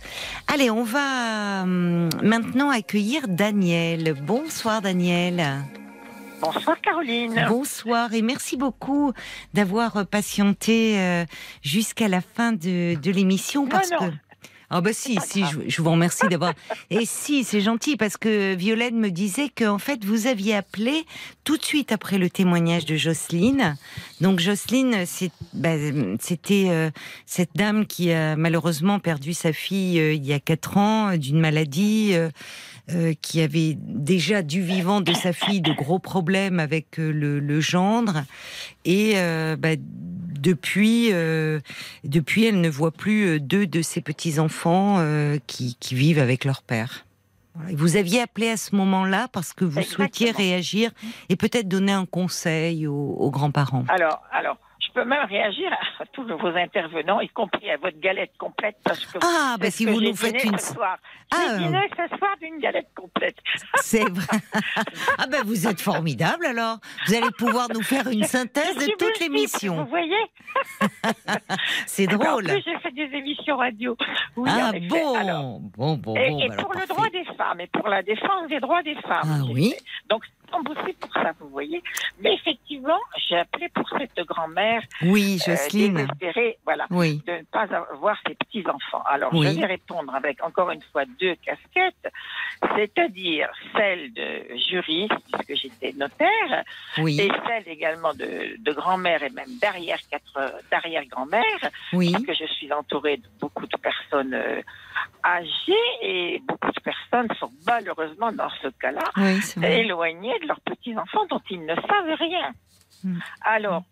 Allez, 0.48 0.70
on 0.70 0.84
va 0.84 1.62
hum, 1.62 2.08
maintenant 2.22 2.70
accueillir 2.70 3.28
Daniel. 3.28 4.14
Bonsoir 4.26 4.82
Daniel. 4.82 5.62
Bonsoir 6.42 6.80
Caroline. 6.80 7.46
Bonsoir 7.48 8.12
et 8.14 8.20
merci 8.20 8.56
beaucoup 8.56 9.12
d'avoir 9.54 10.04
patienté 10.06 10.98
euh, 10.98 11.24
jusqu'à 11.62 12.08
la 12.08 12.20
fin 12.20 12.52
de, 12.52 12.96
de 13.00 13.10
l'émission 13.12 13.68
parce 13.68 13.90
que 13.90 14.12
ah 14.74 14.80
bah 14.80 14.94
si, 14.94 15.18
si, 15.20 15.44
je, 15.68 15.82
vous 15.82 15.90
remercie 15.90 16.26
d'avoir. 16.28 16.54
Et 16.90 17.04
si, 17.04 17.44
c'est 17.44 17.60
gentil 17.60 17.98
parce 17.98 18.16
que 18.16 18.54
Violaine 18.54 18.98
me 18.98 19.10
disait 19.10 19.50
qu'en 19.50 19.76
fait 19.76 20.02
vous 20.02 20.26
aviez 20.26 20.54
appelé 20.56 21.04
tout 21.44 21.58
de 21.58 21.62
suite 21.62 21.92
après 21.92 22.16
le 22.16 22.30
témoignage 22.30 22.86
de 22.86 22.96
Jocelyne. 22.96 23.76
Donc 24.22 24.40
Jocelyne, 24.40 25.04
bah, 25.52 25.74
c'était 26.20 26.68
euh, 26.70 26.90
cette 27.26 27.50
dame 27.54 27.84
qui 27.84 28.12
a 28.12 28.34
malheureusement 28.34 28.98
perdu 28.98 29.34
sa 29.34 29.52
fille 29.52 30.00
euh, 30.00 30.14
il 30.14 30.24
y 30.24 30.32
a 30.32 30.40
quatre 30.40 30.78
ans 30.78 31.18
d'une 31.18 31.38
maladie. 31.38 32.14
Euh, 32.90 33.14
qui 33.22 33.40
avait 33.40 33.76
déjà 33.78 34.42
du 34.42 34.60
vivant 34.60 35.00
de 35.00 35.12
sa 35.12 35.32
fille 35.32 35.60
de 35.60 35.72
gros 35.72 36.00
problèmes 36.00 36.58
avec 36.58 36.98
euh, 36.98 37.12
le, 37.12 37.60
gendre. 37.60 38.24
Et 38.84 39.12
euh, 39.14 39.54
bah, 39.56 39.76
depuis, 39.78 41.12
depuis, 42.02 42.44
elle 42.44 42.60
ne 42.60 42.68
voit 42.68 42.90
plus 42.90 43.38
deux 43.38 43.68
de 43.68 43.82
ses 43.82 44.00
petits-enfants 44.00 44.98
qui, 45.46 45.76
vivent 45.92 46.18
avec 46.18 46.44
leur 46.44 46.62
père. 46.62 47.06
Vous 47.72 47.96
aviez 47.96 48.20
appelé 48.20 48.48
à 48.48 48.56
ce 48.56 48.74
moment-là 48.74 49.28
parce 49.32 49.52
que 49.52 49.64
vous 49.64 49.82
souhaitiez 49.82 50.32
réagir 50.32 50.90
et 51.28 51.36
peut-être 51.36 51.68
donner 51.68 51.92
un 51.92 52.06
conseil 52.06 52.88
aux, 52.88 53.14
aux 53.16 53.30
grands-parents. 53.30 53.84
Alors, 53.88 54.22
alors, 54.32 54.56
peux 54.92 55.04
même 55.04 55.24
réagir 55.26 55.72
à 55.98 56.06
tous 56.12 56.24
vos 56.24 56.56
intervenants, 56.56 57.20
y 57.20 57.28
compris 57.28 57.70
à 57.70 57.76
votre 57.76 57.98
galette 57.98 58.32
complète, 58.38 58.76
parce 58.84 59.04
que 59.06 59.18
ah, 59.22 59.56
ben 59.58 59.70
si 59.70 59.86
vous 59.86 60.00
nous 60.00 60.14
faites 60.14 60.42
une 60.44 60.58
ce 60.58 60.74
soir. 60.74 60.98
Ah, 61.34 61.56
dîné 61.56 61.88
ce 61.96 62.16
soir 62.16 62.36
d'une 62.40 62.58
galette 62.58 62.88
complète. 62.94 63.36
C'est 63.76 64.08
vrai. 64.08 64.38
ah 65.18 65.26
ben 65.26 65.42
vous 65.44 65.66
êtes 65.66 65.80
formidable 65.80 66.46
alors. 66.46 66.78
Vous 67.06 67.14
allez 67.14 67.30
pouvoir 67.38 67.68
nous 67.72 67.82
faire 67.82 68.06
une 68.08 68.24
synthèse 68.24 68.76
de 68.76 68.92
toute 68.98 69.18
l'émission. 69.20 69.84
Vous 69.84 69.90
voyez 69.90 70.16
C'est 71.86 72.06
drôle. 72.06 72.50
En 72.50 72.54
plus, 72.54 72.62
j'ai 72.64 72.78
fait 72.78 72.92
des 72.92 73.16
émissions 73.16 73.56
radio. 73.56 73.96
ah 74.46 74.72
bon, 74.88 75.60
bon, 75.76 75.96
bon, 75.96 76.16
Et, 76.16 76.48
pour 76.58 76.74
le 76.74 76.86
droit 76.86 77.08
des 77.08 77.24
femmes 77.36 77.60
et 77.60 77.66
pour 77.68 77.88
la 77.88 78.02
défense 78.02 78.48
des 78.48 78.60
droits 78.60 78.82
des 78.82 78.94
femmes. 78.96 79.22
Ah 79.24 79.52
oui. 79.52 79.74
Donc, 80.08 80.22
on 80.54 80.70
aussi 80.70 80.92
pour 81.00 81.12
ça, 81.14 81.32
vous 81.40 81.48
voyez. 81.48 81.82
Mais 82.20 82.34
effectivement 82.34 82.98
j'ai 83.28 83.36
appelé 83.38 83.68
pour 83.70 83.88
cette 83.98 84.26
grand-mère 84.26 84.82
Oui, 85.02 85.38
euh, 85.48 85.50
Jocelyne. 85.52 85.94
désespérée, 85.94 86.58
voilà, 86.64 86.86
Oui. 86.90 87.22
de 87.26 87.32
ne 87.32 87.42
pas 87.44 87.66
avoir 87.92 88.16
ses 88.26 88.34
petits-enfants. 88.34 89.02
Alors, 89.06 89.32
Oui. 89.34 89.46
je 89.54 89.60
vais 89.60 89.66
répondre 89.66 90.14
avec 90.14 90.42
encore 90.42 90.70
une 90.70 90.82
fois 90.92 91.04
deux 91.20 91.34
casquettes, 91.36 92.12
c'est-à-dire 92.76 93.50
celle 93.76 94.12
de 94.12 94.56
juriste, 94.70 95.12
puisque 95.32 95.62
j'étais 95.62 95.92
notaire, 95.96 96.64
Oui. 96.98 97.20
et 97.20 97.30
celle 97.46 97.68
également 97.68 98.14
de, 98.14 98.56
de 98.58 98.72
grand-mère 98.72 99.22
et 99.22 99.30
même 99.30 99.58
d'arrière 99.60 99.98
quatre- 100.10 100.52
d'arrière-grand-mère, 100.70 101.42
Oui. 101.92 102.12
parce 102.12 102.24
que 102.24 102.34
je 102.34 102.44
suis 102.52 102.72
entourée 102.72 103.16
de 103.18 103.26
beaucoup 103.40 103.66
de 103.66 103.76
personnes 103.76 104.34
euh, 104.34 104.60
âgées 105.24 105.72
et 106.02 106.42
beaucoup 106.46 106.70
de 106.72 106.80
personnes 106.80 107.28
sont 107.38 107.50
malheureusement 107.66 108.32
dans 108.32 108.50
ce 108.62 108.68
cas-là 108.68 109.04
Oui, 109.16 109.40
éloignés 109.64 110.38
de 110.40 110.48
leurs 110.48 110.60
petits-enfants 110.60 111.26
dont 111.30 111.40
ils 111.50 111.64
ne 111.64 111.74
savent 111.74 112.16
rien. 112.18 112.52
Hmm. 113.04 113.18
Alors, 113.42 113.84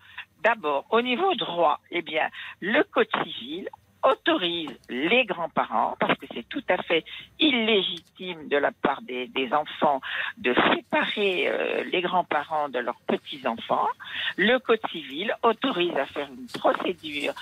d'abord, 0.42 0.86
au 0.90 1.00
niveau 1.00 1.34
droit, 1.34 1.80
eh 1.90 2.02
bien, 2.02 2.28
le 2.60 2.82
Code 2.84 3.08
civil 3.22 3.68
autorise 4.02 4.70
les 4.88 5.24
grands-parents, 5.24 5.96
parce 5.98 6.16
que 6.18 6.26
c'est 6.34 6.48
tout 6.48 6.62
à 6.68 6.76
fait 6.82 7.04
illégitime 7.38 8.48
de 8.48 8.56
la 8.56 8.72
part 8.72 9.02
des, 9.02 9.28
enfants 9.52 10.00
de 10.38 10.54
séparer 10.74 11.48
euh, 11.48 11.84
les 11.84 12.00
grands-parents 12.00 12.68
de 12.68 12.78
leurs 12.78 13.00
petits-enfants. 13.06 13.88
Le 14.36 14.58
Code 14.58 14.80
civil 14.90 15.34
autorise 15.42 15.96
à 15.96 16.06
faire 16.06 16.28
une 16.28 16.46
procédure 16.60 17.32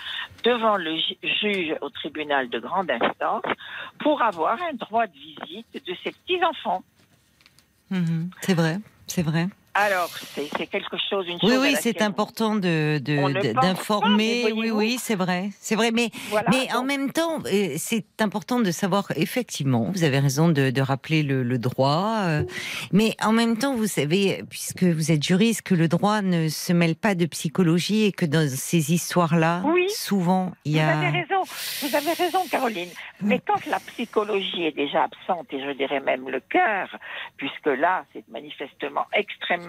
devant 0.45 0.77
le 0.77 0.97
ju- 0.97 1.17
juge 1.23 1.77
au 1.81 1.91
tribunal 1.91 2.49
de 2.49 2.59
grande 2.59 2.91
instance 2.91 3.43
pour 3.99 4.23
avoir 4.23 4.59
un 4.63 4.75
droit 4.75 5.07
de 5.07 5.13
visite 5.13 5.67
de 5.87 5.95
ses 6.03 6.13
petits-enfants. 6.13 6.83
Mhm. 7.91 8.31
C'est 8.41 8.55
vrai, 8.55 8.79
c'est 9.07 9.23
vrai. 9.23 9.49
Alors, 9.81 10.11
c'est 10.35 10.67
quelque 10.67 10.97
chose, 11.09 11.27
une 11.29 11.35
Oui, 11.35 11.41
chose 11.41 11.53
à 11.53 11.61
oui, 11.61 11.77
c'est 11.81 12.03
important 12.03 12.57
de 12.57 12.99
d'informer. 12.99 14.53
Oui, 14.53 14.71
oui, 14.73 14.97
c'est 14.99 15.15
vrai, 15.15 15.51
c'est 15.61 15.77
vrai. 15.77 15.91
Mais 15.93 16.11
Voilà, 16.31 16.49
mais 16.51 16.73
en 16.75 16.83
même 16.83 17.13
temps, 17.13 17.39
euh, 17.47 17.75
c'est 17.77 18.05
important 18.21 18.59
de 18.59 18.73
savoir 18.73 19.05
effectivement. 19.15 19.85
Vous 19.95 20.03
avez 20.03 20.19
raison 20.19 20.49
de, 20.49 20.71
de 20.71 20.81
rappeler 20.83 21.23
le, 21.23 21.45
le 21.45 21.59
droit. 21.59 22.23
euh, 22.27 22.43
mais 22.93 23.15
en 23.23 23.31
même 23.31 23.57
temps, 23.57 23.77
vous 23.77 23.87
savez, 23.87 24.43
puisque 24.51 24.83
vous 24.83 25.13
êtes 25.13 25.23
juriste, 25.23 25.63
que 25.63 25.77
le 25.77 25.87
droit 25.87 26.23
ne 26.23 26.49
se 26.49 26.73
mêle 26.73 26.97
pas 26.97 27.15
de 27.15 27.27
psychologie 27.27 28.03
et 28.07 28.13
que 28.13 28.27
dans 28.27 28.49
ces 28.49 28.93
histoires-là, 28.93 29.63
Oui. 29.65 29.87
souvent, 29.91 30.53
il 30.65 30.73
y 30.73 30.81
Vous 30.81 30.89
a. 30.89 30.93
avez 30.99 31.11
raison, 31.21 31.43
vous 31.83 31.95
avez 31.95 32.13
raison, 32.15 32.41
Caroline. 32.51 32.89
Mais 33.21 33.41
quand 33.47 33.65
la 33.67 33.79
psychologie 33.81 34.65
est 34.65 34.77
déjà 34.77 35.05
absente, 35.05 35.47
et 35.53 35.61
je 35.61 35.71
dirais 35.77 36.01
même 36.01 36.29
le 36.29 36.41
cœur, 36.41 36.89
puisque 37.37 37.67
là, 37.67 38.05
c'est 38.13 38.27
manifestement 38.29 39.07
extrêmement 39.13 39.68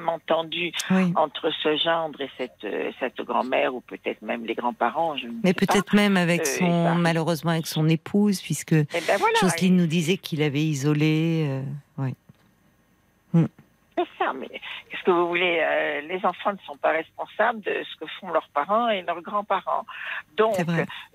Oui. 0.91 1.11
entre 1.15 1.49
ce 1.63 1.75
gendre 1.77 2.19
et 2.21 2.29
cette, 2.37 2.63
euh, 2.63 2.91
cette 2.99 3.21
grand-mère, 3.21 3.73
ou 3.75 3.81
peut-être 3.81 4.21
même 4.21 4.45
les 4.45 4.55
grands-parents, 4.55 5.15
Mais 5.43 5.53
peut-être 5.53 5.93
même 5.95 6.17
avec 6.17 6.41
Euh, 6.41 6.45
son, 6.59 6.85
ça- 6.85 6.93
malheureusement 6.95 7.51
avec 7.51 7.67
son 7.67 7.87
épouse, 7.89 8.41
puisque 8.41 8.73
Eh 8.73 8.85
ben 9.07 9.17
voilà, 9.17 9.37
Jocelyne 9.41 9.77
nous 9.77 9.87
disait 9.87 10.17
qu'il 10.17 10.41
avait 10.41 10.61
isolé. 10.63 11.45
euh, 11.47 12.03
ouais. 12.03 12.13
C'est 13.97 14.07
ça, 14.17 14.31
mais 14.31 14.47
qu'est-ce 14.47 15.03
que 15.03 15.11
vous 15.11 15.27
voulez 15.27 15.59
euh, 15.61 15.99
Les 16.07 16.25
enfants 16.25 16.53
ne 16.53 16.57
sont 16.65 16.77
pas 16.77 16.91
responsables 16.91 17.59
de 17.61 17.83
ce 17.83 17.97
que 17.99 18.05
font 18.21 18.29
leurs 18.31 18.47
parents 18.53 18.87
et 18.87 19.01
leurs 19.01 19.21
grands-parents. 19.21 19.85
Donc, 20.37 20.55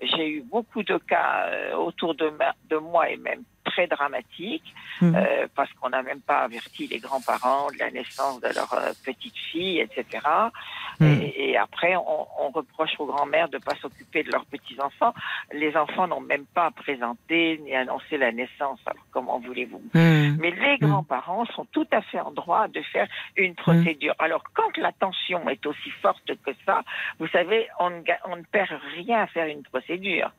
j'ai 0.03 0.29
eu 0.29 0.41
beaucoup 0.43 0.83
de 0.83 0.97
cas 0.99 1.45
euh, 1.47 1.75
autour 1.77 2.13
de, 2.13 2.29
ma- 2.29 2.53
de 2.69 2.77
moi 2.77 3.09
et 3.09 3.17
même 3.17 3.41
très 3.65 3.87
dramatiques, 3.87 4.73
Mhm. 5.01 5.15
euh, 5.15 5.47
parce 5.55 5.71
qu'on 5.73 5.89
n'a 5.89 6.01
même 6.03 6.21
pas 6.21 6.39
averti 6.47 6.87
les 6.87 6.99
grands-parents 6.99 7.67
de 7.73 7.79
la 7.79 7.91
naissance 7.91 8.39
de 8.39 8.47
leur 8.55 8.71
euh, 8.73 8.93
petite 9.05 9.35
fille, 9.51 9.79
etc. 9.81 10.05
Mhm. 11.01 11.07
Et, 11.21 11.49
et 11.51 11.57
après, 11.57 11.95
on, 11.97 12.27
on 12.39 12.49
reproche 12.51 12.91
aux 12.99 13.05
grands-mères 13.05 13.49
de 13.49 13.57
ne 13.57 13.61
pas 13.61 13.75
s'occuper 13.81 14.23
de 14.23 14.31
leurs 14.31 14.45
petits-enfants. 14.45 15.13
Les 15.51 15.75
enfants 15.75 16.07
n'ont 16.07 16.21
même 16.21 16.45
pas 16.45 16.71
présenté 16.71 17.59
ni 17.63 17.75
annoncé 17.75 18.17
la 18.17 18.31
naissance. 18.31 18.79
Alors, 18.85 19.05
comment 19.11 19.39
voulez-vous? 19.39 19.81
Mhm. 19.93 20.37
mais 20.39 20.51
les 20.51 20.77
grands-parents 20.77 21.45
sont 21.55 21.65
tout 21.65 21.87
à 21.91 22.01
fait 22.01 22.19
en 22.19 22.31
droit 22.31 22.67
de 22.67 22.81
faire 22.93 23.07
une 23.35 23.55
procédure. 23.55 24.13
Alors, 24.19 24.43
quand 24.53 24.77
la 24.77 24.91
tension 24.93 25.47
est 25.49 25.65
aussi 25.65 25.89
forte 26.01 26.31
que 26.45 26.51
ça, 26.65 26.81
vous 27.19 27.27
savez, 27.27 27.67
on 27.79 27.89
ne, 27.89 28.01
on 28.25 28.35
ne 28.37 28.43
perd 28.43 28.69
rien 28.95 29.23
à 29.23 29.27
faire 29.27 29.47
une 29.47 29.63
procédure. 29.63 30.31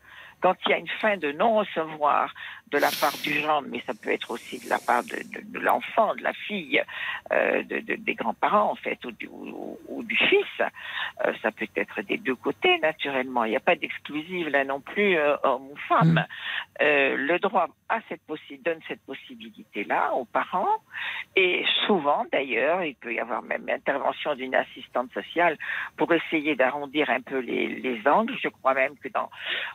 Quand 0.43 0.55
il 0.67 0.71
y 0.71 0.75
a 0.75 0.79
une 0.79 0.89
fin 1.01 1.17
de 1.17 1.33
non-recevoir 1.33 2.33
de 2.71 2.79
la 2.79 2.91
part 3.01 3.17
du 3.23 3.41
gendre, 3.41 3.69
mais 3.71 3.83
ça 3.87 3.95
peut 3.95 4.11
être 4.11 4.31
aussi 4.31 4.59
de 4.59 4.69
la 4.69 4.79
part 4.79 5.03
de, 5.05 5.59
l'enfant, 5.59 6.15
de 6.15 6.23
la 6.23 6.33
fille, 6.33 6.83
euh, 7.33 7.63
de, 7.63 7.81
de- 7.81 7.95
des 7.95 8.15
grands-parents 8.15 8.71
en 8.73 8.75
fait, 8.77 9.03
ou 9.05 9.13
du, 9.13 9.29
ou 9.29 10.03
du 10.03 10.17
fils, 10.17 10.63
euh, 11.27 11.33
ça 11.43 11.51
peut 11.53 11.67
être 11.77 12.03
des 12.03 12.19
deux 12.19 12.35
côtés 12.37 12.79
naturellement. 12.79 13.45
Il 13.45 13.51
n'y 13.51 13.57
a 13.57 13.61
pas 13.61 13.77
d'exclusive 13.77 14.49
là 14.49 14.65
non 14.65 14.81
plus, 14.81 15.17
euh, 15.17 15.37
homme 15.43 15.71
ou 15.71 15.77
femme. 15.89 16.25
Euh, 16.81 17.17
le 17.17 17.39
droit 17.39 17.69
a 17.89 18.01
cette 18.09 18.21
possi- 18.29 18.63
donne 18.63 18.81
cette 18.89 19.01
possibilité-là 19.07 20.13
aux 20.15 20.25
parents. 20.25 20.77
Et 21.37 21.65
souvent, 21.87 22.25
d'ailleurs, 22.33 22.83
il 22.85 22.95
peut 22.97 23.13
y 23.15 23.21
avoir 23.21 23.43
même 23.43 23.69
intervention 23.69 24.35
d'une 24.35 24.55
assistante 24.55 25.13
sociale 25.13 25.57
pour 25.97 26.13
essayer 26.13 26.55
d'arrondir 26.57 27.11
un 27.11 27.21
peu 27.21 27.39
les, 27.39 27.67
les 27.69 28.01
angles. 28.09 28.35
Je 28.43 28.49
crois 28.49 28.75
même 28.75 28.97
que 28.99 29.09
dans 29.09 29.31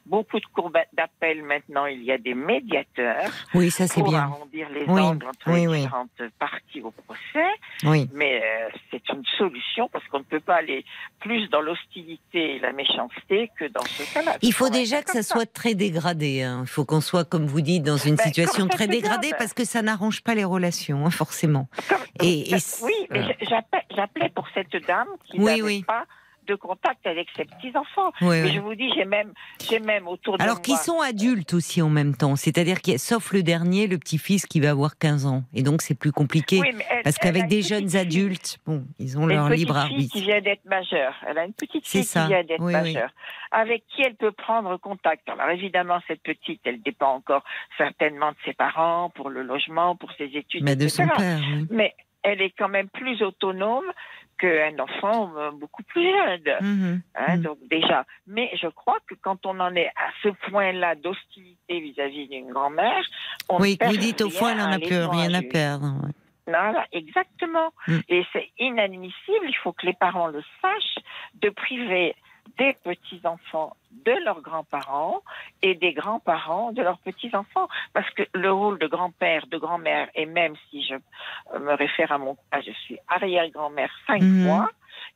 beaucoup 0.06 0.40
de 0.40 0.46
cours 0.48 0.72
d'appel 0.94 1.44
maintenant, 1.44 1.86
il 1.86 2.04
y 2.04 2.12
a 2.12 2.18
des 2.18 2.34
médiateurs 2.34 3.30
Oui, 3.54 3.70
ça 3.72 3.88
c'est 3.88 4.02
pour 4.02 4.10
bien. 4.10 4.22
arrondir 4.22 4.70
les 4.70 4.86
Oui, 4.88 5.02
angles 5.02 5.26
entre 5.28 5.52
oui, 5.52 5.62
les 5.62 5.68
oui. 5.68 5.82
différentes 5.82 6.22
parties 6.40 6.82
au 6.82 6.92
procès. 6.92 7.50
Oui. 7.84 8.08
Mais 8.14 8.42
c'est 8.90 9.08
une 9.10 9.24
solution 9.38 9.88
parce 9.90 10.06
qu'on 10.08 10.20
ne 10.20 10.24
peut 10.24 10.40
pas 10.40 10.56
aller 10.56 10.84
plus 11.20 11.41
dans 11.50 11.62
l'hostilité 11.62 12.56
et 12.56 12.60
la 12.60 12.72
méchanceté 12.74 13.50
que 13.58 13.66
dans 13.66 13.84
ce 13.86 14.14
cas-là. 14.14 14.38
Il 14.42 14.54
faut 14.54 14.70
déjà 14.70 15.02
que 15.02 15.12
ça 15.12 15.24
soit 15.24 15.52
très 15.52 15.76
dégradé. 15.76 16.42
hein. 16.44 16.60
Il 16.64 16.68
faut 16.68 16.86
qu'on 16.86 17.02
soit, 17.02 17.24
comme 17.26 17.46
vous 17.48 17.62
dites, 17.62 17.84
dans 17.84 17.98
une 17.98 18.16
Ben, 18.16 18.24
situation 18.26 18.68
très 18.68 18.88
dégradée 18.88 19.32
parce 19.38 19.54
que 19.54 19.66
ça 19.66 19.82
n'arrange 19.82 20.22
pas 20.22 20.36
les 20.36 20.44
relations, 20.44 21.06
hein, 21.06 21.10
forcément. 21.12 21.68
Et, 22.22 22.54
et 22.54 22.60
c- 22.60 22.84
Oui, 22.86 22.94
mais 23.10 23.24
j'appelais- 23.42 23.86
j'appelais 23.96 24.30
pour 24.30 24.48
cette 24.54 24.76
dame 24.88 25.08
qui 25.26 25.38
Oui, 25.40 25.46
n'avait 25.46 25.62
oui. 25.62 25.84
pas 25.84 26.06
de 26.48 26.56
contact 26.56 27.06
avec 27.06 27.28
ses 27.36 27.46
petits-enfants. 27.46 28.12
Oui, 28.22 28.52
je 28.54 28.60
vous 28.60 28.76
dis, 28.76 28.92
j'ai 28.96 29.06
même, 29.06 29.32
j'ai 29.68 29.80
même 29.80 30.08
autour 30.08 30.38
de 30.38 30.44
Alors 30.44 30.56
moi... 30.56 30.62
qu'ils 30.64 30.78
sont 30.78 31.00
adultes 31.02 31.54
aussi 31.54 31.82
en 31.82 31.90
même 31.90 32.16
temps, 32.16 32.36
c'est-à-dire 32.36 32.78
a- 32.88 32.98
sauf 32.98 33.32
le 33.34 33.44
dernier, 33.44 33.88
le 33.88 33.98
petit-fils 33.98 34.46
qui 34.46 34.60
va 34.60 34.72
avoir 34.72 34.98
15 34.98 35.26
ans. 35.26 35.44
Et 35.54 35.64
donc 35.64 35.82
c'est 35.82 35.96
plus 35.96 36.12
compliqué 36.12 36.60
Oui, 36.60 36.72
mais 36.76 36.86
elle- 36.90 37.04
parce 37.04 37.18
qu'avec 37.18 37.48
des 37.48 37.62
jeunes 37.62 37.90
fille. 37.90 38.00
adultes, 38.00 38.60
bon, 38.66 38.86
ils 39.00 39.18
ont 39.18 39.26
leur 39.26 39.50
libre 39.50 39.74
fille 39.74 39.82
arbitre. 39.94 40.14
qui 40.14 40.22
vient 40.22 40.42
d'être 40.42 40.66
majeure. 40.66 41.14
Elle 41.28 41.38
a 41.38 41.46
une 41.46 41.54
petite 41.54 41.88
fille 41.88 42.04
ça. 42.04 42.24
qui 42.24 42.28
vient 42.30 42.44
d'être 42.44 42.62
majeure, 42.62 43.10
avec 43.52 43.84
qui 43.88 44.02
elle 44.02 44.16
peut 44.16 44.32
prendre 44.32 44.78
contact. 44.78 45.28
Alors 45.30 45.50
évidemment, 45.50 46.00
cette 46.08 46.22
petite, 46.24 46.62
elle 46.66 46.82
dépend 46.82 47.14
encore 47.16 47.44
certainement 47.78 48.32
de 48.32 48.38
ses 48.46 48.54
parents 48.54 49.10
pour 49.16 49.30
le 49.30 49.44
logement, 49.44 49.96
pour 49.96 50.12
ses 50.14 50.26
études, 50.34 50.64
Mais 50.64 50.76
de 50.76 50.86
etc. 50.86 51.04
son 51.10 51.16
père, 51.16 51.40
oui. 51.54 51.68
Mais 51.70 51.94
elle 52.24 52.42
est 52.42 52.52
quand 52.52 52.70
même 52.70 52.88
plus 52.90 53.22
autonome 53.24 53.86
qu'un 54.42 54.78
enfant 54.80 55.32
euh, 55.38 55.52
beaucoup 55.52 55.84
plus 55.84 56.04
jeune. 56.04 56.42
Mhm. 56.62 57.02
Hein, 57.16 57.36
Mhm. 57.38 57.42
Donc 57.44 57.58
déjà, 57.70 58.06
mais 58.28 58.50
je 58.62 58.68
crois 58.68 58.98
que 59.08 59.16
quand 59.22 59.46
on 59.46 59.60
en 59.60 59.74
est 59.76 59.88
à 59.90 60.10
ce 60.24 60.30
point-là 60.50 60.96
d'hostilité 60.96 61.80
vis-à-vis 61.80 62.28
d'une 62.28 62.52
grand-mère, 62.52 63.04
on 63.50 63.60
Oui, 63.62 63.78
vous 63.86 63.98
dites 63.98 64.22
au 64.22 64.30
fond, 64.30 64.50
elle 64.50 64.58
n'en 64.58 64.72
a 64.72 64.80
plus 64.80 65.06
rien 65.06 65.34
à 65.34 65.42
perdre. 65.44 65.86
ouais. 66.04 66.12
Voilà, 66.48 66.86
exactement. 66.92 67.70
Mm. 67.88 68.00
Et 68.10 68.26
c'est 68.34 68.50
inadmissible, 68.58 69.46
il 69.48 69.56
faut 69.64 69.72
que 69.74 69.86
les 69.86 69.94
parents 69.94 70.28
le 70.28 70.42
sachent, 70.62 71.04
de 71.36 71.50
priver 71.50 72.16
des 72.58 72.74
petits-enfants 72.84 73.76
de 74.06 74.12
leurs 74.24 74.42
grands-parents 74.42 75.22
et 75.62 75.76
des 75.76 75.94
grands-parents 75.94 76.72
de 76.72 76.82
leurs 76.82 77.00
petits-enfants. 77.00 77.68
Parce 77.94 78.10
que 78.12 78.24
le 78.34 78.52
rôle 78.52 78.80
de 78.80 78.88
grand-père, 78.88 79.48
de 79.48 79.58
grand-mère, 79.58 80.10
et 80.16 80.26
même 80.26 80.56
si 80.70 80.84
je 80.86 80.96
euh, 80.96 81.60
me 81.60 81.74
réfère 81.74 82.12
à 82.12 82.18
mon 82.18 82.36
cas, 82.52 82.62
je 82.62 82.72
suis 82.72 82.98
arrière-grand-mère 83.08 83.92
cinq 84.08 84.22
Mhm. 84.22 84.44
mois, 84.44 84.70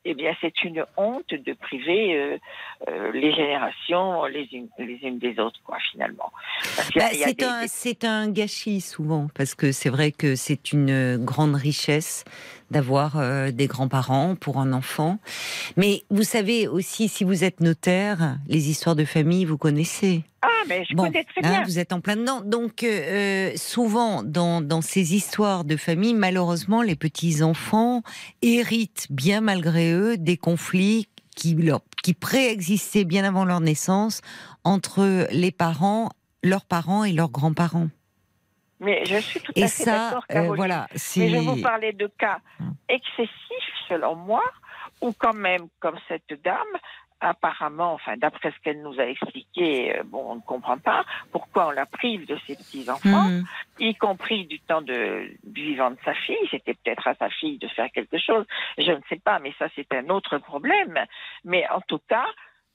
eh 0.04 0.14
bien 0.14 0.34
c'est 0.40 0.62
une 0.64 0.84
honte 0.96 1.28
de 1.34 1.52
priver 1.52 2.16
euh, 2.16 2.38
euh, 2.88 3.12
les 3.12 3.32
générations 3.34 4.24
les 4.26 4.48
unes, 4.52 4.68
les 4.78 4.98
unes 5.02 5.18
des 5.18 5.38
autres, 5.38 5.60
quoi, 5.64 5.78
finalement. 5.90 6.32
Bah, 6.76 6.82
c'est 7.12 7.42
un, 7.42 7.62
des- 7.62 8.06
un 8.06 8.30
gâchis 8.30 8.80
souvent, 8.80 9.26
parce 9.34 9.54
que 9.54 9.72
c'est 9.72 9.90
vrai 9.90 10.12
que 10.12 10.36
c'est 10.36 10.72
une 10.72 11.16
grande 11.24 11.54
richesse 11.56 12.24
d'avoir 12.70 13.16
euh, 13.16 13.50
des 13.50 13.66
grands-parents 13.66 14.34
pour 14.36 14.58
un 14.58 14.72
enfant. 14.72 15.18
Mais 15.76 16.04
vous 16.10 16.22
savez 16.24 16.68
aussi, 16.68 17.08
si 17.08 17.24
vous 17.24 17.44
êtes 17.44 17.60
notaire, 17.60 18.38
les 18.48 18.68
histoires 18.70 18.96
de 18.96 19.04
famille, 19.04 19.44
vous 19.44 19.58
connaissez. 19.58 20.24
Ah, 20.42 20.48
mais 20.68 20.84
je 20.88 20.94
Bon, 20.94 21.04
connais 21.04 21.24
très 21.24 21.44
hein, 21.44 21.50
bien. 21.50 21.64
vous 21.64 21.78
êtes 21.78 21.92
en 21.92 22.00
plein 22.00 22.16
dedans. 22.16 22.40
Donc, 22.40 22.82
euh, 22.82 22.86
euh, 22.88 23.52
souvent, 23.56 24.22
dans, 24.22 24.60
dans 24.60 24.80
ces 24.82 25.14
histoires 25.14 25.64
de 25.64 25.76
famille, 25.76 26.14
malheureusement, 26.14 26.82
les 26.82 26.96
petits-enfants 26.96 28.02
héritent, 28.42 29.06
bien 29.10 29.40
malgré 29.40 29.92
eux, 29.92 30.16
des 30.16 30.36
conflits 30.36 31.08
qui, 31.34 31.54
leur, 31.54 31.80
qui 32.02 32.14
préexistaient 32.14 33.04
bien 33.04 33.24
avant 33.24 33.44
leur 33.44 33.60
naissance 33.60 34.20
entre 34.64 35.26
les 35.32 35.50
parents, 35.52 36.10
leurs 36.42 36.64
parents 36.64 37.04
et 37.04 37.12
leurs 37.12 37.30
grands-parents. 37.30 37.88
Mais 38.80 39.04
je 39.06 39.16
suis 39.16 39.40
tout 39.40 39.52
Et 39.56 39.64
à 39.64 39.68
fait 39.68 39.84
d'accord, 39.84 40.24
euh, 40.32 40.54
voilà, 40.54 40.86
Mais 40.92 40.98
c'est... 40.98 41.28
je 41.28 41.36
vous 41.36 41.60
parlais 41.62 41.92
de 41.92 42.06
cas 42.18 42.38
excessifs, 42.88 43.74
selon 43.88 44.14
moi, 44.14 44.42
ou 45.00 45.12
quand 45.18 45.32
même, 45.34 45.68
comme 45.80 45.98
cette 46.08 46.40
dame, 46.42 46.58
apparemment, 47.20 47.94
enfin, 47.94 48.16
d'après 48.18 48.50
ce 48.52 48.56
qu'elle 48.62 48.82
nous 48.82 49.00
a 49.00 49.04
expliqué, 49.06 49.98
euh, 49.98 50.02
bon, 50.04 50.32
on 50.32 50.34
ne 50.36 50.40
comprend 50.42 50.76
pas 50.76 51.04
pourquoi 51.32 51.68
on 51.68 51.70
la 51.70 51.86
prive 51.86 52.26
de 52.26 52.36
ses 52.46 52.56
petits-enfants, 52.56 53.28
Mhm. 53.30 53.44
y 53.78 53.94
compris 53.94 54.46
du 54.46 54.60
temps 54.60 54.82
de, 54.82 55.30
du 55.44 55.62
vivant 55.62 55.90
de 55.90 55.96
sa 56.04 56.12
fille. 56.12 56.36
C'était 56.50 56.74
peut-être 56.74 57.08
à 57.08 57.14
sa 57.14 57.30
fille 57.30 57.56
de 57.58 57.68
faire 57.68 57.90
quelque 57.92 58.18
chose. 58.18 58.44
Je 58.76 58.92
ne 58.92 59.00
sais 59.08 59.18
pas, 59.18 59.38
mais 59.38 59.54
ça, 59.58 59.66
c'est 59.74 59.90
un 59.94 60.08
autre 60.10 60.36
problème. 60.38 60.98
Mais 61.44 61.66
en 61.70 61.80
tout 61.80 62.00
cas, 62.06 62.26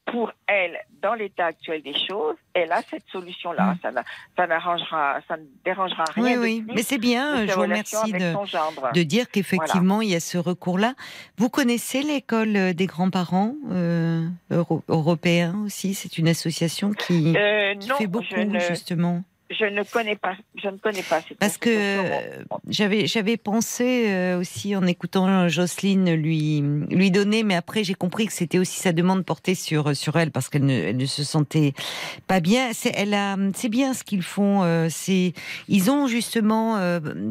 pour 0.06 0.32
elle, 0.48 0.78
dans 1.02 1.14
l'état 1.14 1.46
actuel 1.46 1.82
des 1.84 1.94
choses, 1.94 2.36
elle 2.54 2.72
a 2.72 2.82
cette 2.82 3.06
solution-là. 3.12 3.76
Ça 3.82 3.92
n'a- 3.92 4.04
Ça 4.36 4.48
n'arrangera, 4.48 5.20
ça 5.28 5.38
ne 5.38 5.44
dérangera 5.64 6.04
rien. 6.16 6.24
Oui, 6.24 6.34
de 6.34 6.40
oui, 6.40 6.62
plus 6.64 6.76
mais 6.76 6.84
c'est 6.84 6.98
bien, 6.98 7.38
ses 7.38 7.48
je 7.48 7.54
vous 7.54 7.62
remercie 7.62 8.12
de, 8.12 9.04
dire 9.04 9.30
qu'effectivement, 9.30 10.02
il 10.02 10.10
y 10.10 10.16
a 10.16 10.20
ce 10.20 10.38
recours-là. 10.38 10.96
Vous 11.38 11.50
connaissez 11.50 12.02
l'école 12.02 12.56
euh, 12.56 12.74
des 12.74 12.88
grands-parents 12.88 13.54
euh, 13.72 14.28
euro- 14.50 14.84
européens 14.90 15.56
aussi? 15.66 15.94
C'est 15.94 16.18
une 16.18 16.28
association 16.28 16.92
qui, 16.92 17.34
Euh, 17.38 17.76
qui 17.76 17.88
non, 17.88 17.96
fait 17.96 18.08
beaucoup, 18.08 18.26
ne, 18.36 18.60
justement. 18.60 19.24
Je 19.60 19.66
ne 19.66 19.84
connais 19.84 20.16
pas. 20.16 20.36
Je 20.62 20.70
ne 20.70 20.78
connais 20.78 21.04
pas 21.04 21.22
cette 21.28 21.38
Parce 21.38 21.58
que 21.58 21.70
euh, 21.70 22.44
j'avais 22.68 23.08
j'avais 23.08 23.38
pensé 23.38 24.06
euh, 24.10 24.40
aussi 24.40 24.76
en 24.76 24.86
écoutant 24.86 25.48
Jocelyne 25.50 26.14
lui 26.14 26.64
lui 26.90 27.12
donner, 27.12 27.44
mais 27.44 27.56
après 27.56 27.84
j'ai 27.84 27.94
compris 27.94 28.28
que 28.28 28.34
c'était 28.34 28.60
aussi 28.60 28.80
sa 28.80 28.94
demande 28.94 29.26
portée 29.26 29.56
sur 29.56 29.96
sur 29.96 30.16
elle 30.18 30.32
parce 30.32 30.50
qu'elle 30.50 30.66
ne, 30.66 30.74
elle 30.74 30.98
ne 30.98 31.06
se 31.06 31.24
sentait 31.24 31.74
pas 32.28 32.40
bien. 32.40 32.70
C'est 32.74 32.94
elle 32.96 33.14
a 33.14 33.36
c'est 33.54 33.70
bien 33.70 33.94
ce 33.94 34.04
qu'ils 34.04 34.24
font. 34.24 34.64
euh, 34.64 34.88
c'est 34.90 35.34
ils 35.68 35.92
ont 35.92 36.08
justement 36.08 36.78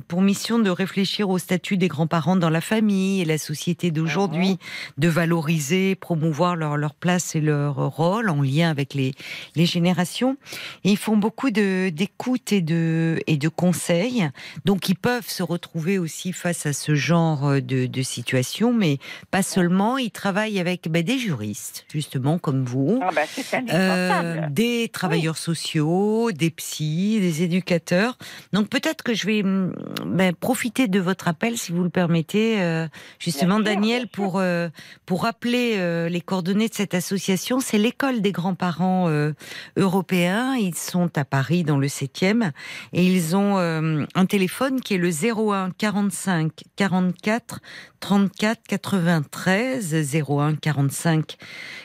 pour 0.08 0.22
mission 0.22 0.58
de 0.58 0.70
réfléchir 0.70 1.30
au 1.30 1.38
statut 1.38 1.76
des 1.76 1.88
grands-parents 1.88 2.36
dans 2.36 2.50
la 2.50 2.60
famille 2.60 3.20
et 3.22 3.24
la 3.24 3.38
société 3.38 3.90
d'aujourd'hui, 3.90 4.58
de 4.98 5.08
valoriser, 5.08 5.94
promouvoir 5.94 6.56
leur 6.56 6.76
leur 6.76 6.94
place 6.94 7.34
et 7.34 7.40
leur 7.40 7.76
rôle 7.76 8.28
en 8.28 8.42
lien 8.42 8.70
avec 8.70 8.94
les 8.94 9.14
les 9.56 9.66
générations. 9.66 10.36
Et 10.84 10.90
ils 10.90 10.98
font 10.98 11.16
beaucoup 11.16 11.50
de 11.50 11.90
d'écoute 12.10 12.52
et 12.52 12.60
de 12.60 13.18
et 13.26 13.36
de 13.36 13.48
conseils. 13.48 14.28
Donc 14.64 14.88
ils 14.88 14.96
peuvent 14.96 15.28
se 15.28 15.42
retrouver 15.42 15.98
aussi 15.98 16.32
face 16.32 16.66
à 16.66 16.72
ce 16.72 16.94
genre 16.94 17.60
de, 17.60 17.86
de 17.86 18.02
situation, 18.02 18.72
mais 18.72 18.98
pas 19.30 19.42
seulement. 19.42 19.98
Ils 19.98 20.10
travaillent 20.10 20.58
avec 20.58 20.88
ben, 20.90 21.02
des 21.02 21.18
juristes, 21.18 21.86
justement 21.92 22.38
comme 22.38 22.64
vous, 22.64 23.00
Ah 23.02 23.10
ben, 23.14 23.26
euh, 23.70 24.40
des 24.50 24.88
travailleurs 24.92 25.36
sociaux, 25.36 26.32
des 26.32 26.50
psys, 26.50 27.20
des 27.20 27.42
éducateurs. 27.42 28.18
Donc 28.52 28.68
peut-être 28.68 29.02
que 29.02 29.14
je 29.14 29.26
vais 29.26 29.42
hum, 29.42 29.72
ben, 30.06 30.34
profiter 30.34 30.88
de 30.88 31.00
votre 31.00 31.28
appel, 31.28 31.56
si 31.56 31.72
vous 31.72 31.82
le 31.82 31.90
permettez, 31.90 32.60
euh, 32.60 32.86
justement, 33.18 33.60
Bien 33.60 33.74
Daniel, 33.74 34.02
bien 34.02 34.10
pour 34.12 34.38
euh, 34.38 34.68
pour 35.06 35.22
rappeler 35.22 35.74
euh, 35.76 36.08
les 36.08 36.20
coordonnées 36.20 36.68
de 36.68 36.74
cette 36.74 36.94
association. 36.94 37.60
C'est 37.60 37.78
l'école 37.78 38.20
des 38.20 38.32
grands-parents 38.32 39.08
euh, 39.08 39.32
européens. 39.76 40.54
Ils 40.56 40.74
sont 40.74 41.10
à 41.16 41.24
Paris, 41.24 41.64
dans 41.64 41.78
le 41.78 41.88
7e, 42.00 42.52
et 42.92 43.04
ils 43.04 43.36
ont 43.36 43.58
euh, 43.58 44.04
un 44.14 44.26
téléphone 44.26 44.80
qui 44.80 44.94
est 44.94 44.98
le 44.98 45.10
01 45.10 45.70
45 45.76 46.52
44 46.76 47.60
34 48.00 48.62
93 48.66 50.14
01 50.14 50.56
45 50.56 51.36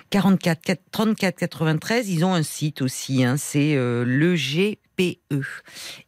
44 0.09 0.61
4 0.61 0.81
34 0.91 1.35
93. 1.35 2.09
Ils 2.09 2.25
ont 2.25 2.33
un 2.33 2.43
site 2.43 2.81
aussi, 2.81 3.23
hein, 3.23 3.37
c'est 3.37 3.75
euh, 3.75 4.03
le 4.05 4.35
GPE, 4.35 4.79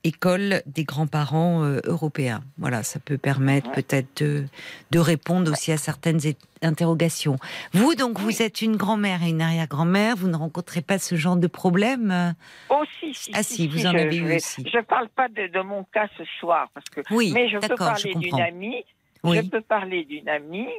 École 0.05 0.61
des 0.65 0.85
grands-parents 0.85 1.63
euh, 1.63 1.81
européens. 1.83 2.41
Voilà, 2.57 2.83
ça 2.83 2.99
peut 2.99 3.17
permettre 3.17 3.71
peut-être 3.71 4.23
de, 4.23 4.45
de 4.91 4.99
répondre 4.99 5.51
aussi 5.51 5.73
à 5.73 5.77
certaines 5.77 6.19
interrogations. 6.61 7.35
Vous, 7.73 7.95
donc, 7.95 8.19
vous 8.19 8.41
êtes 8.41 8.61
une 8.61 8.77
grand-mère 8.77 9.23
et 9.23 9.29
une 9.29 9.41
arrière-grand-mère, 9.41 10.15
vous 10.15 10.29
ne 10.29 10.37
rencontrez 10.37 10.81
pas 10.81 10.99
ce 10.99 11.15
genre 11.15 11.35
de 11.35 11.47
problème? 11.47 12.33
Aussi, 12.69 13.13
si, 13.13 13.31
Ah 13.33 13.43
si, 13.43 13.67
vous 13.67 13.85
en 13.85 13.91
je, 13.91 13.97
avez 13.97 14.15
eu 14.15 14.35
aussi. 14.35 14.63
Je 14.73 14.79
parle 14.79 15.09
pas 15.09 15.27
de, 15.27 15.47
de 15.47 15.61
mon 15.61 15.83
cas 15.83 16.07
ce 16.17 16.23
soir, 16.39 16.69
parce 16.73 16.89
que, 16.89 17.01
Oui, 17.11 17.31
mais 17.33 17.49
je 17.49 17.57
peux 17.57 17.75
parler 17.75 18.15
d'une 18.15 18.39
amie. 18.39 18.85
Oui. 19.23 19.37
Je 19.37 19.49
peux 19.49 19.61
parler 19.61 20.03
d'une 20.05 20.29
amie 20.29 20.69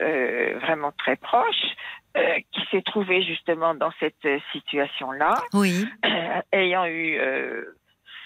euh, 0.00 0.58
vraiment 0.60 0.92
très 0.92 1.16
proche 1.16 1.62
euh, 2.16 2.38
qui 2.52 2.60
s'est 2.70 2.82
trouvée 2.82 3.22
justement 3.22 3.74
dans 3.74 3.92
cette 4.00 4.24
euh, 4.24 4.38
situation-là, 4.52 5.34
Oui, 5.54 5.86
ayant 6.52 6.86
eu 6.86 7.18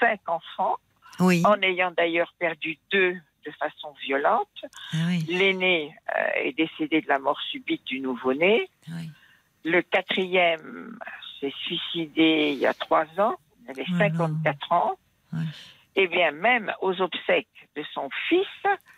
cinq 0.01 0.21
enfants, 0.27 0.77
oui, 1.21 1.43
en 1.45 1.61
ayant 1.63 1.91
d'ailleurs 1.97 2.33
perdu 2.39 2.79
deux 2.91 3.17
de 3.45 3.51
façon 3.59 3.93
violente. 4.05 4.65
ah 4.93 4.97
L'aîné 5.29 5.93
est 6.37 6.57
décédé 6.57 7.01
de 7.01 7.09
la 7.09 7.19
mort 7.19 7.41
subite 7.51 7.85
du 7.85 8.01
nouveau-né. 8.01 8.69
oui. 8.89 9.11
Le 9.65 9.81
quatrième 9.83 10.99
s'est 11.39 11.55
suicidé 11.65 12.51
il 12.53 12.59
y 12.59 12.67
a 12.67 12.75
trois 12.75 13.07
ans. 13.19 13.37
Il 13.65 13.71
avait 13.71 13.85
Oh 13.89 13.93
là. 13.93 14.09
54 14.11 14.73
ans. 14.73 14.99
Eh 15.95 16.07
bien, 16.09 16.31
même 16.33 16.73
aux 16.81 17.01
obsèques 17.03 17.69
de 17.77 17.83
son 17.93 18.09
fils, 18.29 18.47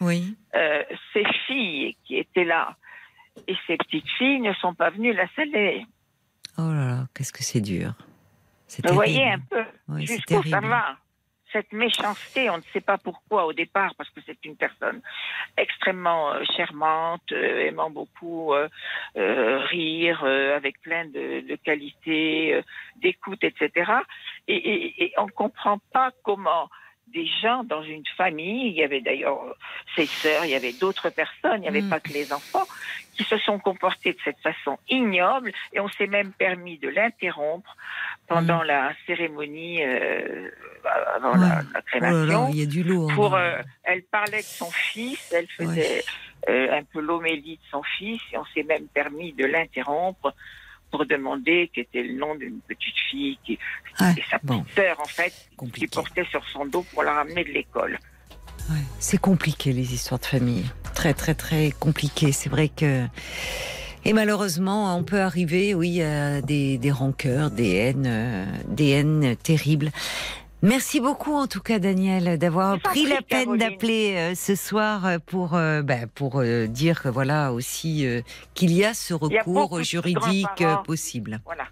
oui. 0.01 0.37
euh, 0.55 0.83
ses 1.13 1.25
filles 1.47 1.97
qui 2.05 2.17
étaient 2.19 2.45
là 2.45 2.77
et 3.49 3.57
ses 3.67 3.77
petites 3.77 4.09
filles 4.17 4.41
ne 4.41 4.53
sont 4.55 4.75
pas 4.75 4.91
venues 4.91 5.13
la 5.13 5.27
saluer. 5.35 5.87
Oh 6.57 6.71
là 6.73 6.87
là, 6.87 7.07
qu'est-ce 7.15 7.33
que 7.33 7.43
c'est 7.43 7.61
dur. 7.61 7.95
Vous 8.85 8.95
voyez 8.95 9.29
un 9.29 9.41
peu 9.41 9.65
Oui, 9.89 10.07
jusqu'où 10.07 10.43
ça 10.45 10.61
va. 10.61 10.97
Cette 11.53 11.73
méchanceté, 11.73 12.51
on 12.51 12.57
ne 12.59 12.63
sait 12.73 12.81
pas 12.81 12.99
pourquoi 12.99 13.47
au 13.47 13.53
départ, 13.53 13.95
parce 13.97 14.11
que 14.11 14.21
c'est 14.27 14.45
une 14.45 14.57
personne 14.57 15.01
extrêmement 15.57 16.33
euh, 16.33 16.43
charmante, 16.57 17.31
euh, 17.31 17.67
aimant 17.67 17.91
beaucoup 17.91 18.53
rire, 19.15 20.25
avec 20.25 20.81
plein 20.81 21.07
de, 21.07 21.47
de 21.49 21.57
qualités, 21.57 22.61
d'écoute, 22.97 23.43
etc. 23.43 23.93
Et, 24.49 24.57
et, 24.57 25.05
et 25.05 25.13
on 25.17 25.27
ne 25.27 25.31
comprend 25.31 25.79
pas 25.93 26.11
comment 26.23 26.69
des 27.09 27.27
gens 27.43 27.63
dans 27.65 27.83
une 27.83 28.05
famille, 28.17 28.69
il 28.69 28.75
y 28.75 28.83
avait 28.83 29.01
d'ailleurs 29.01 29.41
euh, 29.45 29.53
ses 29.95 30.07
sœurs, 30.07 30.45
il 30.45 30.51
y 30.51 30.55
avait 30.55 30.73
d'autres 30.73 31.11
personnes, 31.11 31.59
il 31.59 31.61
n'y 31.63 31.69
avait 31.69 31.83
Mm. 31.83 31.91
pas 31.91 32.01
que 32.01 32.13
les 32.13 32.33
enfants, 32.33 32.67
qui 33.15 33.23
se 33.25 33.39
sont 33.39 33.59
comportés 33.61 34.13
de 34.13 34.19
cette 34.25 34.41
façon 34.41 34.79
ignoble 34.89 35.53
et 35.73 35.79
on 35.81 35.89
s'est 35.89 36.09
même 36.09 36.33
permis 36.33 36.79
de 36.79 36.89
l'interrompre 36.89 37.77
pendant 38.27 38.63
la 38.65 38.93
cérémonie 39.07 39.85
euh, 39.85 40.51
avant 41.15 41.37
la, 41.37 41.47
Ouais. 41.47 41.63
la 41.73 41.79
Oh 41.79 41.83
crémation. 41.87 42.45
là, 42.45 42.49
il 42.51 42.59
y 42.59 42.63
a 42.63 42.67
du 42.67 42.83
lourd. 42.83 43.13
pour, 43.15 43.37
hein. 43.37 43.59
euh, 43.59 43.63
elle 43.85 44.03
parlait 44.03 44.39
de 44.39 44.43
son 44.43 44.71
fils, 44.71 45.33
elle 45.33 45.47
faisait 45.49 46.03
euh, 46.49 46.79
un 46.79 46.83
peu 46.85 47.01
l'homélie 47.01 47.57
de 47.59 47.71
son 47.71 47.83
fils 47.83 48.21
et 48.33 48.39
on 48.39 48.45
s'est 48.47 48.65
même 48.65 48.89
permis 48.89 49.33
de 49.33 49.45
l'interrompre 49.47 50.35
pour 50.95 51.07
demander 51.07 51.73
quel 51.75 51.83
était 51.83 52.05
le 52.05 52.15
nom 52.15 52.37
d'une 52.37 52.61
petite 52.69 52.95
fille 53.11 53.37
qui 53.45 53.59
sa 53.99 54.15
bon, 54.45 54.61
petite 54.63 54.77
sœur 54.77 55.01
en 55.01 55.07
fait 55.07 55.35
qui 55.75 55.89
portait 55.89 56.25
sur 56.27 56.45
son 56.53 56.67
dos 56.67 56.87
pour 56.93 57.03
la 57.03 57.15
ramener 57.15 57.43
de 57.43 57.51
l'école. 57.51 57.99
Ouais, 58.71 58.85
c'est 59.01 59.21
compliqué 59.21 59.73
les 59.73 59.93
histoires 59.93 60.21
de 60.21 60.27
famille. 60.27 60.65
Très 60.95 61.13
très 61.13 61.35
très 61.35 61.73
compliqué. 61.73 62.31
C'est 62.31 62.49
vrai 62.49 62.69
que 62.69 63.07
et 64.05 64.13
malheureusement 64.13 64.97
on 64.97 65.03
peut 65.03 65.21
arriver, 65.21 65.75
oui, 65.75 66.01
à 66.01 66.41
des, 66.43 66.79
des 66.79 66.93
rancœurs, 66.93 67.51
des 67.51 67.75
haines, 67.75 68.07
euh, 68.07 68.45
des 68.69 68.91
haines 68.91 69.35
terribles. 69.35 69.91
Merci 70.65 70.99
beaucoup 70.99 71.35
en 71.35 71.47
tout 71.47 71.61
cas 71.61 71.79
Daniel 71.79 72.39
d'avoir 72.39 72.81
pris 72.81 73.05
la 73.05 73.21
peine 73.21 73.59
d'appeler 73.59 74.15
euh, 74.17 74.35
ce 74.35 74.55
soir 74.55 75.05
euh, 75.05 75.19
pour 75.25 75.55
euh, 75.55 75.83
bah, 75.83 76.07
pour 76.15 76.41
euh, 76.41 76.67
dire 76.67 77.03
voilà 77.13 77.53
aussi 77.53 78.07
qu'il 78.55 78.73
y 78.73 78.83
a 78.83 78.95
ce 78.95 79.13
a 79.13 79.19
recours 79.19 79.83
juridique 79.83 80.65
possible. 80.87 81.43
Voilà. 81.45 81.65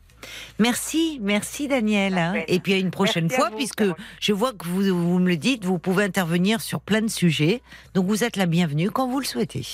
Merci, 0.59 1.19
merci 1.23 1.69
Daniel. 1.69 2.19
Hein. 2.19 2.35
Et 2.49 2.61
puis 2.61 2.75
à 2.75 2.77
une 2.77 2.91
prochaine 2.91 3.29
Merci 3.29 3.41
fois, 3.41 3.51
vous, 3.51 3.57
puisque 3.57 3.85
je 4.21 4.33
vois 4.35 4.53
que 4.53 4.67
vous, 4.67 4.83
vous 4.95 5.19
me 5.19 5.29
le 5.29 5.39
dites, 5.39 5.65
vous 5.65 5.79
pouvez 5.79 6.05
intervenir 6.05 6.61
sur 6.61 6.81
plein 6.81 7.01
de 7.01 7.09
sujets. 7.09 7.63
Donc 7.95 8.07
vous 8.07 8.25
êtes 8.25 8.37
la 8.37 8.45
bienvenue 8.45 8.91
quand 8.91 9.09
vous 9.09 9.21
le 9.21 9.27
souhaitez. 9.27 9.65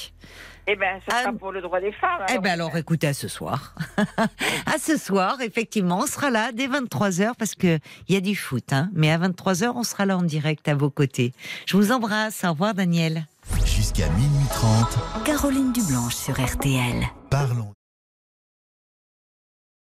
Eh 0.71 0.77
bien, 0.77 0.99
ce 1.01 1.07
Ah, 1.15 1.23
sera 1.23 1.33
pour 1.33 1.51
le 1.51 1.63
droit 1.63 1.81
des 1.81 1.93
femmes. 1.93 2.27
Eh 2.29 2.39
ben 2.39 2.51
alors 2.53 2.77
écoutez 2.77 3.07
à 3.07 3.15
ce 3.15 3.27
soir. 3.27 3.75
à 4.67 4.79
ce 4.79 4.99
soir, 4.99 5.41
effectivement, 5.41 6.01
on 6.01 6.07
sera 6.07 6.29
là 6.31 6.53
dès 6.53 6.69
23h 6.69 7.33
parce 7.39 7.55
que 7.55 7.79
il 8.09 8.15
y 8.15 8.17
a 8.19 8.21
du 8.21 8.37
foot. 8.37 8.73
Hein. 8.73 8.91
Mais 8.93 9.11
à 9.11 9.17
23h, 9.19 9.73
on 9.75 9.83
sera 9.83 10.05
là 10.05 10.19
en 10.19 10.23
direct 10.23 10.69
à 10.69 10.75
vos 10.75 10.91
côtés. 10.91 11.33
Je 11.67 11.77
vous 11.77 11.91
embrasse. 11.91 12.45
Au 12.45 12.51
revoir 12.51 12.75
Daniel. 12.75 13.25
Jusqu'à 13.65 14.09
minuit 14.11 14.47
30, 14.51 15.25
Caroline 15.25 15.73
Dublanche 15.73 16.15
sur 16.15 16.35
RTL. 16.39 17.03
parlons. 17.31 17.73